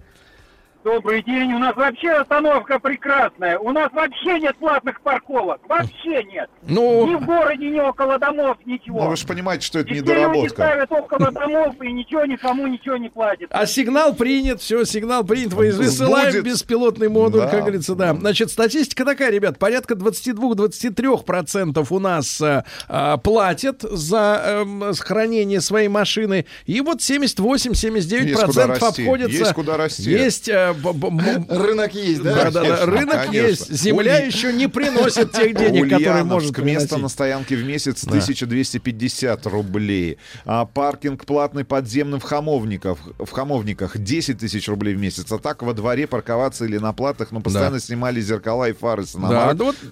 Добрый 0.84 1.22
день. 1.24 1.54
У 1.54 1.60
нас 1.60 1.76
вообще 1.76 2.10
остановка 2.10 2.80
прекрасная. 2.80 3.60
У 3.60 3.72
нас 3.72 3.92
вообще 3.94 4.40
нет 4.40 4.56
платных 4.58 5.00
парковок. 5.02 5.62
Вообще 5.70 6.24
нет. 6.24 6.50
Ну... 6.64 7.06
Ни 7.08 7.16
в 7.16 7.26
городе, 7.26 7.70
ни 7.70 7.80
около 7.80 8.18
домов, 8.18 8.58
ничего. 8.66 9.04
Ну, 9.04 9.10
вы 9.12 9.16
же 9.16 9.28
понимаете, 9.28 9.64
что 9.68 9.80
это 9.80 9.90
И 9.90 9.94
все 9.94 10.02
люди 10.02 10.10
недоработка. 10.12 10.50
ставят 10.50 10.92
около 10.92 11.32
домов 11.32 11.76
и 11.84 11.92
ничего 11.92 12.26
никому 12.26 12.66
ничего 12.66 12.98
не 12.98 13.10
платят. 13.10 13.50
А 13.52 13.66
сигнал 13.68 14.16
принят, 14.16 14.60
все, 14.62 14.84
сигнал 14.86 15.24
принят, 15.24 15.54
вы 15.54 15.72
высылаем 15.72 16.32
Будет. 16.32 16.46
беспилотный 16.46 17.10
модуль, 17.10 17.42
Да. 17.42 17.48
как 17.50 17.62
говорится, 17.62 17.94
да. 17.94 18.16
Значит, 18.16 18.50
статистика 18.50 19.06
такая, 19.06 19.30
ребят, 19.30 19.60
порядка 19.60 19.94
22-23% 19.94 21.86
у 21.92 22.00
нас 22.00 22.42
а, 22.42 22.66
а, 22.88 23.18
платят 23.18 23.82
за 23.84 24.42
эм, 24.64 24.94
хранение 25.00 25.62
своей 25.62 25.90
машины, 25.90 26.46
и 26.66 26.82
вот 26.82 27.02
78-79% 27.02 28.24
Есть 28.26 28.44
куда 28.46 28.68
расти, 28.68 29.04
обходятся. 29.04 29.38
есть 29.38 29.54
куда 29.54 29.78
расти. 29.78 30.10
Есть, 30.10 30.50
э, 30.50 30.71
Рынок 31.50 31.94
есть, 31.94 32.22
да? 32.22 32.50
Да, 32.50 32.62
да, 32.62 32.86
Рынок 32.86 33.34
есть. 33.34 33.72
Земля 33.72 34.20
еще 34.20 34.54
не 34.54 34.68
приносит 34.68 35.32
тех 35.32 35.56
денег, 35.56 35.90
которые 35.90 36.24
может 36.24 36.52
Ульяновск, 36.52 36.60
место 36.60 36.88
приносить. 36.88 37.04
на 37.04 37.10
стоянке 37.10 37.56
в 37.56 37.64
месяц 37.64 38.04
Да. 38.04 38.12
1250 38.12 39.46
рублей. 39.48 40.18
А 40.46 40.66
паркинг 40.66 41.26
платный 41.26 41.64
подземным 41.66 42.20
в 42.20 42.24
Хамовниках, 42.24 42.98
в 43.18 43.32
Хамовниках 43.32 43.98
10 43.98 44.40
тысяч 44.40 44.68
рублей 44.68 44.96
в 44.96 45.00
месяц. 45.00 45.32
А 45.32 45.40
так 45.40 45.62
во 45.62 45.74
дворе 45.74 46.08
парковаться 46.08 46.66
или 46.66 46.78
на 46.78 46.94
платах, 46.94 47.32
ну, 47.32 47.42
постоянно 47.42 47.80
снимали 47.80 48.22
зеркала 48.22 48.70
и 48.70 48.74
фары 48.74 49.06
с 49.06 49.16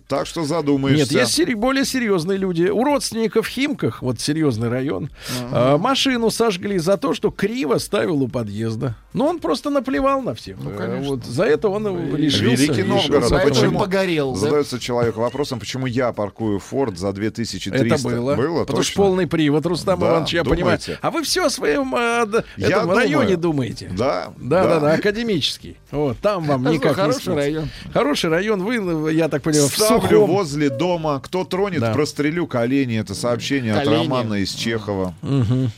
Так 0.08 0.26
что 0.26 0.44
задумаешься. 0.44 1.14
Нет, 1.14 1.28
есть 1.28 1.54
более 1.56 1.86
серьезные 1.86 2.38
люди. 2.38 2.64
У 2.64 2.84
родственников 2.84 3.48
в 3.48 3.50
Химках, 3.50 4.02
вот 4.02 4.20
серьезный 4.20 4.70
район, 4.70 5.10
а, 5.52 5.78
машину 5.78 6.30
сожгли 6.30 6.78
за 6.80 6.98
то, 6.98 7.14
что 7.14 7.32
криво 7.32 7.78
ставил 7.78 8.22
у 8.24 8.28
подъезда. 8.28 8.96
Но 9.14 9.28
он 9.28 9.40
просто 9.40 9.70
наплевал 9.70 10.22
на 10.22 10.34
всех. 10.34 10.58
Э, 10.78 11.02
вот 11.04 11.26
за 11.26 11.44
это 11.46 11.70
он 11.70 12.16
лишился. 12.16 12.64
Великий 12.64 12.84
Новгород. 12.84 13.24
лишился 13.24 13.48
Почему? 13.48 13.80
погорел, 13.80 14.34
да? 14.34 14.40
Задается 14.40 14.80
человек 14.80 15.16
вопросом, 15.18 15.60
почему 15.60 15.86
я 15.86 16.12
паркую 16.14 16.60
Форд 16.60 16.98
за 16.98 17.12
2300. 17.14 17.96
Это 17.96 18.04
было. 18.04 18.36
Было, 18.36 18.66
Потому 18.66 18.84
что 18.84 18.96
полный 18.96 19.28
привод, 19.28 19.66
Рустам 19.66 20.00
Да, 20.00 20.08
Иванович, 20.08 20.34
я 20.34 20.44
думаете? 20.44 20.60
понимаю. 20.68 21.00
А 21.02 21.12
вы 21.12 21.24
все 21.24 21.46
о 21.46 21.50
своем 21.50 21.96
э, 21.96 22.26
этом 22.58 22.82
думаю. 22.82 22.98
районе 22.98 23.36
думаете. 23.36 23.92
Да, 23.98 24.34
Да, 24.38 24.64
да, 24.64 24.70
да. 24.76 24.80
да, 24.80 24.94
академический. 24.94 25.78
Вот, 25.92 26.18
там 26.20 26.44
вам 26.46 26.68
А 26.68 26.72
никак 26.72 26.92
не 26.92 26.96
хороший 27.04 27.34
район. 27.36 27.70
Хороший 27.94 28.30
район. 28.30 28.64
Вы, 28.64 29.14
я 29.14 29.28
так 29.30 29.42
понимаю, 29.42 29.68
в 29.70 29.74
Ставлю 29.76 30.02
сухом. 30.10 30.30
возле 30.32 30.70
дома. 30.70 31.20
Кто 31.24 31.44
тронет, 31.44 31.80
Да. 31.82 31.94
прострелю 31.94 32.48
колени. 32.48 33.00
Это 33.00 33.14
сообщение 33.16 33.74
Колени. 33.74 33.94
от 33.96 34.02
Романа 34.04 34.34
из 34.36 34.52
Чехова. 34.54 35.14
Мгм. 35.22 35.72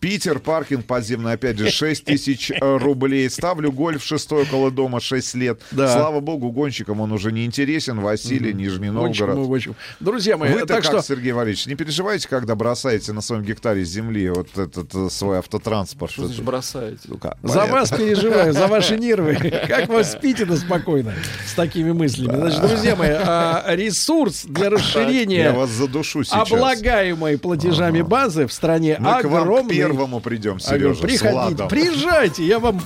Питер, 0.00 0.38
паркинг 0.38 0.86
подземный, 0.86 1.32
опять 1.32 1.58
же, 1.58 1.70
6 1.70 2.04
тысяч 2.04 2.50
э, 2.50 2.76
рублей. 2.78 3.28
Ставлю 3.30 3.72
гольф 3.72 4.02
шестой 4.04 4.42
около 4.44 4.70
дома 4.70 5.00
6 5.00 5.34
лет. 5.34 5.60
Да. 5.70 5.92
Слава 5.92 6.20
богу, 6.20 6.50
гонщикам 6.50 7.00
он 7.00 7.12
уже 7.12 7.32
не 7.32 7.44
интересен. 7.44 8.00
Василий, 8.00 8.52
Нижний 8.52 8.90
Очень, 8.90 9.26
Новгород. 9.26 9.48
очень. 9.48 9.74
Друзья 10.00 10.36
мои, 10.36 10.52
Вы-то 10.52 10.66
так 10.66 10.82
как, 10.82 10.84
что 10.84 11.02
Сергей 11.02 11.32
Валерьевич, 11.32 11.66
не 11.66 11.74
переживайте, 11.74 12.28
когда 12.28 12.54
бросаете 12.54 13.12
на 13.12 13.20
своем 13.20 13.42
гектаре 13.42 13.84
земли 13.84 14.30
вот 14.30 14.56
этот 14.56 14.94
э, 14.94 15.08
свой 15.10 15.38
автотранспорт? 15.38 16.12
Что 16.12 16.26
значит 16.26 16.44
бросаете? 16.44 17.00
Ну-ка, 17.06 17.36
За 17.42 17.48
понятно. 17.60 17.72
вас 17.72 17.90
переживаю, 17.90 18.52
за 18.52 18.66
ваши 18.66 18.98
нервы. 18.98 19.34
Как 19.68 19.88
вы 19.88 20.04
спите-то 20.04 20.56
спокойно 20.56 21.14
с 21.46 21.54
такими 21.54 21.92
мыслями? 21.92 22.36
Значит, 22.36 22.60
друзья 22.60 22.96
мои, 22.96 23.10
а, 23.12 23.64
ресурс 23.74 24.44
для 24.44 24.64
Я 24.64 24.70
расширения 24.70 25.52
вас 25.52 25.70
задушу 25.70 26.24
сейчас. 26.24 26.50
облагаемой 26.50 27.38
платежами 27.38 28.02
базы 28.02 28.46
в 28.46 28.52
стране 28.52 28.96
Мы 28.98 29.10
вам 29.44 29.48
к 29.48 29.58
огромный. 29.58 29.76
первому 29.76 30.20
придем, 30.20 30.58
Сережа, 30.58 31.02
Приходите, 31.02 31.68
приезжайте, 31.68 32.44
я 32.44 32.58
вам 32.58 32.80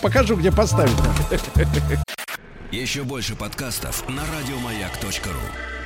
покажу, 0.00 0.36
где 0.36 0.52
поставить. 0.52 0.92
Еще 2.70 3.02
больше 3.02 3.34
подкастов 3.36 4.08
на 4.08 4.22
радиомаяк.ру. 4.22 5.81